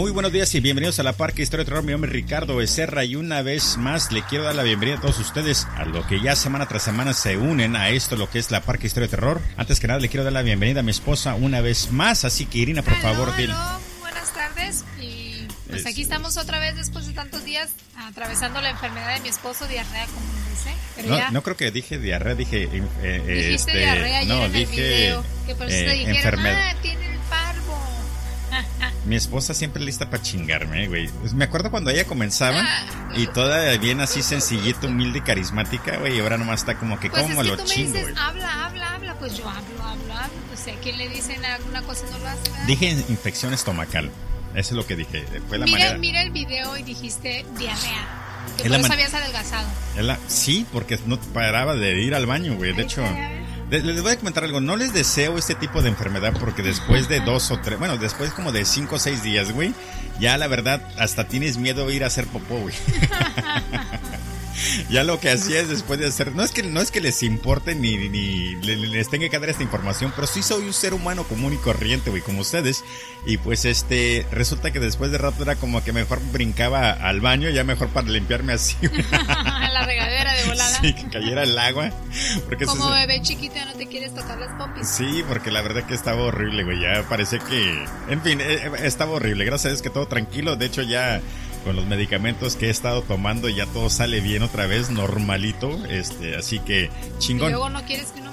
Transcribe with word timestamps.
Muy 0.00 0.12
buenos 0.12 0.32
días 0.32 0.54
y 0.54 0.60
bienvenidos 0.60 0.98
a 0.98 1.02
la 1.02 1.12
Parque 1.12 1.42
Historia 1.42 1.62
de 1.62 1.68
Terror. 1.68 1.84
Mi 1.84 1.92
nombre 1.92 2.08
es 2.08 2.14
Ricardo 2.14 2.56
Becerra 2.56 3.04
y 3.04 3.16
una 3.16 3.42
vez 3.42 3.76
más 3.76 4.10
le 4.12 4.22
quiero 4.22 4.44
dar 4.44 4.54
la 4.54 4.62
bienvenida 4.62 4.96
a 4.96 5.00
todos 5.02 5.18
ustedes 5.18 5.66
a 5.76 5.84
lo 5.84 6.06
que 6.06 6.22
ya 6.22 6.34
semana 6.36 6.66
tras 6.66 6.84
semana 6.84 7.12
se 7.12 7.36
unen 7.36 7.76
a 7.76 7.90
esto, 7.90 8.16
lo 8.16 8.30
que 8.30 8.38
es 8.38 8.50
la 8.50 8.62
Parque 8.62 8.86
Historia 8.86 9.08
de 9.08 9.10
Terror. 9.10 9.42
Antes 9.58 9.78
que 9.78 9.88
nada 9.88 10.00
le 10.00 10.08
quiero 10.08 10.24
dar 10.24 10.32
la 10.32 10.40
bienvenida 10.40 10.80
a 10.80 10.82
mi 10.82 10.90
esposa 10.90 11.34
una 11.34 11.60
vez 11.60 11.92
más, 11.92 12.24
así 12.24 12.46
que 12.46 12.60
Irina, 12.60 12.80
por 12.80 12.96
favor, 12.96 13.36
dile. 13.36 13.52
Buenas 14.00 14.32
tardes 14.32 14.84
y 14.98 15.46
pues 15.68 15.84
aquí 15.84 16.00
estamos 16.00 16.38
otra 16.38 16.58
vez 16.60 16.76
después 16.76 17.06
de 17.06 17.12
tantos 17.12 17.44
días 17.44 17.68
atravesando 17.94 18.62
la 18.62 18.70
enfermedad 18.70 19.16
de 19.16 19.20
mi 19.20 19.28
esposo, 19.28 19.66
diarrea, 19.68 20.06
como 20.06 20.26
dice. 20.50 20.74
Pero 20.96 21.08
no, 21.10 21.18
ya... 21.18 21.30
no 21.30 21.42
creo 21.42 21.58
que 21.58 21.70
dije 21.70 21.98
diarrea, 21.98 22.34
dije... 22.34 22.70
Eh, 23.02 23.52
este, 23.52 23.76
diarrea 23.76 24.24
no, 24.24 24.46
en 24.46 24.52
dije, 24.54 24.64
el 24.64 25.00
video, 25.00 25.24
que 25.46 25.54
por 25.54 25.66
eso 25.68 25.76
te 25.76 25.90
eh, 25.90 25.98
dijeron, 25.98 26.16
enfermedad. 26.16 26.74
ah. 26.74 26.89
Mi 29.06 29.16
esposa 29.16 29.54
siempre 29.54 29.82
lista 29.82 30.10
para 30.10 30.22
chingarme, 30.22 30.86
güey. 30.86 31.08
Pues 31.08 31.32
me 31.32 31.44
acuerdo 31.44 31.70
cuando 31.70 31.90
ella 31.90 32.04
comenzaba 32.04 32.62
y 33.16 33.26
toda 33.28 33.76
bien 33.78 34.00
así 34.00 34.22
sencillita, 34.22 34.86
humilde 34.88 35.18
y 35.20 35.22
carismática, 35.22 35.96
güey. 35.96 36.18
Y 36.18 36.20
ahora 36.20 36.36
nomás 36.36 36.60
está 36.60 36.76
como 36.78 37.00
que, 37.00 37.08
Pues 37.10 37.22
¿cómo 37.22 37.40
es 37.40 37.48
que 37.48 37.56
lo 37.56 37.56
tú 37.56 37.62
me 37.68 37.74
chingo, 37.74 37.92
dices, 37.94 38.02
güey? 38.12 38.14
habla, 38.22 38.64
habla, 38.66 38.94
habla, 38.94 39.14
pues 39.14 39.36
yo 39.38 39.48
hablo, 39.48 39.82
hablo, 39.82 40.14
hablo. 40.14 40.34
Pues 40.48 40.66
a 40.76 40.78
quien 40.80 40.98
le 40.98 41.08
dicen 41.08 41.42
alguna 41.44 41.80
cosa 41.82 42.04
no 42.10 42.18
lo 42.18 42.28
hace, 42.28 42.50
¿verdad? 42.50 42.66
Dije 42.66 42.90
infección 43.08 43.54
estomacal. 43.54 44.10
Eso 44.54 44.70
es 44.70 44.72
lo 44.72 44.86
que 44.86 44.96
dije. 44.96 45.24
Fue 45.48 45.56
la 45.58 45.64
mira, 45.64 45.78
manera. 45.78 45.98
mira 45.98 46.22
el 46.22 46.30
video 46.30 46.76
y 46.76 46.82
dijiste 46.82 47.46
diarrea. 47.58 48.26
Que 48.58 48.68
por 48.68 48.80
eso 48.80 48.92
habías 48.92 49.14
adelgazado. 49.14 49.66
La- 49.96 50.18
Sí, 50.26 50.66
porque 50.72 50.98
no 51.06 51.18
paraba 51.20 51.74
de 51.76 52.00
ir 52.02 52.14
al 52.14 52.26
baño, 52.26 52.56
güey. 52.56 52.72
De 52.72 52.78
Ahí 52.80 52.84
hecho. 52.84 53.02
Les, 53.70 54.02
voy 54.02 54.12
a 54.12 54.16
comentar 54.16 54.44
algo. 54.44 54.60
No 54.60 54.76
les 54.76 54.92
deseo 54.92 55.38
este 55.38 55.54
tipo 55.54 55.82
de 55.82 55.88
enfermedad 55.88 56.34
porque 56.38 56.62
después 56.62 57.08
de 57.08 57.20
dos 57.20 57.50
o 57.50 57.58
tres, 57.60 57.78
bueno, 57.78 57.96
después 57.96 58.30
como 58.32 58.52
de 58.52 58.64
cinco 58.64 58.96
o 58.96 58.98
seis 58.98 59.22
días, 59.22 59.52
güey, 59.52 59.72
ya 60.18 60.36
la 60.36 60.48
verdad 60.48 60.82
hasta 60.98 61.24
tienes 61.24 61.56
miedo 61.56 61.86
de 61.86 61.94
ir 61.94 62.04
a 62.04 62.08
hacer 62.08 62.26
popó, 62.26 62.58
güey. 62.58 62.74
ya 64.90 65.04
lo 65.04 65.20
que 65.20 65.30
hacía 65.30 65.60
es 65.60 65.68
después 65.68 65.98
de 66.00 66.06
hacer, 66.06 66.34
no 66.34 66.42
es 66.42 66.50
que 66.52 66.62
no 66.62 66.80
es 66.80 66.90
que 66.90 67.00
les 67.00 67.22
importe 67.22 67.74
ni, 67.74 67.96
ni 68.08 68.54
le- 68.56 68.76
le- 68.76 68.88
les 68.88 69.08
tenga 69.08 69.28
que 69.28 69.38
dar 69.38 69.48
esta 69.50 69.62
información, 69.62 70.12
pero 70.14 70.26
sí 70.26 70.42
soy 70.42 70.64
un 70.64 70.72
ser 70.72 70.94
humano 70.94 71.24
común 71.24 71.52
y 71.54 71.56
corriente, 71.56 72.10
güey, 72.10 72.22
como 72.22 72.40
ustedes. 72.40 72.84
Y 73.26 73.36
pues 73.38 73.64
este, 73.64 74.26
resulta 74.32 74.70
que 74.72 74.80
después 74.80 75.10
de 75.12 75.18
rato 75.18 75.42
era 75.42 75.56
como 75.56 75.82
que 75.84 75.92
mejor 75.92 76.20
brincaba 76.32 76.90
al 76.92 77.20
baño, 77.20 77.50
ya 77.50 77.64
mejor 77.64 77.88
para 77.88 78.08
limpiarme 78.08 78.52
así, 78.54 78.76
la 79.22 79.84
regadera 79.86 80.32
de 80.34 80.44
volada. 80.46 80.80
Sí, 80.80 80.92
que 80.94 81.08
cayera 81.08 81.42
el 81.42 81.58
agua. 81.58 81.90
Porque 82.46 82.64
Como 82.66 82.90
bebé 82.90 83.20
chiquito 83.22 83.54
ya 83.56 83.66
no 83.66 83.72
te 83.74 83.86
quieres 83.86 84.14
tocar 84.14 84.38
las 84.38 84.54
pompis. 84.56 84.88
Sí, 84.88 85.22
porque 85.28 85.50
la 85.50 85.62
verdad 85.62 85.84
que 85.84 85.94
estaba 85.94 86.22
horrible, 86.22 86.64
güey. 86.64 86.80
Ya 86.80 87.02
parecía 87.08 87.38
que. 87.40 87.84
En 88.08 88.22
fin, 88.22 88.40
eh, 88.40 88.44
eh, 88.64 88.70
estaba 88.84 89.12
horrible. 89.12 89.44
Gracias 89.44 89.66
a 89.66 89.68
Dios 89.70 89.82
que 89.82 89.90
todo 89.90 90.06
tranquilo. 90.06 90.56
De 90.56 90.66
hecho, 90.66 90.82
ya 90.82 91.20
con 91.60 91.76
los 91.76 91.86
medicamentos 91.86 92.56
que 92.56 92.66
he 92.66 92.70
estado 92.70 93.02
tomando, 93.02 93.48
ya 93.48 93.66
todo 93.66 93.90
sale 93.90 94.20
bien 94.20 94.42
otra 94.42 94.66
vez, 94.66 94.90
normalito. 94.90 95.70
Este, 95.86 96.36
así 96.36 96.58
que 96.60 96.90
chingón. 97.18 97.50
luego 97.50 97.70
no 97.70 97.82
quieres 97.84 98.12
que 98.12 98.20
uno 98.20 98.29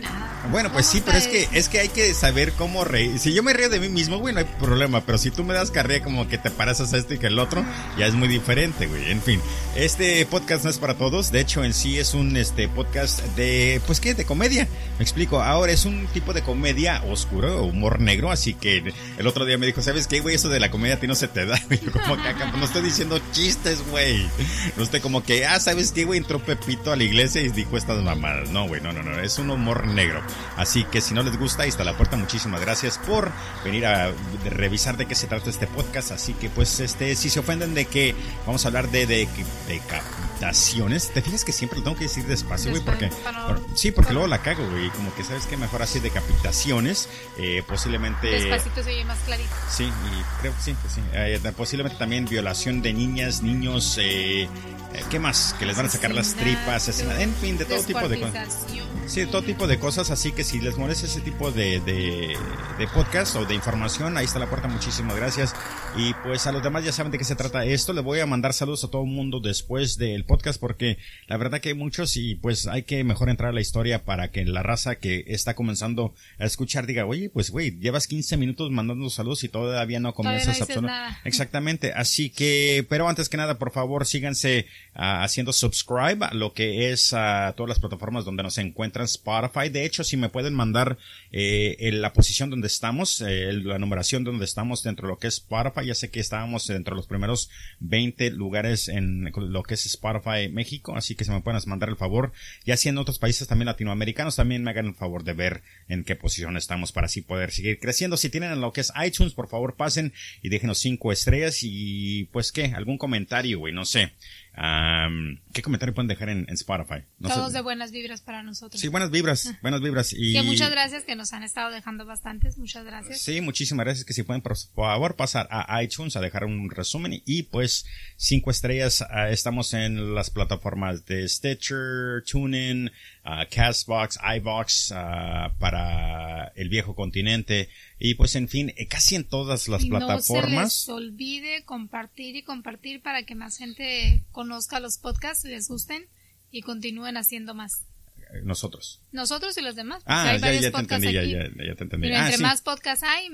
nada. 0.00 0.48
Bueno, 0.50 0.72
pues 0.72 0.86
¿Cómo 0.86 0.98
sí, 0.98 1.02
pero 1.04 1.18
es 1.18 1.26
que 1.26 1.48
es 1.52 1.68
que 1.68 1.80
hay 1.80 1.88
que 1.88 2.12
saber 2.14 2.52
cómo 2.52 2.84
reír. 2.84 3.18
Si 3.18 3.32
yo 3.32 3.42
me 3.42 3.52
río 3.52 3.68
de 3.68 3.80
mí 3.80 3.88
mismo, 3.88 4.18
güey, 4.18 4.34
no 4.34 4.40
hay 4.40 4.46
problema. 4.58 5.02
Pero 5.02 5.18
si 5.18 5.30
tú 5.30 5.44
me 5.44 5.54
das 5.54 5.70
carrera 5.70 6.04
como 6.04 6.28
que 6.28 6.38
te 6.38 6.50
paras 6.50 6.80
a 6.80 6.96
esto 6.96 7.14
y 7.14 7.18
que 7.18 7.28
el 7.28 7.38
otro, 7.38 7.64
ya 7.98 8.06
es 8.06 8.14
muy 8.14 8.28
diferente, 8.28 8.86
güey. 8.86 9.10
En 9.10 9.22
fin, 9.22 9.40
este 9.76 10.24
podcast 10.26 10.64
no 10.64 10.70
es 10.70 10.78
para 10.78 10.94
todos. 10.94 11.30
De 11.30 11.40
hecho, 11.40 11.64
en 11.64 11.74
sí 11.74 11.98
es 11.98 12.14
un 12.14 12.36
este 12.36 12.68
podcast 12.68 13.20
de, 13.36 13.80
pues 13.86 14.00
qué, 14.00 14.14
de 14.14 14.24
comedia. 14.24 14.66
Me 14.98 15.02
explico. 15.02 15.42
Ahora 15.42 15.72
es 15.72 15.84
un 15.84 16.06
tipo 16.08 16.32
de 16.32 16.42
comedia 16.42 17.02
oscuro, 17.04 17.64
humor 17.64 18.00
negro. 18.00 18.30
Así 18.30 18.54
que 18.54 18.92
el 19.18 19.26
otro 19.26 19.44
día 19.44 19.58
me 19.58 19.66
dijo, 19.66 19.82
¿sabes 19.82 20.06
qué, 20.06 20.20
güey? 20.20 20.34
Eso 20.34 20.48
de 20.48 20.60
la 20.60 20.70
comedia 20.70 20.96
a 20.96 21.00
ti 21.00 21.06
no 21.06 21.14
se 21.14 21.28
te 21.28 21.46
da. 21.46 21.60
güey. 21.66 21.80
Yo 21.80 21.92
como 21.92 22.20
que 22.20 22.28
acá, 22.28 22.52
no 22.56 22.64
estoy 22.64 22.82
diciendo 22.82 23.20
chistes, 23.32 23.82
güey. 23.90 24.28
No 24.76 24.82
estoy 24.82 25.00
como 25.00 25.22
que, 25.22 25.46
ah, 25.46 25.60
¿sabes 25.60 25.92
qué, 25.92 26.04
güey? 26.04 26.18
Entró 26.18 26.38
Pepito 26.38 26.92
a 26.92 26.96
la 26.96 27.04
iglesia 27.04 27.42
y 27.42 27.48
dijo 27.48 27.76
estas 27.76 28.02
mamadas. 28.02 28.50
No, 28.50 28.66
güey, 28.66 28.80
no, 28.80 28.92
no, 28.92 29.02
no. 29.02 29.18
Es 29.20 29.38
un 29.38 29.50
humor 29.60 29.86
negro. 29.86 30.22
Así 30.56 30.84
que 30.84 31.00
si 31.00 31.14
no 31.14 31.22
les 31.22 31.38
gusta, 31.38 31.62
ahí 31.62 31.68
está 31.68 31.84
la 31.84 31.96
puerta. 31.96 32.16
Muchísimas 32.16 32.60
gracias 32.60 32.98
por 32.98 33.30
venir 33.64 33.86
a 33.86 34.12
revisar 34.44 34.96
de 34.96 35.06
qué 35.06 35.14
se 35.14 35.26
trata 35.26 35.48
este 35.50 35.66
podcast. 35.66 36.10
Así 36.10 36.34
que, 36.34 36.50
pues, 36.50 36.80
este, 36.80 37.14
si 37.16 37.30
se 37.30 37.40
ofenden 37.40 37.74
de 37.74 37.84
que 37.86 38.14
vamos 38.46 38.64
a 38.64 38.68
hablar 38.68 38.90
de, 38.90 39.06
de, 39.06 39.28
decapitaciones, 39.68 41.10
te 41.12 41.22
fijas 41.22 41.44
que 41.44 41.52
siempre 41.52 41.78
lo 41.78 41.84
tengo 41.84 41.96
que 41.96 42.04
decir 42.04 42.24
despacio, 42.26 42.70
güey, 42.70 42.82
porque, 42.84 43.08
por- 43.08 43.60
sí, 43.74 43.90
porque 43.90 44.12
luego 44.12 44.26
la 44.28 44.38
cago, 44.42 44.68
güey. 44.70 44.90
Como 44.90 45.14
que 45.14 45.24
sabes 45.24 45.46
que 45.46 45.56
mejor 45.56 45.82
así 45.82 46.00
decapitaciones, 46.00 47.08
eh, 47.38 47.62
posiblemente. 47.66 48.26
Despacito 48.28 48.82
se 48.82 48.90
oye 48.90 49.04
más 49.04 49.18
clarito. 49.20 49.50
Sí, 49.70 49.84
y 49.84 50.40
creo 50.40 50.54
que 50.56 50.62
sí, 50.62 50.74
que 50.82 50.88
sí. 50.88 51.00
Eh, 51.12 51.40
posiblemente 51.56 51.98
también 51.98 52.24
violación 52.26 52.82
de 52.82 52.92
niñas, 52.92 53.42
niños, 53.42 53.98
eh, 54.00 54.48
eh, 54.94 55.02
¿qué 55.10 55.18
más? 55.18 55.54
Que 55.58 55.66
les 55.66 55.76
van 55.76 55.86
a 55.86 55.88
sacar 55.88 56.12
las 56.12 56.34
tripas, 56.34 56.88
asesinato, 56.88 57.20
en 57.20 57.34
fin, 57.34 57.56
de 57.56 57.64
todo 57.64 57.82
tipo 57.82 58.08
de 58.08 58.20
cosas. 58.20 58.66
Sí, 59.06 59.20
de 59.20 59.26
todo 59.26 59.42
tipo 59.42 59.66
de 59.66 59.78
cosas, 59.78 60.10
así 60.10 60.32
que 60.32 60.44
si 60.44 60.60
les 60.60 60.76
molesta 60.76 61.06
ese 61.06 61.20
tipo 61.20 61.50
de, 61.50 61.80
de, 61.80 62.36
de 62.78 62.88
podcast 62.88 63.34
o 63.36 63.44
de 63.44 63.54
información, 63.54 64.16
ahí 64.16 64.24
está 64.24 64.38
la 64.38 64.48
puerta, 64.48 64.68
muchísimas 64.68 65.16
gracias. 65.16 65.54
Y 65.96 66.14
pues 66.22 66.46
a 66.46 66.52
los 66.52 66.62
demás 66.62 66.84
ya 66.84 66.92
saben 66.92 67.10
de 67.10 67.18
qué 67.18 67.24
se 67.24 67.34
trata 67.34 67.64
esto, 67.64 67.92
les 67.92 68.04
voy 68.04 68.20
a 68.20 68.26
mandar 68.26 68.52
saludos 68.52 68.84
a 68.84 68.88
todo 68.88 69.02
el 69.02 69.10
mundo 69.10 69.40
después 69.40 69.96
del 69.96 70.24
podcast 70.24 70.60
porque 70.60 70.98
la 71.26 71.36
verdad 71.36 71.60
que 71.60 71.70
hay 71.70 71.74
muchos 71.74 72.16
y 72.16 72.36
pues 72.36 72.66
hay 72.66 72.84
que 72.84 73.02
mejor 73.02 73.28
entrar 73.30 73.50
a 73.50 73.52
la 73.52 73.60
historia 73.60 74.04
para 74.04 74.30
que 74.30 74.44
la 74.44 74.62
raza 74.62 74.96
que 74.96 75.24
está 75.26 75.54
comenzando 75.54 76.14
a 76.38 76.44
escuchar 76.44 76.86
diga, 76.86 77.06
oye, 77.06 77.30
pues 77.30 77.50
güey, 77.50 77.78
llevas 77.78 78.06
15 78.06 78.36
minutos 78.36 78.70
mandando 78.70 79.10
saludos 79.10 79.42
y 79.42 79.48
todavía 79.48 79.98
no 79.98 80.14
comienzas 80.14 80.60
nada. 80.80 81.20
Exactamente, 81.24 81.92
así 81.92 82.30
que, 82.30 82.86
pero 82.88 83.08
antes 83.08 83.28
que 83.28 83.36
nada, 83.36 83.58
por 83.58 83.72
favor, 83.72 84.06
síganse 84.06 84.66
ah, 84.94 85.22
haciendo 85.22 85.52
subscribe 85.52 86.24
a 86.24 86.34
lo 86.34 86.52
que 86.52 86.90
es 86.90 87.12
a 87.12 87.54
todas 87.56 87.68
las 87.68 87.78
plataformas 87.78 88.24
donde 88.24 88.42
nos 88.42 88.58
encuentran 88.58 89.04
Spotify. 89.04 89.68
De 89.68 89.84
hecho, 89.84 90.04
si 90.04 90.16
me 90.16 90.28
pueden 90.28 90.54
mandar 90.54 90.98
eh, 91.32 91.90
la 91.92 92.12
posición 92.12 92.50
donde 92.50 92.66
estamos, 92.66 93.20
eh, 93.20 93.52
la 93.52 93.78
numeración 93.78 94.24
donde 94.24 94.44
estamos 94.44 94.82
dentro 94.82 95.06
de 95.06 95.12
lo 95.12 95.18
que 95.18 95.28
es 95.28 95.34
Spotify, 95.34 95.86
ya 95.86 95.94
sé 95.94 96.10
que 96.10 96.20
estábamos 96.20 96.66
dentro 96.66 96.94
de 96.94 96.98
los 96.98 97.06
primeros 97.06 97.50
20 97.80 98.30
lugares 98.30 98.88
en 98.88 99.30
lo 99.34 99.62
que 99.62 99.74
es 99.74 99.86
Spotify 99.86 100.48
México, 100.50 100.96
así 100.96 101.14
que 101.14 101.24
si 101.24 101.30
me 101.30 101.40
pueden 101.40 101.60
mandar 101.66 101.88
el 101.88 101.96
favor, 101.96 102.32
ya 102.64 102.76
si 102.76 102.88
en 102.88 102.98
otros 102.98 103.18
países 103.18 103.48
también 103.48 103.66
latinoamericanos 103.66 104.36
también 104.36 104.62
me 104.62 104.70
hagan 104.70 104.86
el 104.86 104.94
favor 104.94 105.24
de 105.24 105.32
ver 105.32 105.62
en 105.88 106.04
qué 106.04 106.16
posición 106.16 106.56
estamos 106.56 106.92
para 106.92 107.06
así 107.06 107.22
poder 107.22 107.50
seguir 107.50 107.78
creciendo. 107.78 108.16
Si 108.16 108.30
tienen 108.30 108.60
lo 108.60 108.72
que 108.72 108.80
es 108.80 108.92
iTunes, 109.04 109.34
por 109.34 109.48
favor 109.48 109.76
pasen 109.76 110.12
y 110.42 110.48
déjenos 110.48 110.78
cinco 110.78 111.12
estrellas 111.12 111.58
y 111.62 112.24
pues 112.32 112.52
qué, 112.52 112.66
algún 112.74 112.98
comentario, 112.98 113.58
güey, 113.58 113.72
no 113.72 113.84
sé. 113.84 114.12
Am, 114.54 115.40
¿Qué 115.52 115.62
comentario 115.62 115.94
pueden 115.94 116.08
dejar 116.08 116.28
en, 116.28 116.46
en 116.48 116.54
Spotify? 116.54 117.04
No 117.18 117.28
sé. 117.28 117.34
Todos 117.34 117.52
de 117.52 117.60
buenas 117.60 117.92
vibras 117.92 118.20
para 118.20 118.42
nosotros. 118.42 118.80
Sí, 118.80 118.88
buenas 118.88 119.10
vibras, 119.10 119.52
buenas 119.62 119.80
vibras. 119.80 120.12
Y... 120.12 120.32
Que 120.32 120.42
muchas 120.42 120.70
gracias 120.70 121.04
que 121.04 121.16
nos 121.16 121.32
han 121.32 121.42
estado 121.42 121.70
dejando 121.70 122.04
bastantes. 122.04 122.58
Muchas 122.58 122.84
gracias. 122.84 123.20
Sí, 123.20 123.40
muchísimas 123.40 123.84
gracias. 123.84 124.04
Que 124.04 124.12
si 124.12 124.22
pueden, 124.22 124.42
por 124.42 124.56
favor, 124.56 125.16
pasar 125.16 125.48
a 125.50 125.82
iTunes 125.82 126.16
a 126.16 126.20
dejar 126.20 126.44
un 126.44 126.70
resumen. 126.70 127.22
Y 127.24 127.44
pues, 127.44 127.86
cinco 128.16 128.50
estrellas. 128.50 129.02
ah, 129.10 129.30
estamos 129.30 129.74
en 129.74 130.14
las 130.14 130.30
plataformas 130.30 131.04
de 131.06 131.28
Stitcher, 131.28 132.22
TuneIn, 132.30 132.90
ah, 133.24 133.46
Castbox, 133.50 134.18
iBox, 134.36 134.92
ah, 134.94 135.52
para 135.58 136.29
el 136.60 136.68
viejo 136.68 136.94
continente. 136.94 137.68
Y 137.98 138.14
pues, 138.14 138.36
en 138.36 138.48
fin, 138.48 138.72
eh, 138.76 138.86
casi 138.86 139.16
en 139.16 139.24
todas 139.24 139.66
las 139.68 139.82
y 139.84 139.88
no 139.88 139.98
se 140.00 140.06
plataformas. 140.06 140.64
les 140.86 140.88
olvide 140.88 141.64
compartir 141.64 142.36
y 142.36 142.42
compartir 142.42 143.00
para 143.02 143.22
que 143.24 143.34
más 143.34 143.56
gente 143.56 144.22
conozca 144.32 144.78
los 144.80 144.98
podcasts, 144.98 145.44
les 145.44 145.68
gusten 145.68 146.06
y 146.50 146.62
continúen 146.62 147.16
haciendo 147.16 147.54
más. 147.54 147.86
eh, 148.18 148.42
nosotros. 148.44 149.00
Nosotros 149.12 149.56
y 149.58 149.62
los 149.62 149.74
demás. 149.74 150.02
Ah, 150.06 150.30
hay 150.30 150.40
ya, 150.40 150.52
ya 150.52 150.70
te 150.70 150.78
entendí, 150.78 151.12
ya, 151.12 151.24
ya, 151.24 151.48
ya 151.48 151.74
te 151.74 151.84
entendí. 151.84 152.08
Pero 152.08 152.16
Ah, 152.16 152.24
entre 152.26 152.36
sí. 152.36 152.42
más 152.42 152.60
podcasts 152.62 153.04
hay, 153.04 153.28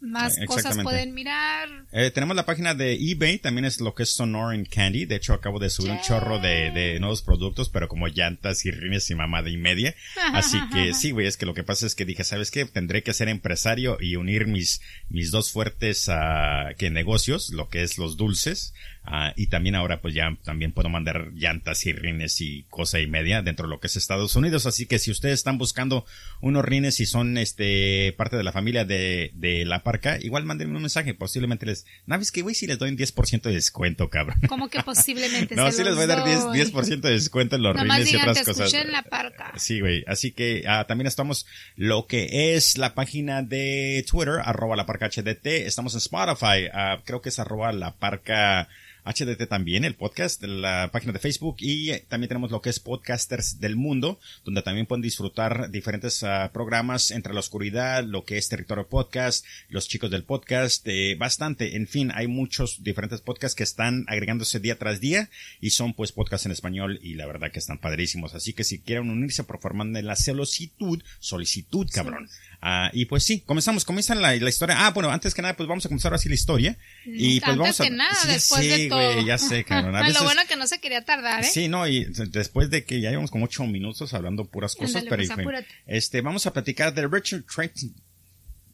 más 0.00 0.36
cosas 0.46 0.78
pueden 0.82 1.14
mirar. 1.14 1.68
Eh, 1.92 2.10
tenemos 2.10 2.36
la 2.36 2.46
página 2.46 2.74
de 2.74 2.94
eBay, 2.94 3.38
también 3.38 3.64
es 3.64 3.80
lo 3.80 3.94
que 3.94 4.04
es 4.04 4.10
Sonoran 4.10 4.64
Candy. 4.64 5.04
De 5.04 5.16
hecho, 5.16 5.32
acabo 5.32 5.58
de 5.58 5.70
subir 5.70 5.92
un 5.92 6.00
chorro 6.00 6.38
de, 6.38 6.70
de 6.70 6.98
nuevos 7.00 7.22
productos, 7.22 7.68
pero 7.68 7.88
como 7.88 8.08
llantas 8.08 8.64
y 8.64 8.70
rines 8.70 9.10
y 9.10 9.14
mamada 9.14 9.50
y 9.50 9.56
media. 9.56 9.94
Así 10.32 10.58
que 10.72 10.94
sí, 10.94 11.10
güey, 11.10 11.26
es 11.26 11.36
que 11.36 11.46
lo 11.46 11.54
que 11.54 11.64
pasa 11.64 11.86
es 11.86 11.94
que 11.94 12.04
dije, 12.04 12.24
¿sabes 12.24 12.50
qué? 12.50 12.64
Tendré 12.64 13.02
que 13.02 13.12
ser 13.12 13.28
empresario 13.28 13.98
y 14.00 14.16
unir 14.16 14.46
mis, 14.46 14.80
mis 15.08 15.30
dos 15.30 15.50
fuertes 15.52 16.08
ah, 16.08 16.70
que 16.78 16.90
negocios, 16.90 17.50
lo 17.50 17.68
que 17.68 17.82
es 17.82 17.98
los 17.98 18.16
dulces, 18.16 18.74
Ah, 19.12 19.32
y 19.34 19.48
también 19.48 19.74
ahora 19.74 20.00
pues 20.00 20.14
ya 20.14 20.36
también 20.44 20.70
puedo 20.70 20.88
mandar 20.88 21.32
llantas 21.34 21.84
y 21.84 21.92
rines 21.92 22.40
y 22.40 22.64
cosa 22.70 23.00
y 23.00 23.08
media 23.08 23.42
dentro 23.42 23.66
de 23.66 23.70
lo 23.70 23.80
que 23.80 23.88
es 23.88 23.96
Estados 23.96 24.36
Unidos. 24.36 24.66
Así 24.66 24.86
que 24.86 25.00
si 25.00 25.10
ustedes 25.10 25.34
están 25.34 25.58
buscando 25.58 26.06
unos 26.40 26.64
rines 26.64 27.00
y 27.00 27.06
son 27.06 27.36
este 27.36 28.14
parte 28.16 28.36
de 28.36 28.44
la 28.44 28.52
familia 28.52 28.84
de, 28.84 29.32
de 29.34 29.64
la 29.64 29.82
parca, 29.82 30.18
igual 30.20 30.44
mándenme 30.44 30.76
un 30.76 30.82
mensaje. 30.82 31.12
Posiblemente 31.12 31.66
les... 31.66 31.86
¿No 32.06 32.20
que 32.32 32.42
güey 32.42 32.54
si 32.54 32.68
les 32.68 32.78
doy 32.78 32.90
un 32.90 32.96
10% 32.96 33.42
de 33.42 33.52
descuento, 33.52 34.08
cabrón? 34.10 34.38
¿Cómo 34.48 34.68
que 34.68 34.80
posiblemente? 34.84 35.54
no, 35.56 35.72
sí 35.72 35.82
les 35.82 35.96
voy 35.96 36.04
a 36.04 36.06
dar 36.06 36.20
10%, 36.20 36.52
10 36.52 37.02
de 37.02 37.10
descuento 37.10 37.56
en 37.56 37.62
los 37.64 37.76
rines 37.76 38.12
y 38.12 38.16
otras 38.16 38.44
cosas. 38.44 38.72
En 38.74 38.92
la 38.92 39.02
parca. 39.02 39.52
Sí, 39.56 39.80
güey. 39.80 40.04
Así 40.06 40.30
que 40.30 40.62
ah, 40.68 40.84
también 40.86 41.08
estamos 41.08 41.46
lo 41.74 42.06
que 42.06 42.54
es 42.54 42.78
la 42.78 42.94
página 42.94 43.42
de 43.42 44.04
Twitter, 44.08 44.34
arroba 44.44 44.76
la 44.76 44.86
parca 44.86 45.08
HDT. 45.08 45.46
Estamos 45.46 45.94
en 45.94 45.98
Spotify, 45.98 46.68
ah, 46.72 47.00
creo 47.04 47.20
que 47.20 47.30
es 47.30 47.40
arroba 47.40 47.72
la 47.72 47.96
parca 47.96 48.68
HDT 49.04 49.48
también, 49.48 49.84
el 49.84 49.94
podcast, 49.94 50.42
la 50.42 50.90
página 50.92 51.12
de 51.12 51.18
Facebook 51.18 51.56
y 51.60 51.98
también 52.08 52.28
tenemos 52.28 52.50
lo 52.50 52.60
que 52.60 52.70
es 52.70 52.80
Podcasters 52.80 53.60
del 53.60 53.76
Mundo, 53.76 54.20
donde 54.44 54.62
también 54.62 54.86
pueden 54.86 55.02
disfrutar 55.02 55.70
diferentes 55.70 56.22
ah, 56.22 56.50
programas 56.52 57.10
entre 57.10 57.34
la 57.34 57.40
oscuridad, 57.40 58.04
lo 58.04 58.24
que 58.24 58.38
es 58.38 58.48
Territorio 58.48 58.86
Podcast, 58.88 59.44
los 59.68 59.88
chicos 59.88 60.10
del 60.10 60.24
podcast, 60.24 60.86
eh, 60.86 61.16
bastante, 61.18 61.76
en 61.76 61.86
fin, 61.86 62.12
hay 62.14 62.26
muchos 62.26 62.82
diferentes 62.82 63.20
podcasts 63.20 63.56
que 63.56 63.64
están 63.64 64.04
agregándose 64.08 64.60
día 64.60 64.78
tras 64.78 65.00
día 65.00 65.30
y 65.60 65.70
son 65.70 65.94
pues 65.94 66.12
podcasts 66.12 66.46
en 66.46 66.52
español 66.52 66.98
y 67.02 67.14
la 67.14 67.26
verdad 67.26 67.50
que 67.50 67.58
están 67.58 67.78
padrísimos, 67.78 68.34
así 68.34 68.52
que 68.52 68.64
si 68.64 68.80
quieren 68.80 69.10
unirse 69.10 69.44
por 69.44 69.60
formar 69.60 69.80
la 69.80 70.16
solicitud, 70.16 71.02
solicitud 71.18 71.88
cabrón. 71.92 72.28
Ah, 72.62 72.90
y 72.92 73.06
pues 73.06 73.24
sí, 73.24 73.40
comenzamos, 73.40 73.86
comienza 73.86 74.14
la, 74.14 74.36
la, 74.36 74.48
historia. 74.48 74.86
Ah, 74.86 74.90
bueno, 74.90 75.10
antes 75.10 75.32
que 75.32 75.40
nada, 75.40 75.56
pues 75.56 75.66
vamos 75.66 75.84
a 75.86 75.88
comenzar 75.88 76.12
así 76.12 76.28
la 76.28 76.34
historia. 76.34 76.76
Y 77.06 77.40
pues 77.40 77.52
antes 77.52 77.58
vamos 77.58 77.80
a. 77.80 77.84
que 77.84 77.90
nada, 77.90 78.24
después 78.26 78.68
de 78.68 78.88
todo. 78.88 79.26
ya 79.26 79.38
sé, 79.38 79.64
cabrón. 79.64 79.96
A 79.96 80.00
veces, 80.02 80.18
Lo 80.18 80.24
bueno 80.24 80.42
que 80.46 80.56
no 80.56 80.66
se 80.66 80.78
quería 80.78 81.02
tardar, 81.02 81.42
¿eh? 81.42 81.48
Sí, 81.50 81.68
no, 81.68 81.88
y 81.88 82.04
después 82.04 82.68
de 82.68 82.84
que 82.84 83.00
ya 83.00 83.10
llevamos 83.10 83.30
como 83.30 83.46
ocho 83.46 83.64
minutos 83.64 84.12
hablando 84.12 84.44
puras 84.44 84.74
cosas, 84.76 85.04
pero 85.08 85.22
pues, 85.42 85.64
este, 85.86 86.20
vamos 86.20 86.46
a 86.46 86.52
platicar 86.52 86.92
de 86.92 87.06
Richard 87.08 87.44
Trenton. 87.44 87.94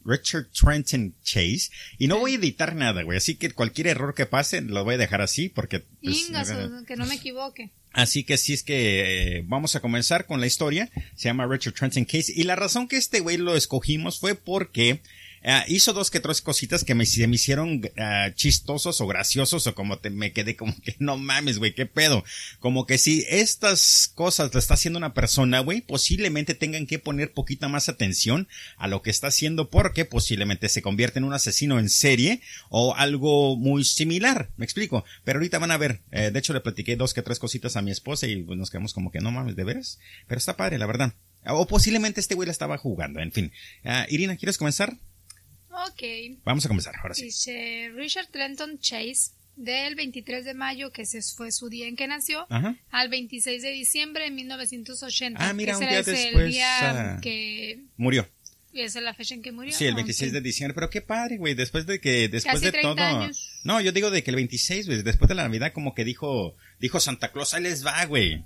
Richard 0.03 0.47
Trenton 0.51 1.13
Chase. 1.21 1.69
Y 1.97 2.07
no 2.07 2.17
voy 2.17 2.33
a 2.33 2.35
editar 2.35 2.75
nada, 2.75 3.03
güey. 3.03 3.17
Así 3.17 3.35
que 3.35 3.51
cualquier 3.51 3.87
error 3.87 4.15
que 4.15 4.25
pase 4.25 4.61
lo 4.61 4.83
voy 4.83 4.95
a 4.95 4.97
dejar 4.97 5.21
así 5.21 5.49
porque... 5.49 5.81
Pues, 6.01 6.31
que 6.87 6.95
no 6.95 7.05
me 7.05 7.15
equivoque. 7.15 7.71
Así 7.97 8.23
que 8.23 8.37
sí 8.37 8.53
es 8.53 8.61
que 8.61 9.37
eh, 9.37 9.43
vamos 9.47 9.75
a 9.75 9.79
comenzar 9.79 10.27
con 10.27 10.39
la 10.39 10.45
historia. 10.45 10.87
Se 11.15 11.29
llama 11.29 11.47
Richard 11.47 11.73
Trenton 11.73 12.05
Case. 12.05 12.31
Y 12.35 12.43
la 12.43 12.55
razón 12.55 12.87
que 12.87 12.95
este 12.95 13.21
güey 13.21 13.37
lo 13.37 13.55
escogimos 13.55 14.19
fue 14.19 14.35
porque 14.35 15.01
Ah, 15.43 15.65
hizo 15.67 15.93
dos 15.93 16.11
que 16.11 16.19
tres 16.19 16.41
cositas 16.41 16.83
que 16.83 16.95
me, 16.95 17.05
me 17.05 17.35
hicieron 17.35 17.81
uh, 17.83 18.33
chistosos 18.35 18.99
o 19.01 19.07
graciosos 19.07 19.67
o 19.67 19.75
como 19.75 19.99
te, 19.99 20.09
me 20.09 20.33
quedé 20.33 20.55
como 20.55 20.75
que 20.81 20.95
no 20.99 21.17
mames, 21.17 21.57
güey, 21.57 21.73
qué 21.73 21.85
pedo. 21.85 22.23
Como 22.59 22.85
que 22.85 22.97
si 22.97 23.25
estas 23.29 24.11
cosas 24.13 24.53
lo 24.53 24.59
está 24.59 24.73
haciendo 24.73 24.97
una 24.97 25.13
persona, 25.13 25.59
güey, 25.59 25.81
posiblemente 25.81 26.53
tengan 26.53 26.85
que 26.87 26.99
poner 26.99 27.33
poquita 27.33 27.67
más 27.67 27.89
atención 27.89 28.47
a 28.77 28.87
lo 28.87 29.01
que 29.01 29.09
está 29.09 29.27
haciendo 29.27 29.69
porque 29.69 30.05
posiblemente 30.05 30.69
se 30.69 30.81
convierte 30.81 31.19
en 31.19 31.25
un 31.25 31.33
asesino 31.33 31.79
en 31.79 31.89
serie 31.89 32.41
o 32.69 32.95
algo 32.95 33.55
muy 33.55 33.83
similar. 33.83 34.49
Me 34.57 34.65
explico. 34.65 35.05
Pero 35.23 35.39
ahorita 35.39 35.59
van 35.59 35.71
a 35.71 35.77
ver. 35.77 36.01
Eh, 36.11 36.31
de 36.31 36.39
hecho, 36.39 36.53
le 36.53 36.61
platiqué 36.61 36.95
dos 36.95 37.13
que 37.13 37.21
tres 37.21 37.39
cositas 37.39 37.75
a 37.75 37.81
mi 37.81 37.91
esposa 37.91 38.27
y 38.27 38.43
pues, 38.43 38.57
nos 38.57 38.69
quedamos 38.69 38.93
como 38.93 39.11
que 39.11 39.19
no 39.19 39.31
mames, 39.31 39.55
de 39.55 39.63
veras. 39.63 39.99
Pero 40.27 40.39
está 40.39 40.57
padre, 40.57 40.77
la 40.77 40.85
verdad. 40.85 41.13
O 41.45 41.65
posiblemente 41.67 42.19
este 42.19 42.35
güey 42.35 42.45
la 42.45 42.51
estaba 42.51 42.77
jugando, 42.77 43.19
en 43.19 43.31
fin. 43.31 43.51
Uh, 43.85 44.03
Irina, 44.09 44.35
¿quieres 44.35 44.57
comenzar? 44.57 44.97
Ok. 45.85 46.39
Vamos 46.43 46.65
a 46.65 46.67
comenzar, 46.67 46.95
ahora 47.01 47.13
sí. 47.13 47.25
Dice 47.25 47.91
Richard 47.93 48.27
Trenton 48.27 48.79
Chase, 48.79 49.31
del 49.55 49.95
23 49.95 50.45
de 50.45 50.53
mayo, 50.53 50.91
que 50.91 51.01
ese 51.01 51.21
fue 51.21 51.51
su 51.51 51.69
día 51.69 51.87
en 51.87 51.95
que 51.95 52.07
nació, 52.07 52.47
al 52.91 53.09
26 53.09 53.61
de 53.61 53.71
diciembre 53.71 54.25
de 54.25 54.31
1980. 54.31 55.39
Ah, 55.43 55.53
mira, 55.53 55.73
que 55.73 55.83
un 55.83 55.89
día 55.89 56.03
después. 56.03 56.35
El 56.35 56.51
día 56.51 57.15
ah, 57.15 57.19
que 57.21 57.83
murió. 57.97 58.27
Y 58.71 58.81
esa 58.81 58.99
es 58.99 59.05
la 59.05 59.13
fecha 59.15 59.33
en 59.33 59.41
que 59.41 59.51
murió. 59.51 59.73
Sí, 59.73 59.85
el 59.85 59.95
26 59.95 60.31
de 60.31 60.41
diciembre, 60.41 60.75
pero 60.75 60.89
qué 60.89 61.01
padre, 61.01 61.37
güey, 61.37 61.55
después 61.55 61.87
de 61.87 61.99
que, 61.99 62.29
después 62.29 62.61
de 62.61 62.71
todo. 62.71 62.95
No, 63.63 63.81
yo 63.81 63.91
digo 63.91 64.11
de 64.11 64.23
que 64.23 64.29
el 64.29 64.35
26, 64.35 64.85
güey, 64.85 65.01
después 65.01 65.27
de 65.27 65.35
la 65.35 65.43
Navidad 65.43 65.73
como 65.73 65.95
que 65.95 66.05
dijo, 66.05 66.55
dijo 66.79 66.99
Santa 66.99 67.31
Claus, 67.31 67.53
ahí 67.53 67.63
les 67.63 67.85
va, 67.85 68.05
güey. 68.05 68.45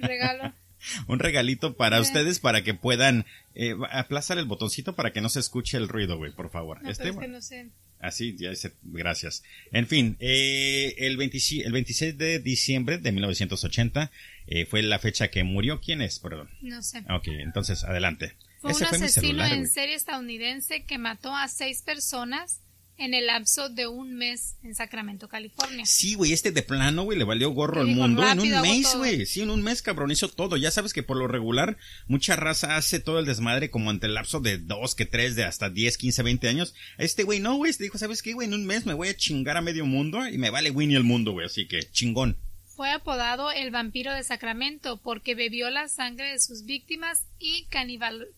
Regalo. 0.00 0.54
un 1.06 1.18
regalito 1.18 1.76
para 1.76 2.00
ustedes 2.00 2.40
para 2.40 2.62
que 2.62 2.74
puedan 2.74 3.26
eh, 3.54 3.74
aplazar 3.90 4.38
el 4.38 4.44
botoncito 4.44 4.94
para 4.94 5.12
que 5.12 5.20
no 5.20 5.28
se 5.28 5.40
escuche 5.40 5.76
el 5.76 5.88
ruido, 5.88 6.16
güey, 6.16 6.32
por 6.32 6.50
favor. 6.50 6.82
No, 6.82 6.90
este, 6.90 7.12
no 7.12 7.42
sé. 7.42 7.70
Así, 7.98 8.34
ya 8.38 8.54
sé, 8.54 8.72
gracias. 8.82 9.42
En 9.72 9.86
fin, 9.86 10.16
eh, 10.20 10.94
el, 10.98 11.18
26, 11.18 11.66
el 11.66 11.72
26 11.72 12.16
de 12.16 12.38
diciembre 12.38 12.96
de 12.96 13.12
1980 13.12 14.10
eh, 14.46 14.64
fue 14.64 14.82
la 14.82 14.98
fecha 14.98 15.28
que 15.28 15.44
murió. 15.44 15.80
¿Quién 15.80 16.00
es? 16.00 16.18
Perdón. 16.18 16.48
No 16.62 16.82
sé. 16.82 17.00
Ok, 17.10 17.28
entonces, 17.28 17.84
adelante. 17.84 18.36
Fue 18.60 18.72
un 18.72 18.84
asesino 18.84 19.44
en 19.44 19.68
serie 19.68 19.94
estadounidense 19.94 20.84
que 20.84 20.98
mató 20.98 21.34
a 21.34 21.48
seis 21.48 21.82
personas 21.82 22.62
en 23.00 23.14
el 23.14 23.26
lapso 23.26 23.70
de 23.70 23.86
un 23.86 24.14
mes 24.14 24.56
en 24.62 24.74
Sacramento, 24.74 25.26
California. 25.26 25.86
Sí, 25.86 26.14
güey, 26.14 26.34
este 26.34 26.52
de 26.52 26.62
plano, 26.62 27.02
güey, 27.02 27.18
le 27.18 27.24
valió 27.24 27.48
gorro 27.50 27.80
al 27.80 27.86
mundo. 27.86 28.22
en 28.22 28.38
un 28.38 28.60
mes, 28.60 28.94
güey. 28.94 29.24
Sí, 29.24 29.40
en 29.40 29.48
un 29.48 29.62
mes, 29.62 29.80
cabrón, 29.80 30.10
hizo 30.10 30.28
todo. 30.28 30.58
Ya 30.58 30.70
sabes 30.70 30.92
que 30.92 31.02
por 31.02 31.16
lo 31.16 31.26
regular, 31.26 31.78
mucha 32.08 32.36
raza 32.36 32.76
hace 32.76 33.00
todo 33.00 33.18
el 33.18 33.24
desmadre 33.24 33.70
como 33.70 33.88
ante 33.88 34.06
el 34.06 34.14
lapso 34.14 34.40
de 34.40 34.58
dos, 34.58 34.94
que 34.94 35.06
tres, 35.06 35.34
de 35.34 35.44
hasta 35.44 35.70
10, 35.70 35.96
15, 35.96 36.22
20 36.22 36.48
años. 36.48 36.74
Este 36.98 37.22
güey, 37.22 37.40
no, 37.40 37.56
güey, 37.56 37.70
este 37.70 37.84
dijo, 37.84 37.96
¿sabes 37.96 38.20
qué, 38.20 38.34
güey? 38.34 38.46
En 38.46 38.54
un 38.54 38.66
mes 38.66 38.84
me 38.84 38.92
voy 38.92 39.08
a 39.08 39.16
chingar 39.16 39.56
a 39.56 39.62
medio 39.62 39.86
mundo 39.86 40.28
y 40.28 40.36
me 40.36 40.50
vale 40.50 40.70
Winnie 40.70 40.98
el 40.98 41.04
mundo, 41.04 41.32
güey. 41.32 41.46
Así 41.46 41.66
que, 41.66 41.80
chingón 41.90 42.36
fue 42.80 42.92
apodado 42.92 43.52
el 43.52 43.70
vampiro 43.70 44.14
de 44.14 44.24
Sacramento 44.24 44.96
porque 45.02 45.34
bebió 45.34 45.68
la 45.68 45.86
sangre 45.88 46.32
de 46.32 46.40
sus 46.40 46.64
víctimas 46.64 47.26
y 47.38 47.66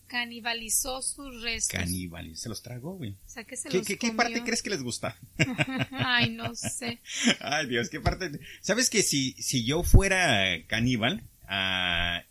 canibalizó 0.09 1.01
sus 1.01 1.41
restos. 1.43 1.79
Canibalizó, 1.79 2.43
se 2.43 2.49
los 2.49 2.61
tragó, 2.61 2.97
güey. 2.97 3.13
O 3.13 3.29
sea, 3.29 3.45
que 3.45 3.57
se 3.57 3.69
¿Qué, 3.69 3.79
los 3.79 3.87
¿qué, 3.87 3.99
¿Qué 3.99 4.11
parte 4.11 4.43
crees 4.43 4.65
que 4.65 4.71
les 4.71 4.83
gusta? 4.83 5.17
Ay, 5.93 6.31
no 6.31 6.57
sé. 6.57 7.01
Ay, 7.41 7.69
Dios, 7.69 7.89
¿qué 7.89 8.01
parte? 8.01 8.33
¿Sabes 8.61 8.91
que 8.91 9.05
si, 9.05 9.35
si 9.35 9.65
yo 9.65 9.85
fuera 9.85 10.67
caníbal, 10.67 11.23
Uh, 11.55 12.23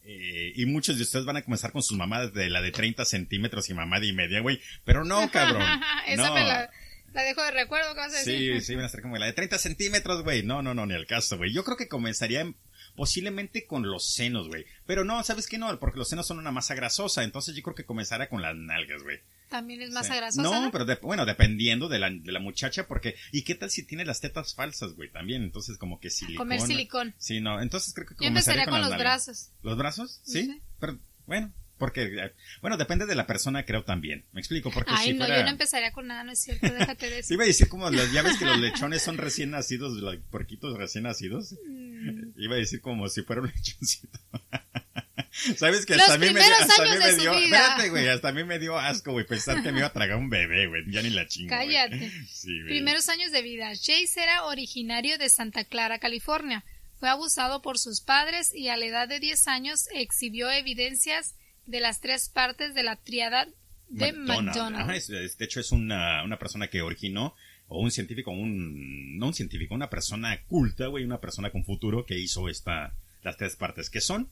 y 0.55 0.65
muchos 0.65 0.97
de 0.97 1.03
ustedes 1.03 1.25
van 1.25 1.37
a 1.37 1.43
comenzar 1.43 1.71
con 1.71 1.83
sus 1.83 1.95
mamadas 1.95 2.33
de 2.33 2.49
la 2.49 2.59
de 2.59 2.71
30 2.71 3.05
centímetros 3.05 3.69
y 3.69 3.75
mamada 3.75 4.03
y 4.03 4.13
media, 4.13 4.39
güey. 4.39 4.59
Pero 4.83 5.05
no, 5.05 5.29
cabrón. 5.29 5.61
Esa 6.07 6.27
no. 6.27 6.33
me 6.33 6.43
la, 6.43 6.71
la 7.13 7.23
dejo 7.23 7.43
de 7.43 7.51
recuerdo, 7.51 7.93
¿qué 7.93 7.99
vas 7.99 8.13
a 8.13 8.17
decir? 8.17 8.55
Sí, 8.55 8.61
sí, 8.65 8.75
van 8.75 8.83
a 8.83 8.87
estar 8.87 9.01
como 9.01 9.17
la 9.17 9.25
de 9.25 9.33
30 9.33 9.57
centímetros, 9.57 10.23
güey. 10.23 10.43
No, 10.43 10.61
no, 10.61 10.73
no, 10.73 10.85
ni 10.85 10.93
el 10.93 11.05
caso, 11.05 11.37
güey. 11.37 11.51
Yo 11.53 11.63
creo 11.63 11.77
que 11.77 11.87
comenzaría 11.87 12.53
posiblemente 12.95 13.65
con 13.65 13.83
los 13.83 14.13
senos, 14.13 14.47
güey. 14.47 14.65
Pero 14.85 15.03
no, 15.03 15.23
¿sabes 15.23 15.47
qué? 15.47 15.57
No, 15.57 15.77
porque 15.79 15.99
los 15.99 16.09
senos 16.09 16.27
son 16.27 16.39
una 16.39 16.51
masa 16.51 16.75
grasosa. 16.75 17.23
Entonces 17.23 17.55
yo 17.55 17.63
creo 17.63 17.75
que 17.75 17.85
comenzará 17.85 18.29
con 18.29 18.41
las 18.41 18.55
nalgas, 18.55 19.03
güey. 19.03 19.19
También 19.49 19.81
es 19.81 19.91
masa 19.91 20.15
grasosa. 20.15 20.43
No, 20.43 20.71
pero 20.71 20.85
bueno, 21.01 21.25
dependiendo 21.25 21.89
de 21.89 21.99
la, 21.99 22.09
de 22.09 22.31
la 22.31 22.39
muchacha, 22.39 22.87
porque. 22.87 23.15
¿Y 23.33 23.43
qué 23.43 23.55
tal 23.55 23.69
si 23.69 23.83
tiene 23.83 24.05
las 24.05 24.21
tetas 24.21 24.55
falsas, 24.55 24.93
güey? 24.93 25.11
También, 25.11 25.43
entonces 25.43 25.77
como 25.77 25.99
que 25.99 26.09
silicón. 26.09 26.37
Comer 26.37 26.61
silicón. 26.61 27.13
Sí, 27.17 27.41
no, 27.41 27.61
entonces 27.61 27.93
creo 27.93 28.07
que 28.07 28.15
Yo 28.17 28.27
empezaría 28.27 28.65
con, 28.65 28.81
los 28.81 28.97
brazos. 28.97 29.51
¿Los 29.61 29.77
brazos? 29.77 30.21
¿Sí? 30.23 30.61
Pero, 30.79 30.99
bueno, 31.25 31.51
porque, 31.81 32.31
bueno, 32.61 32.77
depende 32.77 33.07
de 33.07 33.15
la 33.15 33.25
persona, 33.25 33.65
creo 33.65 33.83
también. 33.83 34.23
Me 34.33 34.39
explico, 34.39 34.69
porque 34.69 34.91
Ay, 34.93 35.07
si 35.07 35.13
no, 35.13 35.25
fuera... 35.25 35.39
yo 35.39 35.45
no 35.45 35.49
empezaría 35.49 35.91
con 35.91 36.05
nada, 36.05 36.23
no 36.23 36.31
es 36.31 36.37
cierto, 36.37 36.71
déjate 36.71 37.09
de 37.09 37.19
eso. 37.19 37.33
Iba 37.33 37.43
a 37.43 37.47
decir 37.47 37.69
como, 37.69 37.89
los, 37.89 38.11
ya 38.11 38.21
ves 38.21 38.37
que 38.37 38.45
los 38.45 38.59
lechones 38.59 39.01
son 39.01 39.17
recién 39.17 39.49
nacidos, 39.49 39.93
los 39.93 40.15
porquitos 40.29 40.77
recién 40.77 41.05
nacidos. 41.05 41.55
Mm. 41.67 42.39
Iba 42.39 42.53
a 42.53 42.59
decir 42.59 42.81
como 42.81 43.09
si 43.09 43.23
fuera 43.23 43.41
un 43.41 43.47
lechoncito. 43.55 44.19
¿Sabes 45.57 45.87
que 45.87 45.95
hasta 45.95 46.13
a 46.13 46.17
mí 46.19 46.29
me, 46.29 46.39
hasta 46.39 46.83
mí 46.83 46.97
me 46.99 47.15
dio, 47.15 47.33
espérate, 47.33 47.89
güey, 47.89 48.07
hasta 48.09 48.27
a 48.27 48.31
mí 48.31 48.43
me 48.43 48.59
dio 48.59 48.77
asco, 48.77 49.13
güey, 49.13 49.25
pensar 49.25 49.63
que 49.63 49.71
me 49.71 49.79
iba 49.79 49.87
a 49.87 49.93
tragar 49.93 50.17
un 50.17 50.29
bebé, 50.29 50.67
güey, 50.67 50.83
ya 50.91 51.01
ni 51.01 51.09
la 51.09 51.25
chingo. 51.25 51.49
Cállate. 51.49 52.11
Sí, 52.29 52.61
Primeros 52.67 53.09
años 53.09 53.31
de 53.31 53.41
vida. 53.41 53.73
Chase 53.73 54.21
era 54.21 54.45
originario 54.45 55.17
de 55.17 55.29
Santa 55.29 55.63
Clara, 55.63 55.97
California. 55.97 56.63
Fue 56.99 57.09
abusado 57.09 57.63
por 57.63 57.79
sus 57.79 58.01
padres 58.01 58.53
y 58.53 58.67
a 58.67 58.77
la 58.77 58.85
edad 58.85 59.07
de 59.07 59.19
10 59.19 59.47
años 59.47 59.87
exhibió 59.91 60.51
evidencias 60.51 61.33
de 61.65 61.79
las 61.79 62.01
tres 62.01 62.29
partes 62.29 62.73
de 62.73 62.83
la 62.83 62.95
triada 62.95 63.47
de 63.87 64.13
McDonald's. 64.13 65.07
de 65.07 65.45
hecho, 65.45 65.59
es 65.59 65.71
una, 65.71 66.23
una 66.23 66.39
persona 66.39 66.67
que 66.67 66.81
originó, 66.81 67.35
o 67.67 67.81
un 67.81 67.91
científico, 67.91 68.31
un, 68.31 69.17
no 69.17 69.27
un 69.27 69.33
científico, 69.33 69.73
una 69.73 69.89
persona 69.89 70.43
culta, 70.45 70.87
güey, 70.87 71.05
una 71.05 71.21
persona 71.21 71.51
con 71.51 71.63
futuro 71.63 72.05
que 72.05 72.19
hizo 72.19 72.49
esta, 72.49 72.93
las 73.23 73.37
tres 73.37 73.55
partes, 73.55 73.89
que 73.89 74.01
son 74.01 74.29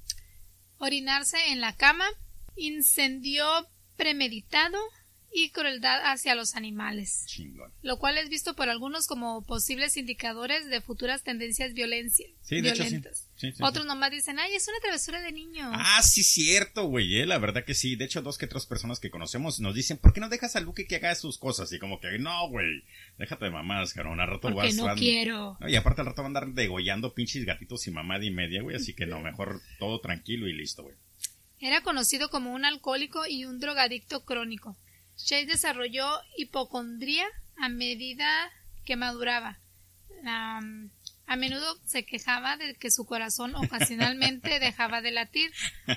orinarse 0.79 1.37
en 1.51 1.61
la 1.61 1.75
cama, 1.75 2.05
incendio 2.55 3.45
premeditado, 3.95 4.77
y 5.31 5.51
crueldad 5.51 6.01
hacia 6.11 6.33
los 6.35 6.55
animales, 6.55 7.23
Chingón. 7.27 7.71
lo 7.83 7.99
cual 7.99 8.17
es 8.17 8.29
visto 8.29 8.55
por 8.55 8.67
algunos 8.69 9.05
como 9.07 9.43
posibles 9.45 9.95
indicadores 9.97 10.67
de 10.69 10.81
futuras 10.81 11.23
tendencias 11.23 11.73
violencia, 11.73 12.27
Sí, 12.41 12.61
de 12.61 12.69
hecho, 12.69 12.77
sí. 12.83 12.89
violentas. 12.89 13.27
Sí, 13.35 13.53
Otros 13.61 13.85
nomás 13.85 14.11
dicen, 14.11 14.39
ay, 14.39 14.53
es 14.53 14.67
una 14.67 14.79
travesura 14.81 15.21
de 15.21 15.31
niño. 15.31 15.69
Ah, 15.73 16.01
sí, 16.03 16.23
cierto, 16.23 16.85
güey, 16.85 17.21
eh, 17.21 17.25
la 17.25 17.37
verdad 17.37 17.63
que 17.63 17.73
sí. 17.73 17.95
De 17.95 18.05
hecho, 18.05 18.21
dos 18.21 18.37
que 18.37 18.47
tres 18.47 18.65
personas 18.65 18.99
que 18.99 19.09
conocemos 19.11 19.59
nos 19.59 19.75
dicen, 19.75 19.97
¿por 19.97 20.13
qué 20.13 20.19
no 20.19 20.29
dejas 20.29 20.55
a 20.55 20.59
Luke 20.61 20.87
que 20.87 20.95
haga 20.97 21.15
sus 21.15 21.37
cosas? 21.37 21.71
Y 21.71 21.79
como 21.79 21.99
que, 22.01 22.17
no, 22.19 22.49
güey, 22.49 22.83
déjate 23.17 23.45
de 23.45 23.51
mamás, 23.51 23.93
cabrón, 23.93 24.19
al 24.19 24.27
rato 24.27 24.41
Porque 24.49 24.55
vas... 24.67 24.75
no 24.75 24.85
van- 24.85 24.97
quiero. 24.97 25.57
No, 25.59 25.69
y 25.69 25.75
aparte 25.75 26.01
al 26.01 26.07
rato 26.07 26.23
van 26.23 26.35
a 26.35 26.39
andar 26.39 26.53
degollando 26.55 27.13
pinches 27.13 27.45
gatitos 27.45 27.87
y 27.87 27.91
mamada 27.91 28.25
y 28.25 28.31
media, 28.31 28.61
güey, 28.61 28.75
así 28.75 28.93
que 28.93 29.05
no, 29.05 29.19
mejor 29.21 29.61
todo 29.77 30.01
tranquilo 30.01 30.47
y 30.47 30.53
listo, 30.53 30.83
güey. 30.83 30.95
Era 31.61 31.81
conocido 31.83 32.29
como 32.29 32.53
un 32.53 32.65
alcohólico 32.65 33.25
y 33.27 33.45
un 33.45 33.59
drogadicto 33.59 34.25
crónico. 34.25 34.75
Chase 35.23 35.45
desarrolló 35.45 36.07
hipocondría 36.37 37.25
a 37.57 37.69
medida 37.69 38.51
que 38.85 38.95
maduraba. 38.95 39.59
A 40.25 41.35
menudo 41.35 41.79
se 41.85 42.05
quejaba 42.05 42.57
de 42.57 42.75
que 42.75 42.89
su 42.89 43.05
corazón 43.05 43.55
ocasionalmente 43.55 44.59
dejaba 44.59 45.01
de 45.01 45.11
latir 45.11 45.51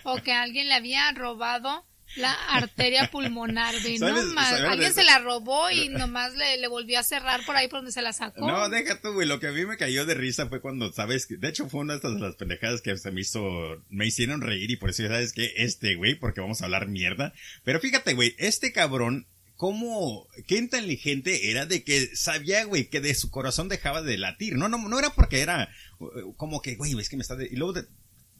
o 0.05 0.17
que 0.17 0.33
alguien 0.33 0.69
le 0.69 0.75
había 0.75 1.11
robado 1.12 1.87
la 2.16 2.33
arteria 2.33 3.11
pulmonar. 3.11 3.75
No 3.75 3.81
¿Sabes- 3.99 4.25
más, 4.26 4.49
sabes 4.50 4.71
alguien 4.71 4.92
se 4.95 5.04
la 5.04 5.19
robó 5.19 5.71
y 5.71 5.88
nomás 5.88 6.35
le, 6.35 6.59
le 6.59 6.69
volvió 6.69 6.99
a 6.99 7.02
cerrar 7.02 7.45
por 7.47 7.57
ahí 7.57 7.69
por 7.69 7.78
donde 7.78 7.92
se 7.92 8.02
la 8.02 8.12
sacó. 8.12 8.47
No, 8.47 8.69
deja 8.69 9.00
tú, 9.00 9.12
güey. 9.12 9.26
Lo 9.26 9.40
que 9.40 9.47
a 9.49 9.52
mí 9.52 9.64
me 9.64 9.76
cayó 9.76 10.04
de 10.04 10.14
risa 10.14 10.49
fue 10.49 10.61
cuando, 10.61 10.92
¿sabes? 10.92 11.26
que- 11.26 11.37
De 11.37 11.49
hecho, 11.49 11.69
fue 11.69 11.81
una 11.81 11.99
de 11.99 12.09
las 12.21 12.37
pendejadas 12.37 12.83
que 12.83 12.97
se 12.99 13.11
me 13.11 13.21
hizo, 13.23 13.42
me 13.88 14.07
hicieron 14.07 14.40
reír 14.40 14.71
y 14.71 14.76
por 14.76 14.90
eso, 14.90 15.02
¿sabes 15.07 15.33
que 15.33 15.52
Este, 15.57 15.95
güey, 15.97 16.14
porque 16.14 16.40
vamos 16.40 16.61
a 16.62 16.64
hablar 16.66 16.88
mierda. 16.88 17.33
Pero 17.64 17.81
fíjate, 17.81 18.14
güey, 18.14 18.35
este 18.38 18.73
cabrón, 18.73 19.26
cómo, 19.57 20.26
qué 20.49 20.57
inteligente 20.57 21.50
era 21.50 21.66
de 21.66 21.85
que 21.85 22.14
sabía, 22.16 22.64
güey, 22.64 22.88
que 22.90 23.00
de 23.00 23.14
su 23.14 23.31
corazón 23.31 23.69
dejaba 23.69 24.02
de 24.02 24.19
latir. 24.19 24.57
No, 24.57 24.69
no, 24.69 24.76
no 24.88 24.99
era 24.99 25.11
porque 25.11 25.40
era 25.40 25.69
uh, 26.00 26.35
como 26.37 26.61
que, 26.61 26.75
güey, 26.75 26.99
es 26.99 27.09
que 27.09 27.16
me 27.16 27.23
está... 27.23 27.37
de- 27.37 27.47
Y 27.47 27.57
luego 27.57 27.75
de- 27.75 27.87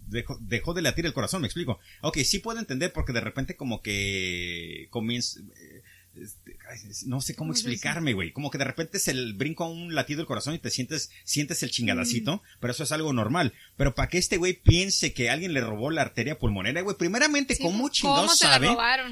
dejó, 0.07 0.39
dejó 0.41 0.75
de 0.75 0.83
latir 0.83 1.07
el 1.07 1.13
corazón, 1.13 1.41
me 1.43 1.47
explico. 1.49 1.79
Ok, 2.03 2.19
sí 2.25 2.39
puedo 2.39 2.59
entender 2.59 2.93
porque 2.93 3.13
de 3.13 3.21
repente 3.21 3.57
como 3.57 3.83
que 3.83 4.87
comienza... 4.91 5.41
eh, 5.57 5.83
este, 6.15 6.59
no 7.07 7.23
sé 7.23 7.35
cómo 7.35 7.53
explicarme, 7.53 8.13
güey. 8.13 8.33
Como 8.33 8.51
que 8.51 8.59
de 8.59 8.65
repente 8.65 8.99
se 8.99 9.13
el 9.13 9.33
brinco 9.33 9.65
a 9.65 9.71
un 9.71 9.95
latido 9.95 10.19
del 10.19 10.27
corazón 10.27 10.55
y 10.55 10.59
te 10.59 10.69
sientes, 10.69 11.11
sientes 11.25 11.63
el 11.63 11.71
chingadacito, 11.71 12.37
Mm. 12.37 12.41
pero 12.61 12.73
eso 12.73 12.83
es 12.85 12.93
algo 12.93 13.15
normal. 13.15 13.55
Pero 13.79 13.95
para 13.95 14.11
que 14.11 14.19
este 14.19 14.37
güey 14.37 14.53
piense 14.53 15.15
que 15.15 15.31
alguien 15.31 15.55
le 15.55 15.63
robó 15.63 15.91
la 15.91 16.03
arteria 16.03 16.39
pulmonera, 16.39 16.83
güey, 16.83 16.99
primeramente, 16.99 17.55
Sí, 17.55 17.63
¿cómo 17.63 17.79
¿cómo 17.79 17.91
chingados 17.91 18.39
sabe? 18.39 18.69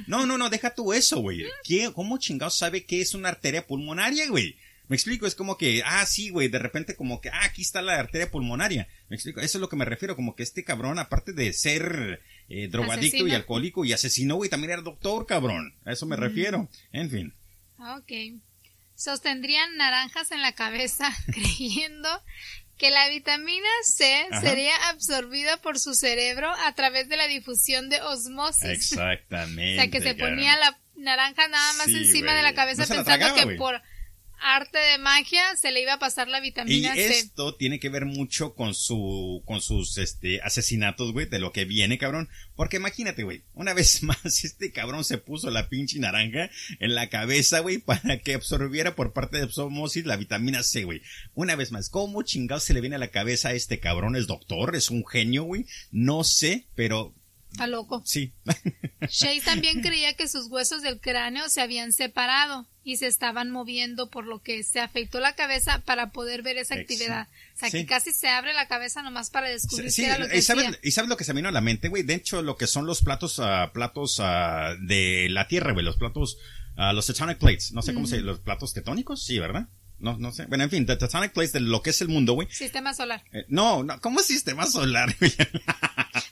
No, 0.09 0.26
no, 0.26 0.37
no, 0.37 0.50
deja 0.50 0.75
tú 0.75 0.92
eso, 0.92 1.20
güey. 1.20 1.44
¿Qué- 1.64 1.90
¿Cómo 1.94 2.18
chingados 2.18 2.59
sabe 2.59 2.85
qué 2.85 3.00
es 3.00 3.14
una 3.14 3.30
arteria 3.30 3.66
pulmonaria, 3.66 4.28
güey? 4.28 4.56
Me 4.90 4.97
explico, 4.97 5.26
es 5.26 5.35
como 5.37 5.56
que, 5.56 5.82
ah, 5.87 6.04
sí, 6.04 6.30
güey, 6.30 6.49
de 6.49 6.59
repente 6.59 6.97
como 6.97 7.20
que, 7.20 7.30
ah, 7.30 7.44
aquí 7.44 7.62
está 7.62 7.80
la 7.80 7.94
arteria 7.99 8.30
pulmonaria. 8.30 8.88
Me 9.09 9.14
explico, 9.16 9.40
eso 9.40 9.56
es 9.56 9.61
lo 9.62 9.68
que 9.68 9.76
me 9.76 9.85
refiero, 9.85 10.16
como 10.16 10.35
que 10.37 10.42
este 10.42 10.64
cabrón, 10.64 10.99
aparte 10.99 11.32
de 11.32 11.52
ser 11.52 12.20
eh, 12.49 12.66
drogadicto 12.68 13.26
y 13.28 13.32
alcohólico 13.32 13.85
y 13.85 13.92
asesino, 13.92 14.35
güey, 14.35 14.50
también 14.50 14.73
era 14.73 14.82
doctor, 14.82 15.25
cabrón. 15.26 15.75
A 15.87 15.92
eso 15.92 16.04
me 16.06 16.16
Mm. 16.16 16.20
refiero. 16.20 16.68
En 16.92 17.09
fin. 17.09 17.35
Ok. 17.78 18.12
Sostendrían 18.97 19.76
naranjas 19.76 20.30
en 20.32 20.42
la 20.42 20.52
cabeza 20.52 21.11
creyendo 21.32 22.09
que 22.76 22.90
la 22.90 23.09
vitamina 23.09 23.68
C 23.85 24.26
Ajá. 24.30 24.40
sería 24.40 24.75
absorbida 24.88 25.56
por 25.59 25.78
su 25.78 25.94
cerebro 25.94 26.50
a 26.64 26.75
través 26.75 27.09
de 27.09 27.16
la 27.16 27.28
difusión 27.28 27.88
de 27.90 28.00
osmosis. 28.02 28.64
Exactamente. 28.64 29.73
O 29.78 29.82
sea, 29.82 29.90
que 29.90 30.00
se 30.00 30.14
ponía 30.14 30.56
la 30.56 30.78
naranja 30.97 31.47
nada 31.49 31.73
más 31.75 31.87
Sí, 31.87 31.97
encima 31.97 32.35
de 32.35 32.42
la 32.42 32.54
cabeza 32.54 32.82
No 32.82 32.88
la 32.88 32.94
pensando 33.04 33.04
tragaba, 33.18 33.38
que 33.38 33.44
güey. 33.44 33.56
por 33.56 33.80
arte 34.40 34.78
de 34.78 34.99
magia 34.99 35.42
se 35.56 35.70
le 35.70 35.82
iba 35.82 35.94
a 35.94 35.99
pasar 35.99 36.28
la 36.28 36.38
Y 36.38 36.42
vitamina 36.42 36.94
C. 36.94 37.18
esto 37.18 37.54
tiene 37.54 37.78
que 37.78 37.88
ver 37.88 38.06
mucho 38.06 38.54
con 38.54 38.75
su, 38.75 39.42
con 39.47 39.61
sus, 39.61 39.99
este, 39.99 40.40
asesinatos, 40.42 41.12
güey, 41.12 41.26
de 41.26 41.38
lo 41.38 41.52
que 41.52 41.64
viene, 41.64 41.99
cabrón. 41.99 42.28
Porque 42.56 42.76
imagínate, 42.76 43.23
güey, 43.23 43.42
una 43.54 43.75
vez 43.75 44.02
más, 44.02 44.44
este 44.44 44.73
cabrón 44.73 45.04
se 45.04 45.18
puso 45.18 45.50
la 45.50 45.68
pinche 45.68 45.99
naranja 45.99 46.50
en 46.78 46.94
la 46.94 47.09
cabeza, 47.09 47.61
güey, 47.61 47.78
para 47.78 48.18
que 48.18 48.35
absorbiera 48.35 48.94
por 48.94 49.12
parte 49.12 49.38
de 49.38 49.44
osmosis 49.44 50.06
la 50.06 50.16
vitamina 50.16 50.62
C, 50.62 50.85
güey. 50.85 51.02
Una 51.35 51.56
vez 51.56 51.73
más, 51.73 51.88
¿cómo 51.88 52.23
chingado 52.23 52.61
se 52.61 52.75
le 52.75 52.80
viene 52.80 52.97
a 52.97 53.00
la 53.00 53.09
cabeza 53.09 53.50
a 53.50 53.54
este 53.54 53.80
cabrón? 53.80 54.16
¿Es 54.16 54.26
doctor? 54.26 54.75
¿Es 54.76 54.90
un 54.90 55.06
genio, 55.06 55.44
güey? 55.44 55.66
No 55.90 56.25
sé, 56.25 56.66
pero 56.75 57.14
Está 57.50 57.66
loco. 57.66 58.02
sí. 58.04 58.33
Chase 59.09 59.40
también 59.45 59.80
creía 59.83 60.14
que 60.14 60.28
sus 60.28 60.47
huesos 60.49 60.83
del 60.83 61.00
cráneo 61.00 61.49
se 61.49 61.61
habían 61.61 61.92
separado 61.92 62.66
y 62.83 62.97
se 62.97 63.07
estaban 63.07 63.50
moviendo, 63.50 64.09
por 64.09 64.26
lo 64.26 64.42
que 64.42 64.62
se 64.62 64.80
afeitó 64.80 65.21
la 65.21 65.35
cabeza 65.35 65.83
para 65.85 66.11
poder 66.11 66.42
ver 66.42 66.57
esa 66.59 66.75
actividad. 66.75 67.28
O 67.54 67.59
sea, 67.59 67.71
sí. 67.71 67.78
que 67.78 67.87
casi 67.87 68.12
se 68.12 68.28
abre 68.28 68.54
la 68.54 68.69
cabeza 68.69 69.02
nomás 69.02 69.30
para 69.30 69.49
descubrir 69.49 69.90
Sí, 69.90 70.02
qué 70.02 70.09
era 70.09 70.19
lo 70.19 70.28
que 70.28 70.38
y 70.38 70.42
sabes, 70.42 70.78
y 70.83 70.90
sabes 70.92 71.09
lo 71.09 71.16
que 71.16 71.25
se 71.25 71.35
me 71.35 71.38
vino 71.38 71.49
a 71.49 71.52
la 71.52 71.61
mente, 71.61 71.88
güey. 71.88 72.02
De 72.02 72.14
hecho, 72.14 72.42
lo 72.42 72.57
que 72.57 72.66
son 72.66 72.87
los 72.87 73.02
platos, 73.02 73.38
ah, 73.38 73.71
platos 73.75 74.19
ah, 74.21 74.75
de 74.80 75.28
la 75.30 75.47
tierra, 75.47 75.73
güey. 75.73 75.85
Los 75.85 75.97
platos, 75.97 76.38
ah, 76.76 76.92
los 76.92 77.07
tectonic 77.07 77.38
plates. 77.38 77.73
No 77.73 77.83
sé 77.83 77.92
cómo 77.92 78.07
se, 78.07 78.21
los 78.21 78.40
platos 78.40 78.73
tectónicos, 78.73 79.23
sí, 79.25 79.38
¿verdad? 79.38 79.69
No, 80.00 80.16
no 80.19 80.33
sé. 80.33 80.47
Bueno, 80.47 80.64
en 80.64 80.71
fin, 80.71 80.87
the 80.87 80.97
tectonic 80.97 81.33
plates 81.33 81.52
de 81.52 81.61
lo 81.61 81.83
que 81.83 81.90
es 81.90 82.00
el 82.00 82.09
mundo, 82.09 82.33
güey. 82.33 82.49
Sistema 82.50 82.95
solar. 82.95 83.23
Eh, 83.33 83.45
no, 83.49 83.83
no, 83.85 84.00
¿cómo 84.00 84.21
es 84.21 84.26
sistema 84.26 84.66
solar, 84.66 85.14
güey? 85.21 85.33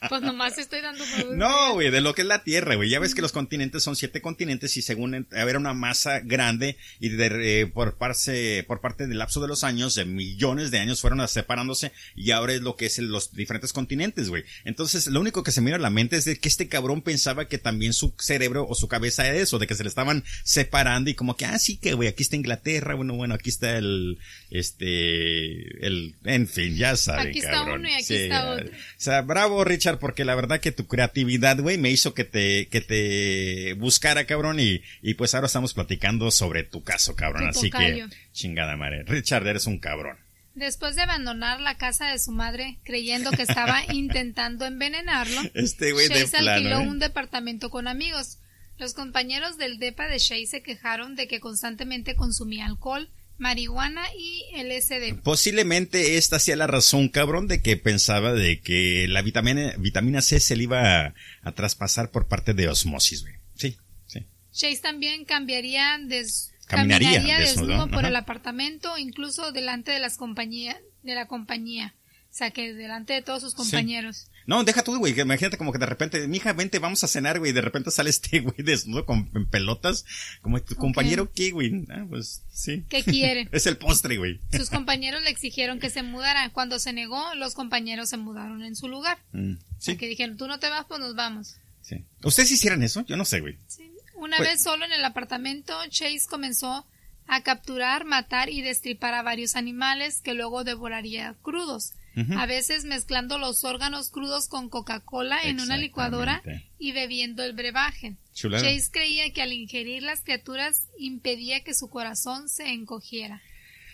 Pues 0.09 0.23
nomás 0.23 0.57
estoy 0.59 0.81
dando 0.81 1.05
No, 1.35 1.75
güey, 1.75 1.91
de 1.91 2.01
lo 2.01 2.15
que 2.15 2.23
es 2.23 2.29
la 2.29 2.43
Tierra, 2.45 2.77
güey. 2.77 2.89
Ya 2.89 2.99
ves 2.99 3.15
que 3.15 3.21
los 3.23 3.33
continentes 3.33 3.83
son 3.83 3.97
siete 3.97 4.23
continentes 4.23 4.77
y 4.77 4.83
según 4.83 5.27
haber 5.37 5.57
una 5.57 5.75
masa 5.75 6.21
grande 6.21 6.77
y 7.01 7.11
de, 7.11 7.61
eh, 7.63 7.67
por 7.67 7.97
parte, 7.97 8.65
por 8.65 8.81
parte 8.81 9.07
del 9.07 9.19
lapso 9.19 9.41
de 9.41 9.49
los 9.49 9.65
años, 9.65 9.95
de 9.95 10.05
millones 10.05 10.71
de 10.71 10.79
años 10.79 11.01
fueron 11.01 11.27
separándose 11.29 11.93
y 12.17 12.31
ahora 12.31 12.55
es 12.55 12.63
lo 12.63 12.77
que 12.77 12.87
es 12.87 12.99
el- 12.99 13.09
los 13.09 13.33
diferentes 13.33 13.73
continentes, 13.73 14.29
güey. 14.29 14.45
Entonces, 14.65 15.07
lo 15.09 15.21
único 15.21 15.43
que 15.43 15.53
se 15.53 15.61
viene 15.61 15.77
a 15.77 15.79
la 15.79 15.91
mente 15.91 16.17
es 16.17 16.25
de 16.25 16.39
que 16.39 16.49
este 16.49 16.69
cabrón 16.69 17.03
pensaba 17.03 17.47
que 17.49 17.59
también 17.59 17.93
su 17.93 18.15
cerebro 18.19 18.67
o 18.69 18.75
su 18.75 18.89
cabeza 18.89 19.27
era 19.27 19.37
eso, 19.37 19.59
de 19.59 19.67
que 19.67 19.75
se 19.75 19.83
le 19.83 19.89
estaban 19.89 20.25
separando 20.45 21.11
y 21.11 21.15
como 21.15 21.37
que, 21.37 21.45
ah, 21.45 21.59
sí 21.59 21.77
que, 21.77 21.93
güey, 21.95 22.09
aquí 22.09 22.23
está 22.23 22.37
Inglaterra, 22.37 22.95
bueno, 22.95 23.15
bueno, 23.15 23.35
aquí 23.35 23.51
está 23.51 23.58
el, 23.63 24.19
este, 24.51 25.87
el, 25.87 26.15
en 26.25 26.47
fin, 26.47 26.77
ya 26.77 26.97
saben, 26.97 27.29
Aquí 27.29 27.39
está 27.41 27.51
cabrón. 27.53 27.81
uno 27.81 27.89
y 27.89 27.93
aquí 27.95 28.05
Sí, 28.05 28.15
está 28.15 28.51
otro. 28.51 28.67
O 28.69 28.71
sea, 28.97 29.23
bravo, 29.23 29.65
Richard, 29.65 29.99
porque 29.99 30.25
la 30.25 30.35
verdad 30.35 30.61
que 30.61 30.73
tu 30.73 30.87
creatividad, 30.87 31.59
güey, 31.61 31.79
me 31.79 31.91
hizo 31.91 32.15
que 32.15 32.25
te, 32.25 32.69
que 32.69 32.81
te 32.81 33.75
buscara, 33.75 34.25
cabrón, 34.25 34.61
y, 34.61 34.83
y 35.03 35.15
pues 35.15 35.35
ahora 35.35 35.47
estamos 35.47 35.75
platicando 35.75 36.31
sobre 36.31 36.63
tu 36.63 36.83
caso, 36.83 37.15
cabrón. 37.17 37.45
Tu 37.53 37.59
Así 37.59 37.71
tocayo. 37.71 38.09
que, 38.09 38.17
chingada 38.33 38.77
madre. 38.77 39.03
Richard, 39.05 39.47
eres 39.47 39.67
un 39.67 39.79
cabrón. 39.79 40.17
Después 40.55 40.97
de 40.97 41.03
abandonar 41.03 41.61
la 41.61 41.77
casa 41.77 42.11
de 42.11 42.19
su 42.19 42.33
madre, 42.33 42.79
creyendo 42.85 43.31
que 43.31 43.43
estaba 43.43 43.81
intentando 43.93 44.65
envenenarlo, 44.67 45.41
Este 45.55 45.93
güey 45.93 46.09
de 46.09 46.15
alquiló 46.23 46.39
plano, 46.41 46.81
¿eh? 46.81 46.89
un 46.89 46.99
departamento 46.99 47.71
con 47.71 47.87
amigos. 47.87 48.39
Los 48.77 48.95
compañeros 48.95 49.57
del 49.57 49.79
DEPA 49.79 50.07
de 50.09 50.19
Chase 50.19 50.47
se 50.47 50.63
quejaron 50.63 51.15
de 51.17 51.27
que 51.29 51.41
constantemente 51.41 52.15
consumía 52.17 52.67
alcohol, 52.67 53.09
marihuana 53.39 54.03
y 54.19 54.45
LSD. 54.63 55.23
Posiblemente 55.23 56.17
esta 56.19 56.39
sea 56.39 56.57
la 56.57 56.67
razón, 56.67 57.09
cabrón, 57.09 57.47
de 57.49 57.63
que 57.63 57.77
pensaba 57.77 58.33
de 58.33 58.61
que 58.61 59.07
la 59.09 59.23
vitamina, 59.23 59.73
vitamina 59.79 60.21
C 60.23 60.41
se 60.41 60.57
le 60.57 60.65
iba 60.65 61.07
a, 61.07 61.15
a 61.43 61.53
traspasar 61.53 62.11
por 62.11 62.29
parte 62.29 62.53
de 62.55 62.69
osmosis, 62.69 63.23
güey. 63.23 63.35
Sí, 63.55 63.77
sí. 64.07 64.27
Chase 64.53 64.81
también 64.83 65.25
cambiaría 65.25 65.99
des- 66.05 66.53
Caminaría 66.67 67.13
caminaría 67.15 67.39
desnudo, 67.41 67.69
desnudo 67.69 67.91
por 67.91 68.05
el 68.05 68.15
apartamento, 68.17 68.99
incluso 68.99 69.53
delante 69.53 69.91
de 69.93 70.01
las 70.01 70.19
compañías, 70.19 70.77
de 71.03 71.15
la 71.15 71.27
compañía. 71.27 71.95
O 72.31 72.35
sea, 72.39 72.51
que 72.51 72.75
delante 72.75 73.15
de 73.15 73.23
todos 73.23 73.41
sus 73.43 73.55
compañeros. 73.55 74.29
No, 74.49 74.65
deja 74.65 74.83
tú, 74.83 74.97
güey, 74.99 75.13
imagínate 75.21 75.59
como 75.59 75.73
que 75.73 75.79
de 75.79 75.85
repente, 75.85 76.27
mija, 76.27 76.55
vente, 76.55 76.79
vamos 76.79 77.05
a 77.05 77.07
cenar, 77.07 77.39
güey, 77.39 77.51
y 77.51 77.55
de 77.55 77.61
repente 77.61 77.91
sale 77.91 78.09
este 78.09 78.41
güey 78.41 78.57
desnudo 78.57 79.05
con 79.05 79.31
en 79.35 79.45
pelotas, 79.47 80.07
como 80.41 80.59
tu 80.63 80.75
compañero, 80.75 81.31
¿qué, 81.33 81.51
güey? 81.51 81.85
Ah, 81.91 82.07
pues, 82.09 82.43
sí. 82.51 82.83
¿Qué 82.89 83.05
quiere? 83.05 83.47
Es 83.53 83.67
el 83.67 83.77
postre, 83.77 84.17
güey. 84.17 84.41
Sus 84.51 84.71
compañeros 84.79 85.23
le 85.23 85.29
exigieron 85.29 85.79
que 85.79 85.91
se 85.91 86.03
mudara. 86.03 86.49
Cuando 86.51 86.79
se 86.79 86.95
negó, 86.95 87.23
los 87.35 87.53
compañeros 87.55 88.09
se 88.09 88.17
mudaron 88.17 88.63
en 88.65 88.75
su 88.75 88.89
lugar. 88.89 89.19
Mm, 89.33 89.57
sí, 89.79 89.99
que 89.99 90.09
dijeron, 90.09 90.39
tú 90.39 90.49
no 90.49 90.59
te 90.59 90.71
vas, 90.71 90.87
pues 90.89 90.99
nos 90.99 91.15
vamos. 91.15 91.57
sí. 91.83 92.05
¿Ustedes 92.25 92.51
hicieran 92.51 92.83
eso? 92.83 93.05
Yo 93.07 93.19
no 93.19 93.27
sé, 93.27 93.41
güey. 93.41 93.59
Sí. 93.67 93.93
Una 94.15 94.39
Pues- 94.39 94.49
vez 94.49 94.63
solo 94.63 94.85
en 94.87 94.93
el 94.93 95.05
apartamento, 95.05 95.75
Chase 95.91 96.23
comenzó 96.27 96.87
a 97.27 97.43
capturar, 97.43 98.07
matar 98.07 98.49
y 98.49 98.63
destripar 98.63 99.13
a 99.13 99.21
varios 99.23 99.57
animales 99.57 100.23
que 100.23 100.33
luego 100.33 100.65
devoraría 100.65 101.35
crudos. 101.43 101.93
A 102.37 102.47
veces 102.47 102.85
mezclando 102.85 103.39
los 103.39 103.65
órganos 103.65 104.11
crudos 104.11 104.49
con 104.49 104.69
Coca-Cola 104.69 105.43
en 105.45 105.61
una 105.61 105.77
licuadora 105.77 106.43
y 106.79 106.93
bebiendo 106.93 107.43
el 107.43 107.53
brebaje. 107.53 108.17
Chulada. 108.33 108.63
Chase 108.63 108.91
creía 108.93 109.33
que 109.33 109.43
al 109.43 109.53
ingerir 109.53 110.03
las 110.03 110.23
criaturas 110.23 110.89
impedía 110.99 111.63
que 111.63 111.75
su 111.75 111.89
corazón 111.89 112.49
se 112.49 112.69
encogiera. 112.69 113.43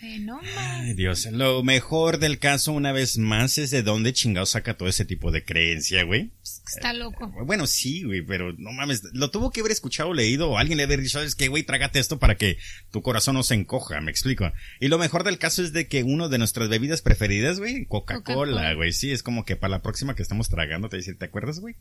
Eh, 0.01 0.19
no. 0.19 0.39
Ay, 0.57 0.93
Dios. 0.93 1.25
Lo 1.31 1.63
mejor 1.63 2.19
del 2.19 2.37
caso, 2.37 2.73
una 2.73 2.91
vez 2.91 3.17
más, 3.17 3.57
es 3.57 3.71
de 3.71 3.81
dónde 3.81 4.13
chingado 4.13 4.45
saca 4.45 4.75
todo 4.75 4.89
ese 4.89 5.05
tipo 5.05 5.31
de 5.31 5.43
creencia, 5.43 6.03
güey. 6.03 6.31
Está 6.43 6.93
loco. 6.93 7.31
Bueno, 7.45 7.65
sí, 7.65 8.03
güey, 8.03 8.21
pero 8.21 8.53
no 8.57 8.71
mames. 8.71 9.03
Lo 9.13 9.31
tuvo 9.31 9.51
que 9.51 9.61
haber 9.61 9.71
escuchado, 9.71 10.13
leído, 10.13 10.49
o 10.51 10.57
alguien 10.57 10.77
le 10.77 10.83
haber 10.83 11.01
dicho, 11.01 11.17
¿sabes 11.19 11.35
qué, 11.35 11.47
güey? 11.47 11.63
Trágate 11.63 11.99
esto 11.99 12.19
para 12.19 12.35
que 12.35 12.57
tu 12.91 13.01
corazón 13.01 13.35
no 13.35 13.43
se 13.43 13.55
encoja, 13.55 14.01
me 14.01 14.11
explico. 14.11 14.51
Y 14.79 14.89
lo 14.89 14.97
mejor 14.97 15.23
del 15.23 15.37
caso 15.37 15.63
es 15.63 15.73
de 15.73 15.87
que 15.87 16.03
uno 16.03 16.29
de 16.29 16.37
nuestras 16.37 16.69
bebidas 16.69 17.01
preferidas, 17.01 17.59
güey, 17.59 17.85
Coca-Cola, 17.85 18.23
Coca-Cola. 18.23 18.73
güey. 18.73 18.91
Sí, 18.91 19.11
es 19.11 19.23
como 19.23 19.45
que 19.45 19.55
para 19.55 19.71
la 19.71 19.81
próxima 19.81 20.15
que 20.15 20.23
estamos 20.23 20.49
tragando, 20.49 20.89
te 20.89 20.97
dice, 20.97 21.13
¿te 21.13 21.25
acuerdas, 21.25 21.59
güey? 21.59 21.75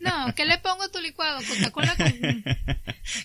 No, 0.00 0.34
¿qué 0.34 0.44
le 0.44 0.58
pongo 0.58 0.82
a 0.82 0.88
tu 0.90 1.00
licuado? 1.00 1.40
¿Coca-Cola 1.46 1.94
con, 1.96 2.44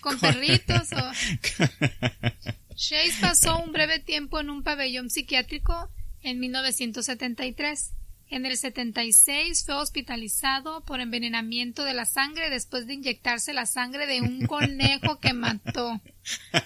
con 0.00 0.20
perritos 0.20 0.88
o...? 0.92 1.10
Chase 2.80 3.12
pasó 3.20 3.58
un 3.58 3.72
breve 3.72 3.98
tiempo 3.98 4.40
en 4.40 4.48
un 4.48 4.62
pabellón 4.62 5.10
psiquiátrico 5.10 5.90
en 6.22 6.40
1973. 6.40 7.92
En 8.30 8.46
el 8.46 8.56
76 8.56 9.64
fue 9.66 9.74
hospitalizado 9.74 10.82
por 10.86 11.00
envenenamiento 11.00 11.84
de 11.84 11.92
la 11.92 12.06
sangre 12.06 12.48
después 12.48 12.86
de 12.86 12.94
inyectarse 12.94 13.52
la 13.52 13.66
sangre 13.66 14.06
de 14.06 14.22
un 14.22 14.46
conejo 14.46 15.20
que 15.20 15.34
mató. 15.34 16.00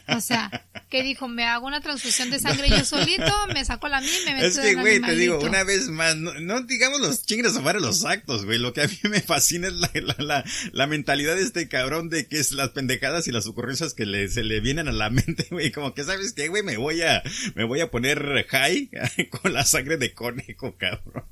O 0.08 0.20
sea, 0.20 0.50
que 0.90 1.02
dijo, 1.02 1.28
me 1.28 1.44
hago 1.44 1.66
una 1.66 1.80
transfusión 1.80 2.30
de 2.30 2.38
sangre 2.38 2.68
yo 2.68 2.84
solito, 2.84 3.32
me 3.52 3.64
saco 3.64 3.88
la 3.88 4.00
mía 4.00 4.12
y 4.22 4.24
me 4.26 4.34
meto 4.34 4.46
Es 4.46 4.58
que, 4.58 4.74
güey, 4.74 5.00
te 5.00 5.16
digo, 5.16 5.40
una 5.40 5.64
vez 5.64 5.88
más, 5.88 6.16
no, 6.16 6.34
no 6.34 6.62
digamos 6.62 7.00
los 7.00 7.26
chingues 7.26 7.56
a 7.56 7.72
los 7.74 8.04
actos, 8.04 8.44
güey. 8.44 8.58
Lo 8.58 8.72
que 8.72 8.82
a 8.82 8.88
mí 8.88 8.98
me 9.10 9.20
fascina 9.20 9.68
es 9.68 9.74
la, 9.74 9.90
la, 9.94 10.14
la, 10.18 10.44
la 10.72 10.86
mentalidad 10.86 11.36
de 11.36 11.42
este 11.42 11.68
cabrón 11.68 12.10
de 12.10 12.26
que 12.26 12.38
es 12.38 12.52
las 12.52 12.70
pendejadas 12.70 13.26
y 13.26 13.32
las 13.32 13.46
ocurrencias 13.46 13.94
que 13.94 14.06
le, 14.06 14.28
se 14.28 14.44
le 14.44 14.60
vienen 14.60 14.88
a 14.88 14.92
la 14.92 15.10
mente, 15.10 15.46
güey. 15.50 15.72
Como 15.72 15.94
que, 15.94 16.04
¿sabes 16.04 16.32
qué, 16.32 16.48
güey? 16.48 16.62
Me 16.62 16.76
voy 16.76 17.02
a, 17.02 17.22
me 17.54 17.64
voy 17.64 17.80
a 17.80 17.90
poner 17.90 18.46
high 18.48 18.90
con 19.30 19.52
la 19.52 19.64
sangre 19.64 19.96
de 19.96 20.14
conejo, 20.14 20.76
cabrón. 20.76 21.24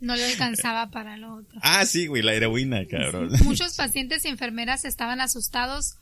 No 0.00 0.14
le 0.14 0.24
alcanzaba 0.26 0.90
para 0.90 1.16
lo 1.16 1.34
otro. 1.36 1.58
Ah, 1.62 1.84
sí, 1.86 2.06
güey, 2.06 2.22
la 2.22 2.34
heroína, 2.34 2.86
cabrón. 2.86 3.30
Muchos 3.42 3.74
pacientes 3.76 4.24
y 4.24 4.28
enfermeras 4.28 4.84
estaban 4.84 5.20
asustados 5.20 5.96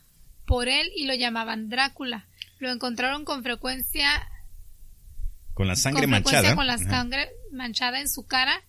por 0.45 0.67
él 0.69 0.89
y 0.95 1.05
lo 1.05 1.13
llamaban 1.15 1.69
Drácula. 1.69 2.27
Lo 2.59 2.71
encontraron 2.71 3.25
con 3.25 3.43
frecuencia, 3.43 4.07
Con 5.53 5.67
la 5.67 5.75
sangre 5.75 6.03
con 6.03 6.11
manchada. 6.11 6.55
con 6.55 6.67
la 6.67 6.73
Ajá. 6.75 6.89
sangre 6.89 7.29
manchada 7.51 7.99
en 8.01 8.09
su 8.09 8.25
cara 8.25 8.61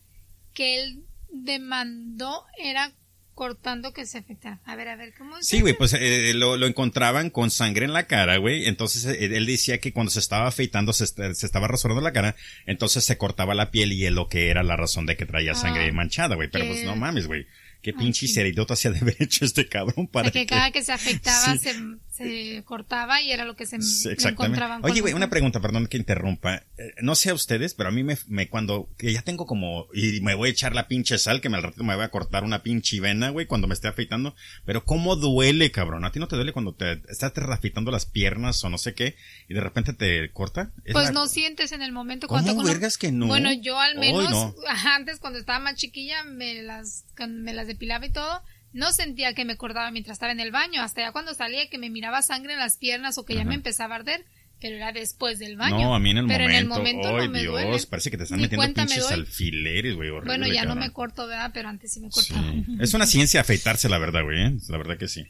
que 0.54 0.80
él 0.80 1.04
demandó 1.30 2.44
era 2.58 2.92
cortando 3.34 3.92
que 3.92 4.06
se 4.06 4.16
afectara. 4.18 4.60
A 4.64 4.76
ver, 4.76 4.88
a 4.88 4.96
ver, 4.96 5.12
¿cómo 5.18 5.36
es 5.36 5.46
Sí, 5.46 5.60
güey, 5.60 5.74
pues 5.74 5.92
eh, 5.92 6.32
lo, 6.34 6.56
lo 6.56 6.66
encontraban 6.66 7.28
con 7.28 7.50
sangre 7.50 7.84
en 7.84 7.92
la 7.92 8.06
cara, 8.06 8.38
güey. 8.38 8.66
Entonces 8.66 9.04
eh, 9.04 9.24
él 9.36 9.44
decía 9.44 9.78
que 9.78 9.92
cuando 9.92 10.10
se 10.10 10.20
estaba 10.20 10.46
afeitando, 10.48 10.94
se, 10.94 11.06
se 11.06 11.44
estaba 11.46 11.68
rasurando 11.68 12.00
la 12.00 12.12
cara, 12.12 12.34
entonces 12.64 13.04
se 13.04 13.18
cortaba 13.18 13.54
la 13.54 13.70
piel 13.70 13.92
y 13.92 14.06
es 14.06 14.12
lo 14.12 14.28
que 14.28 14.48
era 14.48 14.62
la 14.62 14.76
razón 14.76 15.04
de 15.04 15.16
que 15.18 15.26
traía 15.26 15.54
sangre 15.54 15.86
Ah, 15.88 15.92
manchada, 15.92 16.34
güey. 16.34 16.48
Pero 16.50 16.66
pues 16.66 16.84
no 16.84 16.96
mames, 16.96 17.26
güey. 17.26 17.46
Qué 17.86 17.92
pinche 17.92 18.26
ceridota 18.26 18.74
se 18.74 18.88
ha 18.88 18.90
de 18.90 18.98
haber 18.98 19.14
hecho 19.20 19.44
este 19.44 19.68
cabrón 19.68 20.06
O 20.08 20.10
para 20.10 20.32
sea, 20.32 20.32
que 20.42 20.44
cada 20.46 20.72
que 20.72 20.82
se 20.82 20.90
afectaba 20.90 21.52
Sí. 21.52 21.58
se, 21.60 21.74
se 22.16 22.62
cortaba 22.64 23.20
y 23.20 23.32
era 23.32 23.44
lo 23.44 23.56
que 23.56 23.66
se 23.66 23.76
encontraban. 23.76 24.84
Oye, 24.84 25.00
güey, 25.00 25.14
una 25.14 25.28
pregunta, 25.30 25.60
perdón 25.60 25.86
que 25.86 25.96
interrumpa. 25.96 26.62
Eh, 26.78 26.94
no 27.02 27.14
sé 27.14 27.30
a 27.30 27.34
ustedes, 27.34 27.74
pero 27.74 27.88
a 27.88 27.92
mí 27.92 28.02
me, 28.02 28.16
me 28.28 28.48
cuando, 28.48 28.88
que 28.96 29.12
ya 29.12 29.22
tengo 29.22 29.46
como, 29.46 29.86
y 29.92 30.20
me 30.20 30.34
voy 30.34 30.48
a 30.48 30.52
echar 30.52 30.74
la 30.74 30.88
pinche 30.88 31.18
sal, 31.18 31.40
que 31.40 31.48
me 31.48 31.56
al 31.56 31.62
rato 31.64 31.84
me 31.84 31.94
voy 31.94 32.04
a 32.04 32.10
cortar 32.10 32.44
una 32.44 32.62
pinche 32.62 33.00
vena, 33.00 33.30
güey, 33.30 33.46
cuando 33.46 33.66
me 33.66 33.74
esté 33.74 33.88
afeitando. 33.88 34.34
Pero 34.64 34.84
cómo 34.84 35.16
duele, 35.16 35.70
cabrón. 35.70 36.04
¿A 36.04 36.12
ti 36.12 36.18
no 36.18 36.28
te 36.28 36.36
duele 36.36 36.52
cuando 36.52 36.74
te 36.74 37.02
estás 37.08 37.32
te 37.32 37.40
afeitando 37.40 37.90
las 37.90 38.06
piernas 38.06 38.62
o 38.64 38.70
no 38.70 38.78
sé 38.78 38.94
qué, 38.94 39.16
y 39.48 39.54
de 39.54 39.60
repente 39.60 39.92
te 39.92 40.30
corta? 40.32 40.70
Es 40.84 40.92
Pues 40.92 41.06
la- 41.06 41.12
no 41.12 41.26
sientes 41.26 41.72
en 41.72 41.82
el 41.82 41.92
momento 41.92 42.26
¿Cómo 42.28 42.42
cuando 42.42 42.64
vergas 42.64 42.98
que 42.98 43.12
no? 43.12 43.26
Bueno, 43.26 43.52
yo 43.52 43.78
al 43.78 43.98
menos 43.98 44.30
no. 44.30 44.54
antes 44.86 45.18
cuando 45.18 45.38
estaba 45.38 45.58
más 45.58 45.76
chiquilla 45.76 46.24
me 46.24 46.62
las 46.62 47.04
cuando 47.16 47.42
me 47.42 47.52
las 47.52 47.66
depilaba 47.66 48.06
y 48.06 48.12
todo, 48.12 48.42
no 48.72 48.92
sentía 48.92 49.34
que 49.34 49.44
me 49.44 49.56
cortaba 49.56 49.90
mientras 49.90 50.16
estaba 50.16 50.32
en 50.32 50.40
el 50.40 50.50
baño, 50.52 50.82
hasta 50.82 51.00
ya 51.02 51.12
cuando 51.12 51.34
salía 51.34 51.68
que 51.70 51.78
me 51.78 51.90
miraba 51.90 52.22
sangre 52.22 52.52
en 52.54 52.58
las 52.58 52.76
piernas 52.76 53.16
o 53.18 53.24
que 53.24 53.34
ya 53.34 53.44
me 53.44 53.54
empezaba 53.54 53.94
a 53.94 53.98
arder, 53.98 54.24
pero 54.60 54.76
era 54.76 54.92
después 54.92 55.38
del 55.38 55.56
baño. 55.56 55.76
No, 55.78 55.94
a 55.94 55.98
mí 55.98 56.10
en 56.10 56.18
el 56.18 56.26
pero 56.26 56.44
momento. 56.44 56.50
en 56.56 56.62
el 56.62 56.68
momento 56.68 57.08
Ay, 57.08 57.26
no 57.26 57.32
me 57.32 57.40
Dios, 57.40 57.52
duele. 57.52 57.78
parece 57.90 58.10
que 58.10 58.16
te 58.16 58.22
están 58.24 58.38
Ni 58.38 58.44
metiendo 58.44 58.66
me 58.66 58.74
pinches 58.74 59.02
doy. 59.04 59.12
alfileres, 59.14 59.94
güey, 59.96 60.08
horrible, 60.10 60.28
Bueno, 60.38 60.46
ya 60.46 60.62
no 60.62 60.68
cabrón. 60.70 60.78
me 60.78 60.92
corto, 60.92 61.26
¿verdad? 61.26 61.50
Pero 61.52 61.68
antes 61.68 61.92
sí 61.92 62.00
me 62.00 62.10
Sí. 62.10 62.32
cortaba. 62.32 62.52
Es 62.82 62.94
una 62.94 63.06
ciencia 63.06 63.40
afeitarse, 63.42 63.88
la 63.88 63.98
verdad, 63.98 64.22
güey, 64.24 64.42
¿eh? 64.46 64.56
la 64.68 64.78
verdad 64.78 64.98
que 64.98 65.08
sí. 65.08 65.24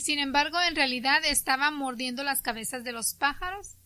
Sin 0.00 0.18
embargo, 0.18 0.58
en 0.68 0.74
realidad 0.74 1.24
estaba 1.24 1.70
mordiendo 1.70 2.24
las 2.24 2.42
cabezas 2.42 2.82
de 2.82 2.90
los 2.90 3.14
pájaros 3.14 3.76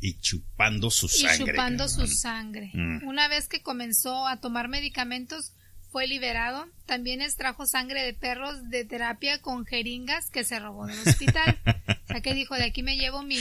Y 0.00 0.18
chupando 0.20 0.88
su 0.90 1.06
y 1.06 1.08
sangre. 1.08 1.52
chupando 1.52 1.86
cabrón. 1.86 2.08
su 2.08 2.14
sangre. 2.14 2.70
Mm. 2.74 3.08
Una 3.08 3.26
vez 3.26 3.48
que 3.48 3.60
comenzó 3.60 4.28
a 4.28 4.40
tomar 4.40 4.68
medicamentos, 4.68 5.52
fue 5.96 6.06
liberado. 6.06 6.68
También 6.84 7.22
extrajo 7.22 7.64
sangre 7.64 8.02
de 8.02 8.12
perros 8.12 8.68
de 8.68 8.84
terapia 8.84 9.38
con 9.40 9.64
jeringas 9.64 10.28
que 10.28 10.44
se 10.44 10.58
robó 10.60 10.86
del 10.86 10.98
hospital. 10.98 11.58
o 12.04 12.06
sea 12.08 12.20
que 12.20 12.34
dijo, 12.34 12.54
de 12.54 12.64
aquí 12.64 12.82
me 12.82 12.98
llevo 12.98 13.22
mi... 13.22 13.38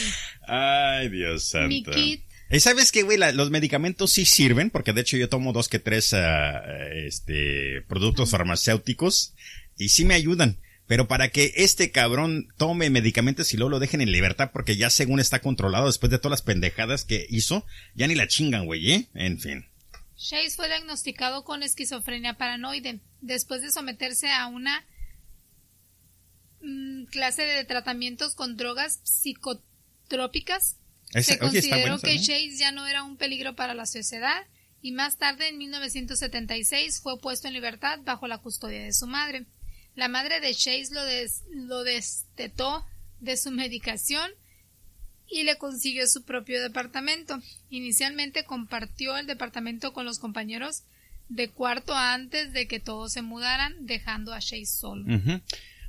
Ay, 0.47 1.09
Dios 1.09 1.50
santo. 1.50 1.67
Mi 1.67 1.83
kit. 1.83 2.24
¿Y 2.50 2.62
sabes 2.62 2.93
qué, 2.93 3.03
güey? 3.03 3.17
La- 3.17 3.33
los 3.33 3.51
medicamentos 3.51 4.13
sí 4.13 4.24
sirven, 4.24 4.69
porque 4.69 4.93
de 4.93 5.01
hecho 5.01 5.17
yo 5.17 5.27
tomo 5.27 5.51
dos 5.51 5.67
que 5.67 5.79
tres 5.79 6.13
ah, 6.13 6.62
este, 6.93 7.82
productos 7.89 8.32
farmacéuticos 8.32 9.34
y 9.77 9.89
sí 9.89 10.06
me 10.06 10.13
ayudan. 10.15 10.58
Pero 10.88 11.10
para 11.10 11.32
que 11.32 11.51
este 11.58 11.91
cabrón 11.91 12.47
tome 12.56 12.89
medicamentos 12.89 13.53
y 13.53 13.58
luego 13.58 13.71
lo 13.71 13.80
dejen 13.80 13.99
en 13.99 14.13
libertad, 14.13 14.51
porque 14.53 14.77
ya 14.77 14.89
según 14.89 15.19
está 15.19 15.41
controlado 15.41 15.88
después 15.88 16.10
de 16.10 16.19
todas 16.19 16.32
las 16.39 16.41
pendejadas 16.41 17.03
que 17.03 17.27
hizo, 17.30 17.65
ya 17.95 18.08
ni 18.08 18.15
la 18.15 18.30
chingan, 18.30 18.65
güey, 18.65 18.93
¿eh? 18.93 19.08
En 19.13 19.41
fin. 19.41 19.65
Chase 20.17 20.51
fue 20.51 20.67
diagnosticado 20.67 21.43
con 21.43 21.62
esquizofrenia 21.63 22.36
paranoide 22.38 22.99
después 23.21 23.62
de 23.62 23.71
someterse 23.71 24.32
a 24.32 24.47
una 24.47 24.86
mm, 26.62 27.06
clase 27.06 27.43
de 27.43 27.65
tratamientos 27.65 28.36
con 28.36 28.58
drogas 28.58 28.99
psicotrópicas. 29.04 30.78
Ese- 31.13 31.34
Se 31.34 31.39
consideró 31.39 31.95
que 31.97 32.01
también. 32.01 32.21
Chase 32.23 32.58
ya 32.58 32.71
no 32.71 32.88
era 32.88 33.04
un 33.04 33.17
peligro 33.17 33.56
para 33.56 33.73
la 33.73 33.86
sociedad 33.86 34.45
y 34.82 34.91
más 34.91 35.17
tarde, 35.17 35.47
en 35.47 35.58
1976, 35.58 37.01
fue 37.01 37.19
puesto 37.19 37.47
en 37.47 37.54
libertad 37.56 37.99
bajo 38.04 38.28
la 38.28 38.38
custodia 38.38 38.84
de 38.84 38.93
su 38.93 39.08
madre. 39.08 39.45
La 39.95 40.08
madre 40.10 40.39
de 40.39 40.54
Chase 40.54 40.89
lo, 40.91 41.04
des- 41.04 41.43
lo 41.51 41.84
destetó 41.84 42.86
de 43.19 43.38
su 43.38 43.51
medicación 43.51 44.32
y 45.29 45.43
le 45.43 45.57
consiguió 45.57 46.07
su 46.07 46.23
propio 46.23 46.61
departamento. 46.61 47.39
Inicialmente 47.69 48.43
compartió 48.45 49.17
el 49.17 49.27
departamento 49.27 49.93
con 49.93 50.05
los 50.05 50.19
compañeros 50.19 50.83
de 51.29 51.49
cuarto 51.49 51.95
antes 51.95 52.53
de 52.53 52.67
que 52.67 52.79
todos 52.79 53.13
se 53.13 53.21
mudaran, 53.21 53.85
dejando 53.85 54.33
a 54.33 54.39
Chase 54.39 54.65
solo. 54.65 55.05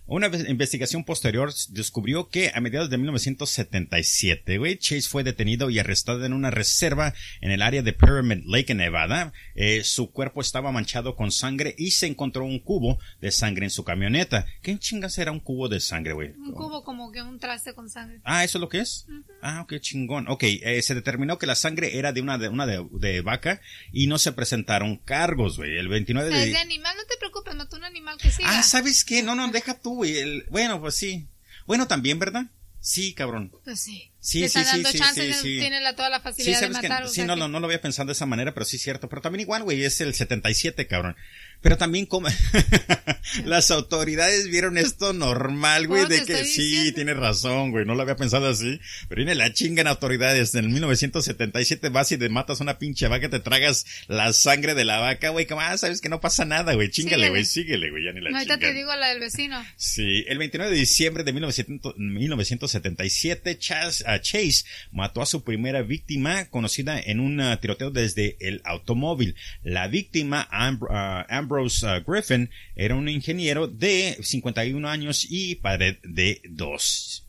Una 0.08 0.28
investigación 0.28 1.02
posterior 1.02 1.52
descubrió 1.70 2.28
que 2.28 2.52
a 2.54 2.60
mediados 2.60 2.90
de 2.90 2.96
1977, 2.98 4.58
güey, 4.58 4.78
Chase 4.78 5.08
fue 5.08 5.24
detenido 5.24 5.68
y 5.68 5.80
arrestado 5.80 6.24
en 6.24 6.32
una 6.32 6.52
reserva 6.52 7.12
en 7.40 7.50
el 7.50 7.60
área 7.60 7.82
de 7.82 7.92
Pyramid 7.92 8.44
Lake 8.46 8.70
en 8.70 8.78
Nevada. 8.78 9.32
Eh, 9.56 9.82
su 9.82 10.12
cuerpo 10.12 10.40
estaba 10.40 10.70
manchado 10.70 11.16
con 11.16 11.32
sangre 11.32 11.74
y 11.76 11.90
se 11.90 12.06
encontró 12.06 12.44
un 12.44 12.60
cubo 12.60 13.00
de 13.20 13.32
sangre 13.32 13.64
en 13.64 13.70
su 13.70 13.82
camioneta. 13.82 14.46
¿Qué 14.62 14.78
chingas 14.78 15.18
era 15.18 15.32
un 15.32 15.40
cubo 15.40 15.68
de 15.68 15.80
sangre, 15.80 16.12
güey? 16.12 16.30
Un 16.36 16.52
cubo 16.52 16.84
como 16.84 17.10
que 17.10 17.22
un 17.22 17.40
traste 17.40 17.74
con 17.74 17.90
sangre. 17.90 18.20
Ah, 18.22 18.44
¿eso 18.44 18.58
es 18.58 18.60
lo 18.60 18.68
que 18.68 18.78
es? 18.78 19.06
Ah, 19.42 19.62
ok, 19.62 19.80
chingón. 19.80 20.28
Ok, 20.28 20.44
eh, 20.44 20.82
se 20.82 20.94
determinó 20.94 21.38
que 21.38 21.46
la 21.46 21.56
sangre 21.56 21.98
era 21.98 22.12
de 22.12 22.20
una 22.20 22.38
de, 22.38 22.48
una 22.48 22.66
de, 22.66 22.86
de 22.92 23.22
vaca 23.22 23.60
y 23.92 24.06
no 24.06 24.18
se 24.18 24.30
presentaron 24.32 24.98
cargos, 24.98 25.56
güey. 25.56 25.76
El 25.76 25.88
29 25.88 26.28
O 26.28 26.30
sea, 26.32 26.40
es 26.40 26.46
de... 26.46 26.52
de 26.52 26.58
animal, 26.58 26.94
no 26.96 27.04
te 27.06 27.16
preocupes, 27.18 27.56
mató 27.56 27.76
un 27.76 27.84
animal 27.84 28.16
que 28.18 28.30
siga. 28.30 28.58
Ah, 28.58 28.62
¿sabes 28.62 29.04
qué? 29.04 29.22
No, 29.24 29.34
no, 29.34 29.48
deja 29.48 29.78
tú, 29.78 29.95
güey. 29.96 30.16
El- 30.18 30.46
Bueno, 30.50 30.80
pues 30.80 30.94
sí. 30.94 31.26
Bueno, 31.66 31.86
también, 31.88 32.18
¿verdad? 32.18 32.46
Sí, 32.80 33.14
cabrón. 33.14 33.50
Pues 33.64 33.80
sí. 33.80 34.12
Sí, 34.20 34.40
Le 34.40 34.48
sí, 34.48 34.58
están 34.58 34.64
sí, 34.64 34.70
dando 34.82 34.90
sí, 34.92 34.98
chance, 34.98 35.32
sí, 35.32 35.40
sí. 35.40 35.58
tiene 35.58 35.80
la, 35.80 35.96
toda 35.96 36.08
la 36.08 36.18
Sí, 36.18 36.22
facilidad 36.22 36.60
de 36.60 36.66
sabes 36.66 36.78
que, 36.80 36.88
matar. 36.88 37.04
o 37.04 37.08
sí, 37.08 37.22
no, 37.22 37.34
que- 37.34 37.40
no, 37.40 37.48
no 37.48 37.58
lo 37.60 37.66
había 37.66 37.80
pensado 37.80 38.06
de 38.06 38.12
esa 38.12 38.26
manera, 38.26 38.54
pero 38.54 38.64
sí 38.66 38.76
es 38.76 38.82
cierto. 38.82 39.08
Pero 39.08 39.22
también 39.22 39.40
igual, 39.40 39.64
güey, 39.64 39.82
es 39.84 40.00
el 40.00 40.14
77, 40.14 40.86
cabrón. 40.86 41.16
Pero 41.62 41.76
también 41.76 42.06
como 42.06 42.28
las 43.44 43.70
autoridades 43.70 44.48
vieron 44.48 44.78
esto 44.78 45.12
normal, 45.12 45.86
güey, 45.86 46.02
¿Cómo 46.04 46.14
de 46.14 46.24
que 46.24 46.44
sí, 46.44 46.62
diciendo? 46.62 46.94
tienes 46.94 47.16
razón, 47.16 47.70
güey, 47.70 47.84
no 47.84 47.94
lo 47.94 48.02
había 48.02 48.16
pensado 48.16 48.48
así. 48.48 48.80
Pero 49.08 49.16
viene 49.20 49.34
la 49.34 49.52
chinga 49.52 49.80
en 49.80 49.88
autoridades. 49.88 50.54
En 50.54 50.64
el 50.66 50.70
1977 50.70 51.88
vas 51.88 52.12
y 52.12 52.18
te 52.18 52.28
matas 52.28 52.60
una 52.60 52.78
pinche 52.78 53.08
vaca, 53.08 53.28
te 53.28 53.40
tragas 53.40 53.84
la 54.08 54.32
sangre 54.32 54.74
de 54.74 54.84
la 54.84 55.00
vaca, 55.00 55.30
güey, 55.30 55.46
como, 55.46 55.60
ah, 55.60 55.76
sabes 55.76 56.00
que 56.00 56.08
no 56.08 56.20
pasa 56.20 56.44
nada, 56.44 56.74
güey, 56.74 56.90
chingale, 56.90 57.30
güey, 57.30 57.44
síguele, 57.44 57.90
güey, 57.90 58.04
ya 58.04 58.12
ni 58.12 58.20
la 58.20 58.30
No, 58.30 58.36
ahorita 58.38 58.58
te 58.58 58.72
digo 58.72 58.94
la 58.94 59.08
del 59.08 59.20
vecino. 59.20 59.62
Sí, 59.76 60.24
el 60.28 60.38
29 60.38 60.72
de 60.72 60.78
diciembre 60.78 61.24
de 61.24 61.32
1900 61.32 61.94
1977, 61.98 63.58
Chas- 63.58 64.04
ah, 64.06 64.20
Chase 64.20 64.64
mató 64.92 65.22
a 65.22 65.26
su 65.26 65.42
primera 65.44 65.82
víctima 65.82 66.46
conocida 66.46 66.98
en 67.00 67.20
un 67.20 67.40
ah, 67.40 67.60
tiroteo 67.60 67.90
desde 67.90 68.36
el 68.40 68.60
automóvil. 68.64 69.36
La 69.62 69.88
víctima, 69.88 70.48
Amb- 70.50 70.86
ah, 70.90 71.26
Ambrose 71.56 71.86
ah, 71.86 72.00
Griffin, 72.06 72.50
era 72.74 72.94
un 72.94 73.08
ingeniero 73.08 73.66
de 73.66 74.18
51 74.22 74.88
años 74.88 75.26
y 75.28 75.54
padre 75.56 75.98
de 76.02 76.42
dos. 76.48 77.26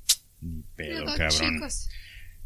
Pero 0.75 1.05
cabrón. 1.05 1.55
chicos. 1.55 1.89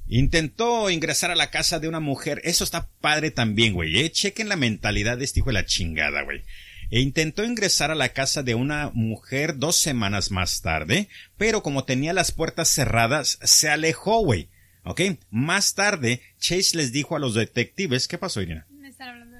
Intentó 0.08 0.90
ingresar 0.90 1.32
a 1.32 1.36
la 1.36 1.50
casa 1.50 1.80
de 1.80 1.88
una 1.88 2.00
mujer. 2.00 2.42
Eso 2.44 2.64
está 2.64 2.90
padre 3.00 3.32
también, 3.32 3.74
güey. 3.74 4.00
¿eh? 4.00 4.12
Chequen 4.12 4.50
la 4.50 4.58
mentalidad 4.58 5.18
de 5.18 5.26
este 5.26 5.40
hijo 5.40 5.50
de 5.50 5.54
la 5.54 5.66
chingada, 5.66 6.22
güey. 6.24 6.44
E 6.90 7.00
intentó 7.00 7.46
ingresar 7.46 7.90
a 7.90 7.96
la 7.96 8.10
casa 8.10 8.44
de 8.44 8.54
una 8.54 8.92
mujer 8.94 9.58
dos 9.58 9.78
semanas 9.78 10.30
más 10.30 10.62
tarde, 10.62 11.08
pero 11.38 11.64
como 11.64 11.86
tenía 11.86 12.12
las 12.12 12.34
puertas 12.34 12.68
cerradas, 12.68 13.40
se 13.42 13.70
alejó, 13.70 14.20
güey. 14.20 14.50
¿Ok? 14.84 15.02
Más 15.30 15.74
tarde, 15.74 16.22
Chase 16.40 16.76
les 16.76 16.92
dijo 16.92 17.16
a 17.16 17.20
los 17.20 17.34
detectives, 17.34 18.08
¿qué 18.08 18.18
pasó, 18.18 18.42
Irina? 18.42 18.68
Me 18.70 18.90
están 18.90 19.10
hablando 19.10 19.31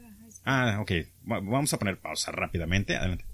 Ah, 0.46 0.80
ok. 0.82 0.92
Va- 1.30 1.40
Vamos 1.40 1.74
a 1.74 1.80
poner 1.80 1.98
pausa 2.00 2.32
rápidamente. 2.32 2.96
Adelante. 2.96 3.26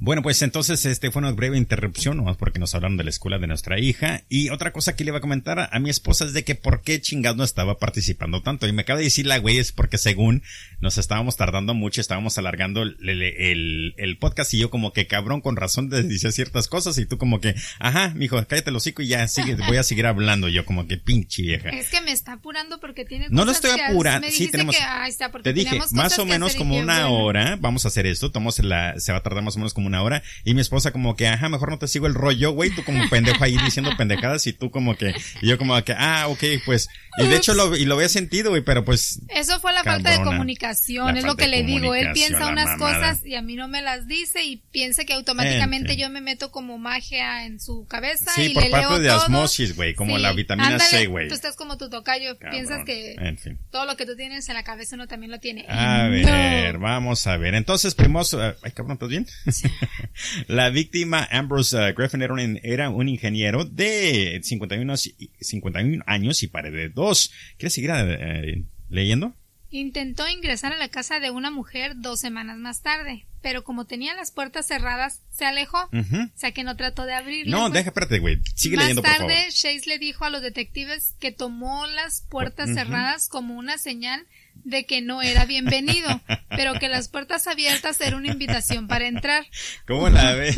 Bueno, 0.00 0.22
pues 0.22 0.40
entonces 0.42 0.86
este 0.86 1.10
fue 1.10 1.20
una 1.20 1.32
breve 1.32 1.58
interrupción, 1.58 2.16
nomás 2.16 2.36
porque 2.36 2.58
nos 2.60 2.74
hablaron 2.74 2.96
de 2.96 3.04
la 3.04 3.10
escuela 3.10 3.38
de 3.38 3.48
nuestra 3.48 3.80
hija. 3.80 4.22
Y 4.28 4.50
otra 4.50 4.72
cosa 4.72 4.94
que 4.94 5.02
le 5.04 5.08
iba 5.10 5.18
a 5.18 5.20
comentar 5.20 5.58
a, 5.58 5.68
a 5.72 5.80
mi 5.80 5.90
esposa 5.90 6.24
es 6.24 6.32
de 6.32 6.44
que 6.44 6.54
por 6.54 6.82
qué 6.82 7.00
chingados 7.00 7.36
no 7.36 7.42
estaba 7.44 7.78
participando 7.78 8.40
tanto. 8.42 8.68
Y 8.68 8.72
me 8.72 8.82
acaba 8.82 8.98
de 8.98 9.04
decir 9.06 9.26
la 9.26 9.38
güey 9.38 9.58
es 9.58 9.72
porque 9.72 9.98
según 9.98 10.42
nos 10.80 10.98
estábamos 10.98 11.36
tardando 11.36 11.74
mucho, 11.74 12.00
estábamos 12.00 12.38
alargando 12.38 12.82
el, 12.82 12.96
el, 13.02 13.22
el- 13.22 13.94
el 13.96 14.18
podcast 14.18 14.54
y 14.54 14.58
yo 14.58 14.70
como 14.70 14.92
que 14.92 15.06
cabrón 15.08 15.40
con 15.40 15.56
razón 15.56 15.88
de 15.90 16.02
decir 16.04 16.30
ciertas 16.32 16.68
cosas 16.68 16.96
y 16.98 17.06
tú 17.06 17.18
como 17.18 17.40
que, 17.40 17.54
ajá, 17.80 18.12
mijo, 18.14 18.36
cállate 18.46 18.70
el 18.70 18.76
hocico 18.76 19.02
y 19.02 19.08
ya 19.08 19.26
sigue, 19.26 19.56
voy 19.56 19.78
a 19.78 19.82
seguir 19.82 20.06
hablando. 20.06 20.48
Yo 20.48 20.64
como 20.64 20.86
que 20.86 20.96
pinche 20.98 21.42
vieja. 21.42 21.70
Es 21.70 21.88
que 21.88 22.00
me 22.02 22.12
está 22.12 22.34
apurando 22.34 22.78
porque 22.78 23.04
tiene 23.04 23.26
No 23.30 23.44
lo 23.44 23.52
cosas 23.52 23.64
estoy 23.64 23.80
apurando. 23.80 24.28
Sí, 24.30 24.48
tenemos. 24.48 24.76
que, 24.76 24.82
ahí 24.82 25.10
está, 25.10 25.32
porque 25.32 25.42
te 25.44 25.52
dije, 25.52 25.76
más 25.76 25.90
cosas 25.90 26.18
o 26.20 26.24
menos 26.26 26.54
como 26.54 26.76
una 26.78 27.06
bueno. 27.08 27.24
hora. 27.24 27.56
Vamos 27.60 27.84
a 27.84 27.88
hacer 27.88 28.06
esto. 28.06 28.30
Tomamos 28.30 28.58
la, 28.60 28.94
se 29.00 29.10
va 29.10 29.18
a 29.18 29.22
tardar 29.22 29.42
más 29.42 29.56
o 29.56 29.58
menos 29.58 29.74
como 29.74 29.87
una 29.88 30.02
hora. 30.02 30.22
Y 30.44 30.54
mi 30.54 30.60
esposa 30.60 30.92
como 30.92 31.16
que, 31.16 31.26
ajá, 31.26 31.48
mejor 31.48 31.70
no 31.70 31.78
te 31.78 31.88
sigo 31.88 32.06
el 32.06 32.14
rollo, 32.14 32.52
güey. 32.52 32.70
Tú 32.70 32.84
como 32.84 33.08
pendejo 33.08 33.42
ahí 33.42 33.56
diciendo 33.58 33.90
pendejadas 33.96 34.46
y 34.46 34.52
tú 34.52 34.70
como 34.70 34.96
que, 34.96 35.14
y 35.42 35.48
yo 35.48 35.58
como 35.58 35.82
que, 35.82 35.92
ah, 35.92 36.28
ok, 36.28 36.44
pues. 36.64 36.88
Y 37.18 37.26
de 37.28 37.36
hecho 37.36 37.54
lo, 37.54 37.76
y 37.76 37.84
lo 37.84 37.94
había 37.96 38.08
sentido, 38.08 38.50
güey, 38.50 38.62
pero 38.62 38.84
pues. 38.84 39.20
Eso 39.28 39.58
fue 39.60 39.72
la 39.72 39.82
falta 39.84 40.10
de 40.10 40.22
comunicación, 40.22 41.12
La 41.14 41.18
es 41.20 41.24
lo 41.26 41.36
que 41.36 41.48
le 41.48 41.62
digo. 41.62 41.94
Él 41.94 42.08
piensa 42.14 42.46
unas 42.48 42.78
mamada. 42.78 43.12
cosas 43.12 43.26
y 43.26 43.34
a 43.34 43.42
mí 43.42 43.56
no 43.56 43.68
me 43.68 43.82
las 43.82 44.06
dice 44.06 44.44
y 44.44 44.56
piensa 44.70 45.04
que 45.04 45.12
automáticamente 45.14 45.96
yo 45.96 46.08
me 46.10 46.20
meto 46.20 46.50
como 46.50 46.78
magia 46.78 47.44
en 47.46 47.60
su 47.60 47.86
cabeza 47.86 48.30
Sí, 48.34 48.42
y 48.46 48.48
por 48.54 48.62
le 48.64 48.70
parte 48.70 48.86
leo 48.88 48.98
de 48.98 49.08
todo. 49.08 49.22
osmosis, 49.22 49.74
güey, 49.76 49.94
como 49.94 50.18
la 50.18 50.32
vitamina 50.32 50.68
ándale, 50.68 50.84
C, 50.90 51.06
güey. 51.06 51.28
Tú 51.28 51.34
estás 51.34 51.56
como 51.56 51.76
tu 51.78 51.88
tocayo, 51.90 52.36
Cabrón. 52.38 52.50
piensas 52.52 52.84
que 52.84 53.14
En 53.18 53.38
fin. 53.38 53.58
todo 53.70 53.84
lo 53.86 53.96
que 53.96 54.06
tú 54.06 54.16
tienes 54.16 54.48
en 54.48 54.54
la 54.54 54.62
cabeza 54.62 54.94
uno 54.96 55.06
también 55.06 55.30
lo 55.32 55.40
tiene. 55.40 55.64
A 55.68 56.04
No. 56.04 56.10
ver, 56.10 56.78
vamos 56.78 57.26
a 57.26 57.36
ver. 57.36 57.54
Entonces, 57.54 57.94
primos, 57.94 58.32
eh, 58.34 58.54
ay 58.62 58.72
cabrón, 58.72 58.94
¿estás 58.94 59.08
bien? 59.08 59.26
la 60.46 60.70
víctima 60.70 61.26
Ambrose 61.30 61.76
eh, 61.88 61.92
Griffin 61.96 62.22
era 62.22 62.32
un, 62.34 62.60
era 62.62 62.90
un 62.90 63.08
ingeniero 63.08 63.64
de 63.64 64.40
51, 64.42 64.82
años 64.92 65.06
y- 65.06 65.30
51 65.40 66.02
años 66.06 66.42
y 66.42 66.48
pared 66.48 66.72
de 66.72 66.88
dos. 66.88 67.07
¿Quieres 67.56 67.74
seguir 67.74 67.90
eh, 67.94 68.64
leyendo? 68.88 69.34
Intentó 69.70 70.26
ingresar 70.28 70.72
a 70.72 70.78
la 70.78 70.88
casa 70.88 71.20
de 71.20 71.30
una 71.30 71.50
mujer 71.50 71.92
dos 71.96 72.20
semanas 72.20 72.56
más 72.56 72.82
tarde, 72.82 73.26
pero 73.42 73.64
como 73.64 73.84
tenía 73.84 74.14
las 74.14 74.30
puertas 74.30 74.66
cerradas, 74.66 75.20
se 75.30 75.44
alejó. 75.44 75.78
O 75.92 76.38
sea 76.38 76.52
que 76.52 76.64
no 76.64 76.74
trató 76.76 77.04
de 77.04 77.14
abrirle. 77.14 77.50
No, 77.50 77.62
pues. 77.62 77.74
deja, 77.74 77.88
espérate, 77.90 78.18
güey. 78.18 78.40
Sigue 78.54 78.76
Más 78.76 78.86
leyendo, 78.86 79.02
por 79.02 79.10
tarde, 79.10 79.34
favor. 79.36 79.52
Chase 79.52 79.82
le 79.86 79.98
dijo 79.98 80.24
a 80.24 80.30
los 80.30 80.40
detectives 80.40 81.14
que 81.20 81.32
tomó 81.32 81.86
las 81.86 82.22
puertas 82.30 82.70
cerradas 82.72 83.28
como 83.28 83.58
una 83.58 83.76
señal 83.76 84.26
de 84.64 84.86
que 84.86 85.02
no 85.02 85.22
era 85.22 85.44
bienvenido, 85.44 86.20
pero 86.48 86.74
que 86.74 86.88
las 86.88 87.08
puertas 87.08 87.46
abiertas 87.46 88.00
era 88.00 88.16
una 88.16 88.28
invitación 88.28 88.88
para 88.88 89.06
entrar. 89.06 89.46
¿Cómo 89.86 90.08
la 90.08 90.32
ve? 90.34 90.54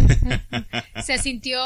¿Se 1.04 1.18
sintió 1.18 1.60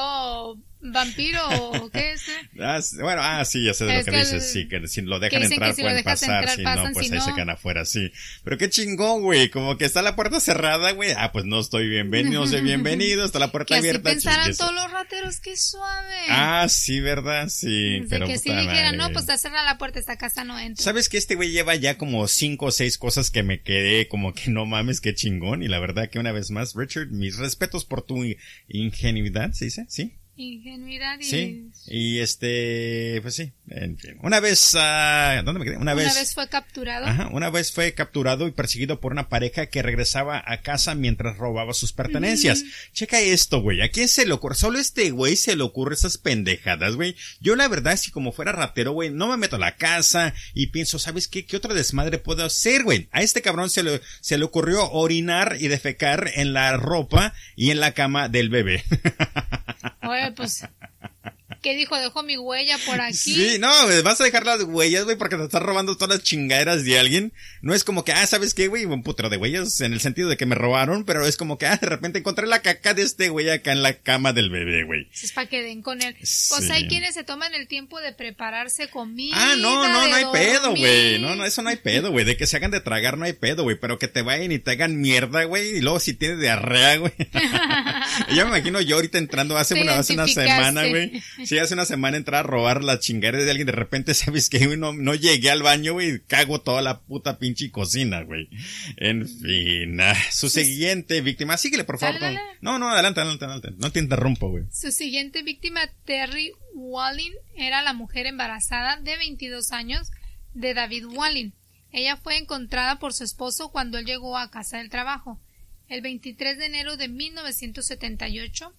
vampiro 0.93 1.41
o 1.71 1.91
qué 1.91 2.13
es? 2.13 2.23
Ah, 2.61 2.81
sí, 2.81 2.97
bueno, 3.01 3.21
ah, 3.25 3.45
sí, 3.45 3.65
ya 3.65 3.75
sé 3.75 3.85
de 3.85 3.95
lo 3.95 3.99
Es 3.99 4.05
que, 4.05 4.11
que 4.13 4.19
dices, 4.19 4.33
el- 4.35 4.41
sí, 4.43 4.69
que 4.69 4.87
si 4.87 5.03
lo 5.03 5.19
dejan 5.19 5.43
entrar 5.43 5.75
si 5.75 5.83
lo 5.83 5.87
pueden 5.87 5.97
dejas 6.05 6.21
pasar, 6.21 6.39
entrar, 6.43 6.57
si 6.57 6.63
pasan, 6.63 6.85
no, 6.85 6.93
pues 6.93 7.07
si 7.09 7.13
ahí 7.15 7.21
se 7.21 7.29
no- 7.31 7.35
quedan 7.35 7.51
afuera, 7.51 7.85
sí. 7.85 8.13
Pero 8.45 8.59
qué 8.59 8.71
chingón, 8.71 9.23
güey, 9.23 9.49
como 9.51 9.77
que 9.77 9.85
está 9.87 10.03
la 10.03 10.15
puerta 10.15 10.39
cerrada, 10.39 10.93
güey, 10.93 11.13
ah, 11.17 11.33
pues 11.33 11.45
no 11.47 11.59
estoy 11.61 11.89
bienvenido, 11.89 12.43
no 12.43 12.47
soy 12.47 12.61
bienvenido, 12.63 13.25
está 13.25 13.39
la 13.41 13.51
puerta 13.51 13.67
Que 13.67 13.75
así 13.75 13.89
abierta. 13.89 14.09
pensaran 14.11 14.41
chingues. 14.45 14.59
todos 14.59 14.75
los 14.75 14.91
rateros, 14.93 15.41
qué 15.41 15.57
suave. 15.57 16.15
Ah, 16.29 16.67
sí, 16.69 17.01
¿verdad? 17.01 17.49
Sí, 17.49 18.01
de 18.01 18.07
pero 18.09 18.27
que 18.29 18.39
si 18.39 18.51
dijeran, 18.55 18.97
no, 18.97 19.09
pues 19.11 19.23
está 19.25 19.37
cerrada 19.37 19.65
la 19.65 19.79
puerta, 19.79 19.99
esta 19.99 20.17
casa 20.17 20.45
no 20.45 20.59
entra. 20.59 20.83
Sabes 20.85 21.09
que 21.09 21.17
este 21.19 21.35
güey 21.35 21.51
lleva 21.51 21.75
ya 21.75 21.99
como 21.99 22.29
cinco 22.29 22.67
o 22.67 22.71
seis 22.71 22.99
cosas 22.99 23.31
que 23.31 23.43
me 23.43 23.63
quedé 23.63 24.07
como 24.07 24.33
que 24.33 24.51
no 24.51 24.65
mames, 24.67 25.01
qué 25.01 25.15
chingón. 25.15 25.63
Y 25.63 25.69
la 25.69 25.81
verdad 25.81 26.09
que 26.09 26.19
una 26.21 26.31
vez 26.33 26.51
más, 26.51 26.75
Richard, 26.77 27.09
mis 27.09 27.37
respetos 27.39 27.85
por 27.85 28.03
tu 28.03 28.23
ingenuidad, 28.69 29.53
¿se 29.53 29.65
dice? 29.67 29.87
¿Sí? 29.89 30.13
Ingenuidad 30.37 31.19
y... 31.21 31.25
Sí. 31.25 31.71
Y 31.87 32.19
este, 32.19 33.21
pues 33.23 33.35
sí, 33.35 33.53
en 33.69 33.97
fin. 33.97 34.19
Una 34.23 34.41
vez, 34.41 34.75
ah, 34.79 35.41
¿dónde 35.45 35.59
me 35.59 35.65
quedé? 35.65 35.77
Una, 35.77 35.95
Una 35.95 36.03
vez, 36.03 36.15
vez 36.15 36.35
fue 36.35 36.49
capturado. 36.49 37.07
Ajá, 37.07 37.29
una 37.33 37.49
vez 37.49 37.73
fue 37.73 37.95
capturado 37.95 38.47
y 38.47 38.53
perseguido 38.53 39.01
por 39.01 39.13
una 39.13 39.29
pareja 39.29 39.67
que 39.67 39.83
regresaba 39.83 40.43
a 40.47 40.61
casa 40.61 40.95
mientras 40.95 41.39
robaba 41.39 41.73
sus 41.73 41.93
pertenencias. 41.93 42.63
Checa 42.93 43.21
esto, 43.21 43.61
güey. 43.61 43.81
¿A 43.81 43.91
quién 43.91 44.09
se 44.09 44.27
le 44.27 44.35
ocurre? 44.35 44.55
Solo 44.55 44.79
este 44.79 45.11
güey 45.11 45.37
se 45.37 45.57
le 45.57 45.63
ocurre 45.63 45.95
esas 45.95 46.19
pendejadas, 46.19 46.97
güey. 46.97 47.17
Yo 47.41 47.57
la 47.57 47.69
verdad, 47.69 47.97
si 47.97 48.11
como 48.11 48.33
fuera 48.33 48.53
ratero, 48.53 48.93
güey, 48.93 49.11
no 49.11 49.29
me 49.29 49.37
meto 49.37 49.57
a 49.57 49.61
la 49.61 49.77
casa 49.77 50.35
y 50.53 50.67
pienso, 50.67 50.99
¿sabes 50.99 51.27
qué? 51.27 51.47
¿Qué 51.47 51.57
otro 51.57 51.75
desmadre 51.75 52.19
puedo 52.19 52.45
hacer, 52.45 52.85
güey? 52.85 53.09
A 53.13 53.23
este 53.23 53.43
cabrón 53.43 53.71
se 53.71 53.83
le, 53.83 54.03
se 54.21 54.37
le 54.37 54.45
ocurrió 54.45 54.91
orinar 54.91 55.57
y 55.59 55.69
defecar 55.69 56.31
en 56.35 56.53
la 56.53 56.77
ropa 56.77 57.33
y 57.57 57.71
en 57.71 57.81
la 57.81 57.93
cama 57.93 58.29
del 58.29 58.51
bebé. 58.51 58.85
Oye, 60.03 60.33
pues, 60.33 60.65
¿qué 61.63 61.75
dijo? 61.75 61.97
Dejo 61.99 62.23
mi 62.23 62.37
huella 62.37 62.77
por 62.85 63.01
aquí. 63.01 63.15
Sí, 63.17 63.57
no, 63.59 63.69
vas 64.03 64.21
a 64.21 64.25
dejar 64.25 64.45
las 64.45 64.63
huellas, 64.65 65.05
güey, 65.05 65.17
porque 65.17 65.37
te 65.37 65.45
estás 65.45 65.63
robando 65.63 65.97
todas 65.97 66.17
las 66.19 66.23
chingaderas 66.23 66.85
de 66.85 66.99
alguien. 66.99 67.33
No 67.63 67.75
es 67.75 67.85
como 67.85 68.05
que, 68.05 68.13
ah, 68.13 68.27
¿sabes 68.27 68.53
qué, 68.53 68.67
güey? 68.69 68.85
Un 68.85 69.03
putero 69.03 69.31
de 69.31 69.39
huellas 69.39 69.81
en 69.81 69.95
el 69.95 70.01
sentido 70.01 70.29
de 70.29 70.37
que 70.37 70.45
me 70.45 70.55
robaron, 70.55 71.05
pero 71.05 71.27
es 71.27 71.39
como 71.39 71.57
que, 71.57 71.67
ah, 71.67 71.79
de 71.81 71.87
repente 71.87 72.19
encontré 72.19 72.47
la 72.47 72.61
caca 72.61 72.93
de 72.93 73.03
este 73.03 73.31
güey 73.31 73.49
acá 73.49 73.73
en 73.73 73.83
la 73.83 73.95
cama 73.95 74.35
del 74.35 74.51
bebé, 74.51 74.85
güey. 74.85 75.09
Es 75.13 75.33
para 75.33 75.49
que 75.49 75.63
den 75.63 75.81
con 75.81 76.03
él. 76.03 76.15
Pues 76.19 76.31
Sí. 76.65 76.71
hay 76.71 76.87
quienes 76.87 77.15
se 77.15 77.25
toman 77.25 77.55
el 77.55 77.67
tiempo 77.67 77.99
de 78.01 78.13
prepararse 78.13 78.89
comida. 78.89 79.35
Ah, 79.39 79.55
no, 79.59 79.89
no, 79.89 80.07
no 80.09 80.15
hay 80.15 80.25
pedo, 80.33 80.77
güey. 80.77 81.19
No, 81.19 81.35
no, 81.35 81.47
eso 81.47 81.63
no 81.63 81.71
hay 81.71 81.77
pedo, 81.77 82.11
güey. 82.11 82.27
De 82.27 82.37
que 82.37 82.47
se 82.47 82.57
hagan 82.59 82.73
de 82.73 82.81
tragar 82.81 83.17
no 83.17 83.25
hay 83.25 83.33
pedo, 83.33 83.63
güey. 83.63 83.79
Pero 83.81 83.99
que 83.99 84.09
te 84.09 84.21
vayan 84.21 84.53
y 84.53 84.59
te 84.59 84.73
hagan 84.73 85.01
mierda, 85.01 85.45
güey. 85.45 85.79
Y 85.79 85.81
luego 85.81 85.99
si 85.99 86.13
tienes 86.13 86.41
diarrea, 86.41 86.97
güey. 86.99 87.13
yo 88.35 88.45
me 88.45 88.51
imagino 88.59 88.81
yo 88.83 88.97
ahorita 88.97 89.17
entrando 89.19 89.57
hace 89.57 89.81
una, 89.81 89.99
hace 89.99 90.13
una 90.15 90.27
semana, 90.29 90.87
güey. 90.87 90.94
Sí, 91.45 91.59
hace 91.59 91.75
una 91.75 91.85
semana 91.85 92.17
entrar 92.17 92.41
a 92.41 92.49
robar 92.49 92.85
la 92.85 92.99
chingada 92.99 93.39
de 93.39 93.51
alguien. 93.51 93.67
De 93.67 93.73
repente, 93.73 94.15
¿sabes 94.15 94.51
güey? 94.51 94.77
No, 94.77 94.93
no 94.93 95.15
llegué 95.15 95.51
al 95.51 95.63
baño, 95.63 95.95
güey. 95.95 96.21
Cago 96.27 96.61
toda 96.61 96.83
la 96.83 97.01
puta 97.01 97.39
pinche 97.39 97.71
cocina, 97.71 98.23
güey. 98.23 98.49
En 98.97 99.27
fin. 99.29 100.01
ah, 100.01 100.17
su 100.31 100.49
siguiente 100.49 101.21
víctima. 101.21 101.57
Síguele, 101.57 101.85
por 101.85 101.99
favor. 101.99 102.21
Dale, 102.21 102.37
dale. 102.37 102.59
No, 102.61 102.79
no, 102.79 102.89
adelante, 102.89 103.21
adelante, 103.21 103.45
adelante. 103.45 103.71
No 103.79 103.91
te 103.91 104.01
interrumpo, 104.01 104.51
güey. 104.51 104.65
Su 104.73 104.91
siguiente 104.91 105.43
víctima, 105.43 105.81
Terry 106.05 106.53
Wallin, 106.75 107.33
era 107.57 107.83
la 107.83 107.93
mujer 107.93 108.27
embarazada 108.27 108.97
de 108.97 109.17
22 109.17 109.73
años 109.73 110.11
de 110.55 110.75
David 110.75 111.07
Wallin. 111.07 111.55
Ella 111.93 112.17
fue 112.17 112.39
encontrada 112.39 112.99
por 112.99 113.13
su 113.13 113.23
esposo 113.23 113.71
cuando 113.71 113.99
él 113.99 114.05
llegó 114.05 114.37
a 114.37 114.51
casa 114.51 114.79
del 114.79 114.91
trabajo. 114.91 115.41
El 115.89 116.01
23 116.01 116.59
de 116.59 116.67
enero 116.67 116.97
de 116.97 117.09
1978, 117.09 118.75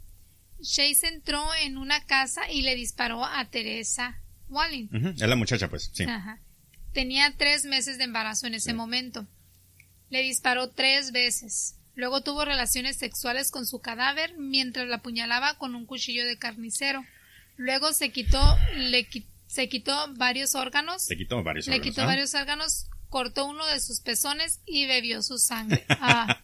Chase 0.62 1.08
entró 1.08 1.46
en 1.62 1.78
una 1.78 2.04
casa 2.06 2.50
y 2.52 2.62
le 2.62 2.76
disparó 2.76 3.24
a 3.26 3.46
Teresa 3.50 4.20
Wallin. 4.50 4.90
Ujú, 4.94 5.10
Es 5.10 5.20
la 5.30 5.36
muchacha, 5.36 5.70
pues, 5.70 5.90
sí. 5.94 6.04
Ajá. 6.04 6.40
Tenía 6.94 7.34
tres 7.38 7.66
meses 7.66 7.98
de 7.98 8.06
embarazo 8.06 8.48
en 8.48 8.54
ese 8.56 8.74
momento. 8.74 9.28
Le 10.10 10.22
disparó 10.22 10.70
tres 10.70 11.12
veces. 11.12 11.76
Luego 11.96 12.22
tuvo 12.22 12.46
relaciones 12.46 12.98
sexuales 12.98 13.52
con 13.52 13.66
su 13.66 13.80
cadáver 13.80 14.36
mientras 14.38 14.88
la 14.88 14.98
apuñalaba 14.98 15.58
con 15.58 15.76
un 15.76 15.86
cuchillo 15.86 16.26
de 16.26 16.38
carnicero. 16.38 17.04
Luego 17.58 17.94
se 17.94 18.12
quitó, 18.12 18.58
le 18.76 19.08
se 19.48 19.70
quitó 19.70 20.14
varios 20.16 20.56
órganos, 20.56 21.10
Le 21.10 21.16
quitó 21.18 21.42
varios 21.44 21.68
le 21.68 21.76
órganos, 21.76 21.90
quitó 21.96 22.02
¿ah? 22.02 22.06
varios 22.06 22.34
órganos, 22.34 22.88
cortó 23.16 23.46
uno 23.46 23.66
de 23.68 23.80
sus 23.80 24.02
pezones 24.02 24.60
y 24.66 24.88
bebió 24.88 25.24
su 25.24 25.38
sangre. 25.38 25.86
Ah. 25.88 26.38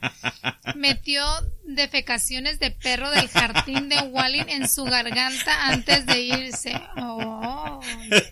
Metió 0.78 1.22
defecaciones 1.66 2.60
de 2.60 2.72
perro 2.72 3.12
del 3.12 3.28
jardín 3.28 3.90
de 3.90 3.98
Wallin 3.98 4.48
en 4.48 4.70
su 4.70 4.86
garganta 4.86 5.68
antes 5.68 6.06
de 6.06 6.22
irse. 6.22 6.72
Oh, 6.96 7.82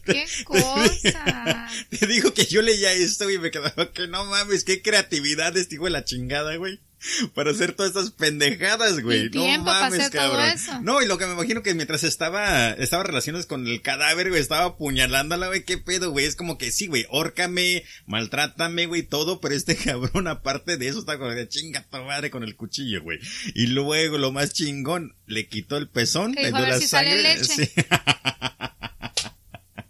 qué 0.06 0.26
cosa. 0.46 1.68
Te 2.00 2.08
digo 2.08 2.34
que 2.34 2.46
yo 2.46 2.62
leía 2.62 2.94
esto 2.94 3.30
y 3.30 3.38
me 3.40 3.52
quedaba 3.52 3.92
que 3.92 4.08
no 4.08 4.24
mames, 4.24 4.64
qué 4.64 4.82
creatividad 4.82 5.58
este 5.58 5.76
hijo 5.76 5.84
de 5.84 5.92
la 5.92 6.06
chingada, 6.06 6.56
güey. 6.56 6.80
Para 7.34 7.52
hacer 7.52 7.74
todas 7.74 7.90
estas 7.96 8.12
pendejadas, 8.12 9.00
güey. 9.02 9.28
Y 9.28 9.30
No 9.58 9.66
para 9.66 9.90
mames, 9.90 10.10
todo 10.12 10.22
cabrón. 10.22 10.50
eso. 10.50 10.82
No, 10.82 11.02
y 11.02 11.06
lo 11.08 11.18
que 11.18 11.26
me 11.26 11.34
imagino 11.34 11.64
que 11.64 11.74
mientras 11.74 12.04
estaba, 12.04 12.72
estaba 12.72 13.04
relaciones 13.04 13.46
con 13.46 13.68
el 13.68 13.82
cadáver, 13.82 14.30
güey, 14.30 14.42
estaba 14.42 14.66
apuñalándola, 14.66 15.48
güey, 15.48 15.64
qué 15.64 15.78
pedo, 15.78 16.12
güey. 16.12 16.26
Es 16.26 16.36
como 16.36 16.58
que 16.58 16.72
sí, 16.72 16.88
güey, 16.88 17.06
órcame, 17.10 17.84
maltrátame, 18.06 18.86
güey, 18.86 19.04
todo, 19.04 19.40
pero 19.40 19.56
este 19.56 19.76
cabrón, 19.78 20.28
aparte 20.28 20.78
de 20.78 20.88
eso, 20.88 21.00
está 21.00 21.18
como 21.18 21.32
de 21.32 21.48
chinga 21.48 21.86
tu 21.90 21.98
madre 22.04 22.30
con 22.30 22.44
el 22.44 22.56
cuchillo, 22.56 23.02
güey. 23.02 23.20
Y 23.56 23.68
luego, 23.68 24.18
lo 24.18 24.32
más 24.32 24.54
chingón, 24.54 25.16
le 25.26 25.48
quitó 25.48 25.78
el 25.78 25.90
pezón, 25.90 26.34
le 26.34 26.52
dio 26.52 26.60
la 26.60 26.80
si 26.80 26.88
sale 26.88 27.12
sangre. 27.12 27.36
leche. 27.36 27.66
sí. 27.66 27.72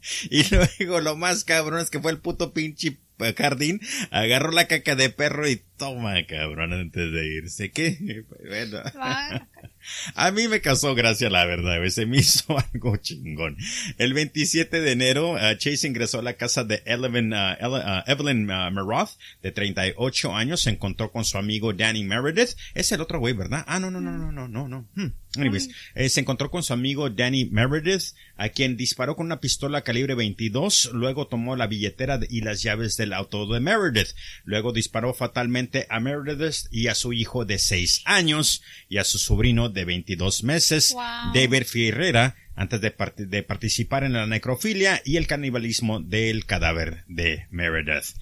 Y 0.30 0.43
luego 0.54 1.02
lo 1.02 1.15
más 1.15 1.43
cabrón 1.43 1.80
es 1.80 1.89
que 1.89 2.00
fue 2.00 2.12
el 2.12 2.19
puto 2.19 2.54
pinche 2.54 3.00
jardín, 3.36 3.82
agarró 4.12 4.52
la 4.52 4.67
caca 4.67 4.95
de 4.95 5.10
perro 5.10 5.48
y 5.48 5.62
toma, 5.78 6.26
cabrón, 6.26 6.74
antes 6.74 7.12
de 7.12 7.28
irse. 7.28 7.72
¿Qué? 7.72 8.26
Bueno. 8.48 8.82
A 10.15 10.32
mí 10.32 10.48
me 10.48 10.62
causó 10.62 10.93
gracia, 10.93 11.30
la 11.30 11.45
verdad, 11.45 11.86
se 11.88 12.06
me 12.06 12.17
hizo 12.17 12.58
algo 12.58 12.98
chingón. 12.98 13.58
El 13.98 14.13
27 14.13 14.82
de 14.82 14.91
enero, 14.91 15.32
uh, 15.34 15.56
Chase 15.58 15.88
ingresó 15.88 16.19
a 16.19 16.22
la 16.22 16.34
casa 16.34 16.63
de 16.63 16.84
Evelyn, 16.86 17.34
uh, 17.34 17.67
uh, 17.67 18.04
Evelyn 18.06 18.45
Meroth, 18.45 19.12
de 19.41 19.52
38 19.52 20.36
años, 20.36 20.62
se 20.62 20.72
encontró 20.72 21.12
con 21.12 21.24
su 21.24 21.38
amigo 21.38 21.74
Danny 21.74 22.04
Meredith. 22.04 22.56
Es 22.74 22.91
el 22.91 23.02
otro 23.02 23.19
güey, 23.19 23.34
¿verdad? 23.34 23.63
Ah, 23.67 23.80
no, 23.80 23.89
no, 23.89 24.02
no, 24.02 24.12
no, 24.12 24.32
no, 24.32 24.48
no, 24.48 24.67
no. 24.67 24.89
Hmm. 24.95 25.13
Anyways, 25.35 25.69
eh, 25.93 26.09
se 26.09 26.21
encontró 26.21 26.49
con 26.49 26.63
su 26.63 26.73
amigo 26.73 27.09
Danny 27.11 27.45
Meredith, 27.45 28.15
a 28.35 28.49
quien 28.49 28.77
disparó 28.77 29.15
con 29.15 29.27
una 29.27 29.39
pistola 29.39 29.83
calibre 29.83 30.15
22, 30.15 30.89
luego 30.93 31.27
tomó 31.27 31.55
la 31.55 31.67
billetera 31.67 32.19
y 32.27 32.41
las 32.41 32.63
llaves 32.63 32.97
del 32.97 33.13
auto 33.13 33.45
de 33.45 33.59
Meredith, 33.59 34.15
luego 34.43 34.73
disparó 34.73 35.13
fatalmente 35.13 35.85
a 35.89 35.99
Meredith 35.99 36.65
y 36.71 36.87
a 36.87 36.95
su 36.95 37.13
hijo 37.13 37.45
de 37.45 37.59
6 37.59 38.01
años 38.05 38.63
y 38.87 38.97
a 38.97 39.03
su 39.03 39.19
sobrino 39.19 39.69
de 39.69 39.85
22 39.85 40.43
meses, 40.43 40.95
David 41.33 41.63
Ferreira, 41.65 42.35
antes 42.55 42.81
de, 42.81 42.93
de 43.17 43.43
participar 43.43 44.03
en 44.03 44.13
la 44.13 44.25
necrofilia 44.25 45.01
y 45.05 45.17
el 45.17 45.27
canibalismo 45.27 45.99
del 45.99 46.45
cadáver 46.45 47.03
de 47.07 47.45
Meredith. 47.51 48.15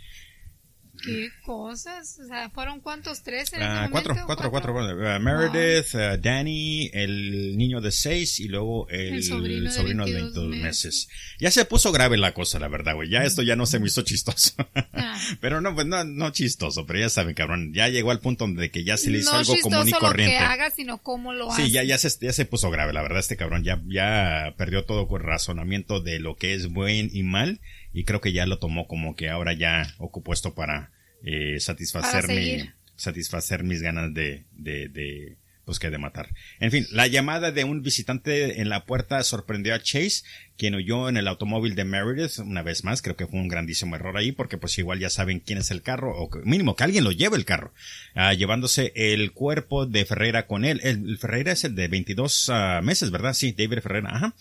¿Qué 1.03 1.29
cosas? 1.45 2.19
O 2.23 2.27
sea, 2.27 2.49
¿fueron 2.49 2.81
cuántos? 2.81 3.23
¿Tres 3.23 3.51
en 3.53 3.61
uh, 3.61 3.91
cuatro, 3.91 4.15
cuatro, 4.25 4.49
cuatro, 4.49 4.73
cuatro, 4.73 5.19
Meredith, 5.19 5.93
uh, 5.93 6.21
Danny, 6.21 6.89
el 6.93 7.57
niño 7.57 7.81
de 7.81 7.91
seis 7.91 8.39
y 8.39 8.47
luego 8.47 8.87
el, 8.89 9.23
sobrino, 9.23 10.05
de 10.05 10.13
22, 10.13 10.47
meses. 10.55 11.07
Ya 11.39 11.51
se 11.51 11.65
puso 11.65 11.91
grave 11.91 12.17
la 12.17 12.33
cosa, 12.33 12.59
la 12.59 12.67
verdad, 12.67 12.95
güey. 12.95 13.09
Ya 13.09 13.23
esto 13.23 13.43
ya 13.43 13.55
no 13.55 13.65
se 13.65 13.79
me 13.79 13.87
hizo 13.87 14.01
chistoso. 14.01 14.53
Ah. 14.93 15.19
pero 15.41 15.61
no, 15.61 15.75
pues 15.75 15.85
no, 15.85 16.03
no 16.03 16.31
chistoso, 16.31 16.85
pero 16.85 16.99
ya 16.99 17.09
saben, 17.09 17.35
cabrón. 17.35 17.73
Ya 17.73 17.89
llegó 17.89 18.11
al 18.11 18.19
punto 18.19 18.45
donde 18.45 18.71
que 18.71 18.83
ya 18.83 18.97
se 18.97 19.09
le 19.09 19.19
hizo 19.19 19.35
algo 19.35 19.55
común 19.61 19.87
y 19.87 19.91
corriente. 19.91 20.35
No 20.35 20.41
lo 20.41 20.47
que 20.47 20.53
haga, 20.53 20.71
sino 20.71 20.97
cómo 20.99 21.33
lo 21.33 21.51
hace. 21.51 21.65
Sí, 21.65 21.71
ya, 21.71 21.83
ya, 21.83 21.97
se, 21.97 22.09
ya 22.19 22.33
se 22.33 22.45
puso 22.45 22.71
grave, 22.71 22.93
la 22.93 23.01
verdad, 23.01 23.19
este 23.19 23.37
cabrón 23.37 23.63
ya, 23.63 23.81
ya 23.87 24.55
perdió 24.57 24.85
todo 24.85 25.07
con 25.07 25.21
razonamiento 25.21 26.01
de 26.01 26.19
lo 26.19 26.35
que 26.35 26.53
es 26.53 26.67
buen 26.67 27.09
y 27.13 27.23
mal 27.23 27.61
y 27.97 28.03
creo 28.03 28.21
que 28.21 28.31
ya 28.31 28.45
lo 28.45 28.59
tomó 28.59 28.87
como 28.87 29.15
que 29.15 29.27
ahora 29.27 29.53
ya 29.53 29.95
ocupó 29.97 30.31
esto 30.31 30.53
para 30.53 30.91
eh, 31.23 31.59
satisfacer 31.59 32.75
satisfacer 32.95 33.63
mis 33.63 33.81
ganas 33.81 34.13
de, 34.13 34.45
de, 34.51 34.87
de 34.87 35.37
pues 35.65 35.79
que 35.79 35.89
de 35.89 35.97
matar. 35.97 36.29
En 36.59 36.69
fin, 36.69 36.85
la 36.91 37.07
llamada 37.07 37.51
de 37.51 37.63
un 37.63 37.81
visitante 37.81 38.61
en 38.61 38.69
la 38.69 38.85
puerta 38.85 39.23
sorprendió 39.23 39.73
a 39.73 39.81
Chase, 39.81 40.21
quien 40.57 40.75
huyó 40.75 41.07
en 41.07 41.17
el 41.17 41.27
automóvil 41.27 41.75
de 41.75 41.85
Meredith 41.85 42.39
una 42.39 42.63
vez 42.63 42.83
más. 42.83 43.01
Creo 43.01 43.15
que 43.15 43.27
fue 43.27 43.39
un 43.39 43.47
grandísimo 43.47 43.95
error 43.95 44.17
ahí 44.17 44.31
porque 44.31 44.57
pues 44.57 44.77
igual 44.77 44.99
ya 44.99 45.09
saben 45.09 45.39
quién 45.39 45.59
es 45.59 45.71
el 45.71 45.81
carro 45.81 46.15
o 46.17 46.29
mínimo 46.43 46.75
que 46.75 46.83
alguien 46.83 47.03
lo 47.03 47.11
lleve 47.11 47.37
el 47.37 47.45
carro. 47.45 47.73
Ah, 48.15 48.33
llevándose 48.33 48.91
el 48.95 49.31
cuerpo 49.31 49.85
de 49.85 50.05
Ferreira 50.05 50.47
con 50.47 50.65
él. 50.65 50.81
El, 50.83 51.17
Ferreira 51.17 51.51
es 51.51 51.63
el 51.63 51.75
de 51.75 51.87
22 51.87 52.49
ah, 52.49 52.81
meses, 52.83 53.11
¿verdad? 53.11 53.33
Sí, 53.33 53.53
David 53.57 53.79
Ferreira. 53.81 54.09
Ajá. 54.09 54.35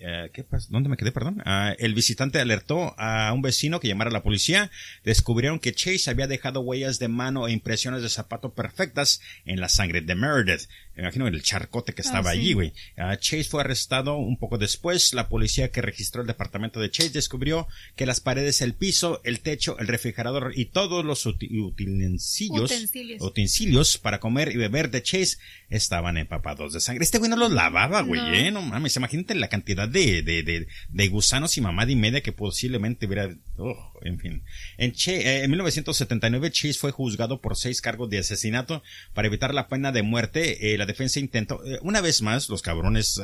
Eh, 0.00 0.30
¿Qué 0.32 0.44
pasa? 0.44 0.68
¿Dónde 0.70 0.88
me 0.88 0.96
quedé? 0.96 1.12
Perdón. 1.12 1.42
Ah, 1.44 1.74
el 1.78 1.94
visitante 1.94 2.40
alertó 2.40 2.94
a 2.98 3.32
un 3.32 3.42
vecino 3.42 3.80
que 3.80 3.88
llamara 3.88 4.10
a 4.10 4.12
la 4.12 4.22
policía. 4.22 4.70
Descubrieron 5.04 5.58
que 5.58 5.72
Chase 5.72 6.10
había 6.10 6.26
dejado 6.26 6.60
huellas 6.60 6.98
de 6.98 7.08
mano 7.08 7.48
e 7.48 7.52
impresiones 7.52 8.02
de 8.02 8.08
zapato 8.08 8.54
perfectas 8.54 9.20
en 9.44 9.60
la 9.60 9.68
sangre 9.68 10.00
de 10.00 10.14
Meredith. 10.14 10.68
Me 10.98 11.04
imagino 11.04 11.26
el 11.28 11.42
charcote 11.42 11.94
que 11.94 12.02
estaba 12.02 12.30
allí, 12.30 12.52
güey. 12.52 12.72
Chase 13.18 13.44
fue 13.44 13.60
arrestado 13.62 14.16
un 14.16 14.36
poco 14.36 14.58
de 14.58 14.68
Después, 14.68 15.14
la 15.14 15.30
policía 15.30 15.70
que 15.70 15.80
registró 15.80 16.20
el 16.20 16.26
departamento 16.26 16.78
de 16.78 16.90
Chase 16.90 17.08
descubrió 17.08 17.66
que 17.96 18.04
las 18.04 18.20
paredes, 18.20 18.60
el 18.60 18.74
piso, 18.74 19.22
el 19.24 19.40
techo, 19.40 19.78
el 19.78 19.88
refrigerador 19.88 20.52
y 20.54 20.66
todos 20.66 21.06
los 21.06 21.24
utensilios, 21.24 22.70
utensilios. 23.18 23.96
para 23.96 24.20
comer 24.20 24.52
y 24.52 24.58
beber 24.58 24.90
de 24.90 25.02
Chase 25.02 25.38
estaban 25.70 26.18
empapados 26.18 26.74
de 26.74 26.80
sangre. 26.80 27.02
Este 27.02 27.16
güey 27.16 27.30
no 27.30 27.36
los 27.36 27.50
lavaba, 27.50 28.02
güey, 28.02 28.20
no. 28.20 28.34
¿eh? 28.34 28.50
No 28.50 28.60
mames, 28.60 28.94
imagínate 28.96 29.34
la 29.36 29.48
cantidad 29.48 29.88
de, 29.88 30.22
de, 30.22 30.42
de, 30.42 30.68
de 30.90 31.08
gusanos 31.08 31.56
y 31.56 31.62
mamada 31.62 31.90
y 31.90 31.96
media 31.96 32.20
que 32.20 32.32
posiblemente 32.32 33.06
hubiera, 33.06 33.34
oh, 33.56 33.97
en 34.02 34.18
fin. 34.18 34.42
En, 34.76 34.92
eh, 35.06 35.44
en 35.44 35.50
1979, 35.50 36.50
Chase 36.50 36.78
fue 36.78 36.92
juzgado 36.92 37.40
por 37.40 37.56
seis 37.56 37.80
cargos 37.80 38.10
de 38.10 38.18
asesinato 38.18 38.82
para 39.14 39.28
evitar 39.28 39.54
la 39.54 39.68
pena 39.68 39.92
de 39.92 40.02
muerte. 40.02 40.72
Eh, 40.72 40.78
la 40.78 40.86
defensa 40.86 41.20
intentó, 41.20 41.64
eh, 41.64 41.78
una 41.82 42.00
vez 42.00 42.22
más, 42.22 42.48
los 42.48 42.62
cabrones, 42.62 43.20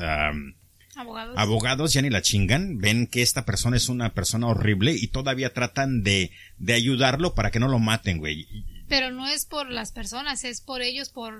Abogados. 0.96 1.34
Abogados 1.36 1.92
ya 1.92 2.02
ni 2.02 2.10
la 2.10 2.22
chingan, 2.22 2.78
ven 2.78 3.08
que 3.08 3.22
esta 3.22 3.44
persona 3.44 3.76
es 3.76 3.88
una 3.88 4.14
persona 4.14 4.46
horrible 4.46 4.92
y 4.92 5.08
todavía 5.08 5.52
tratan 5.52 6.04
de, 6.04 6.30
de 6.58 6.72
ayudarlo 6.74 7.34
para 7.34 7.50
que 7.50 7.58
no 7.58 7.66
lo 7.66 7.80
maten, 7.80 8.18
güey. 8.18 8.46
Pero 8.88 9.10
no 9.10 9.26
es 9.26 9.44
por 9.44 9.70
las 9.70 9.90
personas, 9.90 10.44
es 10.44 10.60
por 10.60 10.82
ellos, 10.82 11.08
por 11.08 11.34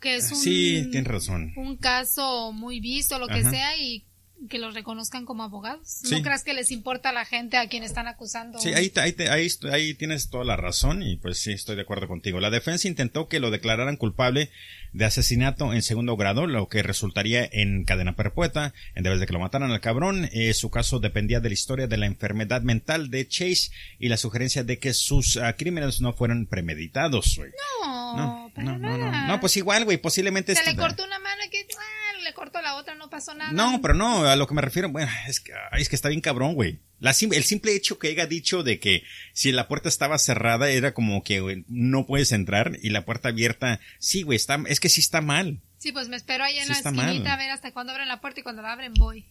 que 0.00 0.16
es 0.16 0.32
un, 0.32 0.38
sí, 0.38 0.88
tienes 0.90 1.08
razón. 1.08 1.52
un 1.56 1.76
caso 1.76 2.52
muy 2.52 2.80
visto, 2.80 3.18
lo 3.18 3.28
que 3.28 3.44
sea, 3.44 3.76
y 3.76 4.06
que 4.48 4.58
los 4.58 4.74
reconozcan 4.74 5.24
como 5.24 5.42
abogados. 5.42 6.00
¿No 6.10 6.22
creas 6.22 6.44
que 6.44 6.54
les 6.54 6.70
importa 6.70 7.10
a 7.10 7.12
la 7.12 7.24
gente 7.24 7.56
a 7.56 7.68
quien 7.68 7.82
están 7.82 8.08
acusando? 8.08 8.58
Sí, 8.58 8.72
ahí, 8.72 8.92
ahí, 8.96 9.14
ahí, 9.28 9.48
ahí, 9.70 9.94
tienes 9.94 10.30
toda 10.30 10.44
la 10.44 10.56
razón 10.56 11.02
y 11.02 11.16
pues 11.16 11.38
sí, 11.38 11.52
estoy 11.52 11.76
de 11.76 11.82
acuerdo 11.82 12.08
contigo. 12.08 12.40
La 12.40 12.50
defensa 12.50 12.88
intentó 12.88 13.28
que 13.28 13.40
lo 13.40 13.50
declararan 13.50 13.96
culpable 13.96 14.50
de 14.92 15.04
asesinato 15.04 15.72
en 15.72 15.82
segundo 15.82 16.16
grado, 16.16 16.46
lo 16.46 16.68
que 16.68 16.82
resultaría 16.82 17.48
en 17.50 17.84
cadena 17.84 18.16
perpetua, 18.16 18.72
en 18.94 19.04
vez 19.04 19.20
de 19.20 19.26
que 19.26 19.32
lo 19.32 19.40
mataran 19.40 19.70
al 19.70 19.80
cabrón. 19.80 20.28
Eh, 20.32 20.54
su 20.54 20.70
caso 20.70 20.98
dependía 20.98 21.40
de 21.40 21.48
la 21.48 21.54
historia 21.54 21.86
de 21.86 21.96
la 21.96 22.06
enfermedad 22.06 22.62
mental 22.62 23.10
de 23.10 23.28
Chase 23.28 23.70
y 23.98 24.08
la 24.08 24.16
sugerencia 24.16 24.64
de 24.64 24.78
que 24.78 24.94
sus 24.94 25.36
uh, 25.36 25.54
crímenes 25.56 26.00
no 26.00 26.12
fueran 26.12 26.46
premeditados. 26.46 27.38
No, 27.38 28.16
no, 28.16 28.52
no, 28.56 28.78
no, 28.78 28.98
no, 28.98 29.26
no, 29.26 29.40
pues 29.40 29.56
igual, 29.56 29.84
güey, 29.84 29.98
posiblemente... 29.98 30.54
Se 30.54 30.64
le 30.64 30.76
cortó 30.76 31.04
una 31.04 31.18
mano 31.18 31.42
y 31.46 31.50
que 31.50 31.66
ah, 31.78 32.09
le 32.30 32.34
cortó 32.34 32.62
la 32.62 32.76
otra, 32.76 32.94
no 32.94 33.10
pasó 33.10 33.34
nada. 33.34 33.52
No, 33.52 33.80
pero 33.82 33.94
no, 33.94 34.24
a 34.24 34.36
lo 34.36 34.46
que 34.46 34.54
me 34.54 34.62
refiero, 34.62 34.88
bueno, 34.88 35.10
es 35.26 35.40
que, 35.40 35.52
es 35.72 35.88
que 35.88 35.96
está 35.96 36.08
bien 36.08 36.20
cabrón, 36.20 36.54
güey. 36.54 36.78
La, 37.00 37.10
el 37.10 37.44
simple 37.44 37.74
hecho 37.74 37.98
que 37.98 38.08
haya 38.08 38.26
dicho 38.26 38.62
de 38.62 38.78
que 38.78 39.02
si 39.32 39.52
la 39.52 39.68
puerta 39.68 39.88
estaba 39.88 40.18
cerrada 40.18 40.70
era 40.70 40.94
como 40.94 41.24
que 41.24 41.64
no 41.66 42.06
puedes 42.06 42.32
entrar 42.32 42.78
y 42.82 42.90
la 42.90 43.04
puerta 43.04 43.30
abierta, 43.30 43.80
sí, 43.98 44.22
güey, 44.22 44.36
está, 44.36 44.62
es 44.66 44.80
que 44.80 44.88
sí 44.88 45.00
está 45.00 45.20
mal. 45.20 45.60
Sí, 45.78 45.92
pues 45.92 46.08
me 46.08 46.16
espero 46.16 46.44
ahí 46.44 46.58
en 46.58 46.68
la 46.68 46.74
esquinita 46.74 47.32
a 47.32 47.36
ver 47.36 47.50
hasta 47.50 47.72
cuándo 47.72 47.92
abren 47.92 48.08
la 48.08 48.20
puerta 48.20 48.40
y 48.40 48.42
cuando 48.42 48.62
la 48.62 48.72
abren 48.72 48.94
voy. 48.94 49.26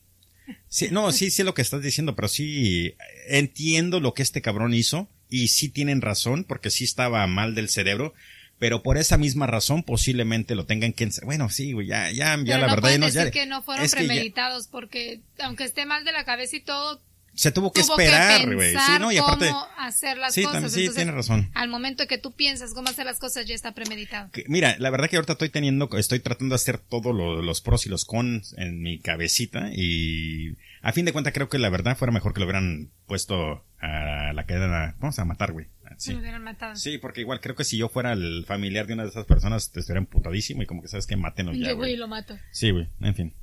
Sí, 0.68 0.90
no, 0.92 1.12
sí 1.12 1.30
sé 1.30 1.44
lo 1.44 1.54
que 1.54 1.62
estás 1.62 1.82
diciendo, 1.82 2.16
pero 2.16 2.28
sí 2.28 2.96
entiendo 3.28 4.00
lo 4.00 4.14
que 4.14 4.24
este 4.24 4.42
cabrón 4.42 4.74
hizo 4.74 5.08
y 5.30 5.50
sí 5.50 5.70
tienen 5.70 6.02
razón 6.02 6.44
porque 6.44 6.72
sí 6.72 6.84
estaba 6.84 7.26
mal 7.28 7.54
del 7.54 7.70
cerebro, 7.70 8.16
pero 8.60 8.84
por 8.84 8.98
esa 8.98 9.18
misma 9.18 9.48
razón 9.48 9.84
posiblemente 9.84 10.54
lo 10.54 10.66
tengan 10.66 10.94
que 10.94 11.10
bueno 11.24 11.50
sí 11.50 11.72
güey 11.72 11.88
ya 11.88 12.12
ya 12.12 12.38
ya 12.44 12.58
la 12.58 12.68
verdad 12.68 12.98
no 12.98 13.06
decir 13.08 13.32
que 13.32 13.46
no 13.46 13.62
fueron 13.64 13.90
premeditados 13.90 14.68
porque 14.68 15.22
aunque 15.40 15.64
esté 15.64 15.86
mal 15.86 16.04
de 16.04 16.12
la 16.12 16.26
cabeza 16.26 16.58
y 16.58 16.62
todo 16.62 17.02
se 17.40 17.54
tuvo 17.54 17.72
que 17.72 17.80
esperar, 17.80 18.54
güey. 18.54 18.74
Sí, 18.74 18.92
no, 19.00 19.14
y 19.14 19.18
aparte. 19.18 19.48
Cómo 19.48 19.66
hacer 19.78 20.18
las 20.18 20.34
sí, 20.34 20.44
cosas. 20.44 20.74
sí, 20.74 20.90
tienes 20.94 21.16
razón. 21.16 21.50
Al 21.54 21.70
momento 21.70 22.06
que 22.06 22.18
tú 22.18 22.34
piensas 22.34 22.74
cómo 22.74 22.90
hacer 22.90 23.06
las 23.06 23.18
cosas, 23.18 23.46
ya 23.46 23.56
está 23.56 23.74
premeditado. 23.74 24.30
mira, 24.48 24.76
la 24.78 24.90
verdad 24.90 25.10
que 25.10 25.16
ahorita 25.16 25.34
estoy 25.34 25.48
teniendo, 25.48 25.90
estoy 25.98 26.20
tratando 26.20 26.54
de 26.54 26.58
hacer 26.58 26.80
todos 26.80 27.16
los 27.16 27.62
pros 27.62 27.86
y 27.86 27.90
los 27.90 28.04
cons 28.04 28.56
en 28.58 28.82
mi 28.82 29.00
cabecita 29.00 29.70
y 29.74 30.58
a 30.82 30.92
fin 30.92 31.06
de 31.06 31.14
cuentas 31.14 31.34
creo 31.34 31.50
que 31.50 31.60
la 31.60 31.70
verdad 31.70 31.98
fuera 31.98 32.12
mejor 32.12 32.34
que 32.34 32.40
lo 32.40 32.46
hubieran 32.46 32.92
puesto 33.06 33.66
a 33.80 34.34
la 34.34 34.46
cadena, 34.46 34.96
vamos 35.00 35.20
a 35.20 35.26
matar, 35.26 35.52
güey. 35.52 35.68
Sí. 35.98 36.14
Lo 36.14 36.20
hubieran 36.20 36.44
matado. 36.44 36.76
Sí, 36.76 36.98
porque 36.98 37.22
igual 37.22 37.42
creo 37.42 37.56
que 37.56 37.64
si 37.64 37.78
yo 37.78 37.90
fuera 37.90 38.14
el 38.14 38.46
familiar 38.46 38.88
de 38.88 38.94
una 38.94 39.04
de 39.04 39.10
esas 39.10 39.26
personas, 39.26 39.72
te 39.72 39.80
estaría 39.80 40.00
emputadísimo 40.00 40.64
y 40.64 40.66
como 40.66 40.82
que 40.82 40.88
sabes 40.88 41.08
que 41.08 41.18
maten 41.18 41.52
ya, 41.54 41.70
Yo 41.70 41.78
voy 41.78 41.92
y 41.92 41.98
lo 41.98 42.08
mato. 42.08 42.38
Sí, 42.52 42.72
güey, 42.72 42.88
en 43.02 43.16
fin. 43.16 43.34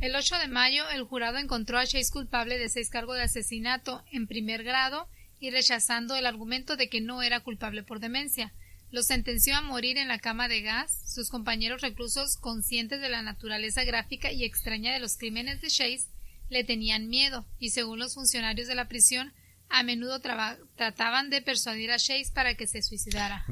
El 0.00 0.16
8 0.16 0.38
de 0.38 0.48
mayo, 0.48 0.88
el 0.90 1.04
jurado 1.04 1.38
encontró 1.38 1.78
a 1.78 1.86
Chase 1.86 2.10
culpable 2.12 2.58
de 2.58 2.68
seis 2.68 2.90
cargos 2.90 3.16
de 3.16 3.22
asesinato 3.22 4.02
en 4.10 4.26
primer 4.26 4.64
grado 4.64 5.08
y 5.38 5.50
rechazando 5.50 6.16
el 6.16 6.26
argumento 6.26 6.76
de 6.76 6.88
que 6.88 7.00
no 7.00 7.22
era 7.22 7.40
culpable 7.40 7.82
por 7.82 8.00
demencia. 8.00 8.52
Lo 8.90 9.02
sentenció 9.02 9.56
a 9.56 9.60
morir 9.62 9.98
en 9.98 10.08
la 10.08 10.18
cama 10.18 10.48
de 10.48 10.62
gas. 10.62 11.02
Sus 11.06 11.30
compañeros 11.30 11.80
reclusos, 11.80 12.36
conscientes 12.36 13.00
de 13.00 13.08
la 13.08 13.22
naturaleza 13.22 13.82
gráfica 13.84 14.30
y 14.30 14.44
extraña 14.44 14.92
de 14.92 15.00
los 15.00 15.16
crímenes 15.16 15.60
de 15.60 15.68
Chase, 15.68 16.08
le 16.50 16.64
tenían 16.64 17.08
miedo 17.08 17.46
y, 17.58 17.70
según 17.70 17.98
los 17.98 18.14
funcionarios 18.14 18.68
de 18.68 18.74
la 18.74 18.88
prisión, 18.88 19.32
a 19.70 19.82
menudo 19.82 20.20
trataban 20.20 21.30
de 21.30 21.42
persuadir 21.42 21.90
a 21.90 21.98
Chase 21.98 22.30
para 22.32 22.54
que 22.54 22.66
se 22.66 22.82
suicidara. 22.82 23.44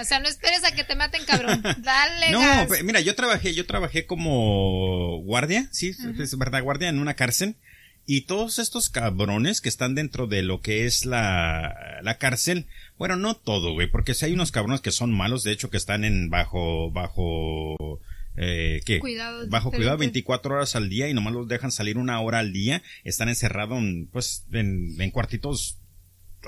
o 0.00 0.04
sea, 0.04 0.20
no 0.20 0.28
esperes 0.28 0.64
a 0.64 0.72
que 0.72 0.84
te 0.84 0.96
maten, 0.96 1.24
cabrón. 1.24 1.62
Dale. 1.78 2.30
No, 2.30 2.66
mira, 2.84 3.00
yo 3.00 3.14
trabajé, 3.14 3.54
yo 3.54 3.66
trabajé 3.66 4.06
como 4.06 5.18
guardia, 5.22 5.68
sí, 5.72 5.94
es 6.18 6.38
verdad, 6.38 6.62
guardia 6.62 6.88
en 6.88 6.98
una 6.98 7.14
cárcel. 7.14 7.56
Y 8.04 8.22
todos 8.22 8.58
estos 8.58 8.90
cabrones 8.90 9.60
que 9.60 9.68
están 9.68 9.94
dentro 9.94 10.26
de 10.26 10.42
lo 10.42 10.60
que 10.60 10.86
es 10.86 11.06
la, 11.06 12.00
la 12.02 12.18
cárcel, 12.18 12.66
bueno, 12.98 13.14
no 13.16 13.36
todo, 13.36 13.72
güey, 13.74 13.88
porque 13.88 14.14
si 14.14 14.24
hay 14.24 14.32
unos 14.32 14.50
cabrones 14.50 14.80
que 14.80 14.90
son 14.90 15.12
malos, 15.12 15.44
de 15.44 15.52
hecho, 15.52 15.70
que 15.70 15.76
están 15.76 16.04
en 16.04 16.28
bajo, 16.28 16.90
bajo, 16.90 18.00
eh, 18.36 18.80
¿qué? 18.86 18.98
Bajo 19.48 19.70
cuidado 19.70 19.96
diferente. 19.96 20.12
24 20.20 20.54
horas 20.54 20.74
al 20.76 20.88
día 20.88 21.08
y 21.08 21.14
nomás 21.14 21.34
los 21.34 21.48
dejan 21.48 21.70
salir 21.72 21.98
una 21.98 22.20
hora 22.20 22.38
al 22.38 22.52
día. 22.52 22.82
Están 23.04 23.28
encerrados 23.28 23.78
en, 23.78 24.06
pues, 24.12 24.44
en, 24.52 25.00
en 25.00 25.10
cuartitos 25.10 25.78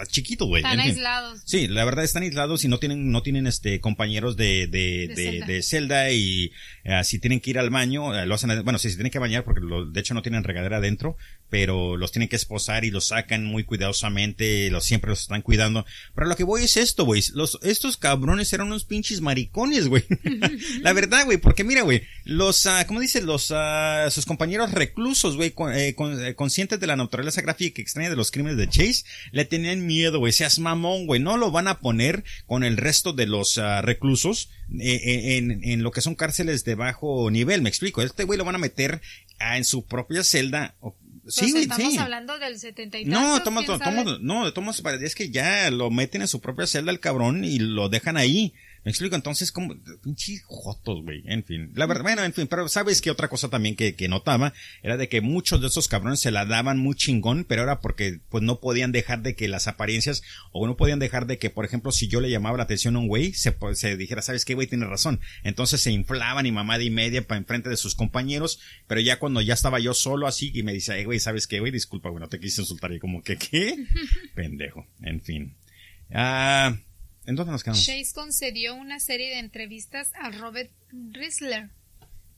chiquitos, 0.09 0.49
güey. 0.49 0.61
Están 0.63 0.81
en 0.81 0.87
fin. 0.87 0.91
aislados. 0.95 1.41
Sí, 1.47 1.69
la 1.69 1.85
verdad 1.85 2.03
están 2.05 2.25
aislados 2.25 2.65
y 2.65 2.69
no 2.69 2.79
tienen, 2.79 3.13
no 3.13 3.23
tienen 3.23 3.47
este 3.47 3.81
compañeros 3.81 4.37
de, 4.37 4.67
de, 4.67 5.07
De 5.07 5.09
de, 5.09 5.15
celda. 5.17 5.47
de 5.47 5.63
celda 5.63 6.11
y 6.11 6.51
eh, 6.83 7.05
si 7.05 7.21
tienen 7.21 7.39
que 7.39 7.51
ir 7.51 7.61
al 7.61 7.71
baño, 7.71 8.13
eh, 8.19 8.27
lo 8.27 8.35
hacen, 8.35 8.51
bueno, 8.65 8.81
si 8.81 8.91
se 8.91 8.97
tienen 8.97 9.13
que 9.13 9.21
bañar 9.21 9.45
porque 9.45 9.61
lo- 9.61 9.87
de 9.87 10.01
hecho 10.01 10.13
no 10.15 10.23
tienen 10.23 10.43
regadera 10.43 10.79
adentro, 10.79 11.17
pero 11.55 11.97
los 11.97 12.11
tienen 12.11 12.29
que 12.29 12.35
esposar 12.35 12.85
y 12.85 12.91
los 12.91 13.07
sacan 13.07 13.45
muy 13.45 13.63
cuidadosamente, 13.63 14.69
los 14.73 14.85
siempre 14.85 15.11
los 15.11 15.21
están 15.21 15.41
cuidando. 15.41 15.87
Pero 16.13 16.27
lo 16.27 16.35
que 16.35 16.43
voy 16.43 16.65
es 16.65 16.77
esto, 16.77 17.05
güey, 17.05 17.23
los, 17.33 17.61
estos 17.63 17.97
cabrones 17.97 18.53
eran 18.53 18.67
unos 18.67 18.85
pinches 18.85 19.21
maricones, 19.21 19.87
güey. 19.87 20.03
la 20.81 20.93
verdad, 20.93 21.25
güey, 21.27 21.39
porque 21.39 21.63
mira, 21.63 21.83
güey, 21.83 22.03
los, 22.25 22.67
ah, 22.67 22.85
¿cómo 22.89 22.99
dice? 22.99 23.23
Los, 23.23 23.53
ah, 23.55 24.09
sus 24.11 24.27
compañeros 24.27 24.73
reclusos, 24.73 25.37
güey, 25.37 25.55
eh, 25.77 25.95
con- 25.95 26.25
eh, 26.25 26.35
conscientes 26.35 26.81
de 26.81 26.89
la 26.89 26.97
naturaleza 26.97 27.41
gráfica 27.41 27.81
extraña 27.81 28.11
de 28.11 28.17
los 28.17 28.33
crímenes 28.33 28.59
de 28.59 28.69
Chase, 28.69 29.05
le 29.31 29.45
tenían 29.45 29.87
miedo, 29.87 30.19
güey, 30.19 30.33
seas 30.33 30.59
mamón, 30.59 31.07
güey, 31.07 31.21
no 31.21 31.37
lo 31.37 31.53
van 31.53 31.69
a 31.69 31.79
poner 31.79 32.25
con 32.47 32.65
el 32.65 32.77
resto 32.77 33.13
de 33.13 33.27
los 33.27 33.59
ah, 33.59 33.81
reclusos 33.81 34.51
eh, 34.81 35.01
eh, 35.05 35.37
en, 35.37 35.63
en 35.63 35.85
lo 35.85 35.93
que 35.93 36.01
son 36.01 36.17
cárceles 36.17 36.65
de 36.65 36.75
bajo 36.75 37.31
nivel, 37.31 37.63
me 37.63 37.69
explico, 37.69 38.03
este 38.03 38.25
güey 38.25 38.41
lo 38.41 38.45
van 38.45 38.57
a 38.57 38.59
meter 38.59 39.01
en 39.39 39.65
su 39.65 39.85
propia 39.87 40.25
celda. 40.25 40.75
Sí, 41.29 41.51
güey, 41.51 41.63
estamos 41.63 41.93
sí. 41.93 41.99
hablando 41.99 42.39
del 42.39 42.59
setenta 42.59 42.99
y 42.99 43.05
No, 43.07 43.21
tantos, 43.21 43.45
toma, 43.45 43.61
¿quién 43.65 43.79
toma- 43.79 43.85
sabe? 43.85 44.05
no, 44.05 44.19
modos, 44.21 44.53
es 45.07 45.15
que 45.15 45.31
ya 45.31 45.71
lo 45.71 45.91
meten 45.91 46.23
en 46.23 46.29
su 46.29 46.41
propia 46.41 46.67
celda 46.67 46.91
al 46.91 47.01
cabrón 47.01 47.45
y 47.45 47.59
lo 47.59 47.89
dejan 47.89 48.17
ahí. 48.17 48.53
Me 48.85 48.91
explico, 48.91 49.17
entonces 49.17 49.51
como, 49.51 49.75
pinche 50.03 50.41
jotos, 50.45 51.03
güey, 51.03 51.23
en 51.27 51.43
fin. 51.43 51.71
La 51.75 51.87
verdad, 51.87 52.03
bueno, 52.03 52.23
en 52.23 52.35
fin, 52.35 52.47
pero 52.47 52.69
sabes 52.69 53.01
que 53.01 53.11
otra 53.11 53.29
cosa 53.29 53.49
también 53.49 53.77
que, 53.77 53.95
que 53.95 54.09
notaba 54.09 54.53
era 54.83 54.97
de 54.99 55.09
que 55.09 55.23
muchos 55.23 55.61
de 55.63 55.69
esos 55.69 55.89
cabrones 55.89 56.21
se 56.21 56.31
la 56.31 56.45
daban 56.45 56.79
muy 56.79 56.95
chingón, 56.95 57.45
pero 57.49 57.63
era 57.63 57.81
porque 57.81 58.21
pues 58.29 58.43
no 58.45 58.61
podían 58.61 58.93
dejar 58.93 59.23
de 59.23 59.35
que 59.35 59.49
las 59.49 59.69
apariencias, 59.69 60.23
o 60.53 60.67
no 60.67 60.77
podían 60.77 60.99
dejar 60.99 61.27
de 61.27 61.39
que, 61.39 61.49
por 61.49 61.65
ejemplo, 61.65 61.93
si 61.93 62.09
yo 62.09 62.21
le 62.21 62.29
llamaba 62.31 62.59
la 62.59 62.65
atención 62.65 62.95
a 62.97 62.99
un 62.99 63.09
güey, 63.09 63.33
se, 63.33 63.53
po- 63.53 63.75
se 63.75 63.97
dijera, 63.97 64.21
sabes 64.21 64.45
qué, 64.45 64.53
güey, 64.55 64.67
tiene 64.67 64.85
razón. 64.87 65.19
Entonces 65.45 65.81
se 65.81 65.91
inflaban 65.91 66.45
y 66.45 66.53
mamada 66.53 66.83
y 66.83 66.91
media 66.91 67.27
para 67.27 67.39
enfrente 67.39 67.71
de 67.71 67.79
sus 67.79 67.95
compañeros, 67.95 68.61
pero 68.87 69.01
ya 69.01 69.19
cuando 69.19 69.41
ya 69.41 69.55
estaba 69.55 69.81
yo 69.81 69.95
solo 69.95 70.27
así 70.27 70.51
y 70.55 70.63
me 70.63 70.75
dice, 70.75 70.93
"Ay, 70.93 71.05
güey, 71.05 71.21
¿sabes 71.21 71.47
qué, 71.47 71.59
güey? 71.61 71.73
Disculpa, 71.73 72.11
güey, 72.11 72.21
no 72.21 72.29
te 72.29 72.39
quise 72.39 72.61
insultar. 72.61 72.93
Y 72.93 72.99
como 72.99 73.23
que, 73.23 73.39
¿qué? 73.39 73.77
Pendejo. 74.35 74.87
En 75.01 75.23
fin. 75.23 75.55
Ah, 76.13 76.77
¿en 77.27 77.35
dónde 77.37 77.53
nos 77.53 77.63
quedamos? 77.63 77.85
Chase 77.85 78.13
concedió 78.15 78.75
una 78.75 79.01
serie 79.01 79.31
de 79.31 79.39
entrevistas 79.39 80.11
a 80.15 80.31
Robert 80.31 80.71
Risler, 80.91 81.71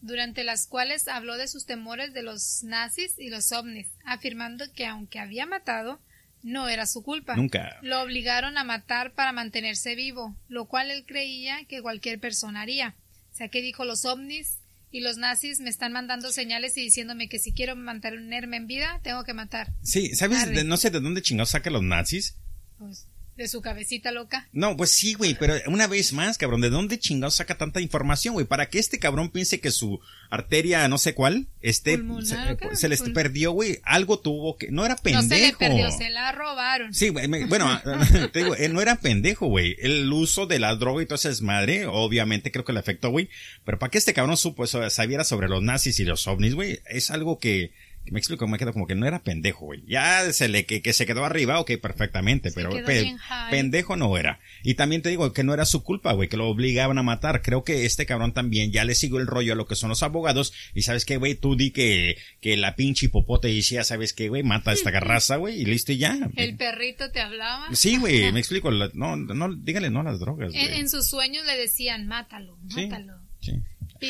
durante 0.00 0.44
las 0.44 0.66
cuales 0.66 1.08
habló 1.08 1.36
de 1.36 1.48
sus 1.48 1.66
temores 1.66 2.12
de 2.12 2.22
los 2.22 2.62
nazis 2.62 3.14
y 3.18 3.28
los 3.30 3.50
ovnis, 3.52 3.88
afirmando 4.04 4.64
que 4.72 4.86
aunque 4.86 5.18
había 5.18 5.46
matado, 5.46 6.00
no 6.42 6.68
era 6.68 6.86
su 6.86 7.02
culpa. 7.02 7.34
Nunca. 7.34 7.78
Lo 7.82 8.00
obligaron 8.02 8.56
a 8.56 8.62
matar 8.64 9.14
para 9.14 9.32
mantenerse 9.32 9.94
vivo, 9.96 10.36
lo 10.48 10.66
cual 10.66 10.90
él 10.90 11.04
creía 11.06 11.64
que 11.66 11.82
cualquier 11.82 12.20
persona 12.20 12.60
haría. 12.62 12.94
O 13.32 13.36
sea 13.36 13.48
que 13.48 13.60
dijo 13.62 13.84
los 13.84 14.04
ovnis 14.04 14.58
y 14.92 15.00
los 15.00 15.16
nazis 15.16 15.58
me 15.60 15.68
están 15.70 15.92
mandando 15.92 16.30
señales 16.30 16.76
y 16.76 16.82
diciéndome 16.82 17.28
que 17.28 17.38
si 17.40 17.52
quiero 17.52 17.74
mantenerme 17.74 18.56
en 18.58 18.66
vida, 18.68 19.00
tengo 19.02 19.24
que 19.24 19.34
matar. 19.34 19.72
Sí, 19.82 20.14
¿sabes? 20.14 20.48
De- 20.48 20.62
no 20.64 20.76
sé 20.76 20.90
de 20.90 21.00
dónde 21.00 21.20
chingados 21.22 21.50
saca 21.50 21.68
los 21.70 21.82
nazis. 21.82 22.36
Pues, 22.78 23.06
de 23.36 23.48
su 23.48 23.60
cabecita 23.60 24.10
loca. 24.12 24.48
No, 24.52 24.76
pues 24.76 24.90
sí, 24.92 25.14
güey, 25.14 25.34
pero 25.38 25.54
una 25.66 25.86
vez 25.86 26.12
más, 26.12 26.38
cabrón, 26.38 26.60
¿de 26.62 26.70
dónde 26.70 26.98
chingados 26.98 27.34
saca 27.36 27.56
tanta 27.58 27.80
información, 27.80 28.34
güey? 28.34 28.46
Para 28.46 28.68
que 28.70 28.78
este 28.78 28.98
cabrón 28.98 29.30
piense 29.30 29.60
que 29.60 29.70
su 29.70 30.00
arteria, 30.30 30.88
no 30.88 30.98
sé 30.98 31.14
cuál, 31.14 31.46
este, 31.60 31.98
Pulmonar, 31.98 32.26
se, 32.26 32.52
¿o 32.52 32.56
qué? 32.70 32.76
se 32.76 32.88
les 32.88 33.02
Pul- 33.04 33.12
perdió, 33.12 33.52
güey. 33.52 33.78
Algo 33.84 34.18
tuvo 34.18 34.56
que, 34.56 34.70
no 34.70 34.84
era 34.84 34.96
pendejo. 34.96 35.22
No 35.22 35.28
se 35.28 35.40
le 35.40 35.52
perdió, 35.54 35.90
se 35.90 36.10
la 36.10 36.32
robaron. 36.32 36.94
Sí, 36.94 37.10
güey, 37.10 37.28
me- 37.28 37.44
bueno, 37.46 37.80
te 38.32 38.38
digo, 38.42 38.54
él 38.56 38.72
no 38.72 38.80
era 38.80 38.96
pendejo, 39.00 39.46
güey. 39.48 39.76
El 39.80 40.10
uso 40.12 40.46
de 40.46 40.58
la 40.58 40.74
droga 40.76 41.02
y 41.02 41.06
todo 41.06 41.16
eso 41.16 41.28
es 41.28 41.42
madre, 41.42 41.86
obviamente 41.86 42.50
creo 42.50 42.64
que 42.64 42.72
le 42.72 42.80
afectó, 42.80 43.10
güey. 43.10 43.28
Pero 43.64 43.78
para 43.78 43.90
que 43.90 43.98
este 43.98 44.14
cabrón 44.14 44.36
supo, 44.36 44.66
sabiera 44.66 45.24
sobre 45.24 45.48
los 45.48 45.62
nazis 45.62 46.00
y 46.00 46.04
los 46.04 46.26
ovnis, 46.26 46.54
güey, 46.54 46.80
es 46.88 47.10
algo 47.10 47.38
que 47.38 47.72
me 48.10 48.18
explico, 48.18 48.46
me 48.46 48.58
quedo 48.58 48.72
como 48.72 48.86
que 48.86 48.94
no 48.94 49.06
era 49.06 49.22
pendejo, 49.22 49.66
güey. 49.66 49.82
Ya 49.86 50.32
se 50.32 50.48
le, 50.48 50.64
que, 50.66 50.82
que 50.82 50.92
se 50.92 51.06
quedó 51.06 51.24
arriba, 51.24 51.60
ok, 51.60 51.72
perfectamente, 51.82 52.50
Se 52.50 52.54
pero 52.54 52.70
pe- 52.84 53.16
pendejo 53.50 53.96
no 53.96 54.16
era. 54.16 54.40
Y 54.62 54.74
también 54.74 55.02
te 55.02 55.08
digo 55.08 55.32
que 55.32 55.44
no 55.44 55.54
era 55.54 55.64
su 55.64 55.82
culpa, 55.82 56.12
güey, 56.12 56.28
que 56.28 56.36
lo 56.36 56.48
obligaban 56.48 56.98
a 56.98 57.02
matar. 57.02 57.42
Creo 57.42 57.64
que 57.64 57.84
este 57.84 58.06
cabrón 58.06 58.32
también 58.32 58.72
ya 58.72 58.84
le 58.84 58.94
siguió 58.94 59.18
el 59.18 59.26
rollo 59.26 59.52
a 59.52 59.56
lo 59.56 59.66
que 59.66 59.76
son 59.76 59.88
los 59.90 60.02
abogados. 60.02 60.52
Y 60.74 60.82
sabes 60.82 61.04
qué, 61.04 61.16
güey, 61.16 61.34
tú 61.34 61.56
di 61.56 61.70
que, 61.70 62.16
que 62.40 62.56
la 62.56 62.76
pinche 62.76 63.06
hipopote 63.06 63.48
decía, 63.48 63.84
sabes 63.84 64.12
qué, 64.12 64.28
güey, 64.28 64.42
mata 64.42 64.70
a 64.70 64.74
esta 64.74 64.90
garraza, 64.90 65.36
güey, 65.36 65.60
y 65.60 65.64
listo 65.64 65.92
y 65.92 65.98
ya. 65.98 66.18
El 66.36 66.56
perrito 66.56 67.10
te 67.10 67.20
hablaba. 67.20 67.68
Sí, 67.74 67.96
güey, 67.98 68.32
me 68.32 68.40
explico. 68.40 68.70
No, 68.70 69.16
no, 69.16 69.54
dígale 69.54 69.90
no 69.90 70.00
a 70.00 70.04
las 70.04 70.20
drogas, 70.20 70.52
En, 70.54 70.88
sus 70.88 71.06
sueños 71.08 71.44
le 71.46 71.56
decían, 71.56 72.06
mátalo, 72.06 72.58
Sí. 72.68 72.86
mátalo. 72.86 73.14
Sí. 73.40 73.52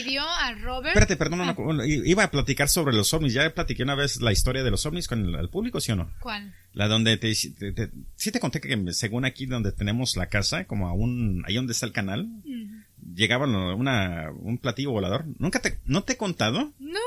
Pidió 0.05 0.23
a 0.29 0.53
Robert. 0.55 0.89
Espérate, 0.89 1.17
perdón, 1.17 1.41
una 1.41 1.55
co- 1.55 1.85
iba 1.85 2.25
a 2.25 2.31
platicar 2.31 2.69
sobre 2.69 2.95
los 2.95 3.13
ovnis. 3.15 3.33
Ya 3.33 3.49
platiqué 3.55 3.83
una 3.83 3.95
vez 3.95 4.21
la 4.21 4.33
historia 4.33 4.63
de 4.63 4.71
los 4.71 4.85
ovnis 4.87 5.09
con 5.09 5.25
el, 5.25 5.35
el 5.35 5.49
público, 5.49 5.81
¿sí 5.81 5.93
o 5.93 5.97
no? 5.97 6.13
¿Cuál? 6.21 6.55
La 6.73 6.89
donde 6.89 7.17
te, 7.17 7.33
te- 7.35 7.73
te- 7.73 7.91
sí 8.15 8.31
te 8.33 8.41
conté 8.41 8.61
que 8.61 8.93
según 8.93 9.25
aquí 9.25 9.47
donde 9.47 9.73
tenemos 9.73 10.17
la 10.17 10.27
casa, 10.29 10.65
como 10.67 10.89
a 10.89 10.93
un, 10.93 11.43
ahí 11.47 11.55
donde 11.57 11.73
está 11.73 11.87
el 11.87 11.93
canal, 11.93 12.29
Ujú. 12.41 13.15
llegaba 13.15 13.47
una, 13.47 14.31
un 14.31 14.59
platillo 14.59 14.91
volador. 14.91 15.25
¿Nunca 15.39 15.61
te, 15.61 15.79
no 15.85 16.03
te 16.05 16.15
he 16.15 16.17
contado? 16.17 16.73
No. 16.79 17.01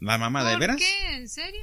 La 0.00 0.18
mamá 0.18 0.44
de 0.44 0.52
¿Por 0.52 0.60
veras. 0.60 0.76
qué? 0.76 1.14
¿En 1.16 1.28
serio? 1.28 1.62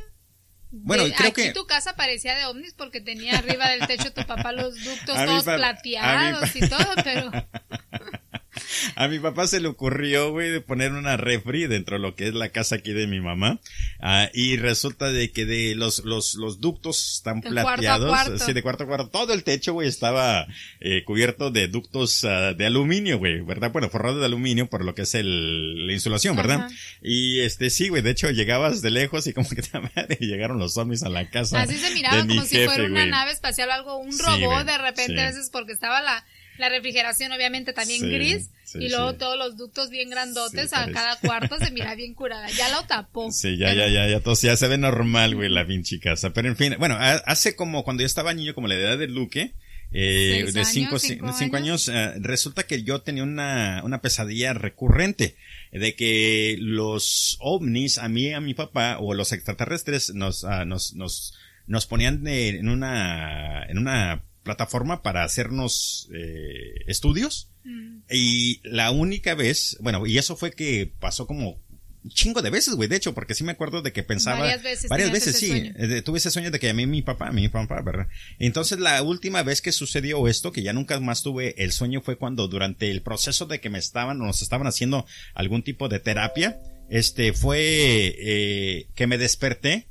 Bueno, 0.71 1.03
De- 1.03 1.13
creo 1.13 1.29
aquí 1.29 1.43
que- 1.43 1.53
tu 1.53 1.67
casa 1.67 1.95
parecía 1.95 2.33
de 2.35 2.45
ovnis 2.45 2.73
porque 2.73 2.99
tenía 2.99 3.37
arriba 3.37 3.69
del 3.69 3.85
techo 3.85 4.11
tu 4.11 4.25
papá 4.25 4.51
los 4.53 4.73
ductos 4.83 5.15
todos 5.25 5.43
pa- 5.43 5.55
plateados 5.57 6.55
y 6.55 6.61
todo, 6.67 6.87
pero 7.03 7.31
A 8.95 9.07
mi 9.07 9.19
papá 9.19 9.47
se 9.47 9.59
le 9.59 9.67
ocurrió, 9.67 10.31
güey, 10.31 10.49
de 10.49 10.61
poner 10.61 10.91
una 10.93 11.17
refri 11.17 11.67
dentro 11.67 11.97
de 11.97 12.01
lo 12.01 12.15
que 12.15 12.27
es 12.27 12.33
la 12.33 12.49
casa 12.49 12.75
aquí 12.75 12.93
de 12.93 13.07
mi 13.07 13.19
mamá. 13.19 13.59
Ah, 13.99 14.29
y 14.33 14.57
resulta 14.57 15.11
de 15.11 15.31
que 15.31 15.45
de 15.45 15.75
los, 15.75 16.03
los, 16.05 16.35
los 16.35 16.59
ductos 16.59 17.15
están 17.15 17.41
De 17.41 17.49
plateados. 17.49 18.09
cuarto. 18.09 18.39
Sí, 18.39 18.53
de 18.53 18.61
cuarto 18.61 18.83
a 18.83 18.87
cuarto. 18.87 19.09
Todo 19.09 19.33
el 19.33 19.43
techo, 19.43 19.73
güey, 19.73 19.87
estaba 19.87 20.47
eh, 20.79 21.03
cubierto 21.03 21.51
de 21.51 21.67
ductos 21.67 22.23
ah, 22.23 22.53
de 22.53 22.65
aluminio, 22.65 23.17
güey, 23.17 23.41
¿verdad? 23.41 23.71
Bueno, 23.71 23.89
forrado 23.89 24.19
de 24.19 24.25
aluminio 24.25 24.67
por 24.67 24.83
lo 24.83 24.95
que 24.95 25.03
es 25.03 25.15
el, 25.15 25.87
la 25.87 25.93
insulación, 25.93 26.35
¿verdad? 26.35 26.61
Ajá. 26.65 26.69
Y 27.01 27.39
este, 27.41 27.69
sí, 27.69 27.89
güey, 27.89 28.01
de 28.01 28.11
hecho 28.11 28.29
llegabas 28.29 28.81
de 28.81 28.91
lejos 28.91 29.27
y 29.27 29.33
como 29.33 29.49
que 29.49 29.61
te 29.61 29.79
madre, 29.79 30.17
llegaron 30.19 30.59
los 30.59 30.73
zombies 30.73 31.03
a 31.03 31.09
la 31.09 31.29
casa. 31.29 31.61
así 31.61 31.75
se 31.77 31.89
de 31.89 31.95
miraba 31.95 32.23
mi 32.23 32.35
como 32.35 32.47
si 32.47 32.55
jefe, 32.55 32.65
fuera 32.65 32.85
una 32.85 33.05
nave 33.05 33.31
espacial 33.31 33.69
o 33.69 33.73
algo, 33.73 33.97
un 33.97 34.17
robot 34.17 34.65
de 34.65 34.77
repente 34.77 35.13
sí. 35.13 35.19
a 35.19 35.25
veces 35.25 35.49
porque 35.51 35.73
estaba 35.73 36.01
la, 36.01 36.25
la 36.57 36.69
refrigeración 36.69 37.31
obviamente 37.31 37.73
también 37.73 38.01
Sí, 38.01 38.09
gris 38.09 38.49
sí, 38.63 38.79
y 38.79 38.89
luego 38.89 39.11
sí. 39.11 39.17
todos 39.17 39.37
los 39.37 39.57
ductos 39.57 39.89
bien 39.89 40.09
grandotes 40.09 40.71
a 40.73 40.89
cada 40.91 41.15
cuarto 41.17 41.57
se 41.59 41.71
mira 41.71 41.95
bien 41.95 42.13
curada. 42.13 42.49
Ya 42.51 42.69
lo 42.69 42.83
tapó. 42.83 43.31
Sí, 43.31 43.57
ya, 43.57 43.67
Pero- 43.69 43.87
ya, 43.87 44.05
ya, 44.05 44.07
ya, 44.07 44.19
todo, 44.19 44.35
ya 44.35 44.55
se 44.55 44.67
ve 44.67 44.77
normal, 44.77 45.35
güey, 45.35 45.49
la 45.49 45.65
pinche 45.65 45.99
casa. 45.99 46.31
Pero 46.33 46.47
en 46.49 46.55
fin, 46.55 46.75
bueno, 46.79 46.95
ha- 46.95 47.21
hace 47.25 47.55
como 47.55 47.83
cuando 47.83 48.01
yo 48.01 48.07
estaba 48.07 48.33
niño, 48.33 48.53
como 48.53 48.67
la 48.67 48.75
edad 48.75 48.97
de 48.97 49.07
Luque, 49.07 49.53
eh, 49.95 50.45
de 50.51 50.59
años, 50.59 50.69
cinco, 50.71 50.97
cinco 50.99 51.27
ci- 51.27 51.33
cinco 51.37 51.55
años, 51.57 51.87
eh, 51.87 52.13
resulta 52.19 52.63
que 52.63 52.81
yo 52.83 53.01
tenía 53.01 53.21
una, 53.23 53.81
una 53.83 54.01
pesadilla 54.01 54.53
recurrente 54.53 55.35
de 55.71 55.95
que 55.95 56.55
los 56.59 57.37
ovnis, 57.39 57.99
a 57.99 58.09
mí 58.09 58.33
a 58.33 58.41
mi 58.41 58.53
papá, 58.55 58.97
o 58.99 59.13
los 59.13 59.31
extraterrestres, 59.33 60.13
nos, 60.15 60.45
ah, 60.45 60.65
nos, 60.65 60.93
nos, 60.95 61.37
nos 61.67 61.85
ponían 61.85 62.25
en 62.27 62.69
una, 62.69 63.63
en 63.65 63.77
una 63.77 64.23
plataforma 64.43 65.01
para 65.01 65.23
hacernos 65.23 66.09
eh, 66.13 66.83
estudios. 66.87 67.49
Mm. 67.63 67.99
Y 68.11 68.59
la 68.63 68.91
única 68.91 69.35
vez, 69.35 69.77
bueno, 69.81 70.05
y 70.05 70.17
eso 70.17 70.35
fue 70.35 70.51
que 70.51 70.91
pasó 70.99 71.25
como 71.25 71.61
un 72.03 72.11
chingo 72.11 72.41
de 72.41 72.49
veces, 72.49 72.75
güey, 72.75 72.89
de 72.89 72.97
hecho, 72.97 73.13
porque 73.13 73.33
sí 73.33 73.45
me 73.45 73.53
acuerdo 73.53 73.81
de 73.81 73.93
que 73.93 74.03
pensaba. 74.03 74.41
Varias 74.41 74.61
veces 74.61 74.89
Varias 74.89 75.11
veces, 75.11 75.37
sí. 75.37 75.47
sueño. 75.47 75.73
eh, 75.77 76.01
tuve 76.01 76.17
ese 76.17 76.31
sueño 76.31 76.51
de 76.51 76.59
que 76.59 76.69
a 76.69 76.73
mí 76.73 76.85
mi 76.85 77.01
papá, 77.01 77.29
a 77.29 77.31
mi 77.31 77.47
papá, 77.47 77.81
¿verdad? 77.81 78.07
Entonces 78.39 78.79
la 78.79 79.01
última 79.01 79.41
vez 79.43 79.61
que 79.61 79.71
sucedió 79.71 80.27
esto, 80.27 80.51
que 80.51 80.63
ya 80.63 80.73
nunca 80.73 80.99
más 80.99 81.23
tuve 81.23 81.55
el 81.63 81.71
sueño, 81.71 82.01
fue 82.01 82.17
cuando 82.17 82.47
durante 82.49 82.91
el 82.91 83.01
proceso 83.01 83.45
de 83.45 83.61
que 83.61 83.69
me 83.69 83.79
estaban, 83.79 84.21
o 84.21 84.25
nos 84.25 84.41
estaban 84.41 84.67
haciendo 84.67 85.05
algún 85.33 85.63
tipo 85.63 85.87
de 85.87 85.99
terapia, 85.99 86.59
este, 86.89 87.31
fue, 87.31 88.13
eh, 88.19 88.87
que 88.95 89.07
me 89.07 89.17
desperté 89.17 89.87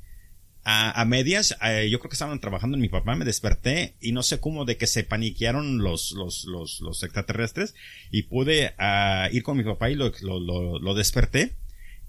a, 0.63 0.99
a 1.01 1.05
medias, 1.05 1.57
eh, 1.61 1.89
yo 1.89 1.99
creo 1.99 2.09
que 2.09 2.15
estaban 2.15 2.39
trabajando 2.39 2.75
en 2.77 2.81
mi 2.81 2.89
papá, 2.89 3.15
me 3.15 3.25
desperté 3.25 3.95
y 3.99 4.11
no 4.13 4.23
sé 4.23 4.39
cómo 4.39 4.65
de 4.65 4.77
que 4.77 4.87
se 4.87 5.03
paniquearon 5.03 5.79
los, 5.79 6.11
los, 6.11 6.45
los, 6.45 6.79
los 6.81 7.03
extraterrestres 7.03 7.75
y 8.11 8.23
pude 8.23 8.73
ah, 8.77 9.27
ir 9.31 9.43
con 9.43 9.57
mi 9.57 9.63
papá 9.63 9.89
y 9.89 9.95
lo, 9.95 10.11
lo, 10.21 10.39
lo, 10.39 10.79
lo 10.79 10.93
desperté 10.93 11.55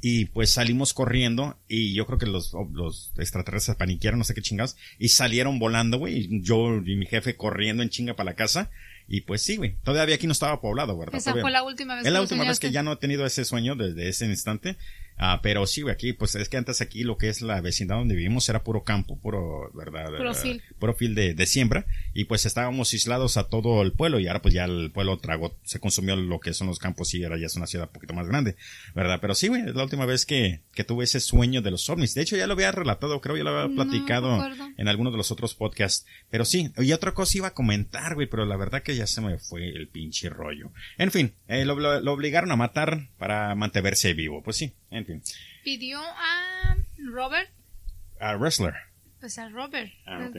y 0.00 0.26
pues 0.26 0.50
salimos 0.50 0.92
corriendo 0.92 1.58
y 1.66 1.94
yo 1.94 2.06
creo 2.06 2.18
que 2.18 2.26
los, 2.26 2.52
los 2.72 3.12
extraterrestres 3.16 3.76
paniquearon, 3.76 4.18
no 4.18 4.24
sé 4.24 4.34
qué 4.34 4.42
chingados, 4.42 4.76
y 4.98 5.08
salieron 5.08 5.58
volando, 5.58 5.98
güey, 5.98 6.28
yo 6.42 6.76
y 6.84 6.94
mi 6.96 7.06
jefe 7.06 7.36
corriendo 7.36 7.82
en 7.82 7.88
chinga 7.88 8.14
para 8.14 8.30
la 8.30 8.36
casa 8.36 8.70
Y 9.08 9.22
pues 9.22 9.42
sí, 9.42 9.56
güey. 9.56 9.76
Todavía 9.82 10.14
aquí 10.14 10.26
no 10.26 10.32
estaba 10.32 10.60
poblado, 10.60 10.96
¿verdad? 10.96 11.16
Esa 11.16 11.30
Todavía- 11.32 11.42
fue 11.42 11.50
la 11.50 11.62
última 11.62 11.94
vez 11.96 12.06
Es 12.06 12.12
la 12.12 12.20
última 12.20 12.44
vez 12.44 12.60
que 12.60 12.70
ya 12.70 12.82
no 12.82 12.92
he 12.92 12.96
tenido 12.96 13.26
ese 13.26 13.44
sueño 13.44 13.76
desde 13.76 14.08
ese 14.08 14.26
instante. 14.26 14.76
Ah, 15.17 15.40
pero 15.42 15.67
sí, 15.67 15.83
aquí, 15.88 16.12
pues 16.12 16.35
es 16.35 16.48
que 16.48 16.56
antes 16.56 16.81
aquí 16.81 17.04
lo 17.04 17.17
que 17.19 17.29
es 17.29 17.40
la 17.40 17.60
vecindad 17.60 17.96
donde 17.96 18.17
vivimos 18.17 18.48
era 18.48 18.65
puro 18.65 18.83
campo, 18.83 19.19
puro, 19.21 19.71
¿verdad? 19.75 20.06
Puro 20.17 20.35
fil. 20.35 20.62
puro 20.79 20.94
fil 20.94 21.15
de, 21.15 21.35
de 21.35 21.46
siembra. 21.46 21.87
Y 22.15 22.25
pues 22.25 22.46
estábamos 22.46 22.92
aislados 22.92 23.37
a 23.37 23.44
todo 23.48 23.83
el 23.83 23.92
pueblo 23.92 24.19
y 24.19 24.27
ahora 24.27 24.42
pues 24.42 24.54
ya 24.54 24.65
el 24.65 24.90
pueblo 24.92 25.17
tragó, 25.19 25.56
se 25.62 25.79
consumió 25.79 26.17
lo 26.17 26.40
que 26.40 26.52
son 26.52 26.67
los 26.67 26.79
campos 26.79 27.15
y 27.15 27.23
ahora 27.25 27.38
ya 27.38 27.46
es 27.46 27.56
una 27.56 27.67
ciudad 27.67 27.87
un 27.88 27.92
poquito 27.92 28.12
más 28.15 28.27
grande, 28.27 28.56
¿verdad? 28.94 29.19
Pero 29.21 29.35
sí, 29.35 29.48
güey, 29.48 29.62
es 29.62 29.75
la 29.75 29.85
última 29.85 30.04
vez 30.06 30.27
que, 30.27 30.62
que 30.73 30.85
tuve 30.85 31.04
ese 31.04 31.21
sueño 31.21 31.62
de 31.62 31.71
los 31.71 31.88
ovnis. 31.88 32.15
De 32.15 32.23
hecho, 32.23 32.37
ya 32.37 32.46
lo 32.46 32.54
había 32.54 32.73
relatado, 32.73 33.21
creo, 33.21 33.37
ya 33.37 33.44
lo 33.44 33.50
había 33.58 33.75
platicado 33.75 34.37
no 34.37 34.75
en 34.77 34.88
alguno 34.88 35.10
de 35.12 35.17
los 35.17 35.31
otros 35.31 35.54
podcasts. 35.54 36.06
Pero 36.31 36.44
sí, 36.44 36.73
y 36.79 36.92
otra 36.92 37.12
cosa 37.15 37.38
iba 37.38 37.48
a 37.48 37.54
comentar, 37.54 38.15
güey, 38.15 38.27
pero 38.29 38.44
la 38.46 38.56
verdad 38.56 38.83
que 38.83 38.96
ya 38.96 39.06
se 39.06 39.21
me 39.21 39.38
fue 39.38 39.69
el 39.69 39.88
pinche 39.88 40.29
rollo. 40.29 40.73
En 40.98 41.10
fin, 41.12 41.35
eh, 41.48 41.65
lo, 41.65 41.77
lo- 41.79 42.00
lo 42.00 42.12
obligaron 42.12 42.50
a 42.50 42.56
matar 42.56 43.08
para 43.19 43.54
mantenerse 43.54 44.12
vivo. 44.15 44.42
Pues 44.42 44.56
sí, 44.56 44.73
en 44.94 45.06
fin. 45.06 45.22
Pidió 45.64 46.00
a 46.02 46.76
Robert, 46.98 47.50
A 48.20 48.36
wrestler. 48.36 48.74
pues 49.20 49.38
a 49.38 49.48
Robert, 49.48 49.92
Ah, 50.06 50.26
ok. 50.28 50.36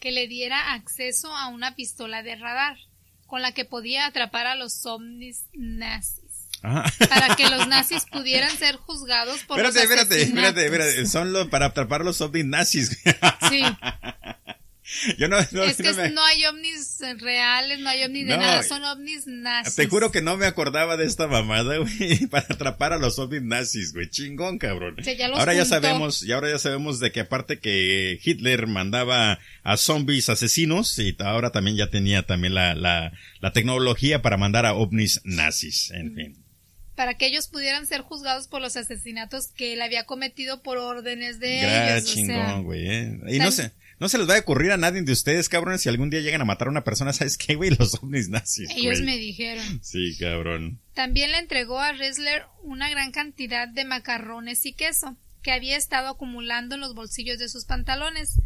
que 0.00 0.12
le 0.12 0.26
diera 0.28 0.72
acceso 0.74 1.34
a 1.36 1.48
una 1.48 1.74
pistola 1.74 2.22
de 2.22 2.36
radar 2.36 2.76
con 3.26 3.42
la 3.42 3.52
que 3.52 3.64
podía 3.64 4.06
atrapar 4.06 4.46
a 4.46 4.54
los 4.54 4.86
ovnis 4.86 5.44
nazis. 5.52 6.24
Ajá. 6.62 6.84
Para 7.08 7.36
que 7.36 7.48
los 7.50 7.68
nazis 7.68 8.04
pudieran 8.06 8.50
ser 8.50 8.76
juzgados 8.76 9.44
por 9.44 9.58
Espérate, 9.60 9.74
los 9.80 9.90
espérate, 10.00 10.22
espérate, 10.22 10.64
espérate. 10.64 11.06
Son 11.06 11.32
los 11.32 11.46
para 11.48 11.66
atrapar 11.66 12.04
los 12.04 12.20
ovnis 12.20 12.44
nazis. 12.46 12.98
Sí, 13.48 13.62
Yo 15.18 15.28
no, 15.28 15.36
no, 15.52 15.62
es 15.64 15.76
que 15.76 15.82
no 15.90 15.94
me- 15.96 16.10
no 16.10 16.24
hay 16.24 16.44
ovnis 16.46 16.98
reales, 17.18 17.78
no 17.80 17.88
hay 17.90 18.04
ovnis 18.04 18.26
de 18.26 18.36
nada, 18.38 18.62
son 18.62 18.82
ovnis 18.84 19.26
nazis. 19.26 19.74
Te 19.76 19.86
juro 19.86 20.10
que 20.10 20.22
no 20.22 20.36
me 20.36 20.46
acordaba 20.46 20.96
de 20.96 21.04
esta 21.04 21.26
mamada, 21.26 21.76
güey, 21.78 22.26
para 22.30 22.46
atrapar 22.48 22.92
a 22.92 22.98
los 22.98 23.18
ovnis 23.18 23.42
nazis, 23.42 23.92
güey. 23.92 24.08
Chingón, 24.08 24.58
cabrón. 24.58 24.96
O 24.98 25.02
sea, 25.04 25.12
ya 25.14 25.28
los 25.28 25.38
ahora 25.38 25.52
ya 25.54 25.64
sabemos, 25.66 26.22
y 26.22 26.32
ahora 26.32 26.50
ya 26.50 26.58
sabemos 26.58 27.00
de 27.00 27.12
que 27.12 27.20
aparte 27.20 27.58
que 27.58 28.18
Hitler 28.24 28.66
mandaba 28.66 29.38
a 29.62 29.76
zombies 29.76 30.28
asesinos, 30.30 30.98
y 30.98 31.14
ahora 31.18 31.50
también 31.50 31.76
ya 31.76 31.90
tenía 31.90 32.22
también 32.24 32.54
la, 32.54 32.74
la, 32.74 33.12
la 33.40 33.52
tecnología 33.52 34.22
para 34.22 34.36
mandar 34.38 34.64
a 34.66 34.72
ovnis 34.74 35.20
nazis, 35.24 35.90
en 35.90 36.14
fin. 36.14 36.44
Para 36.98 37.14
que 37.14 37.26
ellos 37.26 37.46
pudieran 37.46 37.86
ser 37.86 38.00
juzgados 38.00 38.48
por 38.48 38.60
los 38.60 38.76
asesinatos 38.76 39.52
que 39.52 39.72
él 39.72 39.82
había 39.82 40.02
cometido 40.02 40.64
por 40.64 40.78
órdenes 40.78 41.38
de 41.38 41.60
Gra- 41.62 41.92
ellos. 41.96 42.02
o 42.02 42.06
sea, 42.06 42.14
chingón, 42.14 42.64
güey. 42.64 42.88
eh. 42.90 43.18
Y 43.28 43.38
no 43.38 43.52
sé, 43.52 43.70
no 44.00 44.08
se 44.08 44.18
les 44.18 44.28
va 44.28 44.34
a 44.34 44.40
ocurrir 44.40 44.72
a 44.72 44.76
nadie 44.78 45.00
de 45.02 45.12
ustedes, 45.12 45.48
cabrones, 45.48 45.80
si 45.82 45.88
algún 45.88 46.10
día 46.10 46.20
llegan 46.22 46.40
a 46.40 46.44
matar 46.44 46.66
a 46.66 46.72
una 46.72 46.82
persona, 46.82 47.12
¿sabes 47.12 47.38
qué, 47.38 47.54
güey? 47.54 47.70
Los 47.70 47.94
ovnis 48.02 48.28
nazis, 48.30 48.68
ellos 48.70 49.00
güey. 49.00 49.04
me 49.04 49.16
dijeron. 49.16 49.78
Sí, 49.80 50.16
cabrón. 50.18 50.80
También 50.94 51.30
le 51.30 51.38
entregó 51.38 51.78
a 51.78 51.92
Ressler 51.92 52.42
una 52.64 52.90
gran 52.90 53.12
cantidad 53.12 53.68
de 53.68 53.84
macarrones 53.84 54.66
y 54.66 54.72
queso 54.72 55.16
que 55.42 55.52
había 55.52 55.76
estado 55.76 56.08
acumulando 56.08 56.74
en 56.74 56.80
los 56.80 56.94
bolsillos 56.96 57.38
de 57.38 57.48
sus 57.48 57.64
pantalones, 57.64 58.40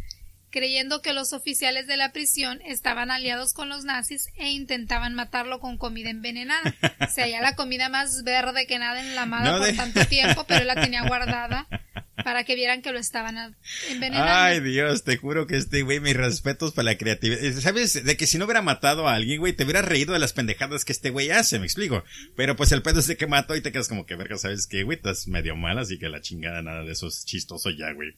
creyendo 0.53 1.03
que 1.03 1.13
los 1.13 1.33
oficiales 1.33 1.89
de 1.89 1.97
la 1.97 2.13
prisión 2.13 2.61
estaban 2.65 3.11
aliados 3.11 3.53
con 3.55 3.69
los 3.69 3.85
nazis 3.85 4.29
e 4.37 4.51
intentaban 4.51 5.15
matarlo 5.15 5.59
con 5.59 5.77
comida 5.79 6.11
envenenada. 6.11 6.73
O 7.01 7.11
sea, 7.15 7.27
ya 7.27 7.41
la 7.43 7.57
comida 7.57 7.89
más 7.89 8.23
verde 8.23 8.67
que 8.69 8.79
nada 8.79 9.01
en 9.01 9.15
la 9.17 9.27
madre 9.27 9.51
No 9.51 9.59
por 9.59 9.67
de- 9.67 9.73
tanto 9.73 10.05
tiempo, 10.07 10.45
pero 10.47 10.61
él 10.61 10.67
la 10.69 10.77
tenía 10.77 11.03
guardada 11.03 11.67
para 12.17 12.45
que 12.45 12.55
vieran 12.55 12.83
que 12.83 12.93
lo 12.93 12.99
estaban 12.99 13.57
envenenando. 13.89 14.33
Ay, 14.33 14.61
Dios, 14.61 15.05
te 15.05 15.17
juro 15.17 15.47
que 15.47 15.57
este 15.57 15.83
güey, 15.83 16.01
mis 16.01 16.17
respetos 16.17 16.73
para 16.73 16.85
la 16.85 16.99
creatividad. 16.99 17.43
Eh, 17.43 17.53
¿Sabes? 17.55 18.05
De 18.05 18.17
que 18.17 18.27
si 18.27 18.39
no 18.39 18.45
hubiera 18.45 18.63
matado 18.63 19.09
a 19.09 19.15
alguien, 19.15 19.41
güey, 19.41 19.53
te 19.53 19.65
hubiera 19.65 19.83
reído 19.83 20.13
de 20.13 20.19
las 20.19 20.33
pendejadas 20.33 20.85
que 20.85 20.93
este 20.93 21.11
güey 21.11 21.31
hace, 21.31 21.59
me 21.59 21.67
explico. 21.67 22.05
Pero 22.37 22.57
pues 22.57 22.73
el 22.73 22.83
pedo 22.83 23.01
es 23.01 23.07
de 23.07 23.17
que 23.17 23.27
mató 23.27 23.57
y 23.57 23.61
te 23.61 23.73
quedas 23.73 23.89
como 23.89 24.07
que, 24.07 24.17
verga, 24.17 24.37
¿sabes 24.37 24.67
qué, 24.67 24.83
güey? 24.83 24.97
Estás 24.97 25.27
medio 25.29 25.57
mal, 25.57 25.79
así 25.79 25.99
que 25.99 26.09
la 26.09 26.21
chingada, 26.21 26.63
nada 26.63 26.85
de 26.85 26.93
eso 26.93 27.09
es 27.09 27.25
chistoso 27.25 27.71
ya, 27.71 27.93
güey. 27.93 28.15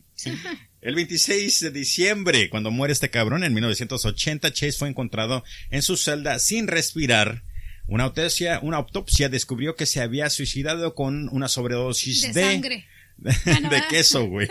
El 0.81 0.95
26 0.95 1.61
de 1.61 1.71
diciembre, 1.71 2.51
cuando 2.51 2.71
muere 2.71 2.93
este 2.93 3.11
cabrón, 3.11 3.45
en 3.45 3.55
1980, 3.55 4.53
Chase 4.53 4.79
fue 4.79 4.89
encontrado 4.89 5.45
en 5.71 5.83
su 5.83 5.97
celda 5.97 6.39
sin 6.39 6.67
respirar. 6.69 7.43
Una 7.87 8.05
autopsia, 8.05 8.61
una 8.63 8.79
autopsia 8.79 9.29
descubrió 9.29 9.77
que 9.77 9.87
se 9.87 10.01
había 10.01 10.31
suicidado 10.31 10.95
con 10.95 11.29
una 11.31 11.49
sobredosis 11.49 12.33
de 12.33 12.43
sangre. 12.43 12.87
De, 13.17 13.83
queso, 13.89 14.27
güey. 14.27 14.49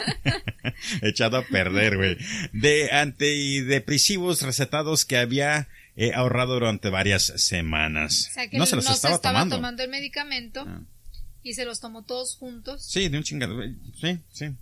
Echado 1.02 1.38
a 1.38 1.46
perder, 1.46 1.98
güey. 1.98 2.18
De 2.54 2.92
antidepresivos 2.92 4.42
recetados 4.42 5.06
que 5.06 5.18
había 5.18 5.68
eh, 5.96 6.12
ahorrado 6.14 6.56
durante 6.56 6.90
varias 6.90 7.24
semanas. 7.24 8.28
O 8.32 8.34
sea, 8.34 8.50
que 8.50 8.58
no 8.58 8.66
se 8.66 8.76
los 8.76 8.90
estaba, 8.90 9.20
tomando. 9.20 9.84
el 9.84 9.90
medicamento 9.90 10.66
Ah. 10.68 10.82
y 11.44 11.54
se 11.54 11.66
los 11.66 11.80
tomó 11.80 12.04
todos 12.04 12.36
juntos. 12.36 12.86
Sí, 12.86 13.10
de 13.10 13.18
un 13.18 13.24
chingado. 13.24 13.62
Sí, 14.00 14.20
sí. 14.32 14.56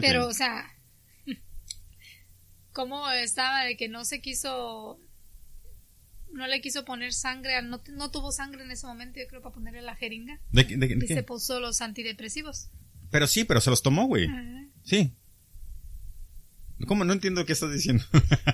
Pero, 0.00 0.26
o 0.26 0.32
sea, 0.32 0.74
¿cómo 2.72 3.10
estaba 3.10 3.64
de 3.64 3.76
que 3.76 3.88
no 3.88 4.04
se 4.04 4.20
quiso, 4.20 5.00
no 6.32 6.46
le 6.46 6.60
quiso 6.60 6.84
poner 6.84 7.12
sangre, 7.12 7.60
no, 7.62 7.80
no 7.90 8.10
tuvo 8.10 8.32
sangre 8.32 8.64
en 8.64 8.70
ese 8.70 8.86
momento, 8.86 9.20
yo 9.20 9.26
creo, 9.28 9.42
para 9.42 9.54
ponerle 9.54 9.82
la 9.82 9.94
jeringa, 9.96 10.40
¿De 10.50 10.64
de 10.64 10.76
de 10.76 10.94
y 10.94 11.06
qué? 11.06 11.14
se 11.14 11.22
puso 11.22 11.60
los 11.60 11.80
antidepresivos. 11.80 12.70
Pero 13.10 13.26
sí, 13.26 13.44
pero 13.44 13.60
se 13.60 13.70
los 13.70 13.82
tomó, 13.82 14.06
güey. 14.06 14.26
Ajá. 14.26 14.42
Sí. 14.84 15.14
¿Cómo? 16.86 17.04
No 17.04 17.12
entiendo 17.12 17.44
qué 17.44 17.52
estás 17.54 17.72
diciendo. 17.72 18.04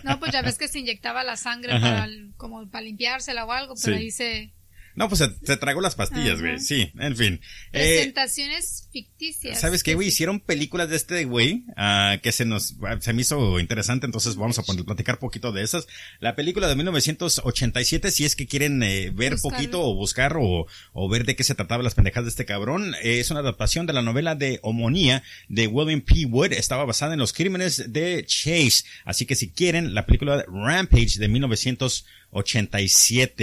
No, 0.02 0.18
pues 0.18 0.32
ya 0.32 0.40
ves 0.42 0.56
que 0.56 0.68
se 0.68 0.78
inyectaba 0.78 1.22
la 1.24 1.36
sangre 1.36 1.72
Ajá. 1.74 1.80
para, 2.00 2.08
como 2.36 2.68
para 2.70 2.84
limpiársela 2.84 3.44
o 3.44 3.52
algo, 3.52 3.74
pero 3.82 3.96
Sí. 3.96 4.02
ahí 4.02 4.10
se... 4.10 4.54
no, 4.96 5.08
pues 5.08 5.18
se, 5.18 5.30
se 5.44 5.56
tragó 5.56 5.80
las 5.80 5.94
pastillas, 5.94 6.40
güey. 6.40 6.58
Sí, 6.60 6.92
en 6.98 7.16
fin. 7.16 7.40
Eh, 7.72 7.96
Presentaciones 7.96 8.88
ficticias. 8.92 9.60
¿Sabes 9.60 9.82
qué, 9.82 9.94
güey? 9.94 10.08
Hicieron 10.08 10.40
películas 10.40 10.88
de 10.88 10.96
este 10.96 11.24
güey 11.24 11.64
ah, 11.76 12.18
que 12.22 12.32
se 12.32 12.44
nos 12.44 12.76
se 13.00 13.12
me 13.12 13.22
hizo 13.22 13.58
interesante, 13.58 14.06
entonces 14.06 14.36
vamos 14.36 14.58
a 14.58 14.62
poner, 14.62 14.84
platicar 14.84 15.18
poquito 15.18 15.52
de 15.52 15.62
esas. 15.62 15.86
La 16.20 16.36
película 16.36 16.68
de 16.68 16.76
1987, 16.76 18.10
si 18.10 18.24
es 18.24 18.36
que 18.36 18.46
quieren 18.46 18.82
eh, 18.82 19.10
ver 19.12 19.32
Buscarlo. 19.32 19.56
poquito 19.56 19.82
o 19.82 19.94
buscar 19.94 20.36
o, 20.38 20.66
o 20.92 21.08
ver 21.08 21.24
de 21.24 21.36
qué 21.36 21.44
se 21.44 21.54
trataba 21.54 21.82
las 21.82 21.94
pendejadas 21.94 22.26
de 22.26 22.30
este 22.30 22.44
cabrón, 22.44 22.94
eh, 23.02 23.20
es 23.20 23.30
una 23.30 23.40
adaptación 23.40 23.86
de 23.86 23.92
la 23.92 24.02
novela 24.02 24.34
de 24.34 24.60
Homonía 24.62 25.22
de 25.48 25.66
William 25.66 26.00
P. 26.00 26.26
Wood. 26.26 26.52
Estaba 26.52 26.84
basada 26.84 27.14
en 27.14 27.18
los 27.18 27.32
crímenes 27.32 27.92
de 27.92 28.24
Chase. 28.26 28.84
Así 29.04 29.26
que 29.26 29.34
si 29.34 29.50
quieren, 29.50 29.94
la 29.94 30.06
película 30.06 30.36
de 30.36 30.44
Rampage 30.46 31.18
de 31.18 31.28
1987, 31.28 32.23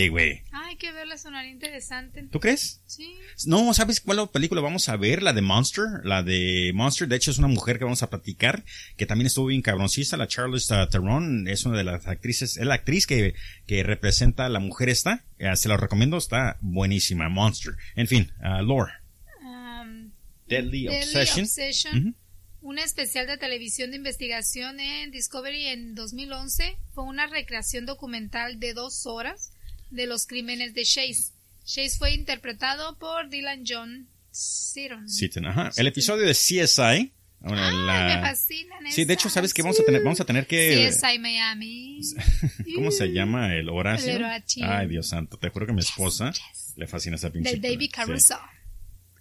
güey. 0.09 0.43
Ay, 0.51 0.75
que 0.75 0.91
verla 0.91 1.17
sonaría 1.17 1.51
interesante. 1.51 2.23
¿Tú 2.31 2.39
crees? 2.39 2.81
Sí. 2.85 3.15
No, 3.45 3.73
¿sabes 3.73 4.01
cuál 4.01 4.29
película 4.29 4.61
vamos 4.61 4.89
a 4.89 4.97
ver? 4.97 5.23
La 5.23 5.33
de 5.33 5.41
Monster. 5.41 5.85
La 6.03 6.23
de 6.23 6.71
Monster, 6.73 7.07
de 7.07 7.15
hecho, 7.15 7.31
es 7.31 7.37
una 7.37 7.47
mujer 7.47 7.77
que 7.77 7.85
vamos 7.85 8.03
a 8.03 8.09
platicar, 8.09 8.63
que 8.97 9.05
también 9.05 9.27
estuvo 9.27 9.47
bien 9.47 9.61
cabroncista. 9.61 10.17
La 10.17 10.27
Charlize 10.27 10.73
uh, 10.73 10.87
Theron 10.87 11.47
es 11.47 11.65
una 11.65 11.77
de 11.77 11.83
las 11.85 12.07
actrices, 12.07 12.57
es 12.57 12.65
la 12.65 12.75
actriz 12.75 13.07
que, 13.07 13.33
que 13.65 13.83
representa 13.83 14.45
a 14.45 14.49
la 14.49 14.59
mujer 14.59 14.89
esta. 14.89 15.23
Eh, 15.39 15.55
se 15.55 15.69
la 15.69 15.77
recomiendo, 15.77 16.17
está 16.17 16.57
buenísima. 16.61 17.29
Monster. 17.29 17.75
En 17.95 18.07
fin, 18.07 18.31
uh, 18.39 18.61
Lore. 18.61 18.91
Um, 19.41 20.11
Deadly, 20.47 20.87
Deadly 20.87 21.41
Obsession. 21.41 22.15
Un 22.61 22.77
especial 22.79 23.27
de 23.27 23.37
televisión 23.37 23.91
de 23.91 23.97
investigación 23.97 24.79
en 24.79 25.11
Discovery 25.11 25.67
en 25.67 25.95
2011, 25.95 26.77
fue 26.93 27.03
una 27.03 27.27
recreación 27.27 27.85
documental 27.85 28.59
de 28.59 28.73
dos 28.73 29.05
horas 29.05 29.51
de 29.89 30.05
los 30.05 30.27
crímenes 30.27 30.73
de 30.73 30.83
Chase. 30.83 31.31
Chase 31.65 31.97
fue 31.97 32.13
interpretado 32.13 32.97
por 32.97 33.29
Dylan 33.29 33.63
John 33.67 34.07
Seaton. 34.31 35.05
El 35.75 35.87
episodio 35.87 36.25
de 36.25 36.33
CSI. 36.33 37.11
bueno, 37.39 37.61
Ay, 37.63 37.75
la- 37.85 38.15
me 38.15 38.21
fascinan 38.21 38.91
Sí, 38.91 39.05
de 39.05 39.13
hecho. 39.13 39.29
¿sabes 39.29 39.53
qué? 39.53 39.61
Vamos 39.61 39.79
a 39.79 39.83
tener, 39.83 40.03
vamos 40.03 40.19
a 40.21 40.25
tener 40.25 40.45
que... 40.47 40.89
CSI 40.91 41.19
Miami. 41.19 42.01
¿Cómo 42.75 42.91
se 42.91 43.07
llama 43.07 43.53
el 43.55 43.69
Horacio? 43.69 44.13
El. 44.13 44.23
Ay, 44.63 44.87
Dios 44.87 45.07
santo, 45.07 45.37
te 45.37 45.49
juro 45.49 45.65
que 45.65 45.73
mi 45.73 45.81
esposa 45.81 46.31
yes. 46.31 46.73
le 46.77 46.87
fascina 46.87 47.15
esa 47.15 47.31
pinche. 47.31 47.57
De 47.57 47.69
David 47.69 47.91
sí. 47.93 48.33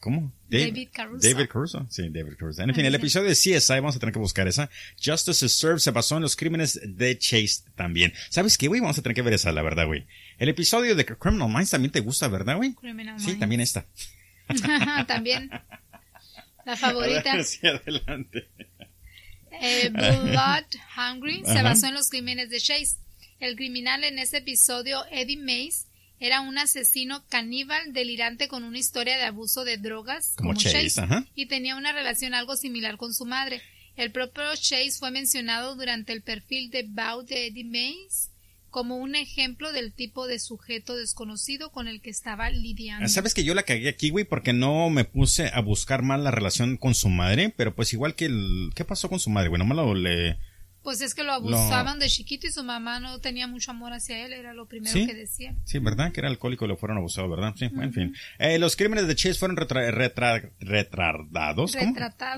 ¿Cómo? 0.01 0.33
David 0.49 0.89
Caruso. 0.93 1.29
David 1.29 1.47
Caruso. 1.49 1.87
Sí, 1.91 2.09
David 2.09 2.33
Caruso. 2.39 2.63
En 2.63 2.75
fin, 2.75 2.87
el 2.87 2.93
sí. 2.93 2.97
episodio 2.97 3.29
de 3.29 3.35
CSI, 3.35 3.75
vamos 3.75 3.97
a 3.97 3.99
tener 3.99 4.13
que 4.15 4.19
buscar 4.19 4.49
esa. 4.49 4.71
Justice 5.03 5.45
is 5.45 5.53
Served 5.53 5.79
se 5.79 5.91
basó 5.91 6.17
en 6.17 6.23
los 6.23 6.37
crímenes 6.37 6.81
de 6.83 7.19
Chase 7.19 7.65
también. 7.77 8.13
¿Sabes 8.31 8.57
qué, 8.57 8.67
güey? 8.69 8.81
Vamos 8.81 8.99
a 8.99 9.03
tener 9.03 9.15
que 9.15 9.23
ver 9.23 9.35
esa, 9.35 9.53
la 9.53 9.61
verdad, 9.63 9.87
güey. 9.87 10.07
El 10.39 10.49
episodio 10.49 10.95
de 10.97 11.05
Criminal 11.05 11.51
Minds 11.51 11.71
también 11.71 11.93
te 11.93 12.01
gusta, 12.01 12.29
¿verdad, 12.29 12.57
güey? 12.57 12.73
Criminal 12.75 13.21
Sí, 13.21 13.27
Minds. 13.27 13.41
también 13.41 13.61
esta. 13.61 13.87
también. 15.07 15.51
La 16.65 16.77
favorita. 16.77 17.35
Sí, 17.45 17.67
adelante. 17.67 18.49
Eh, 19.53 19.91
Blood 19.93 20.65
Hungry 20.97 21.43
se 21.45 21.63
basó 21.63 21.87
en 21.89 21.95
los 21.95 22.09
crímenes 22.09 22.49
de 22.49 22.59
Chase. 22.59 22.97
El 23.39 23.57
criminal 23.57 24.03
en 24.05 24.19
ese 24.19 24.39
episodio, 24.39 25.05
Eddie 25.11 25.37
Mays, 25.37 25.87
era 26.21 26.43
un 26.43 26.59
asesino 26.59 27.25
caníbal 27.29 27.93
delirante 27.93 28.47
con 28.47 28.63
una 28.63 28.79
historia 28.79 29.17
de 29.17 29.25
abuso 29.25 29.65
de 29.65 29.79
drogas 29.79 30.35
Como 30.37 30.51
como, 30.51 30.61
Chase, 30.61 30.83
Chase, 30.85 31.01
ajá. 31.01 31.25
y 31.35 31.47
tenía 31.47 31.77
una 31.77 31.93
relación 31.93 32.35
algo 32.35 32.57
similar 32.57 32.99
con 32.99 33.13
su 33.15 33.25
madre. 33.25 33.63
El 33.97 34.13
propio 34.13 34.45
Chase 34.55 34.93
fue 34.99 35.11
mencionado 35.11 35.75
durante 35.75 36.13
el 36.13 36.23
perfil 36.23 36.71
de 36.71 36.85
Bow 36.85 37.23
de 37.25 37.47
Eddie 37.49 37.65
Mays 37.65 38.31
como 38.69 38.99
un 38.99 39.17
ejemplo 39.17 39.73
del 39.73 39.93
tipo 39.93 40.27
de 40.27 40.39
sujeto 40.39 40.95
desconocido 40.95 41.73
con 41.73 41.89
el 41.89 42.01
que 42.01 42.11
estaba 42.11 42.51
lidiando. 42.51 43.09
Sabes 43.09 43.35
que 43.35 43.43
yo 43.43 43.55
la 43.55 43.65
cagué 43.65 43.89
aquí, 43.89 44.11
güey, 44.11 44.25
porque 44.25 44.53
no 44.53 44.89
me 44.91 45.05
puse 45.05 45.51
a 45.53 45.61
buscar 45.61 46.03
más 46.03 46.21
la 46.21 46.31
relación 46.31 46.77
con 46.77 46.95
su 46.95 47.09
madre, 47.09 47.53
pero 47.57 47.75
pues 47.75 47.93
igual 47.93 48.15
que 48.15 48.27
el... 48.27 48.71
¿Qué 48.77 48.85
pasó 48.85 49.09
con 49.09 49.19
su 49.19 49.29
madre, 49.31 49.49
güey? 49.49 49.59
No 49.59 49.67
me 49.67 49.75
lo 49.75 49.95
le... 49.95 50.39
Pues 50.83 51.03
es 51.03 51.15
que 51.15 51.25
lo 51.25 51.33
abusaban 51.33 51.99
de 51.99 52.09
chiquito 52.09 52.47
y 52.47 52.53
su 52.53 52.65
mamá 52.65 53.01
no 53.01 53.19
tenía 53.19 53.47
mucho 53.47 53.71
amor 53.71 53.93
hacia 53.93 54.25
él, 54.25 54.33
era 54.33 54.55
lo 54.55 54.67
primero 54.67 54.95
que 54.95 55.15
decía. 55.15 55.55
Sí, 55.65 55.79
¿verdad? 55.79 56.11
Que 56.11 56.21
era 56.21 56.29
alcohólico 56.29 56.65
y 56.65 56.69
lo 56.69 56.77
fueron 56.77 56.97
abusados, 56.97 57.31
¿verdad? 57.31 57.55
Sí, 57.57 57.67
en 57.67 57.93
fin. 57.93 58.17
Eh, 58.39 58.59
los 58.59 58.77
crímenes 58.77 59.07
de 59.07 59.15
Chase 59.15 59.35
fueron 59.35 59.57
retratados. 59.57 60.51
Retratados. 60.61 61.75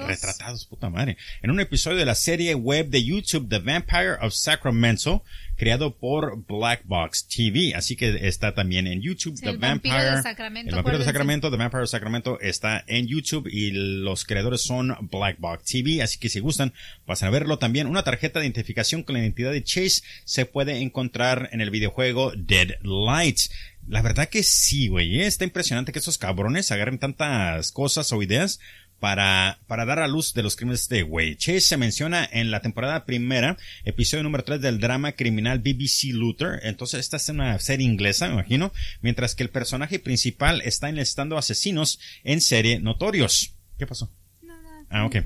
Retratados, 0.06 0.66
puta 0.66 0.90
madre. 0.90 1.16
En 1.42 1.50
un 1.50 1.60
episodio 1.60 1.98
de 1.98 2.06
la 2.06 2.16
serie 2.16 2.54
web 2.54 2.88
de 2.88 3.04
YouTube 3.04 3.48
The 3.48 3.60
Vampire 3.60 4.14
of 4.20 4.32
Sacramento, 4.32 5.22
creado 5.56 5.96
por 5.96 6.44
Black 6.46 6.82
Box 6.84 7.26
TV. 7.26 7.74
Así 7.74 7.96
que 7.96 8.26
está 8.26 8.54
también 8.54 8.86
en 8.86 9.00
YouTube. 9.00 9.38
The 9.40 9.50
el 9.50 9.58
Vampire 9.58 10.16
de 10.16 10.22
Sacramento. 10.22 10.70
El 10.70 10.76
Vampiro 10.76 10.98
de 10.98 11.04
Sacramento, 11.04 11.50
The 11.50 11.56
Vampire 11.56 11.82
of 11.82 11.90
Sacramento 11.90 12.40
está 12.40 12.84
en 12.86 13.06
YouTube 13.06 13.48
y 13.50 13.70
los 13.70 14.24
creadores 14.24 14.62
son 14.62 14.96
Black 15.10 15.38
Box 15.38 15.64
TV. 15.64 16.02
Así 16.02 16.18
que 16.18 16.28
si 16.28 16.40
gustan, 16.40 16.72
pasen 17.06 17.28
a 17.28 17.30
verlo 17.30 17.58
también. 17.58 17.86
Una 17.86 18.02
tarjeta 18.02 18.40
de 18.40 18.46
identificación 18.46 19.02
con 19.02 19.14
la 19.14 19.20
identidad 19.20 19.52
de 19.52 19.62
Chase 19.62 20.02
se 20.24 20.46
puede 20.46 20.80
encontrar 20.80 21.48
en 21.52 21.60
el 21.60 21.70
videojuego 21.70 22.32
Dead 22.36 22.78
Lights. 22.82 23.50
La 23.88 24.00
verdad 24.00 24.28
que 24.28 24.42
sí, 24.42 24.88
güey. 24.88 25.20
¿eh? 25.20 25.26
Está 25.26 25.44
impresionante 25.44 25.92
que 25.92 25.98
esos 25.98 26.18
cabrones 26.18 26.70
agarren 26.70 26.98
tantas 26.98 27.72
cosas 27.72 28.12
o 28.12 28.22
ideas 28.22 28.60
para, 29.02 29.58
para 29.66 29.84
dar 29.84 29.98
a 29.98 30.06
luz 30.06 30.32
de 30.32 30.44
los 30.44 30.54
crímenes 30.54 30.88
de 30.88 31.02
güey. 31.02 31.34
Chase 31.34 31.62
se 31.62 31.76
menciona 31.76 32.28
en 32.30 32.52
la 32.52 32.60
temporada 32.60 33.04
primera, 33.04 33.56
episodio 33.84 34.22
número 34.22 34.44
3 34.44 34.60
del 34.60 34.78
drama 34.78 35.10
criminal 35.10 35.58
BBC 35.58 36.12
Luther. 36.12 36.60
Entonces, 36.62 37.00
esta 37.00 37.16
es 37.16 37.28
una 37.28 37.58
serie 37.58 37.84
inglesa, 37.84 38.28
me 38.28 38.34
imagino, 38.34 38.72
mientras 39.00 39.34
que 39.34 39.42
el 39.42 39.50
personaje 39.50 39.98
principal 39.98 40.60
está 40.60 40.88
enlistando 40.88 41.36
asesinos 41.36 41.98
en 42.22 42.40
serie 42.40 42.78
notorios. 42.78 43.56
¿Qué 43.76 43.88
pasó? 43.88 44.08
Ah, 44.88 45.04
ok. 45.06 45.16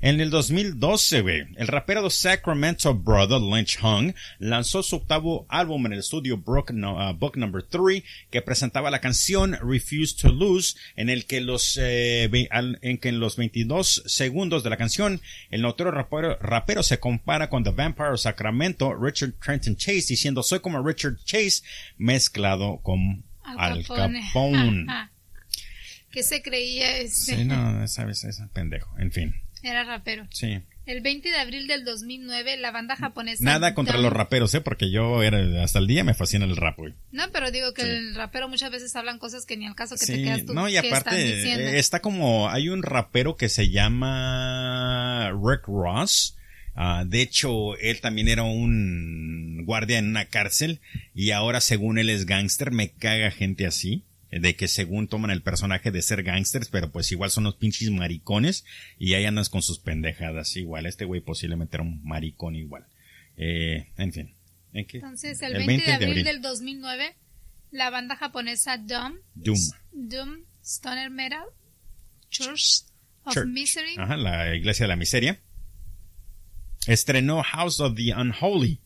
En 0.00 0.20
el 0.20 0.28
2012, 0.30 1.22
güey, 1.22 1.42
el 1.56 1.68
rapero 1.68 2.02
de 2.02 2.10
Sacramento 2.10 2.94
Brother 2.94 3.40
Lynch 3.40 3.78
Hung 3.82 4.14
lanzó 4.38 4.82
su 4.82 4.96
octavo 4.96 5.46
álbum 5.48 5.86
en 5.86 5.94
el 5.94 6.00
estudio 6.00 6.36
Book, 6.36 6.70
uh, 6.70 7.14
Book 7.16 7.38
Number 7.38 7.62
3 7.62 8.02
que 8.30 8.42
presentaba 8.42 8.90
la 8.90 9.00
canción 9.00 9.56
Refuse 9.62 10.16
to 10.20 10.30
Lose 10.30 10.76
en 10.96 11.08
el 11.08 11.24
que 11.24 11.40
los 11.40 11.78
eh, 11.80 12.28
en 12.50 12.98
que 12.98 13.08
en 13.08 13.20
los 13.20 13.36
22 13.36 14.02
segundos 14.06 14.62
de 14.62 14.70
la 14.70 14.76
canción 14.76 15.20
el 15.50 15.62
notorio 15.62 15.92
rapero, 15.92 16.36
rapero 16.40 16.82
se 16.82 17.00
compara 17.00 17.48
con 17.48 17.64
The 17.64 17.70
Vampire 17.70 18.18
Sacramento 18.18 18.94
Richard 18.94 19.32
Trenton 19.42 19.76
Chase 19.76 20.06
diciendo 20.08 20.42
soy 20.42 20.60
como 20.60 20.82
Richard 20.86 21.16
Chase 21.24 21.62
mezclado 21.96 22.80
con 22.82 23.24
Al 23.42 23.84
Capone. 23.86 24.86
¿Qué 26.10 26.22
se 26.22 26.40
creía 26.40 26.98
ese? 26.98 27.36
Sí, 27.36 27.44
no, 27.44 27.86
sabes, 27.88 28.24
es 28.24 28.40
pendejo. 28.52 28.90
En 28.98 29.12
fin. 29.12 29.34
Era 29.62 29.84
rapero. 29.84 30.26
Sí. 30.30 30.60
El 30.86 31.00
20 31.00 31.28
de 31.28 31.36
abril 31.36 31.66
del 31.66 31.84
2009, 31.84 32.58
la 32.58 32.70
banda 32.70 32.94
japonesa. 32.94 33.42
Nada 33.42 33.74
contra 33.74 33.98
los 33.98 34.12
raperos, 34.12 34.54
¿eh? 34.54 34.60
Porque 34.60 34.88
yo 34.88 35.24
era, 35.24 35.64
hasta 35.64 35.80
el 35.80 35.88
día 35.88 36.04
me 36.04 36.14
fascina 36.14 36.44
el 36.44 36.56
rap, 36.56 36.78
güey. 36.78 36.94
No, 37.10 37.24
pero 37.32 37.50
digo 37.50 37.74
que 37.74 37.82
el 37.82 38.14
rapero 38.14 38.48
muchas 38.48 38.70
veces 38.70 38.94
hablan 38.94 39.18
cosas 39.18 39.46
que 39.46 39.56
ni 39.56 39.66
al 39.66 39.74
caso 39.74 39.96
que 39.96 40.06
te 40.06 40.22
quedas 40.22 40.44
tú. 40.46 40.54
No, 40.54 40.68
y 40.68 40.76
aparte, 40.76 41.78
está 41.78 42.00
como, 42.00 42.48
hay 42.50 42.68
un 42.68 42.84
rapero 42.84 43.36
que 43.36 43.48
se 43.48 43.70
llama 43.70 45.32
Rick 45.32 45.66
Ross. 45.66 46.36
Ah, 46.76 47.04
de 47.04 47.20
hecho, 47.22 47.76
él 47.78 48.00
también 48.00 48.28
era 48.28 48.44
un 48.44 49.64
guardia 49.64 49.98
en 49.98 50.08
una 50.08 50.26
cárcel 50.26 50.80
y 51.14 51.32
ahora 51.32 51.60
según 51.60 51.98
él 51.98 52.10
es 52.10 52.26
gángster, 52.26 52.70
me 52.70 52.90
caga 52.90 53.30
gente 53.30 53.66
así 53.66 54.04
de 54.30 54.56
que 54.56 54.68
según 54.68 55.08
toman 55.08 55.30
el 55.30 55.42
personaje 55.42 55.90
de 55.90 56.02
ser 56.02 56.22
gangsters, 56.22 56.68
pero 56.68 56.90
pues 56.90 57.10
igual 57.12 57.30
son 57.30 57.44
los 57.44 57.56
pinches 57.56 57.90
maricones 57.90 58.64
y 58.98 59.14
ahí 59.14 59.24
andas 59.24 59.48
con 59.48 59.62
sus 59.62 59.78
pendejadas 59.78 60.56
igual. 60.56 60.86
Este 60.86 61.04
güey 61.04 61.20
posiblemente 61.20 61.76
era 61.76 61.84
un 61.84 62.02
maricón 62.04 62.56
igual. 62.56 62.86
Eh, 63.36 63.92
en 63.96 64.12
fin. 64.12 64.34
Entonces, 64.72 65.40
el, 65.40 65.66
20, 65.66 65.84
de 65.86 65.92
abril, 65.92 66.24
del 66.24 66.42
2009, 66.42 67.16
la 67.70 67.88
banda 67.90 68.16
japonesa 68.16 68.76
Doom, 68.76 69.16
Doom, 69.34 69.58
Doom 69.92 70.44
Stoner 70.62 71.10
Metal 71.10 71.46
Church 72.28 72.84
of 73.24 73.36
Misery, 73.46 73.94
Ajá, 73.96 74.16
la 74.16 74.54
iglesia 74.54 74.84
de 74.84 74.88
la 74.88 74.96
miseria, 74.96 75.40
estrenó 76.86 77.42
House 77.42 77.80
of 77.80 77.94
the 77.96 78.12
Unholy 78.14 78.80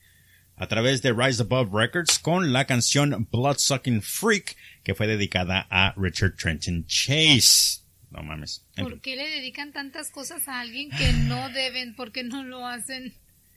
a 0.61 0.68
través 0.68 1.00
de 1.00 1.12
Rise 1.12 1.42
Above 1.42 1.70
Records 1.72 2.18
con 2.18 2.52
la 2.52 2.66
canción 2.66 3.26
Bloodsucking 3.32 4.02
Freak 4.02 4.56
que 4.84 4.94
fue 4.94 5.06
dedicada 5.06 5.66
a 5.70 5.94
Richard 5.96 6.36
Trenton 6.36 6.84
Chase. 6.86 7.80
No 8.11 8.22
mames. 8.22 8.66
¿Por 8.76 9.00
qué 9.00 9.16
le 9.16 9.28
dedican 9.28 9.72
tantas 9.72 10.11
cosas 10.11 10.48
a 10.48 10.61
alguien 10.61 10.90
que 10.90 11.12
no 11.12 11.48
deben? 11.50 11.94
¿Por 11.94 12.12
qué 12.12 12.24
no 12.24 12.44
lo 12.44 12.66
hacen? 12.66 13.14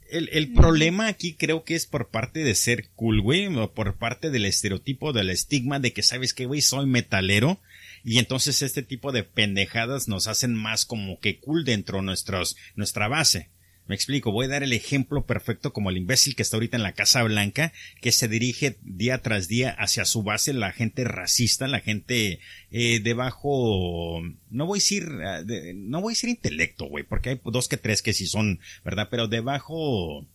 El, 0.10 0.30
el 0.32 0.54
problema 0.54 1.08
aquí 1.08 1.34
creo 1.34 1.64
que 1.64 1.76
es 1.76 1.88
por 1.88 2.10
parte 2.10 2.44
de 2.44 2.56
ser 2.56 2.90
cool, 2.96 3.22
güey, 3.22 3.48
o 3.48 3.74
por 3.74 3.98
parte 3.98 4.30
del 4.30 4.46
estereotipo, 4.46 5.12
del 5.12 5.30
estigma 5.30 5.80
de 5.80 5.92
que, 5.92 6.04
¿sabes 6.04 6.34
qué, 6.34 6.46
güey? 6.46 6.62
Soy 6.62 6.86
metalero. 6.86 7.60
Y 8.04 8.20
entonces 8.20 8.62
este 8.62 8.84
tipo 8.84 9.12
de 9.12 9.24
pendejadas 9.24 10.08
nos 10.08 10.28
hacen 10.28 10.54
más 10.54 10.86
como 10.86 11.20
que 11.20 11.40
cool 11.40 11.66
dentro 11.66 11.98
de 11.98 12.04
nuestros, 12.04 12.56
nuestra 12.76 13.08
base. 13.08 13.50
Me 13.86 13.96
explico, 13.96 14.32
voy 14.32 14.46
a 14.46 14.50
dar 14.50 14.64
el 14.64 14.72
ejemplo 14.72 15.26
perfecto 15.26 15.74
como 15.74 15.90
el 15.90 15.98
imbécil 15.98 16.36
que 16.36 16.42
está 16.42 16.56
ahorita 16.56 16.78
en 16.78 16.84
la 16.84 16.94
Casa 16.94 17.22
Blanca, 17.24 17.74
que 18.02 18.14
se 18.14 18.30
dirige 18.30 18.78
día 18.82 19.22
tras 19.22 19.50
día 19.50 19.72
hacia 19.72 20.06
su 20.06 20.24
base, 20.24 20.54
la 20.54 20.72
gente 20.72 21.04
racista, 21.04 21.68
la 21.68 21.82
gente 21.82 22.40
eh, 22.72 23.02
de 23.02 23.14
bajo, 23.14 24.22
no 24.50 24.66
voy 24.66 24.78
a 24.78 24.80
decir, 24.80 25.10
eh, 25.50 25.74
no 25.76 26.00
voy 26.00 26.12
a 26.12 26.16
decir 26.16 26.30
intelecto, 26.30 26.86
güey, 26.86 27.04
porque 27.04 27.32
hay 27.32 27.42
dos 27.44 27.68
que 27.68 27.76
tres 27.76 28.02
que 28.02 28.14
sí 28.14 28.26
son, 28.26 28.62
¿verdad? 28.86 29.10
Pero 29.12 29.28
de 29.28 29.42
bajo, 29.42 30.26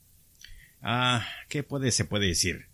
ah, 0.82 1.26
¿qué 1.48 1.62
puede, 1.62 1.90
se 1.90 2.04
puede 2.04 2.26
decir? 2.26 2.66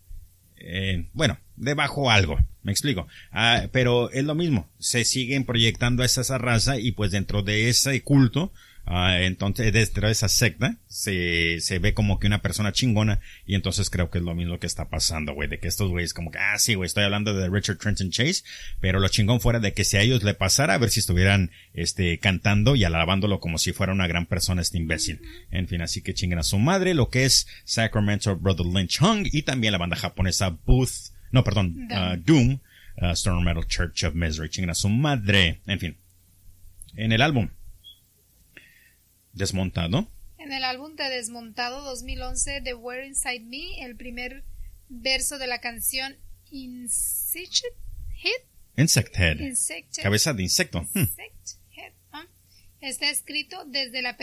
Eh, 0.57 1.07
bueno, 1.13 1.37
debajo 1.55 2.11
algo, 2.11 2.37
me 2.63 2.71
explico. 2.71 3.07
Ah, 3.31 3.67
pero 3.71 4.11
es 4.11 4.25
lo 4.25 4.35
mismo, 4.35 4.69
se 4.77 5.05
siguen 5.05 5.45
proyectando 5.45 6.03
a 6.03 6.05
esa 6.05 6.37
raza 6.37 6.79
y 6.79 6.91
pues 6.91 7.11
dentro 7.11 7.43
de 7.43 7.69
ese 7.69 8.01
culto, 8.01 8.51
Ah, 8.87 9.19
entonces, 9.21 9.73
dentro 9.73 10.07
de 10.07 10.11
esa 10.11 10.29
secta, 10.29 10.77
se, 10.87 11.59
se 11.59 11.79
ve 11.79 11.95
como 11.95 12.19
que 12.19 12.27
una 12.27 12.41
persona 12.41 12.71
chingona, 12.71 13.19
y 13.45 13.55
entonces 13.55 13.89
creo 13.89 14.11
que 14.11 14.19
es 14.19 14.23
lo 14.23 14.35
mismo 14.35 14.59
que 14.59 14.67
está 14.67 14.89
pasando, 14.89 15.33
güey, 15.33 15.49
de 15.49 15.59
que 15.59 15.67
estos 15.67 15.89
güeyes 15.89 16.13
como 16.13 16.29
que, 16.29 16.37
ah, 16.37 16.59
sí, 16.59 16.75
güey, 16.75 16.85
estoy 16.85 17.03
hablando 17.03 17.33
de 17.33 17.49
Richard 17.49 17.77
Trenton 17.77 18.11
Chase, 18.11 18.43
pero 18.79 18.99
lo 18.99 19.07
chingón 19.07 19.41
fuera 19.41 19.59
de 19.59 19.73
que 19.73 19.83
si 19.83 19.97
a 19.97 20.01
ellos 20.01 20.23
le 20.23 20.35
pasara, 20.35 20.75
a 20.75 20.77
ver 20.77 20.91
si 20.91 20.99
estuvieran, 20.99 21.49
este, 21.73 22.19
cantando 22.19 22.75
y 22.75 22.83
alabándolo 22.83 23.39
como 23.39 23.57
si 23.57 23.73
fuera 23.73 23.91
una 23.91 24.07
gran 24.07 24.27
persona 24.27 24.61
este 24.61 24.77
imbécil. 24.77 25.19
En 25.49 25.67
fin, 25.67 25.81
así 25.81 26.01
que 26.01 26.13
chinguen 26.13 26.39
a 26.39 26.43
su 26.43 26.59
madre, 26.59 26.93
lo 26.93 27.09
que 27.09 27.25
es 27.25 27.47
Sacramento 27.63 28.35
Brother 28.35 28.67
Lynch 28.67 29.01
Hung, 29.01 29.27
y 29.31 29.41
también 29.41 29.71
la 29.71 29.79
banda 29.79 29.95
japonesa 29.95 30.57
Booth, 30.65 31.11
no, 31.31 31.43
perdón, 31.43 31.87
Doom, 32.23 32.59
uh, 33.01 33.11
Storm 33.13 33.43
Metal 33.43 33.65
Church 33.67 34.03
of 34.03 34.13
Misery, 34.13 34.49
chinguen 34.49 34.69
a 34.69 34.75
su 34.75 34.89
madre, 34.89 35.61
en 35.65 35.79
fin. 35.79 35.97
En 36.95 37.11
el 37.11 37.21
álbum, 37.21 37.49
Desmontado. 39.35 40.09
En 40.37 40.53
el 40.53 40.63
álbum 40.63 40.95
de 40.95 41.09
Desmontado 41.09 41.81
2011 41.83 42.61
de 42.61 42.73
Where 42.73 43.05
Inside 43.05 43.41
Me, 43.41 43.83
el 43.83 43.97
primer 43.97 44.45
verso 44.87 45.37
de 45.37 45.47
la 45.47 45.59
canción 45.59 46.15
Insect 46.51 47.65
Head. 48.23 48.77
Insect 48.77 49.17
Head. 49.17 49.37
Cabeza 50.01 50.33
de 50.33 50.43
insecto. 50.43 50.87
Hmm. 50.93 51.03
Está 52.79 53.09
escrito 53.09 53.65
desde 53.65 54.01
la 54.01 54.15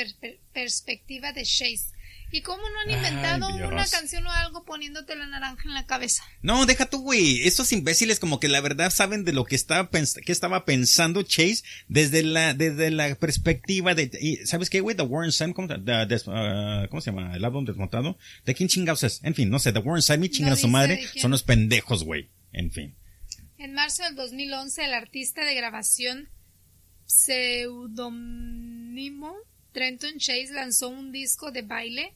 perspectiva 0.53 1.33
de 1.33 1.43
Chase 1.43 1.91
¿Y 2.35 2.41
cómo 2.41 2.63
no 2.63 2.81
han 2.81 2.91
inventado 2.91 3.55
una 3.55 3.87
canción 3.87 4.27
o 4.27 4.31
algo 4.31 4.65
poniéndote 4.65 5.15
la 5.15 5.27
naranja 5.27 5.65
en 5.69 5.75
la 5.75 5.85
cabeza? 5.85 6.25
No, 6.41 6.65
deja 6.65 6.87
tú, 6.87 7.03
güey. 7.03 7.47
Estos 7.47 7.71
imbéciles 7.73 8.19
como 8.19 8.41
que 8.41 8.49
la 8.49 8.63
verdad 8.63 8.89
saben 8.91 9.25
de 9.25 9.35
lo 9.35 9.45
que 9.45 9.55
estaba, 9.55 9.91
que 9.91 10.33
estaba 10.33 10.65
pensando 10.65 11.23
Chase 11.23 11.63
desde 11.89 12.23
la, 12.23 12.55
desde 12.55 12.91
la 12.91 13.15
perspectiva 13.17 13.95
de... 13.95 14.41
¿Sabes 14.47 14.71
qué, 14.71 14.81
güey? 14.81 14.97
The 14.97 15.03
Warren 15.03 15.31
Sun, 15.31 15.53
¿cómo, 15.53 15.69
uh, 15.69 16.89
¿cómo, 16.89 17.03
se 17.03 17.11
llama? 17.11 17.37
El 17.37 17.45
álbum 17.45 17.67
desmontado. 17.67 18.17
¿De 18.47 18.55
quién 18.55 18.71
chingados 18.71 19.03
es? 19.03 19.23
En 19.23 19.35
fin, 19.35 19.51
no 19.51 19.59
sé. 19.59 19.75
The 19.75 19.81
Warren 19.81 20.01
Sun, 20.01 20.21
mi 20.21 20.31
chingada 20.31 20.57
su 20.57 20.69
madre. 20.69 21.07
Son 21.17 21.31
los 21.31 21.43
pendejos, 21.43 22.03
güey. 22.03 22.31
En 22.53 22.71
fin. 22.71 22.97
En 23.59 23.75
marzo 23.75 24.05
del 24.05 24.17
2011, 24.17 24.87
el 24.87 24.95
artista 24.95 25.45
de 25.45 25.55
grabación 25.55 26.31
pseudónimo 27.05 28.33
Trenton 29.73 30.19
Chase 30.19 30.53
lanzó 30.53 30.89
un 30.89 31.13
disco 31.13 31.51
de 31.51 31.61
baile 31.63 32.15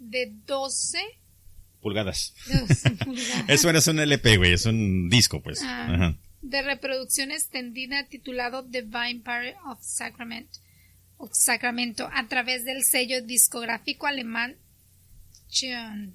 de 0.00 0.32
12 0.46 0.98
pulgadas. 1.80 2.34
Eso 3.48 3.72
no 3.72 3.78
es 3.78 3.86
un 3.86 4.00
LP, 4.00 4.36
güey, 4.36 4.52
es 4.52 4.66
un 4.66 5.08
disco, 5.08 5.40
pues. 5.42 5.62
Ah, 5.64 6.14
de 6.42 6.62
reproducción 6.62 7.30
extendida 7.30 8.06
titulado 8.06 8.64
The 8.64 8.82
Vampire 8.82 9.56
of 9.66 9.78
Sacramento, 9.82 10.58
of 11.18 11.30
Sacramento 11.32 12.08
a 12.12 12.26
través 12.28 12.64
del 12.64 12.82
sello 12.82 13.22
discográfico 13.22 14.06
alemán 14.06 14.56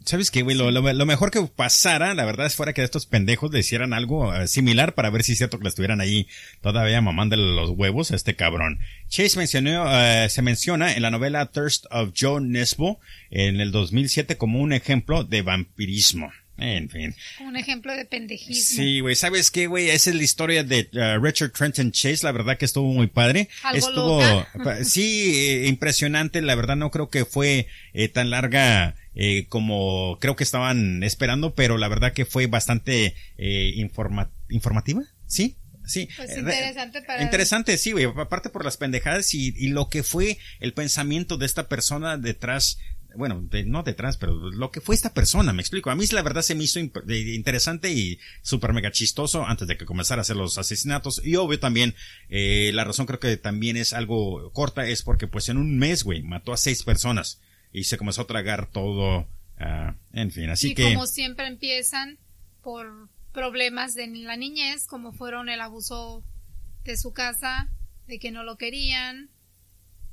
¿Sabes 0.06 0.32
qué, 0.32 0.42
güey? 0.42 0.56
Lo, 0.56 0.72
lo, 0.72 1.06
mejor 1.06 1.30
que 1.30 1.42
pasara, 1.42 2.14
la 2.14 2.26
verdad, 2.26 2.46
es 2.46 2.56
fuera 2.56 2.74
que 2.74 2.84
estos 2.84 3.06
pendejos 3.06 3.52
le 3.52 3.60
hicieran 3.60 3.94
algo 3.94 4.34
eh, 4.34 4.48
similar 4.48 4.96
para 4.96 5.10
ver 5.10 5.24
si 5.24 5.34
es 5.34 5.38
cierto 5.38 5.58
que 5.58 5.64
le 5.64 5.70
estuvieran 5.70 6.00
ahí 6.00 6.28
todavía 6.62 7.02
mamándole 7.02 7.44
los 7.54 7.72
huevos 7.72 8.12
a 8.12 8.16
este 8.16 8.36
cabrón. 8.36 8.80
Chase 9.10 9.38
mencionó, 9.38 9.86
eh, 9.92 10.30
se 10.30 10.42
menciona 10.42 10.94
en 10.94 11.02
la 11.02 11.12
novela 11.12 11.46
Thirst 11.48 11.86
of 11.92 12.14
Joe 12.18 12.40
Nesbo 12.42 13.00
en 13.30 13.60
el 13.60 13.72
2007 13.72 14.38
como 14.38 14.62
un 14.62 14.72
ejemplo 14.72 15.24
de 15.24 15.42
vampirismo. 15.42 16.32
En 16.58 16.90
fin. 16.90 17.14
Un 17.42 17.58
ejemplo 17.58 17.94
de 17.96 18.06
pendejismo. 18.06 18.78
Sí, 18.78 19.02
güey. 19.02 19.16
¿Sabes 19.16 19.52
qué, 19.52 19.68
güey? 19.68 19.90
Esa 19.90 20.12
es 20.12 20.16
la 20.16 20.24
historia 20.24 20.64
de 20.64 20.90
uh, 20.94 21.22
Richard 21.22 21.52
Trenton 21.52 21.92
Chase. 21.92 22.24
La 22.24 22.32
verdad 22.32 22.58
que 22.58 22.64
estuvo 22.64 22.94
muy 22.94 23.08
padre. 23.08 23.50
estuvo, 23.74 24.22
sí, 24.84 25.34
eh, 25.36 25.68
impresionante. 25.68 26.42
La 26.42 26.56
verdad 26.56 26.78
no 26.78 26.92
creo 26.92 27.10
que 27.10 27.26
fue 27.26 27.68
eh, 27.94 28.08
tan 28.08 28.30
larga 28.30 28.96
eh, 29.16 29.48
como 29.48 30.18
creo 30.20 30.36
que 30.36 30.44
estaban 30.44 31.04
esperando, 31.04 31.56
pero 31.56 31.78
la 31.78 31.88
verdad 31.88 32.14
que 32.14 32.26
fue 32.26 32.48
bastante 32.48 33.16
informativa. 34.50 35.04
¿Sí? 35.28 35.58
Sí. 35.86 36.10
Pues 36.18 36.36
interesante 36.38 37.02
para... 37.02 37.24
Interesante, 37.24 37.78
sí, 37.78 37.92
güey. 37.92 38.06
Aparte 38.06 38.50
por 38.50 38.66
las 38.66 38.78
pendejadas 38.78 39.34
y, 39.34 39.54
y, 39.56 39.68
lo 39.68 39.88
que 39.88 40.04
fue 40.04 40.38
el 40.60 40.74
pensamiento 40.74 41.38
de 41.38 41.46
esta 41.46 41.68
persona 41.68 42.18
detrás 42.18 42.80
bueno, 43.18 43.48
no 43.66 43.84
detrás, 43.84 44.18
pero 44.18 44.34
lo 44.52 44.72
que 44.72 44.82
fue 44.82 44.96
esta 44.96 45.14
persona, 45.14 45.54
me 45.54 45.62
explico. 45.62 45.90
A 45.90 45.96
mí 45.96 46.06
la 46.12 46.22
verdad 46.22 46.42
se 46.42 46.56
me 46.56 46.64
hizo 46.64 46.80
interesante 46.80 47.92
y 47.92 48.20
súper 48.42 48.74
mega 48.74 48.92
chistoso 48.92 49.46
antes 49.46 49.68
de 49.68 49.78
que 49.78 49.86
comenzara 49.86 50.20
a 50.20 50.24
hacer 50.24 50.36
los 50.36 50.58
asesinatos. 50.58 51.22
Y 51.24 51.36
obvio 51.36 51.60
también, 51.60 51.96
eh, 52.30 52.72
la 52.74 52.84
razón 52.84 53.06
creo 53.06 53.20
que 53.20 53.38
también 53.38 53.78
es 53.78 53.94
algo 53.94 54.52
corta, 54.52 54.86
es 54.88 55.02
porque 55.02 55.28
pues 55.28 55.50
en 55.50 55.58
un 55.58 55.78
mes, 55.78 56.04
güey, 56.04 56.24
mató 56.24 56.54
a 56.54 56.58
seis 56.58 56.84
personas 56.84 57.40
y 57.76 57.84
se 57.84 57.98
comenzó 57.98 58.22
a 58.22 58.28
tragar 58.28 58.72
todo, 58.72 59.28
uh, 59.60 59.94
en 60.14 60.32
fin, 60.32 60.50
así 60.50 60.72
y 60.72 60.76
que... 60.76 60.94
como 60.94 61.08
siempre 61.08 61.46
empiezan 61.46 62.18
por 62.62 63.10
problemas 63.34 63.96
de 63.96 64.08
la 64.08 64.38
niñez, 64.38 64.88
como 64.88 65.12
fueron 65.12 65.50
el 65.50 65.60
abuso 65.60 66.24
de 66.86 66.96
su 66.96 67.12
casa, 67.12 67.70
de 68.08 68.18
que 68.18 68.32
no 68.32 68.44
lo 68.44 68.58
querían, 68.58 69.30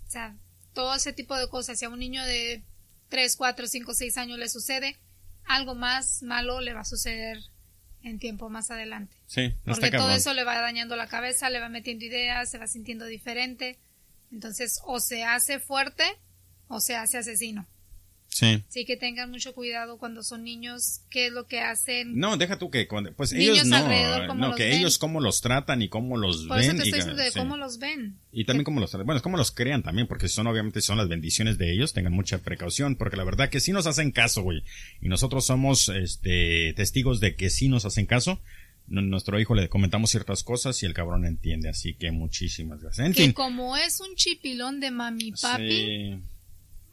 o 0.09 0.11
sea, 0.11 0.37
todo 0.73 0.93
ese 0.97 1.13
tipo 1.13 1.37
de 1.37 1.49
cosas. 1.49 1.79
Si 1.79 1.85
a 1.85 1.89
un 1.89 2.01
niño 2.01 2.25
de 2.25 2.65
3, 3.11 3.37
4, 3.37 3.67
5, 3.69 3.95
6 3.95 4.19
años 4.19 4.39
le 4.41 4.49
sucede, 4.49 4.99
algo 5.45 5.77
más 5.77 6.25
malo 6.25 6.61
le 6.61 6.75
va 6.75 6.81
a 6.81 6.85
suceder 6.85 7.39
en 8.03 8.19
tiempo 8.19 8.51
más 8.51 8.73
adelante. 8.73 9.17
Sí, 9.27 9.55
Porque 9.65 9.93
todo 9.93 10.11
eso 10.11 10.35
le 10.35 10.43
va 10.43 10.61
dañando 10.61 10.97
la 10.97 11.07
cabeza, 11.07 11.49
le 11.49 11.61
va 11.61 11.69
metiendo 11.69 12.05
ideas, 12.05 12.51
se 12.51 12.59
va 12.59 12.67
sintiendo 12.67 13.07
diferente. 13.07 13.79
Entonces, 14.33 14.81
o 14.85 14.99
se 14.99 15.23
hace 15.23 15.61
fuerte 15.61 16.05
o 16.73 16.81
se 16.81 16.97
hace 16.97 17.19
asesino. 17.19 17.67
Sí. 18.29 18.65
Sí 18.69 18.87
que 18.87 18.97
tengan 18.97 19.31
mucho 19.31 19.53
cuidado 19.53 19.99
cuando 19.99 20.23
son 20.23 20.43
niños, 20.43 21.03
qué 21.11 21.27
es 21.27 21.33
lo 21.33 21.47
que 21.47 21.61
hacen. 21.61 22.19
No, 22.19 22.39
deja 22.39 22.59
tú 22.59 22.71
que 22.71 22.89
pues 23.15 23.33
ellos 23.33 23.67
no, 23.67 24.35
no 24.35 24.55
que 24.55 24.75
ellos 24.75 24.97
cómo 24.97 25.21
los 25.21 25.43
tratan 25.43 25.83
y 25.83 25.91
cómo 25.91 26.17
los 26.17 26.47
Por 26.47 26.57
ven. 26.57 26.71
Eso 26.71 26.77
te 26.77 26.83
estoy 26.85 27.01
diciendo 27.01 27.23
de 27.23 27.33
cómo 27.33 27.59
los 27.59 27.79
ven. 27.79 28.17
Y 28.33 28.47
también 28.47 28.65
cómo 28.65 28.81
los 28.81 28.91
bueno, 28.93 29.17
es 29.17 29.23
cómo 29.23 29.37
los 29.37 29.51
crean 29.51 29.83
también, 29.83 30.07
porque 30.07 30.29
son 30.29 30.47
obviamente 30.47 30.81
son 30.81 30.97
las 30.97 31.09
bendiciones 31.09 31.59
de 31.59 31.75
ellos, 31.75 31.93
tengan 31.93 32.15
mucha 32.15 32.39
precaución, 32.39 32.97
porque 32.97 33.19
la 33.19 33.25
verdad 33.25 33.51
que 33.51 33.61
sí 33.61 33.71
nos 33.73 33.87
hacen 33.87 34.13
caso, 34.13 34.43
güey. 34.43 34.65
Y 35.03 35.09
nosotros 35.09 35.45
somos 35.45 35.91
este 35.91 36.73
testigos 36.73 37.21
de 37.21 37.37
que 37.37 37.51
sí 37.51 37.69
nos 37.69 37.85
hacen 37.85 38.07
caso. 38.07 38.41
Nuestro 38.89 39.39
hijo 39.39 39.55
le 39.55 39.69
comentamos 39.69 40.11
ciertas 40.11 40.43
cosas 40.43 40.83
y 40.83 40.87
el 40.87 40.95
cabrón 40.95 41.27
entiende, 41.27 41.69
así 41.69 41.95
que 41.95 42.11
muchísimas 42.11 42.81
gracias. 42.81 43.07
En 43.07 43.13
que 43.13 43.35
como 43.35 43.77
es 43.77 44.01
un 44.01 44.15
chipilón 44.17 44.81
de 44.81 44.91
mami 44.91 45.33
papi, 45.33 46.19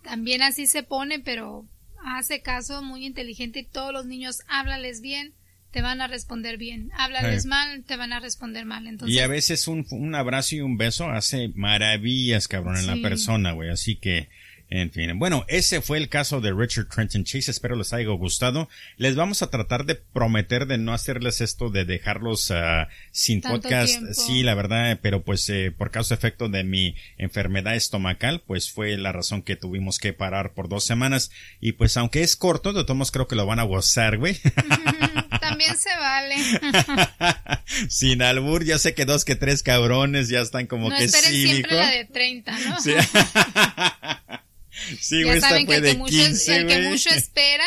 también 0.04 0.42
así 0.42 0.68
se 0.68 0.84
pone, 0.84 1.20
pero 1.20 1.66
hace 2.04 2.42
caso, 2.42 2.82
muy 2.82 3.06
inteligente. 3.06 3.68
Todos 3.70 3.94
los 3.94 4.06
niños 4.06 4.42
háblales 4.48 5.02
bien, 5.02 5.34
te 5.72 5.82
van 5.82 6.02
a 6.02 6.08
responder 6.08 6.58
bien. 6.58 6.92
Háblales 6.98 7.46
mal, 7.46 7.84
te 7.84 7.96
van 7.96 8.14
a 8.14 8.20
responder 8.20 8.66
mal. 8.66 8.88
Entonces, 8.88 9.16
y 9.16 9.20
a 9.20 9.28
veces 9.28 9.68
un, 9.68 9.86
un 9.92 10.16
abrazo 10.16 10.56
y 10.56 10.62
un 10.62 10.78
beso 10.78 11.10
hace 11.10 11.50
maravillas, 11.56 12.48
cabrón, 12.48 12.78
en 12.78 12.88
la 12.88 12.98
persona, 13.08 13.52
güey. 13.52 13.70
Así 13.70 13.96
que 13.96 14.30
en 14.72 14.92
fin, 14.92 15.18
bueno, 15.18 15.46
ese 15.48 15.82
fue 15.82 15.98
el 15.98 16.10
caso 16.10 16.42
de 16.42 16.54
Richard 16.54 16.90
Trenton 16.90 17.24
Chase. 17.24 17.50
Espero 17.50 17.76
les 17.76 17.92
haya 17.92 18.08
gustado. 18.10 18.70
Les 18.98 19.16
vamos 19.16 19.42
a 19.42 19.50
tratar 19.50 19.86
de 19.86 19.96
prometer 19.96 20.68
de 20.68 20.78
no 20.78 20.94
hacerles 20.94 21.42
esto 21.42 21.72
de 21.72 21.86
dejarlos 21.86 22.52
uh, 22.52 22.86
sin 23.12 23.42
podcast. 23.42 24.00
Sí, 24.14 24.44
la 24.44 24.54
verdad, 24.54 25.00
pero 25.02 25.24
pues 25.24 25.50
eh, 25.50 25.74
por 25.76 25.90
causa 25.90 26.14
efecto 26.14 26.50
de 26.50 26.64
mi 26.64 26.96
enfermedad 27.18 27.76
estomacal, 27.76 28.44
pues 28.46 28.70
fue 28.72 28.96
la 28.98 29.12
razón 29.12 29.42
que 29.42 29.56
tuvimos 29.56 29.98
que 29.98 30.14
parar 30.14 30.54
por 30.54 30.70
dos 30.70 30.84
semanas. 30.84 31.32
Y 31.60 31.72
pues 31.72 31.98
aunque 31.98 32.22
es 32.22 32.36
corto, 32.36 32.72
de 32.72 32.84
todos 32.84 33.10
creo 33.10 33.28
que 33.28 33.36
lo 33.36 33.48
van 33.48 33.60
a 33.60 33.64
gozar, 33.64 34.18
güey. 34.18 34.38
También 35.42 35.76
se 35.78 35.90
vale. 35.98 36.36
sin 37.90 38.22
albur, 38.22 38.64
ya 38.64 38.78
sé 38.78 38.94
que 38.94 39.06
dos 39.06 39.26
que 39.26 39.36
tres 39.36 39.64
cabrones 39.64 40.30
ya 40.30 40.42
están 40.42 40.68
como 40.68 40.92
no 40.92 40.98
que 40.98 41.08
sí, 41.08 41.48
siempre 41.48 41.76
la 41.76 41.90
de 41.90 42.06
30, 42.06 42.60
¿no? 42.60 42.80
Sí. 42.80 42.94
Sí, 45.00 45.24
güey, 45.24 45.38
esta 45.38 45.50
fue 45.66 45.82
de 45.82 46.02
15, 46.02 46.56
El 46.56 46.68
que 46.68 46.82
mucho 46.82 47.10
espera, 47.10 47.66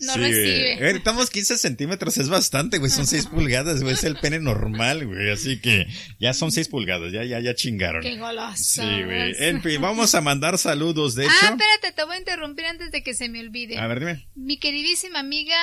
no 0.00 0.16
recibe. 0.16 0.90
estamos 0.90 1.30
15 1.30 1.58
centímetros, 1.58 2.18
es 2.18 2.28
bastante, 2.28 2.78
güey, 2.78 2.90
son 2.90 3.06
6 3.06 3.26
pulgadas, 3.26 3.82
güey, 3.82 3.94
es 3.94 4.04
el 4.04 4.16
pene 4.16 4.40
normal, 4.40 5.06
güey, 5.06 5.30
así 5.30 5.60
que 5.60 5.86
ya 6.18 6.34
son 6.34 6.50
6 6.50 6.68
pulgadas, 6.68 7.12
ya, 7.12 7.24
ya, 7.24 7.40
ya 7.40 7.54
chingaron. 7.54 8.02
Qué 8.02 8.16
goloso. 8.16 8.56
Sí, 8.56 9.02
güey. 9.04 9.34
En 9.38 9.62
fin, 9.62 9.80
vamos 9.80 10.14
a 10.14 10.20
mandar 10.20 10.58
saludos, 10.58 11.14
de 11.14 11.24
ah, 11.24 11.26
hecho. 11.26 11.36
Ah, 11.42 11.56
espérate, 11.56 11.92
te 11.94 12.04
voy 12.04 12.16
a 12.16 12.18
interrumpir 12.18 12.66
antes 12.66 12.90
de 12.90 13.02
que 13.02 13.14
se 13.14 13.28
me 13.28 13.40
olvide. 13.40 13.78
A 13.78 13.86
ver, 13.86 14.00
dime. 14.00 14.26
Mi 14.34 14.58
queridísima 14.58 15.20
amiga 15.20 15.56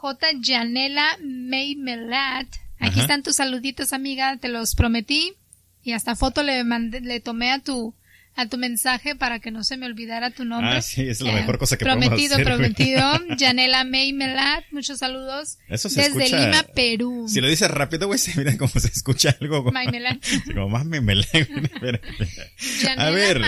J. 0.00 0.28
Janela 0.40 1.18
May 1.20 1.74
Melat. 1.74 2.46
Aquí 2.78 3.00
están 3.00 3.24
tus 3.24 3.36
saluditos, 3.36 3.92
amiga, 3.92 4.36
te 4.36 4.48
los 4.48 4.76
prometí. 4.76 5.34
Y 5.82 5.92
hasta 5.92 6.14
foto 6.14 6.42
le 6.42 6.62
mandé, 6.64 7.00
le 7.00 7.18
tomé 7.18 7.50
a 7.50 7.60
tu, 7.60 7.94
a 8.38 8.46
tu 8.46 8.56
mensaje 8.56 9.16
para 9.16 9.40
que 9.40 9.50
no 9.50 9.64
se 9.64 9.76
me 9.76 9.86
olvidara 9.86 10.30
tu 10.30 10.44
nombre. 10.44 10.76
Ah, 10.76 10.80
sí, 10.80 11.02
es 11.02 11.20
la 11.20 11.32
mejor 11.32 11.58
cosa 11.58 11.76
que 11.76 11.84
prometido, 11.84 12.36
hacer. 12.36 12.46
Prometido, 12.46 13.00
prometido. 13.18 13.36
Janela 13.36 13.82
May 13.82 14.12
Melat, 14.12 14.64
muchos 14.70 15.00
saludos. 15.00 15.58
Eso 15.68 15.88
se 15.88 16.02
desde 16.02 16.26
escucha, 16.26 16.46
Lima, 16.46 16.62
Perú. 16.62 17.26
Si 17.28 17.40
lo 17.40 17.48
dices 17.48 17.68
rápido, 17.68 18.06
güey, 18.06 18.20
se 18.20 18.38
mira 18.38 18.56
como 18.56 18.70
se 18.70 18.86
escucha 18.86 19.36
algo. 19.40 19.72
May 19.72 19.88
Melat. 19.88 20.24
Como 20.54 20.68
más 20.68 20.84
me 20.84 20.98
A 22.96 23.10
ver, 23.10 23.42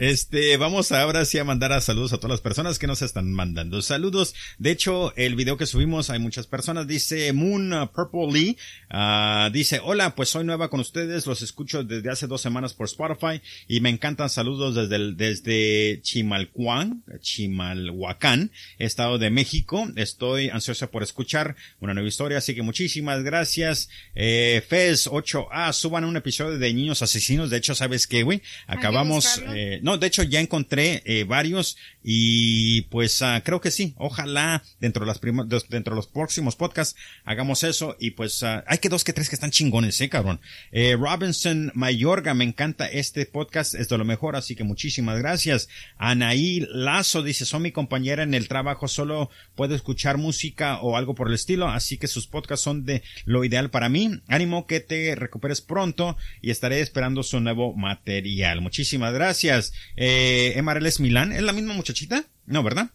este, 0.00 0.58
vamos 0.58 0.92
ahora 0.92 1.24
sí 1.24 1.38
a 1.38 1.44
mandar 1.44 1.72
a 1.72 1.80
saludos 1.80 2.12
a 2.12 2.18
todas 2.18 2.32
las 2.32 2.40
personas 2.42 2.78
que 2.78 2.86
nos 2.86 3.00
están 3.00 3.32
mandando 3.32 3.80
saludos. 3.80 4.34
De 4.58 4.70
hecho, 4.70 5.16
el 5.16 5.36
video 5.36 5.56
que 5.56 5.64
subimos 5.64 6.10
hay 6.10 6.18
muchas 6.18 6.46
personas. 6.46 6.86
Dice 6.86 7.32
Moon 7.32 7.88
Purple 7.94 8.30
Lee, 8.30 8.58
uh, 8.92 9.50
dice, 9.50 9.80
hola, 9.82 10.14
pues 10.14 10.28
soy 10.28 10.44
nueva 10.44 10.68
con 10.68 10.80
ustedes, 10.80 11.26
los 11.26 11.40
escucho 11.40 11.82
desde 11.82 12.10
hace 12.10 12.26
dos 12.26 12.42
semanas 12.42 12.74
por 12.74 12.86
Spotify 12.86 13.40
y 13.66 13.80
me 13.80 13.88
encanta 13.88 14.17
saludos 14.26 14.74
desde 14.74 14.96
el, 14.96 15.16
desde 15.16 16.00
Chimalhuacán, 16.02 17.04
Chimalhuacán, 17.20 18.50
Estado 18.78 19.18
de 19.18 19.30
México. 19.30 19.88
Estoy 19.94 20.48
ansiosa 20.48 20.90
por 20.90 21.04
escuchar 21.04 21.54
una 21.78 21.94
nueva 21.94 22.08
historia, 22.08 22.38
así 22.38 22.56
que 22.56 22.62
muchísimas 22.62 23.22
gracias. 23.22 23.88
Eh, 24.16 24.64
Fez 24.66 25.06
8A, 25.06 25.72
suban 25.72 26.04
un 26.04 26.16
episodio 26.16 26.58
de 26.58 26.74
Niños 26.74 27.02
Asesinos. 27.02 27.50
De 27.50 27.58
hecho, 27.58 27.76
¿sabes 27.76 28.08
qué, 28.08 28.24
güey? 28.24 28.42
Acabamos, 28.66 29.40
eh, 29.54 29.78
no, 29.82 29.98
de 29.98 30.08
hecho 30.08 30.24
ya 30.24 30.40
encontré 30.40 31.02
eh, 31.04 31.22
varios 31.22 31.76
y 32.02 32.82
pues 32.82 33.20
uh, 33.20 33.42
creo 33.44 33.60
que 33.60 33.70
sí. 33.70 33.94
Ojalá 33.98 34.64
dentro 34.80 35.04
de 35.04 35.08
las 35.08 35.20
dentro 35.68 35.94
de 35.94 35.96
los 35.96 36.06
próximos 36.06 36.56
podcasts 36.56 36.98
hagamos 37.24 37.62
eso 37.64 37.96
y 38.00 38.12
pues 38.12 38.42
uh, 38.42 38.62
hay 38.66 38.78
que 38.78 38.88
dos 38.88 39.04
que 39.04 39.12
tres 39.12 39.28
que 39.28 39.34
están 39.34 39.50
chingones, 39.50 40.00
eh, 40.00 40.08
cabrón. 40.08 40.40
Eh, 40.72 40.96
Robinson 40.98 41.70
Mayorga, 41.74 42.32
me 42.32 42.44
encanta 42.44 42.86
este 42.86 43.26
podcast, 43.26 43.74
es 43.74 43.88
de 43.88 43.98
lo 43.98 44.06
mejor, 44.08 44.34
así 44.34 44.56
que 44.56 44.64
muchísimas 44.64 45.18
gracias. 45.18 45.68
Anaí 45.96 46.66
Lazo 46.72 47.22
dice, 47.22 47.44
son 47.44 47.62
mi 47.62 47.70
compañera 47.70 48.24
en 48.24 48.34
el 48.34 48.48
trabajo, 48.48 48.88
solo 48.88 49.30
puedo 49.54 49.76
escuchar 49.76 50.18
música 50.18 50.80
o 50.80 50.96
algo 50.96 51.14
por 51.14 51.28
el 51.28 51.34
estilo, 51.34 51.68
así 51.68 51.98
que 51.98 52.08
sus 52.08 52.26
podcasts 52.26 52.64
son 52.64 52.84
de 52.84 53.02
lo 53.24 53.44
ideal 53.44 53.70
para 53.70 53.88
mí. 53.88 54.20
Ánimo 54.26 54.66
que 54.66 54.80
te 54.80 55.14
recuperes 55.14 55.60
pronto 55.60 56.16
y 56.42 56.50
estaré 56.50 56.80
esperando 56.80 57.22
su 57.22 57.38
nuevo 57.38 57.74
material. 57.74 58.60
Muchísimas 58.60 59.14
gracias. 59.14 59.72
Eh, 59.96 60.54
Emareles 60.56 60.98
Milán, 60.98 61.32
¿es 61.32 61.42
la 61.42 61.52
misma 61.52 61.74
muchachita? 61.74 62.24
No, 62.46 62.62
¿verdad? 62.62 62.90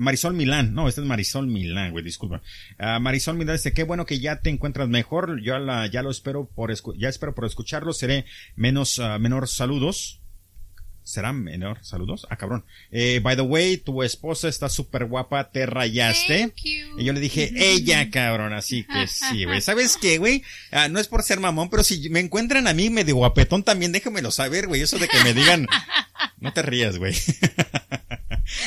Marisol 0.00 0.34
Milán, 0.34 0.74
no, 0.74 0.88
esta 0.88 1.00
es 1.00 1.06
Marisol 1.06 1.46
Milán, 1.46 1.92
güey, 1.92 2.04
disculpa. 2.04 2.42
Ah, 2.78 2.98
Marisol 3.00 3.36
Milán 3.36 3.56
dice, 3.56 3.72
qué 3.72 3.82
bueno 3.82 4.06
que 4.06 4.20
ya 4.20 4.40
te 4.40 4.50
encuentras 4.50 4.88
mejor, 4.88 5.40
yo 5.42 5.58
la, 5.58 5.86
ya 5.86 6.02
lo 6.02 6.10
espero 6.10 6.48
por, 6.48 6.72
ya 6.96 7.08
espero 7.08 7.34
por 7.34 7.44
escucharlo, 7.44 7.92
seré 7.92 8.24
menos, 8.56 8.98
uh, 8.98 9.18
menor 9.18 9.48
saludos. 9.48 10.20
¿Será 11.08 11.32
menor 11.32 11.78
saludos? 11.80 12.26
Ah, 12.28 12.36
cabrón. 12.36 12.66
Eh, 12.90 13.20
by 13.22 13.34
the 13.34 13.40
way, 13.40 13.78
tu 13.78 14.02
esposa 14.02 14.46
está 14.46 14.68
súper 14.68 15.06
guapa, 15.06 15.50
te 15.50 15.64
rayaste. 15.64 16.52
Y 16.62 17.02
yo 17.02 17.14
le 17.14 17.20
dije, 17.20 17.50
ella, 17.56 18.10
cabrón, 18.10 18.52
así 18.52 18.84
que 18.84 19.06
sí, 19.06 19.46
güey. 19.46 19.62
¿Sabes 19.62 19.96
qué, 19.96 20.18
güey? 20.18 20.42
Ah, 20.70 20.88
no 20.88 21.00
es 21.00 21.08
por 21.08 21.22
ser 21.22 21.40
mamón, 21.40 21.70
pero 21.70 21.82
si 21.82 22.10
me 22.10 22.20
encuentran 22.20 22.68
a 22.68 22.74
mí 22.74 22.90
medio 22.90 23.16
guapetón 23.16 23.62
también, 23.62 23.90
déjamelo 23.90 24.30
saber, 24.30 24.66
güey. 24.66 24.82
Eso 24.82 24.98
de 24.98 25.08
que 25.08 25.24
me 25.24 25.32
digan, 25.32 25.66
no 26.40 26.52
te 26.52 26.60
rías, 26.60 26.98
güey. 26.98 27.14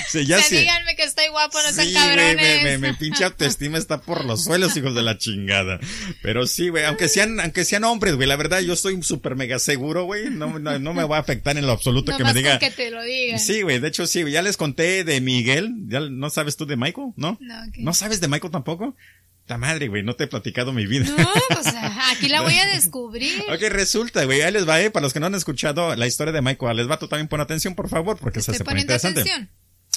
sí, 0.07 0.25
ya 0.25 0.37
o 0.37 0.41
sea, 0.41 0.59
díganme 0.59 0.95
que 0.95 1.05
guapos, 1.29 1.63
no 1.63 1.69
Sí, 1.69 1.91
sean 1.91 2.05
güey, 2.13 2.17
cabrones. 2.17 2.63
me, 2.63 2.63
me, 2.63 2.77
me 2.77 2.93
pinche 2.93 3.23
autoestima 3.23 3.77
está 3.77 4.01
por 4.01 4.25
los 4.25 4.43
suelos, 4.43 4.75
hijos 4.77 4.95
de 4.95 5.01
la 5.01 5.17
chingada. 5.17 5.79
Pero 6.21 6.45
sí, 6.47 6.69
güey, 6.69 6.85
aunque 6.85 7.09
sean, 7.09 7.39
aunque 7.39 7.65
sean 7.65 7.83
hombres, 7.83 8.15
güey, 8.15 8.27
la 8.27 8.35
verdad 8.35 8.59
yo 8.59 8.73
estoy 8.73 9.01
súper 9.03 9.35
mega 9.35 9.59
seguro, 9.59 10.03
güey, 10.03 10.29
no, 10.29 10.59
no, 10.59 10.79
no 10.79 10.93
me 10.93 11.03
va 11.03 11.17
a 11.17 11.21
afectar 11.21 11.57
en 11.57 11.65
lo 11.65 11.71
absoluto 11.71 12.15
que 12.15 12.23
me 12.23 12.33
diga. 12.33 12.59
que 12.59 12.71
te 12.71 12.91
lo 12.91 13.01
digan. 13.03 13.39
Sí, 13.39 13.61
güey, 13.61 13.79
de 13.79 13.87
hecho 13.87 14.05
sí, 14.07 14.23
ya 14.29 14.41
les 14.41 14.57
conté 14.57 15.03
de 15.03 15.21
Miguel, 15.21 15.71
ya 15.87 15.99
no 16.01 16.29
sabes 16.29 16.57
tú 16.57 16.65
de 16.65 16.75
Michael, 16.77 17.13
¿no? 17.15 17.37
No, 17.39 17.55
ok. 17.67 17.75
¿No 17.77 17.93
sabes 17.93 18.21
de 18.21 18.27
Michael 18.27 18.51
tampoco? 18.51 18.95
Ta 19.47 19.57
madre, 19.57 19.87
güey, 19.87 20.03
no 20.03 20.15
te 20.15 20.25
he 20.25 20.27
platicado 20.27 20.71
mi 20.71 20.85
vida. 20.85 21.05
No, 21.17 21.27
pues 21.49 21.67
aquí 22.11 22.29
la 22.29 22.41
voy 22.41 22.57
a 22.57 22.67
descubrir. 22.67 23.43
Ok, 23.49 23.61
resulta, 23.69 24.23
güey, 24.25 24.41
ahí 24.41 24.51
les 24.51 24.67
va, 24.67 24.79
eh, 24.81 24.91
para 24.91 25.03
los 25.03 25.13
que 25.13 25.19
no 25.19 25.25
han 25.25 25.35
escuchado 25.35 25.95
la 25.95 26.07
historia 26.07 26.31
de 26.31 26.41
Michael, 26.41 26.77
les 26.77 26.89
va, 26.89 26.99
tú 26.99 27.07
también 27.07 27.27
pon 27.27 27.41
atención, 27.41 27.75
por 27.75 27.89
favor, 27.89 28.17
porque 28.17 28.39
Estoy 28.39 28.55
se 28.55 28.63
pone 28.63 28.81
poniendo 28.83 28.93
interesante. 28.93 29.21
atención. 29.21 29.49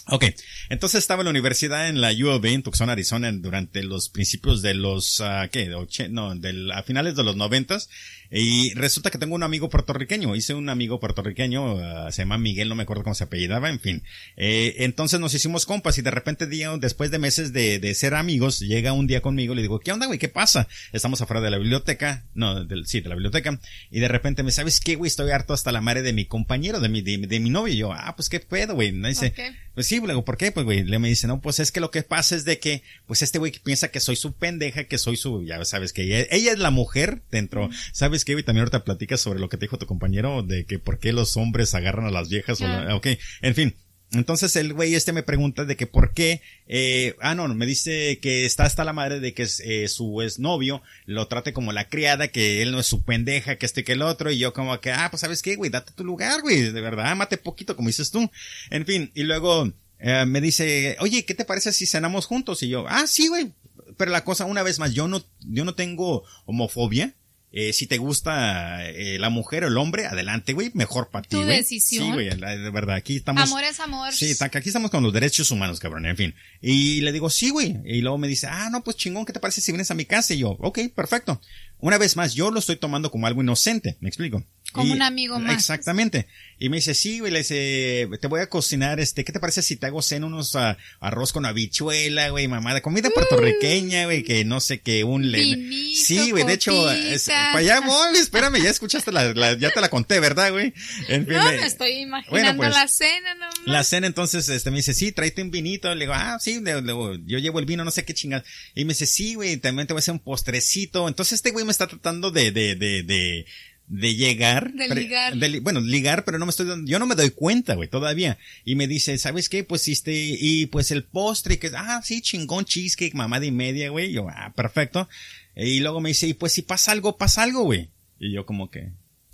Ok, 0.09 0.27
entonces 0.69 0.99
estaba 0.99 1.23
en 1.23 1.25
la 1.25 1.31
universidad 1.31 1.89
en 1.89 2.03
la 2.03 2.13
U 2.13 2.29
of 2.29 2.45
A 2.45 2.49
en 2.49 2.63
Tucson, 2.63 2.91
Arizona, 2.91 3.33
durante 3.33 3.83
los 3.83 4.11
principios 4.11 4.61
de 4.61 4.75
los, 4.75 5.23
ah, 5.23 5.49
¿qué? 5.51 5.67
De 5.67 6.09
no, 6.11 6.35
del, 6.35 6.71
a 6.73 6.83
finales 6.83 7.17
de 7.17 7.25
los 7.25 7.37
noventas. 7.37 7.89
Y 8.37 8.75
resulta 8.75 9.11
que 9.11 9.19
tengo 9.19 9.37
un 9.37 9.45
amigo 9.45 9.69
puertorriqueño. 9.69 10.35
Hice 10.35 10.55
un 10.55 10.69
amigo 10.69 10.99
puertorriqueño, 10.99 11.79
ah, 11.79 12.11
se 12.11 12.23
llama 12.23 12.37
Miguel, 12.37 12.69
no 12.69 12.75
me 12.75 12.83
acuerdo 12.83 13.05
cómo 13.05 13.15
se 13.15 13.23
apellidaba, 13.23 13.71
en 13.71 13.79
fin. 13.79 14.03
Eh, 14.37 14.75
entonces 14.79 15.21
nos 15.21 15.35
hicimos 15.35 15.67
compas 15.67 15.99
y 15.99 16.03
de 16.03 16.11
repente, 16.11 16.49
día, 16.49 16.77
después 16.77 17.13
de 17.13 17.21
meses 17.21 17.53
de, 17.53 17.79
de 17.79 17.95
ser 17.95 18.15
amigos, 18.15 18.59
llega 18.59 18.93
un 18.93 19.07
día 19.07 19.21
conmigo, 19.21 19.55
le 19.55 19.63
digo, 19.63 19.79
¿qué 19.79 19.93
onda, 19.93 20.07
güey? 20.07 20.19
¿Qué 20.19 20.29
pasa? 20.29 20.67
Estamos 20.93 21.21
afuera 21.21 21.41
de 21.41 21.51
la 21.51 21.59
biblioteca, 21.59 22.25
no, 22.35 22.65
del, 22.65 22.87
sí, 22.87 23.01
de 23.01 23.09
la 23.09 23.15
biblioteca. 23.15 23.61
Y 23.93 24.01
de 24.01 24.09
repente 24.09 24.43
me, 24.43 24.51
¿sabes 24.51 24.81
qué, 24.81 24.97
güey? 24.97 25.09
Estoy 25.09 25.31
harto 25.31 25.55
hasta 25.55 25.71
la 25.71 25.81
madre 25.81 26.03
de 26.03 26.13
mi 26.13 26.27
compañero, 26.27 26.81
de 26.81 26.89
mi, 26.89 27.03
de, 27.03 27.19
de 27.19 27.39
mi 27.39 27.51
novio. 27.51 27.73
Y 27.73 27.77
yo, 27.77 27.93
ah, 27.93 28.17
pues 28.17 28.29
qué 28.29 28.41
pedo, 28.41 28.75
güey. 28.75 28.91
Me 28.91 29.11
dice, 29.11 29.33
pues 29.75 29.87
sí, 29.87 30.01
luego, 30.01 30.25
¿por 30.25 30.37
qué? 30.37 30.51
Pues, 30.51 30.65
güey, 30.65 30.83
le 30.83 30.99
me 30.99 31.09
dice, 31.09 31.27
no, 31.29 31.41
pues 31.41 31.61
es 31.61 31.71
que 31.71 31.81
lo 31.81 31.91
que 31.91 32.03
pasa 32.03 32.35
es 32.35 32.45
de 32.45 32.59
que, 32.59 32.83
pues 33.07 33.23
este 33.23 33.39
güey 33.39 33.53
piensa 33.63 33.93
que 33.93 34.01
soy 34.01 34.17
su 34.17 34.33
pendeja, 34.33 34.85
que 34.85 34.99
soy 34.99 35.17
su, 35.17 35.45
ya 35.45 35.65
sabes 35.65 35.93
que 35.93 36.03
ella, 36.03 36.27
ella 36.31 36.53
es 36.53 36.59
la 36.59 36.71
mujer 36.71 37.23
dentro, 37.31 37.71
¿sabes 37.93 38.24
qué, 38.25 38.33
güey? 38.35 38.45
También 38.45 38.63
ahorita 38.63 38.85
platicas 38.85 39.21
sobre 39.21 39.41
lo 39.41 39.49
que 39.49 39.57
te 39.57 39.67
dijo 39.67 39.79
tu 39.79 39.87
compañero, 39.87 40.43
de 40.43 40.65
que 40.65 40.79
por 40.79 40.99
qué 40.99 41.13
los 41.13 41.37
hombres 41.37 41.75
agarran 41.75 42.07
a 42.07 42.11
las 42.11 42.29
viejas 42.29 42.61
o 42.61 42.67
la- 42.67 42.97
ok, 42.97 43.07
en 43.43 43.55
fin. 43.55 43.75
Entonces 44.13 44.55
el 44.55 44.75
güey 44.75 44.95
este 44.95 45.13
me 45.13 45.25
pregunta 45.25 45.65
de 45.65 45.77
que 45.77 45.89
por 45.89 46.13
qué, 46.15 46.41
eh, 46.69 47.17
ah 47.21 47.35
no, 47.35 47.49
me 47.49 47.67
dice 47.67 48.21
que 48.23 48.45
está 48.45 48.65
hasta 48.65 48.85
la 48.85 48.93
madre 48.93 49.19
de 49.19 49.35
que 49.35 49.45
eh, 49.65 49.89
su 49.89 50.23
exnovio 50.23 50.83
lo 51.05 51.27
trate 51.27 51.53
como 51.53 51.73
la 51.73 51.89
criada, 51.89 52.29
que 52.29 52.63
él 52.63 52.71
no 52.71 52.79
es 52.79 52.87
su 52.87 53.03
pendeja, 53.03 53.57
que 53.57 53.67
este 53.67 53.83
que 53.83 53.93
el 53.93 54.03
otro, 54.03 54.31
y 54.31 54.39
yo 54.39 54.53
como 54.53 54.79
que, 54.81 54.93
ah, 54.93 55.09
pues 55.11 55.23
sabes 55.23 55.43
qué, 55.43 55.57
güey, 55.57 55.71
date 55.71 55.93
tu 55.97 56.05
lugar, 56.05 56.43
güey, 56.43 56.71
de 56.71 56.81
verdad, 56.81 57.07
ámate 57.07 57.39
poquito, 57.39 57.75
como 57.75 57.89
dices 57.89 58.13
tú. 58.13 58.31
En 58.71 58.87
fin, 58.87 59.11
y 59.15 59.25
luego 59.25 59.73
eh, 59.99 60.25
me 60.27 60.41
dice, 60.41 60.97
oye, 61.01 61.25
¿qué 61.25 61.35
te 61.35 61.45
parece 61.45 61.73
si 61.73 61.87
cenamos 61.87 62.27
juntos? 62.27 62.63
Y 62.63 62.69
yo, 62.69 62.85
ah, 62.89 63.07
sí, 63.09 63.27
güey. 63.27 63.53
Pero 63.97 64.11
la 64.13 64.23
cosa, 64.25 64.45
una 64.45 64.63
vez 64.63 64.79
más, 64.79 64.93
yo 64.95 65.09
no, 65.09 65.25
yo 65.41 65.65
no 65.65 65.75
tengo 65.75 66.25
homofobia. 66.47 67.15
Eh, 67.57 67.73
si 67.73 67.87
te 67.87 67.99
gusta 67.99 68.85
eh, 68.85 69.17
la 69.21 69.31
mujer 69.31 69.63
o 69.63 69.69
el 69.69 69.77
hombre, 69.77 70.07
adelante, 70.07 70.55
güey, 70.55 70.73
mejor 70.75 71.11
para 71.11 71.23
ti, 71.23 71.37
Tu 71.37 71.45
decisión. 71.45 72.07
Sí, 72.07 72.13
güey, 72.13 72.29
de 72.29 72.71
verdad, 72.71 72.97
aquí 72.97 73.15
estamos. 73.15 73.45
Amor 73.45 73.63
es 73.63 73.79
amor. 73.79 74.13
Sí, 74.13 74.35
aquí 74.41 74.69
estamos 74.69 74.91
con 74.91 75.05
los 75.05 75.13
derechos 75.13 75.53
humanos, 75.53 75.79
cabrón, 75.79 76.05
en 76.07 76.17
fin. 76.17 76.35
Y 76.61 77.01
le 77.03 77.13
digo, 77.13 77.31
sí, 77.31 77.51
güey. 77.51 77.77
Y 77.85 78.01
luego 78.01 78.19
me 78.19 78.27
dice, 78.27 78.49
ah, 78.51 78.71
no, 78.71 78.83
pues 78.83 78.97
chingón, 78.97 79.25
¿qué 79.25 79.33
te 79.33 79.39
parece 79.39 79.61
si 79.61 79.71
vienes 79.71 79.89
a 79.93 79.95
mi 79.95 80.05
casa? 80.05 80.35
Y 80.35 80.39
yo, 80.39 80.57
ok, 80.59 80.81
perfecto. 80.97 81.41
Una 81.79 81.97
vez 81.97 82.17
más, 82.17 82.35
yo 82.35 82.51
lo 82.51 82.59
estoy 82.59 82.75
tomando 82.75 83.13
como 83.13 83.29
algo 83.29 83.41
inocente, 83.41 83.99
¿me 84.01 84.09
explico? 84.09 84.43
Como 84.75 84.89
Y- 84.89 84.93
un 84.97 85.03
amigo 85.03 85.39
más. 85.39 85.55
Exactamente. 85.55 86.27
Y 86.59 86.69
me 86.69 86.77
dice, 86.79 86.95
sí, 86.95 87.21
güey, 87.21 87.31
le 87.33 87.39
dice, 87.39 88.09
te 88.21 88.27
voy 88.27 88.41
a 88.41 88.49
cocinar, 88.49 88.99
este, 88.99 89.25
¿qué 89.25 89.33
te 89.33 89.39
parece 89.39 89.63
si 89.63 89.77
te 89.77 89.87
hago 89.87 90.03
cena 90.03 90.27
unos 90.27 90.57
ah, 90.57 90.77
arroz 91.01 91.33
con 91.33 91.47
habichuela, 91.47 92.29
güey, 92.31 92.49
mamada, 92.49 92.81
comida 92.81 93.09
puertorriqueña, 93.11 94.05
güey, 94.07 94.23
que 94.25 94.45
no 94.45 94.61
sé 94.61 94.81
qué, 94.81 95.05
un 95.05 95.31
le... 95.31 95.39
Vinito, 95.39 96.01
Sí, 96.05 96.31
güey, 96.33 96.45
de 96.45 96.55
hecho, 96.55 96.91
es- 96.91 97.27
para 97.29 97.59
allá 97.59 97.81
voy, 97.81 98.17
espérame, 98.19 98.61
ya 98.63 98.71
escuchaste 98.71 99.13
la, 99.13 99.33
la- 99.33 99.57
ya 99.57 99.71
te 99.71 99.81
la 99.81 99.89
conté, 99.89 100.19
¿verdad, 100.19 100.51
güey? 100.53 100.75
En 101.09 101.25
fin, 101.27 101.37
No, 101.37 101.45
me- 101.45 101.65
estoy 101.67 101.93
imaginando 101.99 102.31
Bueno, 102.31 102.57
pues, 102.57 102.71
la 102.71 102.89
cena 102.89 103.35
nomás. 103.35 103.55
la 103.67 103.85
cena 103.85 104.07
entonces, 104.09 104.49
este, 104.49 104.71
me 104.73 104.79
dice, 104.79 104.93
sí, 104.93 105.13
tráete 105.13 105.41
un 105.43 105.51
vinito. 105.53 105.95
Le 105.95 106.01
digo, 106.07 106.15
ah, 106.15 106.39
sí, 106.41 106.61
le- 106.61 106.83
le- 106.83 107.21
yo 107.27 107.39
llevo 107.39 107.61
el 107.61 107.67
vino, 107.67 107.85
no 107.85 107.91
sé 107.93 108.05
qué 108.05 108.13
chingas. 108.15 108.43
Y 108.75 108.85
me 108.85 108.95
dice, 108.95 109.07
sí, 109.07 109.35
güey, 109.35 109.57
también 109.59 109.87
te 109.87 109.93
voy 109.95 109.99
a 109.99 110.01
hacer 110.01 110.13
un 110.13 110.19
postrecito. 110.21 111.07
Entonces 111.09 111.35
este 111.35 111.51
güey 111.53 111.65
me 111.65 111.71
está 111.73 111.87
tratando 111.87 112.31
de, 112.33 112.51
de, 112.51 112.75
de, 112.75 113.03
de, 113.05 113.47
de 113.87 114.15
llegar. 114.15 114.73
De 114.73 114.89
ligar. 114.89 115.37
de 115.37 115.61
bueno, 115.61 115.81
ligar, 115.81 116.25
pero 116.25 116.39
no 116.39 116.47
me 116.47 116.51
estoy 116.51 116.67
dando, 116.67 116.91
yo 116.91 116.99
no 116.99 117.07
me 117.07 117.15
doy 117.15 117.31
cuenta, 117.31 117.75
güey, 117.75 117.89
todavía. 117.89 118.39
Y 118.65 118.77
me 118.77 118.87
dice, 118.87 119.17
¿sabes 119.19 119.49
qué? 119.49 119.65
Pues 119.65 119.87
este, 119.89 120.13
y 120.15 120.67
pues 120.67 120.91
el 120.91 121.05
postre, 121.05 121.59
que, 121.59 121.71
ah, 121.77 122.01
sí, 122.03 122.21
chingón, 122.21 122.65
cheesecake, 122.65 123.15
mamada 123.15 123.45
y 123.45 123.51
media, 123.51 123.91
güey. 123.91 124.13
Yo, 124.13 124.29
ah, 124.29 124.53
perfecto. 124.57 125.09
Y 125.57 125.81
luego 125.81 126.01
me 126.01 126.11
dice, 126.11 126.27
y 126.27 126.35
pues 126.35 126.53
si 126.53 126.63
pasa 126.63 126.93
algo, 126.93 127.17
pasa 127.17 127.43
algo, 127.43 127.65
güey. 127.65 127.91
Y 128.19 128.33
yo 128.33 128.47
como 128.47 128.71
que, 128.71 128.93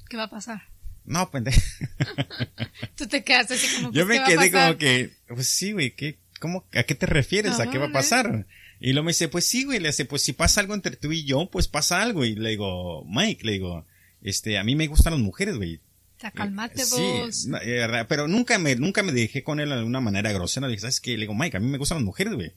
¿Qué 0.09 0.17
va 0.17 0.25
a 0.25 0.31
pasar? 0.31 0.63
no, 1.05 1.31
pendejo. 1.31 1.61
Tú 2.97 3.07
te 3.07 3.23
quedaste 3.23 3.55
así 3.55 3.77
como, 3.77 3.93
Yo 3.93 4.07
pues, 4.07 4.09
me 4.09 4.15
¿qué 4.15 4.21
va 4.21 4.25
a 4.25 4.29
quedé 4.29 4.51
pasar? 4.51 4.67
como 4.69 4.79
que, 4.79 5.11
pues 5.29 5.47
sí, 5.49 5.73
güey, 5.73 5.95
¿qué, 5.95 6.19
cómo, 6.41 6.67
¿a 6.73 6.83
qué 6.83 6.95
te 6.95 7.07
refieres? 7.07 7.61
¿A 7.61 7.71
qué 7.71 7.79
va 7.79 7.87
a 7.87 7.93
pasar? 7.93 8.47
Y 8.81 8.93
luego 8.93 9.05
me 9.05 9.11
dice, 9.11 9.29
pues 9.29 9.47
sí, 9.47 9.65
güey, 9.65 9.79
le 9.79 9.89
dice, 9.89 10.07
pues 10.07 10.23
si 10.23 10.33
pasa 10.33 10.61
algo 10.61 10.75
entre 10.75 10.97
tú 10.97 11.13
y 11.13 11.25
yo, 11.25 11.51
pues 11.51 11.69
pasa 11.69 12.03
algo. 12.03 12.25
Y 12.25 12.35
le 12.35 12.51
digo, 12.51 13.05
Mike, 13.07 13.45
le 13.45 13.53
digo, 13.53 13.87
este, 14.23 14.59
a 14.59 14.65
mí 14.65 14.77
me 14.77 14.87
gustan 14.87 15.13
las 15.13 15.23
mujeres, 15.23 15.57
güey. 15.57 15.81
Calmate 16.35 16.83
vos. 16.85 17.35
Sí, 17.43 17.51
eh, 17.63 18.05
pero 18.09 18.29
nunca 18.29 18.59
me, 18.59 18.77
nunca 18.77 19.03
me 19.03 19.13
dejé 19.13 19.43
con 19.43 19.59
él 19.59 19.71
de 19.71 19.77
alguna 19.77 20.01
manera 20.01 20.33
grosera. 20.33 20.67
Le 20.67 20.73
dije, 20.73 20.83
¿sabes 20.83 21.01
qué? 21.01 21.13
Le 21.13 21.21
digo, 21.21 21.35
Mike, 21.35 21.57
a 21.57 21.61
mí 21.61 21.69
me 21.69 21.79
gustan 21.79 21.99
las 21.99 22.05
mujeres, 22.05 22.35
güey. 22.35 22.53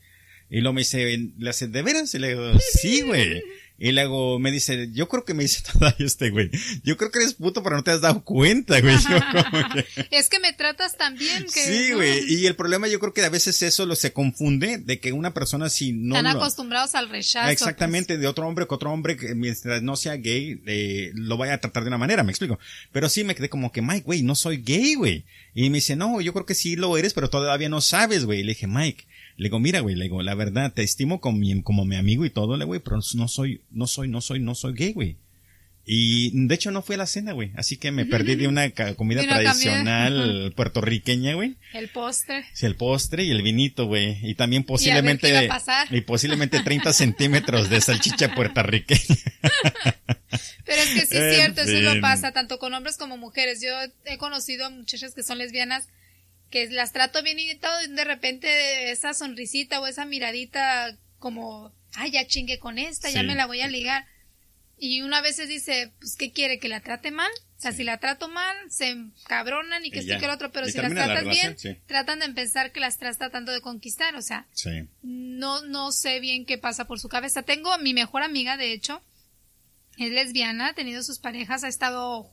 Y 0.49 0.59
luego 0.59 0.73
me 0.73 0.81
dice, 0.81 1.31
¿le 1.37 1.49
hace 1.49 1.67
de 1.67 1.81
veras? 1.81 2.13
Y 2.13 2.19
le 2.19 2.29
digo, 2.29 2.51
sí, 2.73 3.01
güey. 3.01 3.41
Y 3.83 3.91
luego 3.91 4.39
me 4.39 4.49
dice, 4.49 4.87
yo 4.93 5.09
creo 5.09 5.25
que 5.25 5.33
me 5.33 5.43
dice 5.43 5.61
todavía 5.73 6.07
este 6.07 6.29
güey. 6.29 6.49
Yo 6.85 6.95
creo 6.95 7.11
que 7.11 7.19
eres 7.19 7.33
puto, 7.33 7.63
pero 7.63 7.75
no 7.75 7.83
te 7.83 7.91
has 7.91 7.99
dado 7.99 8.23
cuenta, 8.23 8.79
güey. 8.79 8.95
Yo 9.09 9.19
como 9.51 9.69
que, 9.73 9.85
Es 10.11 10.29
que 10.29 10.39
me 10.39 10.53
tratas 10.53 10.95
tan 10.95 11.17
bien 11.17 11.43
que... 11.53 11.65
Sí, 11.65 11.91
güey. 11.91 12.23
Y 12.33 12.45
el 12.45 12.55
problema 12.55 12.87
yo 12.87 13.01
creo 13.01 13.13
que 13.13 13.25
a 13.25 13.29
veces 13.29 13.61
eso 13.61 13.85
lo 13.85 13.95
se 13.95 14.13
confunde 14.13 14.77
de 14.77 15.01
que 15.01 15.11
una 15.11 15.33
persona 15.33 15.67
si 15.67 15.91
no 15.91 16.15
Están 16.15 16.33
acostumbrados 16.33 16.95
al 16.95 17.09
rechazo. 17.09 17.49
Exactamente 17.49 18.17
de 18.17 18.25
otro 18.25 18.47
hombre 18.47 18.67
que 18.67 18.73
otro 18.73 18.89
hombre 18.89 19.17
que 19.17 19.35
mientras 19.35 19.83
no 19.83 19.97
sea 19.97 20.15
gay 20.15 20.61
eh, 20.65 21.11
lo 21.15 21.35
vaya 21.35 21.55
a 21.55 21.57
tratar 21.57 21.83
de 21.83 21.89
una 21.89 21.97
manera, 21.97 22.23
me 22.23 22.31
explico. 22.31 22.59
Pero 22.93 23.09
sí 23.09 23.25
me 23.25 23.35
quedé 23.35 23.49
como 23.49 23.73
que 23.73 23.81
Mike, 23.81 24.05
güey, 24.05 24.23
no 24.23 24.35
soy 24.35 24.63
gay, 24.63 24.95
güey. 24.95 25.25
Y 25.53 25.69
me 25.69 25.79
dice, 25.79 25.97
"No, 25.97 26.21
yo 26.21 26.31
creo 26.31 26.45
que 26.45 26.55
sí 26.55 26.77
lo 26.77 26.97
eres, 26.97 27.13
pero 27.13 27.29
todavía 27.29 27.67
no 27.67 27.81
sabes, 27.81 28.23
güey." 28.23 28.39
Y 28.39 28.43
le 28.43 28.53
dije, 28.53 28.65
"Mike, 28.65 29.03
le 29.37 29.45
digo, 29.45 29.59
mira, 29.59 29.79
güey, 29.79 29.95
le 29.95 30.03
digo, 30.03 30.21
la 30.21 30.35
verdad, 30.35 30.73
te 30.73 30.83
estimo 30.83 31.19
como 31.19 31.37
mi, 31.39 31.61
como 31.63 31.85
mi 31.85 31.95
amigo 31.95 32.25
y 32.25 32.29
todo, 32.29 32.57
le 32.57 32.65
güey, 32.65 32.79
pero 32.79 32.99
no 33.15 33.27
soy, 33.27 33.61
no 33.71 33.87
soy, 33.87 34.07
no 34.07 34.21
soy, 34.21 34.39
no 34.39 34.55
soy 34.55 34.73
gay, 34.73 34.93
güey. 34.93 35.17
Y 35.85 36.31
de 36.47 36.55
hecho 36.55 36.71
no 36.71 36.81
fui 36.81 36.95
a 36.95 36.99
la 36.99 37.05
cena, 37.05 37.33
güey. 37.33 37.51
Así 37.55 37.75
que 37.75 37.91
me 37.91 38.05
perdí 38.05 38.35
de 38.35 38.47
una 38.47 38.69
comida 38.71 39.21
De 39.21 39.27
una 39.27 39.35
comida. 39.35 39.51
tradicional 39.51 40.53
puertorriqueña, 40.55 41.33
güey. 41.33 41.55
El 41.73 41.89
postre. 41.89 42.45
Sí, 42.53 42.65
el 42.65 42.75
postre 42.75 43.25
y 43.25 43.31
el 43.31 43.41
vinito, 43.41 43.85
güey. 43.85 44.17
Y 44.21 44.35
también 44.35 44.63
qué 44.63 44.67
posiblemente. 44.67 45.27
iba 45.29 45.39
a 45.41 45.47
pasar. 45.47 45.93
y 45.93 45.99
posiblemente 46.01 46.61
30 46.61 46.93
centímetros 46.93 47.69
de 47.69 47.81
salchicha 47.81 48.33
puertorriqueña. 48.33 49.01
Pero 50.65 50.81
es 50.81 50.89
que 50.93 51.05
sí 51.05 51.17
es 51.17 51.35
cierto, 51.35 51.61
eso 51.61 51.71
fin. 51.73 51.83
lo 51.83 51.99
pasa 51.99 52.31
tanto 52.31 52.57
con 52.59 52.73
hombres 52.73 52.95
como 52.95 53.17
mujeres. 53.17 53.61
Yo 53.61 53.69
he 54.05 54.17
conocido 54.17 54.65
a 54.65 54.69
muchachas 54.69 55.13
que 55.13 55.21
son 55.23 55.37
lesbianas 55.37 55.89
que 56.53 56.69
las 56.69 56.91
trato 56.91 57.23
bien 57.23 57.39
y 57.39 57.55
todo, 57.55 57.81
y 57.81 57.87
de 57.87 58.03
repente 58.03 58.91
esa 58.91 59.15
sonrisita 59.15 59.81
o 59.81 59.87
esa 59.87 60.05
miradita 60.05 60.95
como, 61.17 61.73
ay, 61.95 62.11
ya 62.11 62.27
chingue 62.27 62.59
con 62.59 62.77
esta, 62.77 63.09
ya 63.09 63.23
me 63.23 63.33
la 63.33 63.47
voy 63.47 63.61
a 63.61 63.67
ligar. 63.67 64.05
Y 64.77 65.01
una 65.01 65.19
vez 65.21 65.37
se 65.37 65.47
dice, 65.47 65.93
pues, 65.97 66.15
¿qué 66.15 66.31
quiere? 66.31 66.59
¿Que 66.59 66.69
la 66.69 66.81
trate 66.81 67.09
mal? 67.09 67.31
O 67.57 67.59
sea, 67.59 67.71
si 67.71 67.83
la 67.83 67.97
trato 67.97 68.27
mal, 68.27 68.55
se 68.69 68.89
encabronan 68.89 69.83
y 69.83 69.89
que 69.89 69.99
esto 69.99 70.19
que 70.19 70.27
lo 70.27 70.33
otro, 70.33 70.51
pero 70.51 70.67
Y 70.67 70.71
si 70.71 70.77
las 70.77 70.91
la 70.91 71.05
tratas 71.05 71.25
bien, 71.27 71.57
sí. 71.57 71.75
tratan 71.87 72.19
de 72.19 72.29
pensar 72.29 72.71
que 72.71 72.79
las 72.79 72.93
estás 72.93 73.17
tratando 73.17 73.51
de 73.51 73.61
conquistar, 73.61 74.15
o 74.15 74.21
sea, 74.21 74.45
no, 75.01 75.63
no 75.63 75.91
sé 75.91 76.19
bien 76.19 76.45
qué 76.45 76.59
pasa 76.59 76.85
por 76.85 76.99
su 76.99 77.09
cabeza. 77.09 77.41
Tengo 77.41 77.75
mi 77.79 77.95
mejor 77.95 78.21
amiga, 78.21 78.57
de 78.57 78.73
hecho, 78.73 79.01
es 79.97 80.11
lesbiana, 80.11 80.67
ha 80.67 80.73
tenido 80.73 81.01
sus 81.01 81.17
parejas, 81.17 81.63
ha 81.63 81.67
estado 81.67 82.29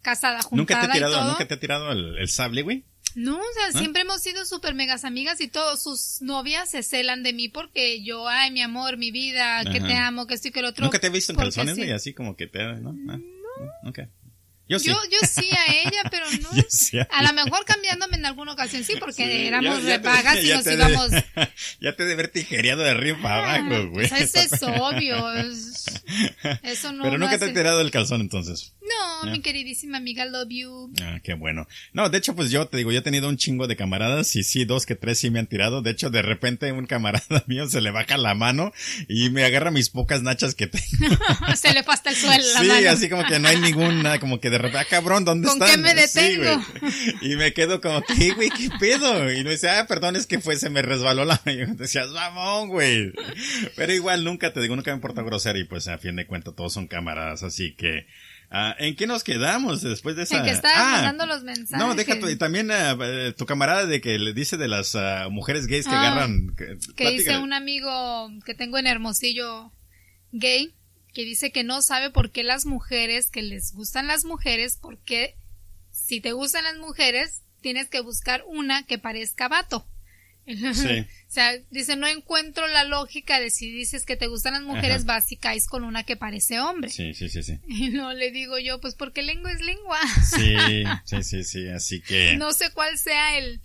casada, 0.00 0.40
¿Nunca 0.50 0.74
juntada 0.74 0.82
te, 0.86 0.90
he 0.90 0.94
tirado, 0.94 1.12
y 1.12 1.16
todo. 1.16 1.28
¿Nunca 1.28 1.46
te 1.46 1.54
ha 1.54 1.60
tirado 1.60 1.92
el, 1.92 2.18
el 2.18 2.28
sable, 2.28 2.62
güey? 2.62 2.84
No, 3.14 3.36
o 3.36 3.52
sea, 3.54 3.66
¿Ah? 3.74 3.78
siempre 3.78 4.02
hemos 4.02 4.22
sido 4.22 4.44
súper 4.44 4.74
megas 4.74 5.04
amigas 5.04 5.40
y 5.40 5.48
todos 5.48 5.82
sus 5.82 6.22
novias 6.22 6.70
se 6.70 6.82
celan 6.82 7.22
de 7.22 7.32
mí 7.32 7.48
porque 7.48 8.02
yo, 8.02 8.28
ay, 8.28 8.50
mi 8.50 8.62
amor, 8.62 8.96
mi 8.96 9.10
vida, 9.10 9.62
que 9.70 9.80
te 9.80 9.94
amo, 9.94 10.26
que 10.26 10.34
estoy 10.34 10.50
que 10.50 10.60
el 10.60 10.66
otro. 10.66 10.84
¿Nunca 10.84 10.98
te 10.98 11.08
he 11.08 11.10
visto 11.10 11.32
en 11.32 11.38
calzones, 11.38 11.74
sí. 11.74 11.82
güey? 11.82 11.92
Así 11.92 12.14
como 12.14 12.36
que 12.36 12.46
te... 12.46 12.62
¿No? 12.62 12.92
¿No? 12.92 13.20
Nunca. 13.82 14.08
Yo 14.68 14.78
sí. 14.78 14.88
Yo, 14.88 14.96
yo 15.10 15.18
sí 15.28 15.48
a 15.52 15.72
ella, 15.72 16.02
pero 16.10 16.26
no. 16.42 16.48
Sí 16.68 16.98
a 16.98 17.02
a 17.10 17.22
lo 17.22 17.32
mejor 17.34 17.64
cambiándome 17.64 18.16
en 18.16 18.26
alguna 18.26 18.52
ocasión, 18.52 18.84
sí, 18.84 18.94
porque 18.98 19.24
Sí, 19.24 19.46
éramos 19.46 19.82
repagas 19.82 20.42
y 20.42 20.48
nos 20.50 20.66
íbamos. 20.66 21.10
ya 21.80 21.94
te 21.96 22.04
de 22.04 22.14
ver 22.14 22.28
tijereado 22.28 22.82
de 22.82 22.90
arriba 22.90 23.18
para 23.22 23.54
abajo, 23.56 23.88
güey. 23.90 24.08
Pues 24.08 24.34
eso 24.34 24.38
es 24.56 24.62
obvio. 24.80 25.32
es- 25.32 25.84
Eso 26.62 26.92
no. 26.92 27.02
Pero 27.04 27.18
nunca 27.18 27.38
te 27.38 27.46
he 27.46 27.52
tirado 27.52 27.80
el 27.80 27.90
calzón 27.90 28.20
entonces. 28.20 28.74
No, 28.80 29.24
No, 29.24 29.30
mi 29.30 29.40
queridísima 29.40 29.98
amiga, 29.98 30.24
love 30.26 30.48
you. 30.50 30.92
Ah, 31.02 31.18
qué 31.22 31.34
bueno. 31.34 31.66
No, 31.92 32.08
de 32.08 32.18
hecho, 32.18 32.34
pues 32.34 32.50
yo 32.50 32.66
te 32.66 32.76
digo, 32.76 32.90
yo 32.92 32.98
he 32.98 33.02
tenido 33.02 33.28
un 33.28 33.36
chingo 33.36 33.66
de 33.66 33.76
camaradas 33.76 34.34
y 34.36 34.42
sí, 34.42 34.64
dos 34.64 34.86
que 34.86 34.94
tres 34.96 35.18
sí 35.20 35.30
me 35.30 35.38
han 35.38 35.46
tirado. 35.46 35.82
De 35.82 35.90
hecho, 35.90 36.10
de 36.10 36.22
repente 36.22 36.72
un 36.72 36.86
camarada 36.86 37.44
mío 37.46 37.68
se 37.68 37.80
le 37.80 37.90
baja 37.90 38.16
la 38.16 38.34
mano 38.34 38.72
y 39.08 39.30
me 39.30 39.44
agarra 39.44 39.70
mis 39.70 39.90
pocas 39.90 40.22
nachas 40.22 40.54
que 40.54 40.66
tengo. 40.66 41.16
se 41.56 41.72
le 41.72 41.82
pasa 41.84 42.10
el 42.10 42.16
suelo 42.16 42.44
la 42.54 42.60
sí, 42.60 42.66
mano. 42.66 42.90
así 42.90 43.08
como 43.08 43.24
que 43.24 43.38
no 43.38 43.48
hay 43.48 43.58
ninguna, 43.58 44.18
como 44.18 44.40
que 44.40 44.50
de 44.52 44.58
repente, 44.58 44.78
ah, 44.78 44.86
cabrón, 44.88 45.24
¿dónde 45.24 45.48
¿Con 45.48 45.60
están? 45.60 45.70
qué 45.70 45.82
me 45.82 45.94
detengo? 45.94 46.62
Sí, 46.90 47.14
y 47.32 47.36
me 47.36 47.52
quedo 47.52 47.80
como, 47.80 48.02
¿qué, 48.02 48.30
güey? 48.34 48.50
¿Qué 48.50 48.68
pedo? 48.78 49.32
Y 49.32 49.42
me 49.42 49.50
dice, 49.50 49.68
ah, 49.70 49.86
perdón, 49.88 50.14
es 50.14 50.26
que 50.28 50.38
fue, 50.38 50.56
se 50.56 50.70
me 50.70 50.82
resbaló 50.82 51.24
la. 51.24 51.40
Y 51.46 51.56
yo 51.58 51.66
decías, 51.74 52.08
mamón, 52.10 52.68
güey. 52.68 53.12
Pero 53.74 53.92
igual 53.92 54.22
nunca 54.24 54.52
te 54.52 54.60
digo, 54.60 54.76
nunca 54.76 54.92
me 54.92 54.96
importa 54.96 55.22
grosero 55.22 55.58
y 55.58 55.64
pues 55.64 55.88
a 55.88 55.98
fin 55.98 56.14
de 56.14 56.26
cuentas 56.26 56.54
todos 56.54 56.72
son 56.72 56.86
camaradas, 56.86 57.42
así 57.42 57.74
que... 57.74 58.06
ah, 58.50 58.76
¿En 58.78 58.94
qué 58.96 59.06
nos 59.06 59.24
quedamos 59.24 59.82
después 59.82 60.14
de 60.16 60.22
esa? 60.24 60.38
En 60.38 60.44
que 60.44 60.50
estabas 60.50 60.78
Ah, 60.78 60.92
mandando 61.02 61.26
los 61.26 61.42
mensajes. 61.42 61.84
No, 61.84 61.94
deja 61.94 62.20
tu, 62.20 62.28
y 62.28 62.36
también 62.36 62.70
ah, 62.70 62.96
eh, 63.02 63.32
tu 63.36 63.46
camarada 63.46 63.86
de 63.86 64.00
que 64.00 64.18
le 64.18 64.32
dice 64.34 64.56
de 64.56 64.68
las 64.68 64.94
ah, 64.94 65.28
mujeres 65.30 65.66
gays 65.66 65.86
que 65.86 65.94
Ah, 65.94 66.00
agarran. 66.12 66.54
Que, 66.56 66.76
que 66.94 67.10
dice 67.10 67.38
un 67.38 67.52
amigo 67.52 68.28
que 68.44 68.54
tengo 68.54 68.78
en 68.78 68.86
Hermosillo 68.86 69.72
gay 70.32 70.74
que 71.12 71.24
dice 71.24 71.52
que 71.52 71.64
no 71.64 71.82
sabe 71.82 72.10
por 72.10 72.30
qué 72.30 72.42
las 72.42 72.66
mujeres, 72.66 73.28
que 73.28 73.42
les 73.42 73.72
gustan 73.74 74.06
las 74.06 74.24
mujeres, 74.24 74.78
porque 74.80 75.34
si 75.90 76.20
te 76.20 76.32
gustan 76.32 76.64
las 76.64 76.76
mujeres, 76.76 77.42
tienes 77.60 77.88
que 77.88 78.00
buscar 78.00 78.42
una 78.46 78.84
que 78.84 78.98
parezca 78.98 79.48
vato. 79.48 79.86
Sí. 80.46 81.06
O 81.32 81.34
sea, 81.34 81.56
dice, 81.70 81.96
no 81.96 82.06
encuentro 82.06 82.68
la 82.68 82.84
lógica 82.84 83.40
de 83.40 83.48
si 83.48 83.70
dices 83.70 84.04
que 84.04 84.16
te 84.16 84.26
gustan 84.26 84.52
las 84.52 84.64
mujeres, 84.64 84.96
Ajá. 84.96 85.14
vas 85.14 85.32
y 85.32 85.38
caes 85.38 85.66
con 85.66 85.82
una 85.82 86.02
que 86.02 86.14
parece 86.14 86.60
hombre. 86.60 86.90
Sí, 86.90 87.14
sí, 87.14 87.30
sí, 87.30 87.42
sí. 87.42 87.58
Y 87.66 87.88
no 87.88 88.12
le 88.12 88.30
digo 88.30 88.58
yo, 88.58 88.82
pues 88.82 88.94
porque 88.94 89.22
lengua 89.22 89.50
es 89.50 89.62
lengua. 89.62 89.98
Sí, 90.26 90.54
sí, 91.06 91.22
sí, 91.22 91.44
sí, 91.44 91.68
así 91.68 92.02
que... 92.02 92.36
No 92.36 92.52
sé 92.52 92.70
cuál 92.74 92.98
sea 92.98 93.38
el, 93.38 93.62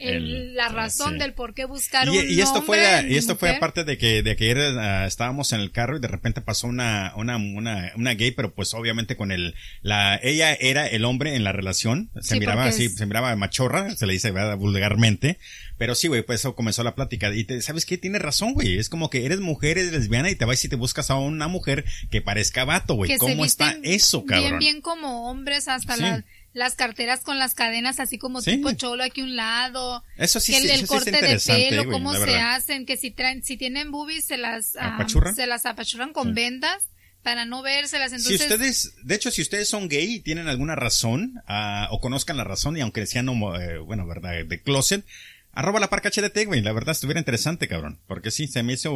el- 0.00 0.54
la 0.54 0.68
razón 0.68 1.12
sí. 1.14 1.18
del 1.18 1.32
por 1.34 1.54
qué 1.54 1.64
buscar 1.64 2.06
Y, 2.08 2.10
un 2.18 2.30
y 2.30 2.40
esto 2.40 2.62
fue, 2.62 3.06
y 3.08 3.16
esto 3.16 3.36
fue 3.36 3.50
aparte 3.50 3.84
de 3.84 3.98
que, 3.98 4.22
de 4.22 4.36
que 4.36 4.44
ayer 4.50 4.78
ah, 4.78 5.06
estábamos 5.06 5.52
en 5.52 5.60
el 5.60 5.70
carro 5.72 5.96
y 5.96 6.00
de 6.00 6.08
repente 6.08 6.40
pasó 6.40 6.66
una, 6.66 7.12
una, 7.16 7.36
una, 7.36 7.92
una 7.96 8.14
gay, 8.14 8.30
pero 8.30 8.54
pues 8.54 8.74
obviamente 8.74 9.16
con 9.16 9.32
el, 9.32 9.54
la, 9.82 10.18
ella 10.22 10.52
era 10.54 10.86
el 10.86 11.04
hombre 11.04 11.34
en 11.36 11.44
la 11.44 11.52
relación, 11.52 12.10
se 12.20 12.34
Sí, 12.34 12.40
miraba 12.40 12.64
así, 12.64 12.86
es- 12.86 12.96
se 12.96 13.06
miraba 13.06 13.34
machorra, 13.36 13.94
se 13.96 14.06
le 14.06 14.12
dice 14.14 14.30
¿verdad? 14.30 14.56
vulgarmente, 14.56 15.38
pero 15.78 15.94
sí, 15.94 16.08
güey, 16.08 16.22
pues 16.22 16.40
eso 16.40 16.54
comenzó 16.54 16.82
la 16.82 16.94
plática 16.94 17.34
y 17.34 17.44
te, 17.44 17.60
¿sabes 17.62 17.86
qué? 17.86 17.96
Tienes 17.98 18.20
razón, 18.22 18.52
güey, 18.54 18.78
es 18.78 18.88
como 18.88 19.08
que 19.10 19.24
eres 19.24 19.40
mujer, 19.40 19.78
eres 19.78 19.92
lesbiana 19.92 20.30
y 20.30 20.34
te 20.34 20.44
vas 20.44 20.62
y 20.64 20.68
te 20.68 20.76
buscas 20.76 21.10
a 21.10 21.16
una 21.16 21.48
mujer 21.48 21.84
que 22.10 22.20
parezca 22.20 22.64
vato, 22.64 22.94
güey, 22.94 23.16
¿cómo 23.16 23.44
está 23.44 23.76
eso, 23.82 24.24
cabrón? 24.24 24.48
Bien, 24.50 24.58
bien 24.58 24.80
como 24.80 25.30
hombres, 25.30 25.68
hasta 25.68 25.96
Sí. 25.96 26.02
las, 26.02 26.24
las 26.52 26.74
carteras 26.74 27.20
con 27.20 27.38
las 27.38 27.54
cadenas, 27.54 28.00
así 28.00 28.18
como 28.18 28.40
Sí. 28.40 28.52
tipo 28.52 28.72
cholo 28.72 29.04
aquí 29.04 29.20
a 29.20 29.24
un 29.24 29.36
lado. 29.36 30.02
Eso 30.16 30.40
sí, 30.40 30.52
que 30.52 30.58
sí, 30.60 30.64
el, 30.64 30.70
el 30.70 30.76
eso 30.84 30.86
sí 30.86 30.92
corte 30.92 31.10
de 31.12 31.38
pelo, 31.38 31.84
güey, 31.84 31.92
cómo 31.92 32.12
se 32.14 32.20
verdad. 32.20 32.54
hacen, 32.56 32.86
que 32.86 32.96
si 32.96 33.10
traen, 33.10 33.42
si 33.44 33.56
tienen 33.56 33.90
boobies 33.90 34.24
se 34.24 34.36
las, 34.36 34.76
¿Apachurran? 34.76 35.34
se 35.36 35.46
las 35.46 35.64
apachurran 35.66 36.12
con 36.12 36.28
Sí. 36.28 36.34
vendas 36.34 36.88
para 37.22 37.44
no 37.44 37.62
vérselas. 37.62 38.10
Si 38.10 38.16
Entonces, 38.16 38.40
ustedes, 38.40 38.94
de 39.04 39.14
hecho, 39.14 39.30
si 39.30 39.42
ustedes 39.42 39.68
son 39.68 39.88
gay 39.88 40.14
y 40.14 40.20
tienen 40.20 40.48
alguna 40.48 40.74
razón, 40.74 41.34
ah, 41.46 41.86
o 41.90 42.00
conozcan 42.00 42.36
la 42.36 42.44
razón, 42.44 42.76
y 42.76 42.80
aunque 42.80 43.06
sean, 43.06 43.28
homo- 43.28 43.56
eh, 43.56 43.78
bueno, 43.78 44.06
verdad, 44.06 44.32
de 44.44 44.62
closet, 44.62 45.04
arroba 45.52 45.80
la 45.80 45.90
parca 45.90 46.08
HDT, 46.10 46.46
güey, 46.46 46.62
la 46.62 46.72
verdad 46.72 46.92
estuviera 46.92 47.20
interesante, 47.20 47.68
cabrón, 47.68 48.00
porque 48.06 48.30
sí, 48.30 48.46
se 48.48 48.62
me 48.62 48.72
hizo 48.72 48.92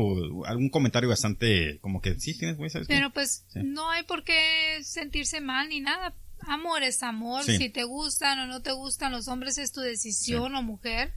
algún 0.46 0.70
comentario 0.70 1.08
bastante, 1.08 1.78
como 1.80 2.00
que, 2.00 2.18
sí, 2.18 2.36
tienes, 2.38 2.56
güey, 2.56 2.70
¿sabes 2.70 2.88
qué? 2.88 2.94
pero 2.94 3.10
pues 3.10 3.44
no 3.54 3.90
hay 3.90 4.04
por 4.04 4.24
qué 4.24 4.78
sentirse 4.82 5.40
mal 5.40 5.68
ni 5.68 5.80
nada. 5.80 6.14
Amor 6.48 6.82
es 6.82 7.02
amor. 7.02 7.44
Sí. 7.44 7.56
Si 7.56 7.68
te 7.70 7.84
gustan 7.84 8.38
o 8.40 8.46
no 8.46 8.62
te 8.62 8.72
gustan 8.72 9.12
los 9.12 9.28
hombres 9.28 9.58
es 9.58 9.72
tu 9.72 9.80
decisión 9.80 10.54
o 10.54 10.62
mujer. 10.62 11.12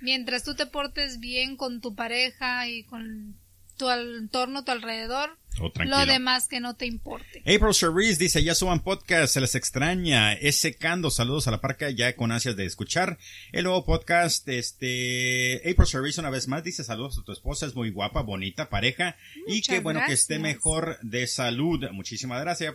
Mientras 0.00 0.44
tú 0.44 0.54
te 0.54 0.66
portes 0.66 1.18
bien 1.18 1.56
con 1.56 1.80
tu 1.80 1.94
pareja 1.94 2.68
y 2.68 2.84
con 2.84 3.36
tu 3.76 3.90
entorno, 3.90 4.64
tu 4.64 4.70
alrededor, 4.70 5.36
tranquilo. 5.72 5.98
lo 5.98 6.06
demás 6.06 6.48
que 6.48 6.60
no 6.60 6.74
te 6.74 6.86
importe. 6.86 7.40
April 7.40 7.72
Cherise 7.72 8.18
dice, 8.18 8.42
ya 8.42 8.54
suban 8.54 8.80
podcast, 8.80 9.34
se 9.34 9.40
les 9.40 9.54
extraña. 9.54 10.32
Es 10.32 10.58
secando, 10.58 11.10
saludos 11.10 11.48
a 11.48 11.50
la 11.50 11.60
parca, 11.60 11.90
ya 11.90 12.14
con 12.14 12.32
ansias 12.32 12.56
de 12.56 12.66
escuchar 12.66 13.18
el 13.52 13.64
nuevo 13.64 13.84
podcast. 13.84 14.48
Este, 14.48 15.56
April 15.68 15.86
Cherise 15.86 16.20
una 16.20 16.30
vez 16.30 16.48
más 16.48 16.62
dice, 16.62 16.84
saludos 16.84 17.18
a 17.18 17.24
tu 17.24 17.32
esposa, 17.32 17.66
es 17.66 17.74
muy 17.74 17.90
guapa, 17.90 18.22
bonita, 18.22 18.68
pareja. 18.68 19.16
y 19.46 19.62
que 19.62 19.80
bueno 19.80 20.00
que 20.06 20.12
esté 20.12 20.38
mejor 20.38 20.98
de 21.02 21.26
salud. 21.26 21.84
Muchísimas 21.92 22.40
gracias. 22.40 22.74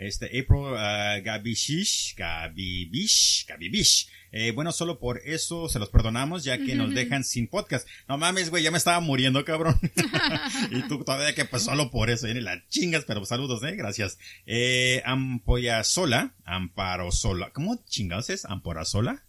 Este, 0.00 0.26
April 0.26 0.72
uh, 0.72 1.22
Gabish, 1.22 2.14
Gabibish, 2.16 3.44
Gabibish. 3.46 4.08
Eh, 4.32 4.52
bueno, 4.52 4.72
solo 4.72 4.98
por 4.98 5.20
eso 5.26 5.68
se 5.68 5.78
los 5.78 5.90
perdonamos, 5.90 6.42
ya 6.42 6.56
que 6.56 6.74
nos 6.74 6.94
dejan 6.94 7.22
sin 7.22 7.48
podcast. 7.48 7.86
No 8.08 8.16
mames, 8.16 8.48
güey, 8.48 8.62
ya 8.62 8.70
me 8.70 8.78
estaba 8.78 9.00
muriendo, 9.00 9.44
cabrón. 9.44 9.78
y 10.70 10.80
tú 10.88 11.04
todavía 11.04 11.34
que 11.34 11.44
pues 11.44 11.64
solo 11.64 11.90
por 11.90 12.08
eso, 12.08 12.26
viene 12.26 12.40
las 12.40 12.66
chingas, 12.68 13.04
pero 13.04 13.22
saludos, 13.26 13.62
eh, 13.62 13.76
gracias. 13.76 14.18
Eh, 14.46 15.02
Ampolla 15.04 15.84
Sola, 15.84 16.34
Amparo 16.44 17.12
Sola. 17.12 17.50
¿Cómo 17.52 17.84
chingados 17.86 18.30
es? 18.30 18.46
Ampora 18.46 18.86
Sola. 18.86 19.22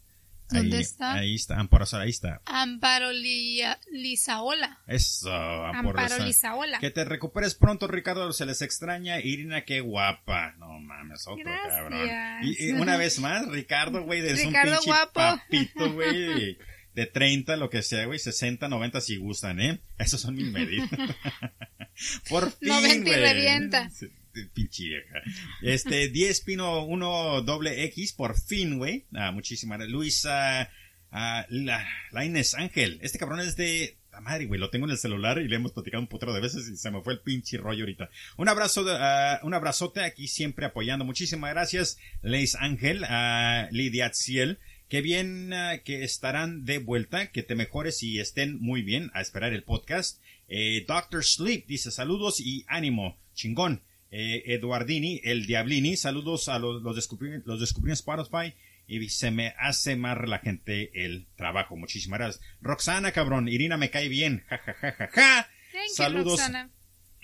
¿Dónde 0.52 0.78
Ahí- 0.78 0.82
está? 0.84 1.14
Ahí 1.14 1.36
está, 1.36 1.60
Amparo 1.60 1.86
ahí 1.94 2.10
está. 2.10 2.42
Amparo 2.46 3.12
Lia- 3.12 3.80
Lisaola. 3.92 4.80
Eso, 4.88 5.32
Amparo 5.32 5.90
Amparo 5.90 6.10
Sola. 6.10 6.26
Lisaola. 6.26 6.80
Que 6.80 6.92
te 6.92 7.06
recuperes 7.06 7.56
pronto, 7.56 7.88
Ricardo. 7.88 8.32
Se 8.34 8.46
les 8.46 8.62
extraña. 8.62 9.20
Irina, 9.20 9.64
qué 9.66 9.80
guapa. 9.82 10.54
No 10.58 10.80
mames, 10.80 11.26
otro 11.28 11.44
Gracias. 11.44 11.74
cabrón. 11.74 12.10
Y, 12.44 12.68
y 12.68 12.72
una 12.74 12.98
vez 12.98 13.20
más, 13.20 13.48
Ricardo, 13.48 14.04
güey, 14.04 14.20
es 14.28 14.44
un 14.46 14.54
pinche 14.54 14.78
guapo. 14.86 15.14
papito, 15.14 15.92
güey. 15.94 16.58
De 16.94 17.06
30, 17.06 17.56
lo 17.56 17.70
que 17.70 17.82
sea, 17.84 18.06
güey, 18.06 18.20
60, 18.20 18.68
90 18.68 19.00
si 19.00 19.16
gustan, 19.16 19.62
¿eh? 19.62 19.80
Esos 19.98 20.20
son 20.20 20.36
mis 20.36 20.52
medidas. 20.52 20.90
Por 22.30 22.52
fin, 22.52 22.68
90 22.70 23.10
y 23.10 23.14
revienta. 23.14 23.90
Sí, 23.92 24.08
Pinche 24.54 24.84
vieja. 24.86 25.22
Este, 25.62 26.10
10 26.10 26.42
Pino 26.42 26.84
1 26.86 27.42
doble 27.42 27.84
X, 27.86 28.14
por 28.14 28.40
fin, 28.40 28.78
güey. 28.78 29.06
Ah, 29.14 29.32
muchísimas. 29.32 29.88
Luisa, 29.88 30.70
ah, 31.12 31.46
la, 31.50 31.88
la 32.12 32.26
Inés 32.26 32.54
Ángel. 32.56 33.00
Este 33.02 33.20
cabrón 33.20 33.40
es 33.40 33.56
de, 33.56 33.98
la 34.12 34.22
madre, 34.22 34.46
güey, 34.46 34.60
lo 34.60 34.70
tengo 34.70 34.86
en 34.86 34.92
el 34.92 34.98
celular 34.98 35.40
y 35.40 35.48
le 35.48 35.56
hemos 35.56 35.72
platicado 35.72 36.02
un 36.02 36.08
putero 36.08 36.34
de 36.34 36.42
veces 36.42 36.68
y 36.68 36.76
se 36.76 36.92
me 36.92 37.02
fue 37.02 37.14
el 37.14 37.22
pinche 37.22 37.58
rollo 37.58 37.84
ahorita. 37.84 38.10
Un 38.38 38.50
abrazo, 38.50 38.86
ah, 38.88 39.40
un 39.44 39.54
abrazote 39.54 40.02
aquí 40.02 40.28
siempre 40.28 40.66
apoyando. 40.66 41.06
Muchísimas 41.06 41.52
gracias, 41.52 41.98
Leis 42.22 42.56
Ángel, 42.56 43.04
a 43.06 43.70
Lidia 43.72 44.14
Ciel. 44.14 44.60
Qué 44.90 45.02
bien 45.02 45.54
ah, 45.54 45.78
que 45.78 46.04
estarán 46.04 46.66
de 46.66 46.80
vuelta, 46.80 47.32
que 47.32 47.44
te 47.44 47.56
mejores 47.56 48.04
y 48.04 48.20
estén 48.20 48.60
muy 48.60 48.82
bien 48.82 49.12
a 49.14 49.22
esperar 49.22 49.54
el 49.54 49.64
podcast. 49.64 50.22
Eh, 50.50 50.84
Doctor 50.86 51.24
Sleep 51.24 51.66
dice 51.66 51.92
saludos 51.92 52.42
y 52.42 52.66
ánimo, 52.68 53.18
chingón. 53.34 53.82
Eh, 54.12 54.44
Eduardini, 54.54 55.22
el 55.24 55.46
Diablini, 55.46 55.96
saludos 55.96 56.50
a 56.50 56.60
los, 56.60 56.82
los 56.82 56.96
descubrí, 56.96 57.42
los 57.46 57.62
descubrí 57.62 57.92
en 57.92 57.94
Spotify 57.94 58.54
y 58.88 59.08
se 59.10 59.32
me 59.32 59.54
hace 59.58 59.96
más 59.96 60.18
relajante 60.18 61.06
el 61.06 61.28
trabajo. 61.38 61.78
Muchísimas 61.78 62.20
gracias. 62.20 62.44
Roxana, 62.62 63.14
cabrón, 63.14 63.48
Irina 63.48 63.78
me 63.78 63.90
cae 63.90 64.10
bien, 64.10 64.44
ja, 64.50 64.58
ja, 64.58 64.74
ja, 64.74 64.92
ja, 64.92 65.08
ja. 65.08 65.50
Thank 65.72 65.88
you, 65.88 65.96
Saludos. 65.96 66.40
Roxana. 66.40 66.70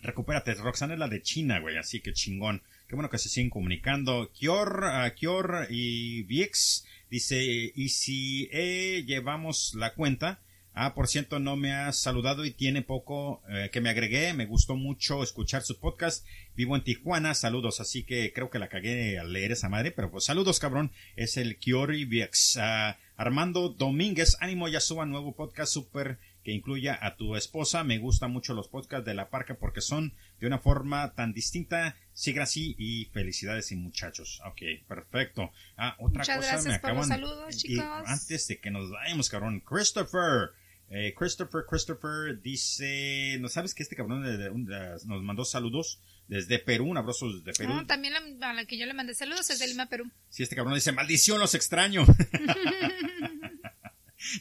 Recupérate, 0.01 0.53
Roxana 0.55 0.93
es 0.93 0.99
la 0.99 1.09
de 1.09 1.21
China, 1.21 1.59
güey, 1.59 1.77
así 1.77 1.99
que 1.99 2.13
chingón. 2.13 2.63
Qué 2.87 2.95
bueno 2.95 3.09
que 3.09 3.17
se 3.17 3.29
siguen 3.29 3.49
comunicando. 3.49 4.31
Kior, 4.31 4.85
ah, 4.85 5.13
Kior 5.13 5.67
y 5.69 6.23
Vix 6.23 6.85
dice, 7.09 7.43
y 7.75 7.89
si 7.89 8.47
eh, 8.51 9.03
llevamos 9.05 9.73
la 9.75 9.93
cuenta, 9.93 10.39
ah, 10.77 10.93
por 10.93 11.07
cierto, 11.07 11.39
no 11.39 11.55
me 11.55 11.73
ha 11.73 11.91
saludado 11.91 12.45
y 12.45 12.51
tiene 12.51 12.81
poco 12.81 13.41
eh, 13.49 13.69
que 13.71 13.81
me 13.81 13.89
agregué, 13.89 14.33
me 14.33 14.45
gustó 14.45 14.75
mucho 14.75 15.23
escuchar 15.23 15.63
su 15.63 15.79
podcast. 15.79 16.25
Vivo 16.55 16.75
en 16.75 16.83
Tijuana, 16.83 17.33
saludos, 17.33 17.79
así 17.81 18.03
que 18.03 18.31
creo 18.33 18.49
que 18.49 18.59
la 18.59 18.69
cagué 18.69 19.19
al 19.19 19.33
leer 19.33 19.51
esa 19.51 19.69
madre, 19.69 19.91
pero 19.91 20.11
pues 20.11 20.25
saludos, 20.25 20.59
cabrón. 20.59 20.91
Es 21.15 21.37
el 21.37 21.57
Kior 21.57 21.93
y 21.93 22.05
Vix. 22.05 22.57
Ah, 22.57 22.97
Armando 23.15 23.69
Domínguez, 23.69 24.37
ánimo, 24.39 24.67
ya 24.67 24.79
suba 24.79 25.05
nuevo 25.05 25.35
podcast 25.35 25.73
súper 25.73 26.19
que 26.43 26.53
incluya 26.53 26.97
a 27.01 27.17
tu 27.17 27.35
esposa. 27.35 27.83
Me 27.83 27.97
gustan 27.97 28.31
mucho 28.31 28.53
los 28.53 28.69
podcasts 28.69 29.05
de 29.05 29.13
la 29.13 29.29
parca 29.29 29.55
porque 29.55 29.81
son 29.81 30.13
de 30.39 30.47
una 30.47 30.59
forma 30.59 31.13
tan 31.13 31.33
distinta. 31.33 31.97
Siga 32.13 32.43
así 32.43 32.75
y 32.77 33.05
felicidades 33.05 33.71
y 33.71 33.75
muchachos. 33.75 34.39
Ok, 34.45 34.61
perfecto. 34.87 35.51
Ah, 35.75 35.95
otra 35.99 36.19
Muchas 36.19 36.37
cosa 36.37 36.51
gracias 36.51 36.73
me 36.73 36.79
por 36.79 36.95
los 36.95 37.07
saludos, 37.07 37.55
y 37.55 37.57
chicos. 37.57 37.85
antes 38.05 38.47
de 38.47 38.59
que 38.59 38.71
nos 38.71 38.89
vayamos, 38.91 39.29
cabrón, 39.29 39.59
Christopher. 39.59 40.51
Eh, 40.89 41.13
Christopher, 41.17 41.63
Christopher 41.69 42.41
dice, 42.41 43.37
¿no 43.41 43.49
sabes 43.49 43.73
que 43.73 43.83
este 43.83 43.95
cabrón 43.95 44.23
de- 44.23 44.37
de- 44.37 44.49
un- 44.49 44.65
de- 44.65 44.97
nos 45.05 45.21
mandó 45.21 45.43
saludos 45.43 45.99
desde 46.29 46.59
Perú? 46.59 46.85
Un 46.85 46.97
abrazo 46.97 47.27
desde 47.31 47.51
Perú. 47.53 47.73
No, 47.73 47.85
también 47.85 48.13
la- 48.39 48.49
a 48.49 48.53
la 48.53 48.65
que 48.65 48.77
yo 48.77 48.85
le 48.85 48.93
mandé 48.93 49.13
saludos 49.13 49.49
es 49.49 49.59
de 49.59 49.67
Lima, 49.67 49.87
Perú. 49.89 50.05
Si 50.29 50.43
este 50.43 50.55
cabrón 50.55 50.75
dice, 50.75 50.91
maldición, 50.93 51.39
los 51.39 51.55
extraño. 51.55 52.05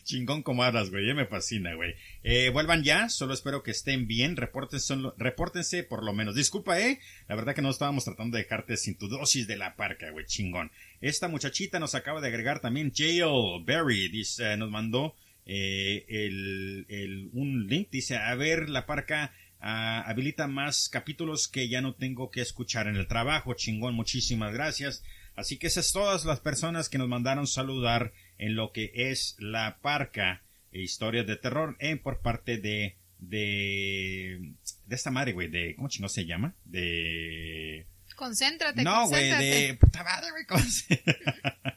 Chingón 0.05 0.43
como 0.43 0.65
hablas, 0.65 0.91
güey. 0.91 1.13
Me 1.15 1.27
fascina, 1.27 1.75
güey. 1.75 1.95
Eh, 2.23 2.49
vuelvan 2.51 2.83
ya. 2.83 3.09
Solo 3.11 3.35
espero 3.35 3.63
que 3.63 3.73
estén 3.73 4.07
bien. 4.07 4.35
Repórtense, 4.37 4.97
repórtense 5.19 5.83
por 5.85 6.03
lo 6.03 6.13
menos. 6.15 6.35
Disculpa, 6.35 6.81
eh. 6.81 6.99
La 7.29 7.35
verdad 7.37 7.55
que 7.55 7.61
no 7.63 7.71
estábamos 7.71 8.05
tratando 8.05 8.37
de 8.37 8.45
dejarte 8.45 8.77
sin 8.79 8.97
tu 8.97 9.09
dosis 9.09 9.47
de 9.47 9.57
la 9.57 9.77
parca, 9.77 10.11
güey. 10.11 10.25
Chingón. 10.27 10.71
Esta 11.03 11.29
muchachita 11.29 11.79
nos 11.79 11.95
acaba 11.95 12.21
de 12.23 12.29
agregar 12.29 12.61
también 12.61 12.91
Jail 12.95 13.25
Berry. 13.65 14.09
Dice, 14.09 14.57
nos 14.57 14.71
mandó 14.71 15.15
eh, 15.47 16.05
el, 16.09 16.87
el, 16.89 17.31
un 17.33 17.67
link. 17.67 17.89
Dice, 17.91 18.17
a 18.17 18.35
ver, 18.35 18.69
la 18.69 18.85
parca 18.87 19.33
ah, 19.61 20.03
habilita 20.07 20.47
más 20.49 20.89
capítulos 20.89 21.49
que 21.49 21.69
ya 21.69 21.81
no 21.81 21.95
tengo 21.95 22.31
que 22.31 22.43
escuchar 22.43 22.89
en 22.89 22.97
el 22.97 23.07
trabajo. 23.07 23.55
Chingón, 23.55 23.95
muchísimas 23.95 24.53
gracias. 24.53 25.03
Así 25.37 25.59
que 25.59 25.67
esas 25.69 25.93
todas 25.93 26.25
las 26.25 26.41
personas 26.41 26.89
que 26.89 26.99
nos 26.99 27.09
mandaron 27.09 27.47
saludar 27.47 28.13
en 28.39 28.57
lo 28.57 28.73
que 28.73 28.91
es 28.95 29.37
la 29.39 29.79
parca 29.81 30.43
e 30.73 30.81
historias 30.81 31.27
de 31.27 31.37
terror 31.37 31.77
en 31.79 31.99
por 31.99 32.21
parte 32.21 32.59
de 32.59 32.97
de 33.19 34.53
de 34.87 34.97
esta 34.97 35.11
madre, 35.11 35.33
güey, 35.33 35.49
de 35.49 35.75
¿cómo 35.77 35.89
chino 35.89 36.09
se 36.09 36.27
llama? 36.27 36.55
De 36.65 37.87
Concéntrate, 38.15 38.83
No, 38.83 39.09
güey, 39.09 39.29
de 39.31 39.75
puta 39.79 40.03
madre, 40.03 40.31
güey, 40.31 40.47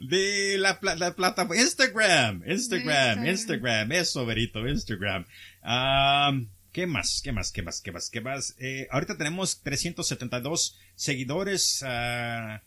de 0.00 0.56
la, 0.58 0.78
la 0.96 1.14
plataforma 1.14 1.60
Instagram, 1.60 2.42
Instagram, 2.46 3.26
Instagram, 3.26 3.92
eso, 3.92 4.24
verito, 4.26 4.66
Instagram. 4.66 5.26
¿Qué 6.72 6.86
más? 6.86 7.20
¿Qué 7.22 7.32
más? 7.32 7.50
¿Qué 7.50 7.62
más? 7.62 7.80
¿Qué 7.80 7.92
más? 7.92 8.10
¿Qué 8.10 8.20
más? 8.20 8.54
Eh, 8.58 8.86
ahorita 8.90 9.16
tenemos 9.16 9.60
372 9.62 10.78
seguidores. 10.94 11.82
Uh, 11.82 12.58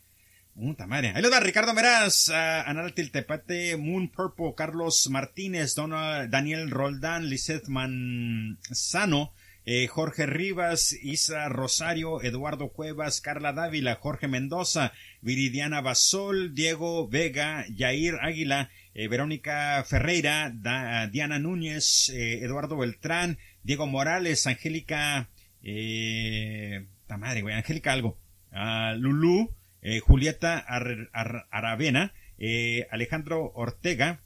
Puta 0.54 0.86
madre. 0.86 1.12
Ahí 1.14 1.20
lo 1.20 1.30
da 1.30 1.40
Ricardo 1.40 1.74
Meraz, 1.74 2.28
uh, 2.28 3.10
Tepate, 3.10 3.76
Moon 3.76 4.08
Purple, 4.08 4.54
Carlos 4.56 5.08
Martínez, 5.10 5.74
Dona, 5.74 6.28
Daniel 6.28 6.70
Roldán, 6.70 7.28
Lizeth 7.28 7.66
Manzano, 7.66 9.34
eh, 9.66 9.86
Jorge 9.86 10.26
Rivas, 10.26 10.92
Isa 10.92 11.48
Rosario, 11.48 12.22
Eduardo 12.22 12.68
Cuevas, 12.68 13.20
Carla 13.20 13.52
Dávila, 13.52 13.96
Jorge 13.96 14.28
Mendoza, 14.28 14.92
Viridiana 15.22 15.80
Basol, 15.80 16.54
Diego 16.54 17.08
Vega, 17.08 17.64
Yair 17.74 18.16
Águila, 18.20 18.70
eh, 18.94 19.08
Verónica 19.08 19.82
Ferreira, 19.84 20.52
Diana 21.10 21.38
Núñez, 21.38 22.10
eh, 22.10 22.44
Eduardo 22.44 22.76
Beltrán, 22.76 23.38
Diego 23.62 23.86
Morales, 23.86 24.46
Angélica, 24.46 25.28
eh, 25.62 26.86
madre, 27.08 27.42
güey, 27.42 27.54
Angélica 27.54 27.92
algo, 27.92 28.18
uh, 28.52 28.96
Lulú, 28.98 29.54
Julieta 30.02 30.58
Aravena, 31.50 32.12
Alejandro 32.90 33.52
Ortega, 33.54 34.20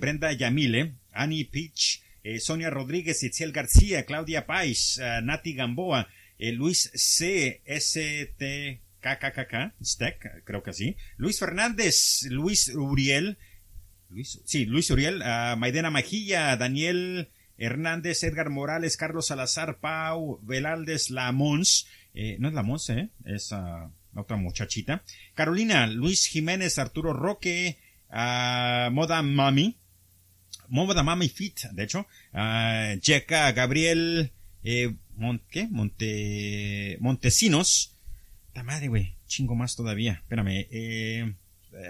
Brenda 0.00 0.32
Yamile, 0.32 0.94
Annie 1.12 1.44
Peach, 1.44 2.02
Sonia 2.38 2.70
Rodríguez, 2.70 3.22
Itziel 3.22 3.52
García, 3.52 4.04
Claudia 4.06 4.46
Pais, 4.46 5.00
Nati 5.22 5.54
Gamboa, 5.54 6.08
Luis 6.38 6.90
C. 6.94 7.60
S. 7.64 8.34
T. 8.38 8.80
KKKK, 9.04 9.74
Steck, 9.84 10.44
creo 10.44 10.62
que 10.62 10.70
así, 10.70 10.96
Luis 11.18 11.38
Fernández, 11.38 12.22
Luis 12.30 12.74
Uriel, 12.74 13.36
Luis, 14.08 14.40
sí, 14.46 14.64
Luis 14.64 14.90
Uriel, 14.90 15.22
Maidena 15.58 15.90
Majilla, 15.90 16.56
Daniel 16.56 17.28
Hernández, 17.58 18.22
Edgar 18.22 18.48
Morales, 18.48 18.96
Carlos 18.96 19.26
Salazar, 19.26 19.78
Pau, 19.78 20.40
Velaldes, 20.42 21.10
Lamons, 21.10 21.86
no 22.38 22.48
es 22.48 22.54
Lamons, 22.54 22.90
eh, 22.90 23.10
es 23.26 23.52
otra 24.14 24.36
muchachita. 24.36 25.02
Carolina, 25.34 25.86
Luis 25.86 26.26
Jiménez, 26.26 26.78
Arturo 26.78 27.12
Roque, 27.12 27.78
uh, 28.10 28.90
Moda 28.90 29.22
Mami, 29.22 29.76
Moda 30.68 31.02
Mami 31.02 31.28
Fit, 31.28 31.60
de 31.72 31.84
hecho, 31.84 32.06
uh, 32.32 32.98
Gabriel, 33.54 34.32
eh, 34.62 34.94
¿qué? 35.50 35.68
Monte, 35.70 36.96
Montesinos. 37.00 37.96
La 38.54 38.62
madre, 38.62 38.88
güey, 38.88 39.16
chingo 39.26 39.54
más 39.54 39.76
todavía, 39.76 40.14
espérame, 40.22 40.66
eh, 40.70 41.34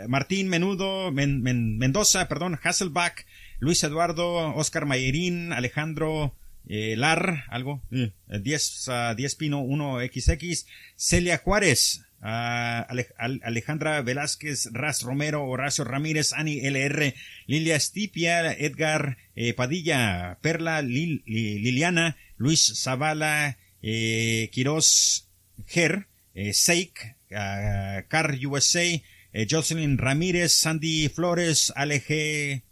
Martín 0.08 0.48
Menudo, 0.48 1.12
Mendoza, 1.12 2.26
perdón, 2.28 2.58
Hasselbach, 2.62 3.26
Luis 3.58 3.82
Eduardo, 3.84 4.54
Oscar 4.54 4.86
Mayerín, 4.86 5.52
Alejandro, 5.52 6.34
eh, 6.66 6.96
Lar, 6.96 7.44
algo, 7.48 7.82
10, 7.90 8.88
uh, 8.88 9.14
10 9.14 9.34
Pino 9.34 9.62
1XX, 9.62 10.66
Celia 10.96 11.38
Juárez, 11.38 12.04
Alejandra 12.24 14.00
Velázquez, 14.00 14.70
Raz 14.72 15.02
Romero, 15.02 15.44
Horacio 15.44 15.84
Ramírez, 15.84 16.32
Ani 16.32 16.60
LR, 16.64 17.14
Lilia 17.46 17.78
Stipia, 17.78 18.50
Edgar 18.52 19.18
eh, 19.36 19.52
Padilla, 19.52 20.38
Perla 20.40 20.80
Liliana, 20.80 22.16
Luis 22.38 22.72
Zavala, 22.82 23.58
eh, 23.82 24.48
Quiroz 24.54 25.28
Ger, 25.66 26.06
eh, 26.34 26.54
Seik, 26.54 27.14
Car 27.28 28.38
USA, 28.46 28.84
Jocelyn 29.32 29.98
Ramírez, 29.98 30.52
Sandy 30.52 31.08
Flores, 31.08 31.72
Alej, 31.74 32.62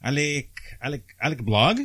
Alec, 0.00 0.50
Alec, 0.80 1.04
Alec 1.18 1.42
Blog, 1.42 1.78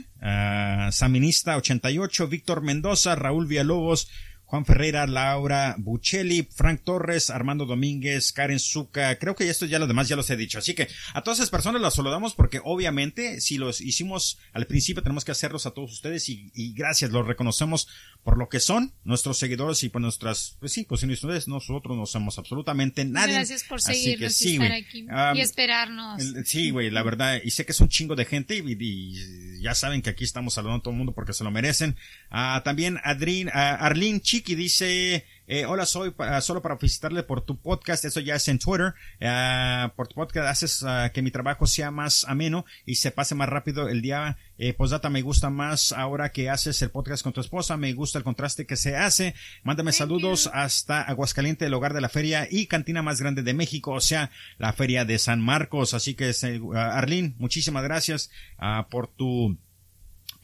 Saminista 0.92 1.58
88, 1.58 2.28
Víctor 2.28 2.62
Mendoza, 2.62 3.16
Raúl 3.16 3.46
Villalobos, 3.46 4.08
Juan 4.54 4.66
Ferreira, 4.66 5.08
Laura 5.08 5.74
Buccelli, 5.80 6.48
Frank 6.48 6.82
Torres, 6.84 7.32
Armando 7.32 7.66
Domínguez, 7.66 8.32
Karen 8.32 8.60
Zuca, 8.60 9.18
creo 9.18 9.36
que 9.36 9.50
esto 9.50 9.66
ya 9.66 9.80
lo 9.80 9.88
demás 9.88 10.08
ya 10.08 10.16
los 10.16 10.30
he 10.30 10.38
dicho. 10.38 10.60
Así 10.60 10.76
que 10.76 10.88
a 11.16 11.24
todas 11.24 11.40
esas 11.40 11.50
personas 11.50 11.82
las 11.82 11.96
saludamos 11.96 12.36
porque 12.36 12.62
obviamente 12.64 13.42
si 13.42 13.58
los 13.58 13.82
hicimos 13.82 14.38
al 14.52 14.68
principio 14.68 15.02
tenemos 15.02 15.26
que 15.26 15.32
hacerlos 15.32 15.66
a 15.66 15.72
todos 15.72 15.92
ustedes 15.92 16.30
y, 16.30 16.52
gracias, 16.76 17.10
los 17.10 17.26
reconocemos 17.26 17.88
por 18.24 18.38
lo 18.38 18.48
que 18.48 18.62
son 18.62 18.94
nuestros 19.04 19.38
seguidores 19.38 19.84
y 19.84 19.90
por 19.90 20.02
nuestras, 20.02 20.56
pues 20.60 20.72
sí, 20.72 20.86
pues 20.88 21.04
ustedes 21.04 21.48
nosotros 21.50 21.98
no 21.98 22.06
somos 22.06 22.40
absolutamente 22.40 23.04
nadie. 23.04 23.34
Gracias 23.34 23.64
por 23.66 23.82
seguirnos 23.82 24.42
y 24.42 24.54
estar 24.54 24.72
aquí 24.72 25.06
y 25.36 25.42
esperarnos. 25.42 26.24
sí, 26.46 26.70
güey, 26.70 26.90
la 26.90 27.04
verdad, 27.04 27.40
y 27.44 27.52
sé 27.52 27.66
que 27.66 27.74
es 27.74 27.82
un 27.82 27.90
chingo 27.90 28.16
de 28.16 28.26
gente 28.26 28.56
y, 28.56 29.62
ya 29.62 29.76
saben 29.76 30.02
que 30.02 30.10
aquí 30.10 30.24
estamos 30.24 30.54
saludando 30.54 30.80
a 30.80 30.84
todo 30.84 30.92
el 30.92 30.98
mundo 30.98 31.14
porque 31.14 31.34
se 31.34 31.44
lo 31.44 31.52
merecen. 31.52 31.96
Ah, 32.30 32.62
también 32.64 32.98
Adrin, 33.04 33.50
ah, 33.54 33.76
Arlene 33.76 34.22
Chico 34.22 34.54
y 34.54 34.56
dice, 34.56 35.26
eh, 35.48 35.66
hola, 35.66 35.86
soy 35.86 36.14
solo 36.42 36.62
para 36.62 36.78
felicitarle 36.78 37.24
por 37.24 37.42
tu 37.42 37.58
podcast, 37.58 38.06
eso 38.06 38.20
ya 38.20 38.36
es 38.36 38.48
en 38.48 38.60
Twitter, 38.60 38.94
uh, 39.22 39.90
por 39.96 40.08
tu 40.08 40.16
podcast 40.16 40.48
haces 40.48 40.82
uh, 40.84 41.12
que 41.14 41.22
mi 41.22 41.32
trabajo 41.32 41.68
sea 41.68 41.92
más 41.92 42.26
ameno 42.28 42.66
y 42.86 42.96
se 42.96 43.12
pase 43.12 43.36
más 43.36 43.50
rápido 43.50 43.90
el 43.90 44.02
día. 44.02 44.38
Eh, 44.58 44.74
posdata, 44.74 45.10
me 45.10 45.22
gusta 45.22 45.50
más 45.50 45.92
ahora 45.92 46.32
que 46.32 46.50
haces 46.50 46.82
el 46.82 46.92
podcast 46.92 47.24
con 47.24 47.34
tu 47.34 47.42
esposa, 47.42 47.76
me 47.76 47.92
gusta 47.94 48.20
el 48.20 48.24
contraste 48.24 48.66
que 48.66 48.78
se 48.78 48.96
hace. 48.96 49.36
Mándame 49.64 49.92
saludos 49.92 50.50
hasta 50.54 51.02
Aguascaliente, 51.02 51.66
el 51.66 51.74
hogar 51.74 51.94
de 51.94 52.02
la 52.02 52.10
feria 52.10 52.48
y 52.50 52.68
cantina 52.68 53.02
más 53.02 53.20
grande 53.20 53.44
de 53.44 53.54
México, 53.54 53.92
o 53.92 54.02
sea, 54.02 54.32
la 54.60 54.72
feria 54.72 55.06
de 55.06 55.20
San 55.20 55.42
Marcos. 55.42 55.94
Así 55.94 56.14
que, 56.14 56.32
uh, 56.62 56.74
Arlene, 56.74 57.34
muchísimas 57.38 57.84
gracias 57.84 58.32
por 58.90 59.08
tu 59.08 59.58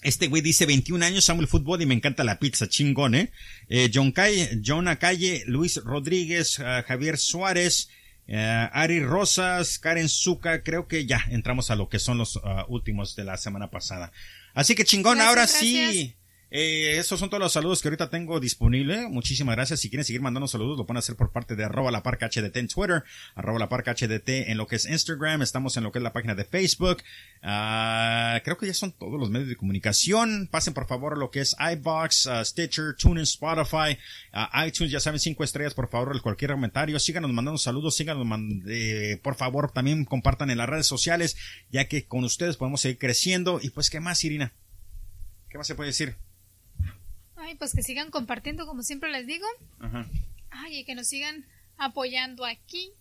este 0.00 0.28
güey 0.28 0.40
dice 0.40 0.64
21 0.64 1.04
años, 1.04 1.28
amo 1.28 1.42
el 1.42 1.48
fútbol 1.48 1.82
y 1.82 1.86
me 1.86 1.92
encanta 1.92 2.24
la 2.24 2.38
pizza, 2.38 2.66
chingón, 2.66 3.14
eh. 3.14 3.30
eh 3.68 3.90
John 3.92 4.12
Calle, 4.12 4.62
John 4.64 4.88
Acalle, 4.88 5.42
Luis 5.46 5.76
Rodríguez, 5.84 6.60
ah, 6.60 6.82
Javier 6.88 7.18
Suárez, 7.18 7.90
eh, 8.26 8.68
Ari 8.72 9.04
Rosas, 9.04 9.78
Karen 9.78 10.08
Zuca, 10.08 10.62
creo 10.62 10.88
que 10.88 11.04
ya 11.04 11.22
entramos 11.28 11.70
a 11.70 11.76
lo 11.76 11.90
que 11.90 11.98
son 11.98 12.16
los 12.16 12.40
últimos 12.68 13.16
de 13.16 13.24
la 13.24 13.36
semana 13.36 13.70
pasada. 13.70 14.12
Así 14.54 14.74
que 14.74 14.84
chingón, 14.84 15.18
Gracias, 15.18 15.28
ahora 15.28 15.42
gracias. 15.42 15.92
sí. 15.92 16.14
Eh, 16.50 16.98
esos 16.98 17.20
son 17.20 17.30
todos 17.30 17.40
los 17.40 17.52
saludos 17.52 17.80
que 17.80 17.88
ahorita 17.88 18.10
tengo 18.10 18.40
disponible. 18.40 19.08
Muchísimas 19.08 19.54
gracias. 19.54 19.80
Si 19.80 19.88
quieren 19.88 20.04
seguir 20.04 20.20
mandando 20.20 20.48
saludos, 20.48 20.76
lo 20.76 20.84
pueden 20.86 20.98
hacer 20.98 21.14
por 21.14 21.30
parte 21.30 21.54
de 21.54 21.64
arroba 21.64 21.90
la 21.90 22.02
en 22.54 22.68
Twitter, 22.68 23.04
arroba 23.36 23.58
la 23.58 23.68
parca 23.68 23.94
HDT 23.94 24.28
en 24.50 24.56
lo 24.58 24.66
que 24.66 24.76
es 24.76 24.86
Instagram. 24.86 25.42
Estamos 25.42 25.76
en 25.76 25.84
lo 25.84 25.92
que 25.92 25.98
es 25.98 26.02
la 26.02 26.12
página 26.12 26.34
de 26.34 26.44
Facebook. 26.44 27.02
Ah, 27.42 28.40
creo 28.44 28.56
que 28.58 28.66
ya 28.66 28.74
son 28.74 28.92
todos 28.92 29.18
los 29.18 29.30
medios 29.30 29.48
de 29.48 29.56
comunicación. 29.56 30.48
Pasen 30.50 30.74
por 30.74 30.86
favor 30.88 31.16
lo 31.16 31.30
que 31.30 31.40
es 31.40 31.54
iBox, 31.72 32.26
ah, 32.26 32.44
Stitcher, 32.44 32.94
TuneIn, 32.96 33.22
Spotify, 33.22 33.96
ah, 34.32 34.66
iTunes. 34.66 34.90
Ya 34.92 35.00
saben, 35.00 35.20
cinco 35.20 35.44
estrellas 35.44 35.74
por 35.74 35.88
favor. 35.88 36.20
Cualquier 36.20 36.50
comentario. 36.52 36.98
Síganos 36.98 37.32
mandando 37.32 37.58
saludos. 37.58 37.94
Síganos 37.96 38.26
mand- 38.26 38.64
eh, 38.68 39.20
por 39.22 39.36
favor. 39.36 39.70
También 39.70 40.04
compartan 40.04 40.50
en 40.50 40.58
las 40.58 40.68
redes 40.68 40.86
sociales, 40.86 41.36
ya 41.70 41.86
que 41.86 42.06
con 42.06 42.24
ustedes 42.24 42.56
podemos 42.56 42.80
seguir 42.80 42.98
creciendo. 42.98 43.60
Y 43.62 43.70
pues, 43.70 43.88
¿qué 43.88 44.00
más, 44.00 44.22
Irina? 44.24 44.52
¿Qué 45.48 45.58
más 45.58 45.66
se 45.66 45.74
puede 45.74 45.88
decir? 45.88 46.16
Ay, 47.50 47.56
pues 47.56 47.74
que 47.74 47.82
sigan 47.82 48.12
compartiendo, 48.12 48.64
como 48.64 48.84
siempre 48.84 49.10
les 49.10 49.26
digo. 49.26 49.46
Ajá. 49.80 50.06
Ay, 50.50 50.78
y 50.78 50.84
que 50.84 50.94
nos 50.94 51.08
sigan 51.08 51.44
apoyando 51.78 52.44
aquí. 52.44 52.92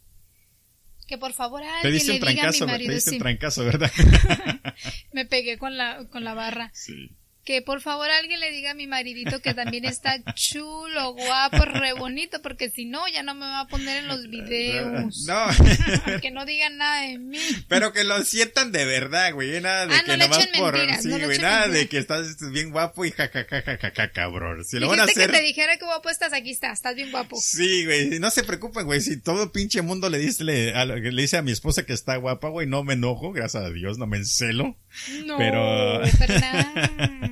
Que 1.07 1.19
por 1.19 1.33
favor 1.33 1.61
alguien 1.61 1.93
le 1.93 1.99
diga 1.99 2.13
a 2.13 2.15
mi 2.15 2.19
trancazo, 2.19 2.65
te 2.65 2.71
marido 2.71 2.93
diste 2.93 3.11
sí, 3.11 3.19
trancazo, 3.19 3.63
¿verdad? 3.63 3.91
me 5.13 5.25
pegué 5.25 5.59
con 5.59 5.77
la 5.77 6.07
con 6.09 6.23
la 6.23 6.33
barra. 6.33 6.71
Sí. 6.73 7.15
Que 7.49 7.63
por 7.63 7.81
favor 7.81 8.07
alguien 8.11 8.39
le 8.39 8.51
diga 8.51 8.69
a 8.69 8.73
mi 8.75 8.85
maridito 8.85 9.41
que 9.41 9.55
también 9.55 9.83
está 9.83 10.17
chulo, 10.35 11.13
guapo, 11.15 11.65
re 11.65 11.93
bonito, 11.93 12.43
porque 12.43 12.69
si 12.69 12.85
no 12.85 13.07
ya 13.07 13.23
no 13.23 13.33
me 13.33 13.47
va 13.47 13.61
a 13.61 13.67
poner 13.67 14.03
en 14.03 14.07
los 14.07 14.29
videos. 14.29 15.25
No, 15.25 15.47
Que 16.21 16.29
no 16.29 16.45
digan 16.45 16.77
nada 16.77 17.01
de 17.07 17.17
mí. 17.17 17.39
pero 17.67 17.91
que 17.91 18.03
lo 18.03 18.23
sientan 18.23 18.71
de 18.71 18.85
verdad, 18.85 19.33
güey. 19.33 19.59
Nada 19.61 19.87
de 19.87 19.95
Ah, 19.95 20.01
que 20.01 20.11
no 20.11 20.17
le 20.17 20.23
nomás 20.25 20.45
echen 20.45 20.61
por. 20.61 20.73
mentiras, 20.73 21.01
sí, 21.01 21.07
no 21.07 21.25
güey. 21.25 21.39
Nada 21.39 21.67
de 21.69 21.89
que 21.89 21.97
estás 21.97 22.37
bien 22.51 22.69
guapo 22.69 23.03
y 23.03 23.09
jajajajaja, 23.09 24.11
cabrón. 24.11 24.63
Si 24.63 24.77
lo 24.77 24.87
van 24.87 24.99
a 24.99 25.03
hacer. 25.05 25.31
que 25.31 25.37
te 25.39 25.41
dijera 25.43 25.75
que 25.77 25.85
guapo 25.85 26.11
estás, 26.11 26.33
aquí 26.33 26.51
estás, 26.51 26.73
estás 26.73 26.93
bien 26.95 27.09
guapo. 27.09 27.35
Sí, 27.41 27.83
güey, 27.85 28.19
no 28.19 28.29
se 28.29 28.43
preocupen, 28.43 28.85
güey, 28.85 29.01
si 29.01 29.19
todo 29.19 29.51
pinche 29.51 29.81
mundo 29.81 30.07
le 30.11 30.19
dice, 30.19 30.43
le, 30.43 30.75
a, 30.75 30.85
le 30.85 31.19
dice 31.19 31.37
a 31.37 31.41
mi 31.41 31.51
esposa 31.51 31.83
que 31.83 31.93
está 31.93 32.15
guapa, 32.17 32.49
güey, 32.49 32.67
no 32.67 32.83
me 32.83 32.93
enojo, 32.93 33.31
gracias 33.31 33.63
a 33.63 33.69
Dios, 33.71 33.97
no 33.97 34.05
me 34.05 34.17
encelo. 34.17 34.77
No, 35.25 35.37
Pero- 35.39 36.03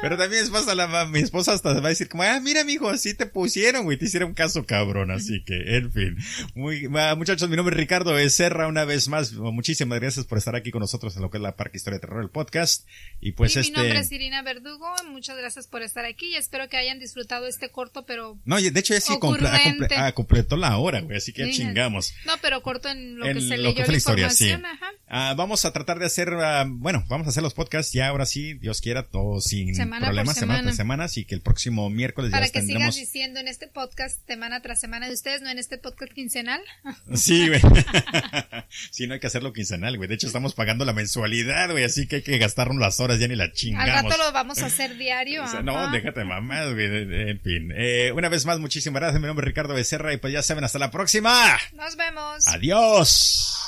Pero 0.00 0.16
también 0.16 0.42
mi 0.42 0.46
esposa, 0.46 0.74
la, 0.74 1.06
mi 1.06 1.20
esposa 1.20 1.52
hasta 1.52 1.72
va 1.80 1.86
a 1.86 1.88
decir 1.90 2.08
como, 2.08 2.22
ah, 2.22 2.40
mira, 2.40 2.64
mijo, 2.64 2.88
así 2.88 3.14
te 3.14 3.26
pusieron, 3.26 3.84
güey, 3.84 3.96
te 3.98 4.06
hicieron 4.06 4.34
caso, 4.34 4.64
cabrón, 4.66 5.10
así 5.10 5.42
que, 5.44 5.76
en 5.76 5.92
fin. 5.92 6.16
Muy, 6.54 6.88
muchachos, 7.16 7.48
mi 7.48 7.56
nombre 7.56 7.74
es 7.74 7.80
Ricardo 7.80 8.12
Becerra, 8.14 8.68
una 8.68 8.84
vez 8.84 9.08
más, 9.08 9.32
muchísimas 9.32 10.00
gracias 10.00 10.26
por 10.26 10.38
estar 10.38 10.54
aquí 10.56 10.70
con 10.70 10.80
nosotros 10.80 11.16
en 11.16 11.22
lo 11.22 11.30
que 11.30 11.38
es 11.38 11.42
la 11.42 11.56
Parque 11.56 11.76
Historia 11.76 11.98
de 11.98 12.06
Terror, 12.06 12.22
el 12.22 12.30
podcast. 12.30 12.86
Y 13.20 13.32
pues 13.32 13.56
y 13.56 13.60
este... 13.60 13.72
mi 13.72 13.78
nombre 13.78 13.98
es 14.00 14.12
Irina 14.12 14.42
Verdugo, 14.42 14.86
muchas 15.10 15.36
gracias 15.36 15.66
por 15.66 15.82
estar 15.82 16.04
aquí 16.04 16.28
y 16.30 16.36
espero 16.36 16.68
que 16.68 16.76
hayan 16.76 16.98
disfrutado 16.98 17.46
este 17.46 17.70
corto, 17.70 18.04
pero... 18.04 18.38
No, 18.44 18.60
de 18.60 18.68
hecho 18.80 18.94
ya 18.94 19.00
sí 19.00 19.12
comple- 19.14 19.48
ah, 19.50 19.60
comple- 19.64 19.96
ah, 19.96 20.12
completó 20.12 20.56
la 20.56 20.76
hora, 20.78 21.00
güey, 21.00 21.16
así 21.16 21.32
que 21.32 21.44
Sí. 21.46 21.52
chingamos. 21.58 22.14
No, 22.26 22.32
pero 22.40 22.62
corto 22.62 22.88
en 22.88 23.18
lo 23.18 23.26
En 23.26 23.34
que 23.34 23.40
se 23.42 23.56
lo 23.56 23.64
leyó 23.64 23.74
que 23.74 23.80
la 23.80 23.84
fue 23.84 23.92
la 23.92 23.98
historia, 23.98 24.30
sí. 24.30 24.50
ajá. 24.50 24.92
Ah, 25.08 25.34
vamos 25.36 25.64
a 25.64 25.72
tratar 25.72 25.98
de 25.98 26.06
hacer, 26.06 26.30
ah, 26.34 26.64
bueno, 26.66 27.04
vamos 27.08 27.26
a 27.26 27.30
hacer 27.30 27.42
los 27.42 27.54
podcasts 27.54 27.92
ya 27.92 28.08
ahora 28.08 28.26
sí, 28.26 28.54
Dios 28.54 28.80
quiera, 28.80 29.04
todo 29.04 29.40
sin 29.54 29.74
Semana 29.74 30.06
por 30.06 30.08
problemas, 30.08 30.34
semana 30.36 30.54
semana. 30.54 30.62
tras 30.68 30.76
semana, 30.76 31.04
así 31.04 31.24
que 31.24 31.34
el 31.34 31.40
próximo 31.40 31.88
miércoles 31.90 32.30
Para 32.30 32.46
ya 32.46 32.52
que 32.52 32.58
tendremos. 32.60 32.94
sigas 32.94 33.06
diciendo 33.06 33.40
en 33.40 33.48
este 33.48 33.66
podcast 33.68 34.18
semana 34.26 34.60
tras 34.62 34.80
semana 34.80 35.06
de 35.08 35.14
ustedes, 35.14 35.42
no 35.42 35.48
en 35.50 35.58
este 35.58 35.78
podcast 35.78 36.12
quincenal. 36.12 36.60
Sí, 37.14 37.48
güey. 37.48 37.60
sí, 38.90 39.06
no 39.06 39.14
hay 39.14 39.20
que 39.20 39.26
hacerlo 39.26 39.52
quincenal, 39.52 39.96
güey. 39.96 40.08
De 40.08 40.14
hecho, 40.16 40.26
estamos 40.26 40.54
pagando 40.54 40.84
la 40.84 40.92
mensualidad, 40.92 41.70
güey, 41.70 41.84
así 41.84 42.06
que 42.06 42.16
hay 42.16 42.22
que 42.22 42.38
gastarnos 42.38 42.78
las 42.78 42.98
horas, 43.00 43.18
ya 43.18 43.28
ni 43.28 43.36
la 43.36 43.44
Al 43.44 43.52
chingamos. 43.52 44.04
rato 44.12 44.16
lo 44.22 44.32
vamos 44.32 44.58
a 44.62 44.66
hacer 44.66 44.96
diario. 44.96 45.42
O 45.44 45.46
sea, 45.46 45.60
ajá. 45.60 45.62
no, 45.62 45.90
déjate 45.90 46.24
mamás, 46.24 46.72
güey. 46.72 46.86
En 47.30 47.40
fin. 47.40 47.72
Eh, 47.76 48.12
una 48.14 48.28
vez 48.28 48.46
más, 48.46 48.58
muchísimas 48.58 49.00
gracias. 49.00 49.20
Mi 49.20 49.26
nombre 49.26 49.44
es 49.44 49.48
Ricardo 49.48 49.74
Becerra 49.74 50.12
y 50.12 50.16
pues 50.16 50.32
ya 50.32 50.42
saben, 50.42 50.64
hasta 50.64 50.78
la 50.78 50.90
próxima. 50.90 51.58
Nos 51.74 51.96
vemos. 51.96 52.46
Adiós. 52.48 53.60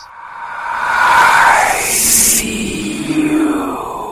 See 1.89 3.05
you. 3.09 4.05